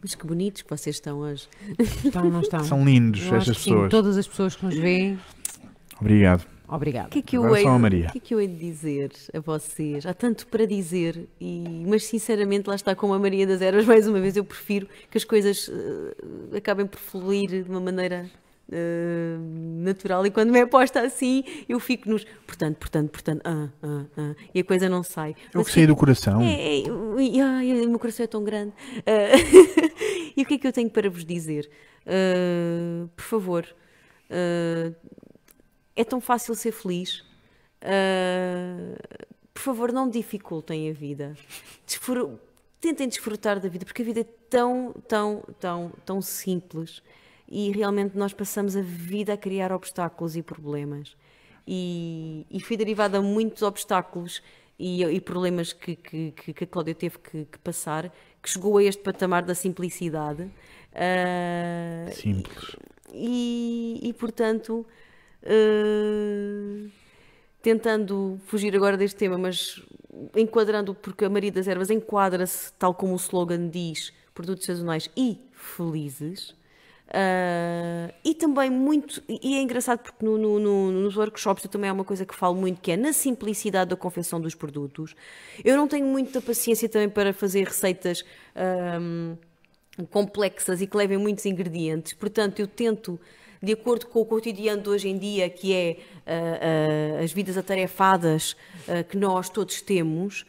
Mas 0.00 0.14
que 0.14 0.26
bonitos 0.26 0.62
que 0.62 0.70
vocês 0.70 0.96
estão 0.96 1.18
hoje. 1.18 1.46
Estão, 1.78 2.30
não 2.30 2.40
estão? 2.40 2.64
São 2.64 2.82
lindos 2.82 3.20
eu 3.26 3.36
estas 3.36 3.58
pessoas. 3.58 3.82
Sim, 3.82 3.88
todas 3.90 4.16
as 4.16 4.26
pessoas 4.26 4.56
que 4.56 4.64
nos 4.64 4.74
veem. 4.74 5.20
Obrigado. 6.00 6.46
Obrigado. 6.66 7.08
O 7.08 7.10
que 7.10 7.18
é 7.18 7.22
que, 7.22 7.36
eu 7.36 7.54
hei, 7.54 7.66
Maria. 7.66 8.08
que 8.10 8.16
é 8.16 8.20
que 8.22 8.34
eu 8.34 8.40
hei 8.40 8.48
de 8.48 8.56
dizer 8.56 9.12
a 9.34 9.40
vocês? 9.40 10.06
Há 10.06 10.14
tanto 10.14 10.46
para 10.46 10.66
dizer, 10.66 11.28
e, 11.38 11.84
mas 11.86 12.06
sinceramente, 12.06 12.68
lá 12.68 12.74
está 12.74 12.94
com 12.94 13.12
a 13.12 13.18
Maria 13.18 13.46
das 13.46 13.60
Eras, 13.60 13.84
mais 13.84 14.08
uma 14.08 14.18
vez, 14.18 14.34
eu 14.34 14.44
prefiro 14.44 14.88
que 15.10 15.18
as 15.18 15.24
coisas 15.24 15.68
uh, 15.68 16.56
acabem 16.56 16.86
por 16.86 16.98
fluir 16.98 17.64
de 17.64 17.68
uma 17.68 17.80
maneira 17.80 18.30
uh, 18.70 19.82
natural. 19.82 20.24
E 20.26 20.30
quando 20.30 20.50
me 20.50 20.60
é 20.60 20.66
posta 20.66 21.00
assim 21.00 21.44
eu 21.68 21.78
fico 21.80 22.08
nos 22.08 22.24
portanto, 22.46 22.76
portanto, 22.78 23.10
portanto 23.10 23.42
ah, 23.44 23.68
ah, 23.82 24.04
ah, 24.16 24.34
e 24.54 24.60
a 24.60 24.64
coisa 24.64 24.88
não 24.88 25.02
sai. 25.02 25.34
É 25.52 25.58
o 25.58 25.64
que 25.64 25.70
sai 25.70 25.86
do 25.86 25.96
coração. 25.96 26.40
É, 26.40 26.78
é, 26.78 26.86
é, 26.86 26.90
o 26.90 27.88
meu 27.88 27.98
coração 27.98 28.24
é 28.24 28.26
tão 28.26 28.44
grande. 28.44 28.72
Uh, 28.98 30.32
e 30.36 30.42
o 30.42 30.46
que 30.46 30.54
é 30.54 30.58
que 30.58 30.66
eu 30.66 30.72
tenho 30.72 30.90
para 30.90 31.10
vos 31.10 31.24
dizer? 31.24 31.70
Uh, 32.06 33.08
por 33.08 33.24
favor 33.24 33.66
uh, 34.30 34.94
é 35.96 36.04
tão 36.04 36.20
fácil 36.20 36.54
ser 36.54 36.72
feliz. 36.72 37.24
Por 39.52 39.62
favor 39.62 39.92
não 39.92 40.08
dificultem 40.08 40.90
a 40.90 40.92
vida. 40.92 41.34
Desfru 41.86 42.38
tentem 42.80 43.06
desfrutar 43.06 43.60
da 43.60 43.68
vida 43.68 43.84
porque 43.84 44.00
a 44.00 44.04
vida 44.04 44.20
é 44.20 44.26
tão, 44.48 44.94
tão, 45.06 45.44
tão, 45.60 45.92
tão 46.04 46.22
simples 46.22 47.02
e 47.50 47.72
realmente 47.72 48.16
nós 48.16 48.32
passamos 48.32 48.76
a 48.76 48.80
vida 48.80 49.32
a 49.32 49.36
criar 49.36 49.72
obstáculos 49.72 50.36
e 50.36 50.42
problemas. 50.42 51.16
E, 51.66 52.46
e 52.50 52.60
fui 52.60 52.76
derivada 52.76 53.18
a 53.18 53.22
muitos 53.22 53.62
obstáculos 53.62 54.42
e, 54.78 55.04
e 55.04 55.20
problemas 55.20 55.72
que, 55.72 55.96
que, 55.96 56.32
que, 56.32 56.64
a 56.64 56.66
Cláudia 56.66 56.94
teve 56.94 57.18
que, 57.18 57.44
que, 57.44 57.58
passar, 57.58 58.10
que 58.40 58.48
chegou 58.48 58.78
a 58.78 58.84
este 58.84 59.02
patamar 59.02 59.42
da 59.42 59.54
simplicidade. 59.54 60.44
Uh, 60.92 62.14
Simples. 62.14 62.76
E, 63.12 64.00
e 64.02 64.12
portanto, 64.14 64.86
uh, 65.42 66.90
tentando 67.60 68.40
fugir 68.46 68.74
agora 68.74 68.96
deste 68.96 69.16
tema, 69.16 69.36
mas 69.36 69.82
enquadrando, 70.36 70.94
porque 70.94 71.24
a 71.24 71.30
Maria 71.30 71.52
das 71.52 71.66
Ervas 71.66 71.90
enquadra-se, 71.90 72.72
tal 72.74 72.94
como 72.94 73.12
o 73.12 73.16
slogan 73.16 73.68
diz, 73.68 74.12
produtos 74.32 74.66
sazonais 74.66 75.10
e 75.16 75.40
felizes. 75.52 76.54
Uh, 77.10 78.14
e 78.24 78.34
também 78.34 78.70
muito, 78.70 79.20
e 79.28 79.56
é 79.56 79.60
engraçado 79.60 79.98
porque 79.98 80.24
no, 80.24 80.38
no, 80.38 80.60
no, 80.60 80.92
nos 80.92 81.16
workshops 81.16 81.64
eu 81.64 81.70
também 81.70 81.90
há 81.90 81.92
uma 81.92 82.04
coisa 82.04 82.24
que 82.24 82.32
falo 82.32 82.54
muito 82.54 82.80
que 82.80 82.92
é 82.92 82.96
na 82.96 83.12
simplicidade 83.12 83.90
da 83.90 83.96
confecção 83.96 84.40
dos 84.40 84.54
produtos. 84.54 85.16
Eu 85.64 85.76
não 85.76 85.88
tenho 85.88 86.06
muita 86.06 86.40
paciência 86.40 86.88
também 86.88 87.08
para 87.08 87.32
fazer 87.32 87.64
receitas 87.64 88.24
um, 89.00 89.36
complexas 90.08 90.80
e 90.80 90.86
que 90.86 90.96
levem 90.96 91.18
muitos 91.18 91.44
ingredientes, 91.46 92.12
portanto 92.12 92.60
eu 92.60 92.68
tento 92.68 93.18
de 93.60 93.72
acordo 93.72 94.06
com 94.06 94.20
o 94.20 94.24
cotidiano 94.24 94.80
de 94.80 94.88
hoje 94.88 95.08
em 95.08 95.18
dia, 95.18 95.50
que 95.50 95.74
é 95.74 95.96
uh, 95.98 97.20
uh, 97.20 97.24
as 97.24 97.32
vidas 97.32 97.58
atarefadas 97.58 98.52
uh, 98.88 99.04
que 99.06 99.16
nós 99.18 99.50
todos 99.50 99.82
temos, 99.82 100.46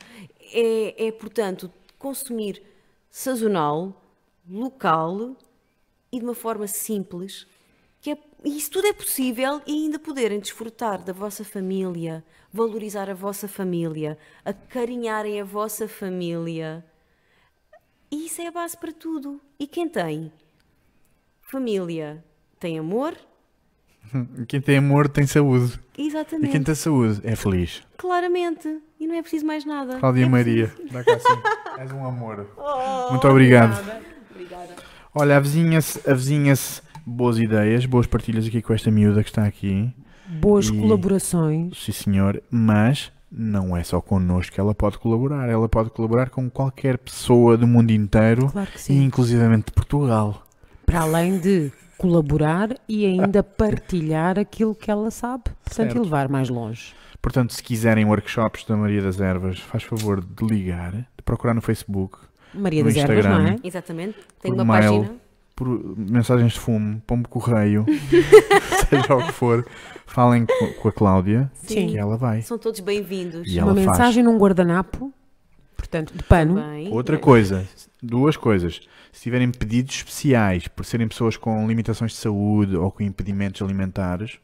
é, 0.53 1.07
é, 1.07 1.11
portanto, 1.11 1.71
consumir 1.97 2.61
sazonal, 3.09 4.01
local, 4.49 5.35
e 6.11 6.19
de 6.19 6.25
uma 6.25 6.35
forma 6.35 6.67
simples, 6.67 7.47
que 8.01 8.11
é, 8.11 8.17
e 8.43 8.57
isso 8.57 8.71
tudo 8.71 8.87
é 8.87 8.93
possível 8.93 9.61
e 9.65 9.71
ainda 9.71 9.99
poderem 9.99 10.39
desfrutar 10.39 11.01
da 11.03 11.13
vossa 11.13 11.43
família, 11.45 12.23
valorizar 12.51 13.09
a 13.09 13.13
vossa 13.13 13.47
família, 13.47 14.17
acarinharem 14.43 15.39
a 15.39 15.43
vossa 15.43 15.87
família. 15.87 16.83
E 18.11 18.25
isso 18.25 18.41
é 18.41 18.47
a 18.47 18.51
base 18.51 18.75
para 18.75 18.91
tudo. 18.91 19.39
E 19.59 19.67
quem 19.67 19.87
tem 19.87 20.31
família 21.43 22.23
tem 22.59 22.79
amor. 22.79 23.15
Quem 24.47 24.59
tem 24.59 24.77
amor 24.77 25.07
tem 25.07 25.27
saúde. 25.27 25.79
Exatamente. 25.97 26.49
E 26.49 26.51
quem 26.51 26.63
tem 26.63 26.75
saúde 26.75 27.21
é 27.23 27.35
feliz. 27.35 27.83
Claramente. 27.97 28.81
E 28.99 29.07
não 29.07 29.15
é 29.15 29.21
preciso 29.21 29.45
mais 29.45 29.63
nada. 29.63 29.99
Cláudia 29.99 30.25
é 30.25 30.27
Maria, 30.27 30.73
dá 30.91 31.03
cá 31.03 31.13
assim. 31.13 31.41
És 31.79 31.91
um 31.91 32.03
amor. 32.05 32.49
Oh, 32.57 33.11
Muito 33.11 33.27
obrigado. 33.27 33.79
Obrigada. 33.79 34.10
Olha, 35.13 35.37
avizinha-se 35.37 36.09
avizinha 36.09 36.53
boas 37.05 37.37
ideias, 37.37 37.85
boas 37.85 38.07
partilhas 38.07 38.47
aqui 38.47 38.61
com 38.61 38.73
esta 38.73 38.89
miúda 38.89 39.23
que 39.23 39.29
está 39.29 39.45
aqui. 39.45 39.93
Boas 40.39 40.67
e, 40.67 40.77
colaborações. 40.77 41.77
Sim, 41.77 41.91
senhor, 41.91 42.41
mas 42.49 43.11
não 43.29 43.75
é 43.75 43.83
só 43.83 43.99
connosco 43.99 44.53
que 44.53 44.59
ela 44.59 44.73
pode 44.73 44.97
colaborar. 44.97 45.49
Ela 45.49 45.67
pode 45.67 45.89
colaborar 45.89 46.29
com 46.29 46.49
qualquer 46.49 46.97
pessoa 46.97 47.57
do 47.57 47.67
mundo 47.67 47.91
inteiro, 47.91 48.47
claro 48.49 48.69
e 48.89 49.03
inclusivamente 49.03 49.65
de 49.67 49.71
Portugal. 49.73 50.43
Para 50.85 51.01
além 51.01 51.39
de 51.39 51.71
colaborar 51.97 52.69
e 52.87 53.05
ainda 53.05 53.43
partilhar 53.43 54.39
aquilo 54.39 54.73
que 54.73 54.89
ela 54.89 55.11
sabe, 55.11 55.43
portanto, 55.43 55.91
certo. 55.93 56.01
levar 56.01 56.29
mais 56.29 56.49
longe. 56.49 56.93
Portanto, 57.21 57.53
se 57.53 57.61
quiserem 57.61 58.05
workshops 58.05 58.65
da 58.65 58.75
Maria 58.75 59.01
das 59.01 59.19
Ervas, 59.19 59.59
faz 59.59 59.83
favor 59.83 60.23
de 60.23 60.43
ligar, 60.43 60.91
de 60.91 61.23
procurar 61.23 61.53
no 61.53 61.61
Facebook, 61.61 62.17
Maria 62.53 62.83
das 62.83 62.95
Ervas, 62.95 63.25
não 63.25 63.47
é? 63.47 63.55
Exatamente. 63.63 64.17
Tem 64.41 64.51
uma 64.51 64.65
mail, 64.65 64.99
página. 64.99 65.21
Por 65.55 65.97
mensagens 65.97 66.53
de 66.53 66.59
fumo, 66.59 67.01
pombo 67.05 67.29
correio, 67.29 67.85
seja 68.89 69.15
o 69.15 69.25
que 69.25 69.31
for, 69.31 69.65
falem 70.05 70.45
com, 70.81 70.87
a 70.87 70.91
Cláudia 70.91 71.51
Sim. 71.53 71.87
que 71.87 71.97
ela 71.97 72.17
vai. 72.17 72.41
São 72.41 72.57
todos 72.57 72.79
bem-vindos. 72.79 73.47
Uma 73.55 73.73
mensagem 73.73 74.23
num 74.23 74.37
guardanapo, 74.37 75.13
portanto, 75.77 76.13
de 76.15 76.23
pano. 76.23 76.55
Também. 76.55 76.91
Outra 76.91 77.17
coisa, 77.17 77.67
duas 78.01 78.35
coisas. 78.35 78.81
Se 79.11 79.23
tiverem 79.23 79.51
pedidos 79.51 79.95
especiais 79.95 80.67
por 80.67 80.85
serem 80.85 81.07
pessoas 81.07 81.35
com 81.37 81.67
limitações 81.67 82.11
de 82.11 82.17
saúde 82.17 82.75
ou 82.75 82.89
com 82.91 83.03
impedimentos 83.03 83.61
alimentares, 83.61 84.39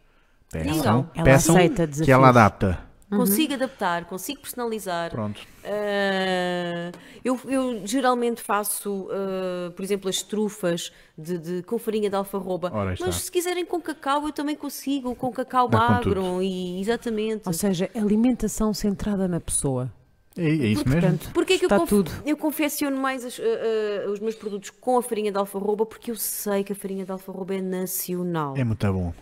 peçam, 0.52 1.10
ela 1.16 1.24
peçam 1.24 1.56
que 2.04 2.12
ela 2.12 2.30
adapta. 2.30 2.87
Uhum. 3.10 3.20
Consigo 3.20 3.54
adaptar, 3.54 4.04
consigo 4.06 4.42
personalizar. 4.42 5.12
Pronto. 5.12 5.40
Uh, 5.64 6.92
eu, 7.24 7.40
eu, 7.46 7.88
geralmente 7.88 8.42
faço, 8.42 9.08
uh, 9.08 9.72
por 9.72 9.82
exemplo, 9.84 10.10
as 10.10 10.22
trufas 10.22 10.92
de, 11.18 11.38
de, 11.38 11.64
com 11.64 11.78
farinha 11.78 12.10
de 12.10 12.16
alfarroba. 12.18 12.70
Mas 13.00 13.16
se 13.16 13.32
quiserem 13.32 13.66
com 13.66 13.80
cacau, 13.80 14.26
eu 14.26 14.34
também 14.34 14.58
consigo, 14.58 15.16
com 15.16 15.32
cacau 15.32 15.70
Dá 15.70 15.78
magro. 15.78 16.22
Com 16.22 16.42
e, 16.42 16.82
exatamente. 16.82 17.44
Ou 17.48 17.54
seja, 17.54 17.90
alimentação 17.96 18.74
centrada 18.74 19.26
na 19.26 19.40
pessoa. 19.40 19.90
É, 20.38 20.50
é 20.50 20.52
isso 20.52 20.84
Porque, 20.84 21.00
mesmo. 21.00 21.10
Portanto, 21.18 21.34
Porquê 21.34 21.54
é 21.54 21.58
que 21.58 21.66
eu, 21.66 21.70
conf 21.70 21.90
tudo. 21.90 22.12
eu 22.26 22.38
confecciono 22.38 22.98
mais 22.98 23.24
as, 23.24 23.40
uh, 23.40 24.12
os 24.12 24.20
meus 24.20 24.36
produtos 24.36 24.70
com 24.70 24.98
a 24.98 25.02
farinha 25.02 25.32
de 25.32 25.38
alfarroba? 25.38 25.86
Porque 25.86 26.12
eu 26.12 26.16
sei 26.18 26.64
que 26.64 26.74
a 26.74 26.76
farinha 26.76 27.06
de 27.06 27.12
alfarroba 27.12 27.56
é 27.56 27.62
nacional. 27.62 28.54
É 28.58 28.66
muito 28.66 28.92
bom. 28.92 29.14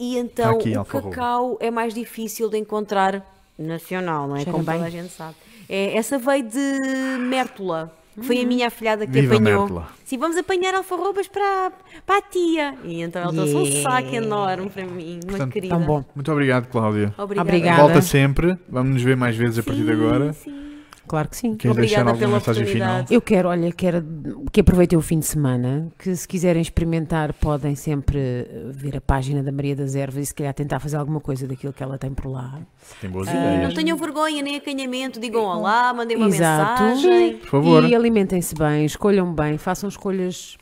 E 0.00 0.16
então 0.16 0.56
Aqui, 0.56 0.76
o 0.78 0.84
cacau 0.84 1.58
é 1.60 1.70
mais 1.70 1.92
difícil 1.92 2.48
de 2.48 2.56
encontrar 2.56 3.22
nacional, 3.58 4.26
não 4.26 4.34
é? 4.34 4.38
Cheira 4.38 4.52
Como 4.52 4.64
bem. 4.64 4.76
toda 4.76 4.86
a 4.86 4.90
gente 4.90 5.12
sabe. 5.12 5.34
É, 5.68 5.94
essa 5.94 6.18
veio 6.18 6.42
de 6.42 7.18
Mértola. 7.20 7.94
Foi 8.22 8.38
a 8.38 8.42
hum. 8.42 8.46
minha 8.46 8.66
afilhada 8.66 9.06
que 9.06 9.12
Viva 9.12 9.34
apanhou. 9.34 9.60
Mértola. 9.60 9.88
Sim, 10.04 10.16
vamos 10.16 10.38
apanhar 10.38 10.74
alfarrobas 10.74 11.28
para, 11.28 11.70
para 12.06 12.16
a 12.16 12.22
tia. 12.22 12.74
E 12.82 13.02
então 13.02 13.22
ela 13.22 13.32
trouxe 13.32 13.52
yeah. 13.52 13.78
um 13.78 13.82
saco 13.82 14.14
enorme 14.14 14.70
para 14.70 14.86
mim, 14.86 15.20
uma 15.22 15.30
Portanto, 15.30 15.52
querida. 15.52 15.76
Tão 15.76 15.84
bom. 15.86 16.04
Muito 16.14 16.32
obrigado, 16.32 16.66
Cláudia. 16.68 17.14
Obrigada. 17.18 17.48
Obrigada. 17.48 17.82
Volta 17.82 18.02
sempre. 18.02 18.58
Vamos 18.68 18.94
nos 18.94 19.02
ver 19.02 19.16
mais 19.16 19.36
vezes 19.36 19.56
sim, 19.56 19.60
a 19.60 19.64
partir 19.64 19.84
de 19.84 19.92
agora. 19.92 20.32
Sim. 20.32 20.79
Claro 21.10 21.28
que 21.28 21.36
sim. 21.36 21.56
Queres 21.56 21.76
deixar 21.76 22.02
Obrigada 22.02 22.10
alguma 22.10 22.40
pela 22.40 22.54
mensagem 22.54 22.66
final? 22.66 22.88
oportunidade. 22.88 23.12
Eu 23.14 23.20
quero, 23.20 23.48
olha, 23.48 23.72
quero 23.72 24.06
que 24.52 24.60
aproveitem 24.60 24.96
o 24.96 25.02
fim 25.02 25.18
de 25.18 25.26
semana, 25.26 25.90
que 25.98 26.14
se 26.14 26.28
quiserem 26.28 26.62
experimentar 26.62 27.32
podem 27.32 27.74
sempre 27.74 28.16
eh, 28.20 28.46
ver 28.70 28.96
a 28.96 29.00
página 29.00 29.42
da 29.42 29.50
Maria 29.50 29.74
das 29.74 29.96
Ervas 29.96 30.22
e 30.22 30.26
se 30.26 30.34
calhar 30.36 30.54
tentar 30.54 30.78
fazer 30.78 30.96
alguma 30.98 31.18
coisa 31.20 31.48
daquilo 31.48 31.72
que 31.72 31.82
ela 31.82 31.98
tem 31.98 32.14
por 32.14 32.26
lá. 32.30 32.60
Tem 33.00 33.10
boas 33.10 33.26
E 33.26 33.32
ideias. 33.32 33.62
não 33.64 33.74
tenham 33.74 33.96
vergonha 33.96 34.40
nem 34.40 34.54
acanhamento, 34.54 35.18
digam 35.18 35.42
olá, 35.42 35.92
mandem 35.92 36.16
uma 36.16 36.28
Exato. 36.28 36.80
mensagem. 36.84 37.38
Por 37.38 37.48
favor. 37.48 37.84
E 37.84 37.92
alimentem-se 37.92 38.54
bem, 38.54 38.84
escolham 38.84 39.34
bem, 39.34 39.58
façam 39.58 39.88
escolhas 39.88 40.56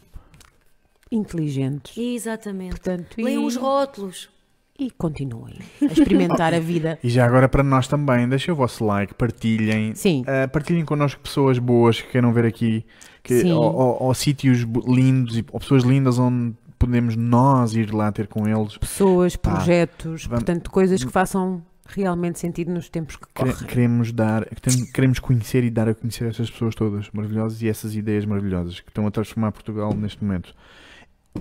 inteligentes. 1.12 1.96
Exatamente. 1.96 2.70
Portanto, 2.70 3.20
e, 3.20 3.22
Leiam 3.22 3.44
os 3.44 3.54
rótulos. 3.56 4.30
E 4.78 4.90
continuem 4.92 5.54
a 5.82 5.84
experimentar 5.86 6.54
a 6.54 6.60
vida. 6.60 6.98
E 7.02 7.08
já 7.10 7.26
agora 7.26 7.48
para 7.48 7.62
nós 7.62 7.88
também, 7.88 8.28
deixem 8.28 8.52
o 8.52 8.56
vosso 8.56 8.84
like, 8.84 9.12
partilhem. 9.14 9.94
Sim. 9.94 10.22
Uh, 10.22 10.48
partilhem 10.50 10.84
connosco 10.84 11.20
pessoas 11.20 11.58
boas 11.58 12.00
que 12.00 12.10
queiram 12.12 12.32
ver 12.32 12.44
aqui, 12.44 12.84
que, 13.22 13.40
Sim. 13.40 13.52
ou, 13.52 13.64
ou- 13.74 14.02
ou 14.04 14.14
sítios 14.14 14.60
lindos, 14.86 15.36
e- 15.38 15.44
ou 15.50 15.58
pessoas 15.60 15.82
lindas 15.82 16.18
onde 16.18 16.54
podemos 16.78 17.16
nós 17.16 17.74
ir 17.74 17.92
lá 17.92 18.12
ter 18.12 18.28
com 18.28 18.46
eles. 18.46 18.78
Pessoas, 18.78 19.34
Pá, 19.34 19.56
projetos, 19.56 20.24
vamos- 20.26 20.44
portanto, 20.44 20.70
coisas 20.70 21.02
que 21.02 21.10
façam 21.10 21.60
realmente 21.88 22.38
sentido 22.38 22.70
nos 22.70 22.88
tempos 22.88 23.16
que 23.16 23.26
correm. 23.34 23.54
Queremos 23.66 24.12
dar, 24.12 24.44
querem- 24.60 24.86
queremos 24.92 25.18
conhecer 25.18 25.64
e 25.64 25.70
dar 25.70 25.88
a 25.88 25.94
conhecer 25.94 26.28
essas 26.28 26.48
pessoas 26.50 26.74
todas 26.76 27.08
maravilhosas 27.12 27.60
e 27.62 27.68
essas 27.68 27.96
ideias 27.96 28.24
maravilhosas 28.24 28.78
que 28.80 28.90
estão 28.90 29.06
a 29.06 29.10
transformar 29.10 29.50
Portugal 29.52 29.92
neste 29.94 30.22
momento. 30.22 30.54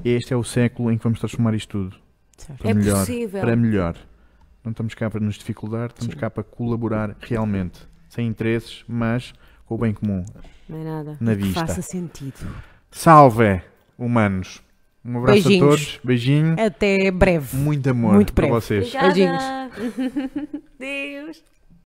Este 0.03 0.33
é 0.33 0.37
o 0.37 0.43
século 0.43 0.91
em 0.91 0.97
que 0.97 1.03
vamos 1.03 1.19
transformar 1.19 1.53
isto 1.53 1.69
tudo. 1.83 2.06
Para 2.57 2.69
É 2.69 2.73
melhor, 2.73 2.99
possível. 2.99 3.41
para 3.41 3.55
melhor. 3.55 3.95
Não 4.63 4.71
estamos 4.71 4.93
cá 4.93 5.09
para 5.09 5.19
nos 5.19 5.35
dificultar, 5.35 5.87
estamos 5.87 6.13
Sim. 6.13 6.19
cá 6.19 6.29
para 6.29 6.43
colaborar 6.43 7.15
realmente, 7.21 7.79
sem 8.09 8.27
interesses, 8.27 8.83
mas 8.87 9.33
com 9.65 9.75
o 9.75 9.77
bem 9.77 9.93
comum 9.93 10.23
Não 10.67 10.77
é 10.79 10.83
nada. 10.83 11.17
na 11.21 11.35
Que 11.35 11.43
vista. 11.43 11.65
faça 11.65 11.81
sentido. 11.81 12.47
Salve, 12.91 13.61
humanos. 13.97 14.61
Um 15.05 15.19
abraço 15.19 15.43
Beijinhos. 15.43 15.63
a 15.63 15.69
todos, 15.69 15.99
beijinho, 16.03 16.55
Até 16.59 17.09
breve. 17.11 17.55
muito 17.55 17.89
amor 17.89 18.15
Muito 18.15 18.33
para 18.33 18.47
breve. 18.47 18.61
vocês. 18.61 18.93
Obrigada. 18.93 19.69
Beijinhos. 19.77 20.23
Deus. 20.77 21.56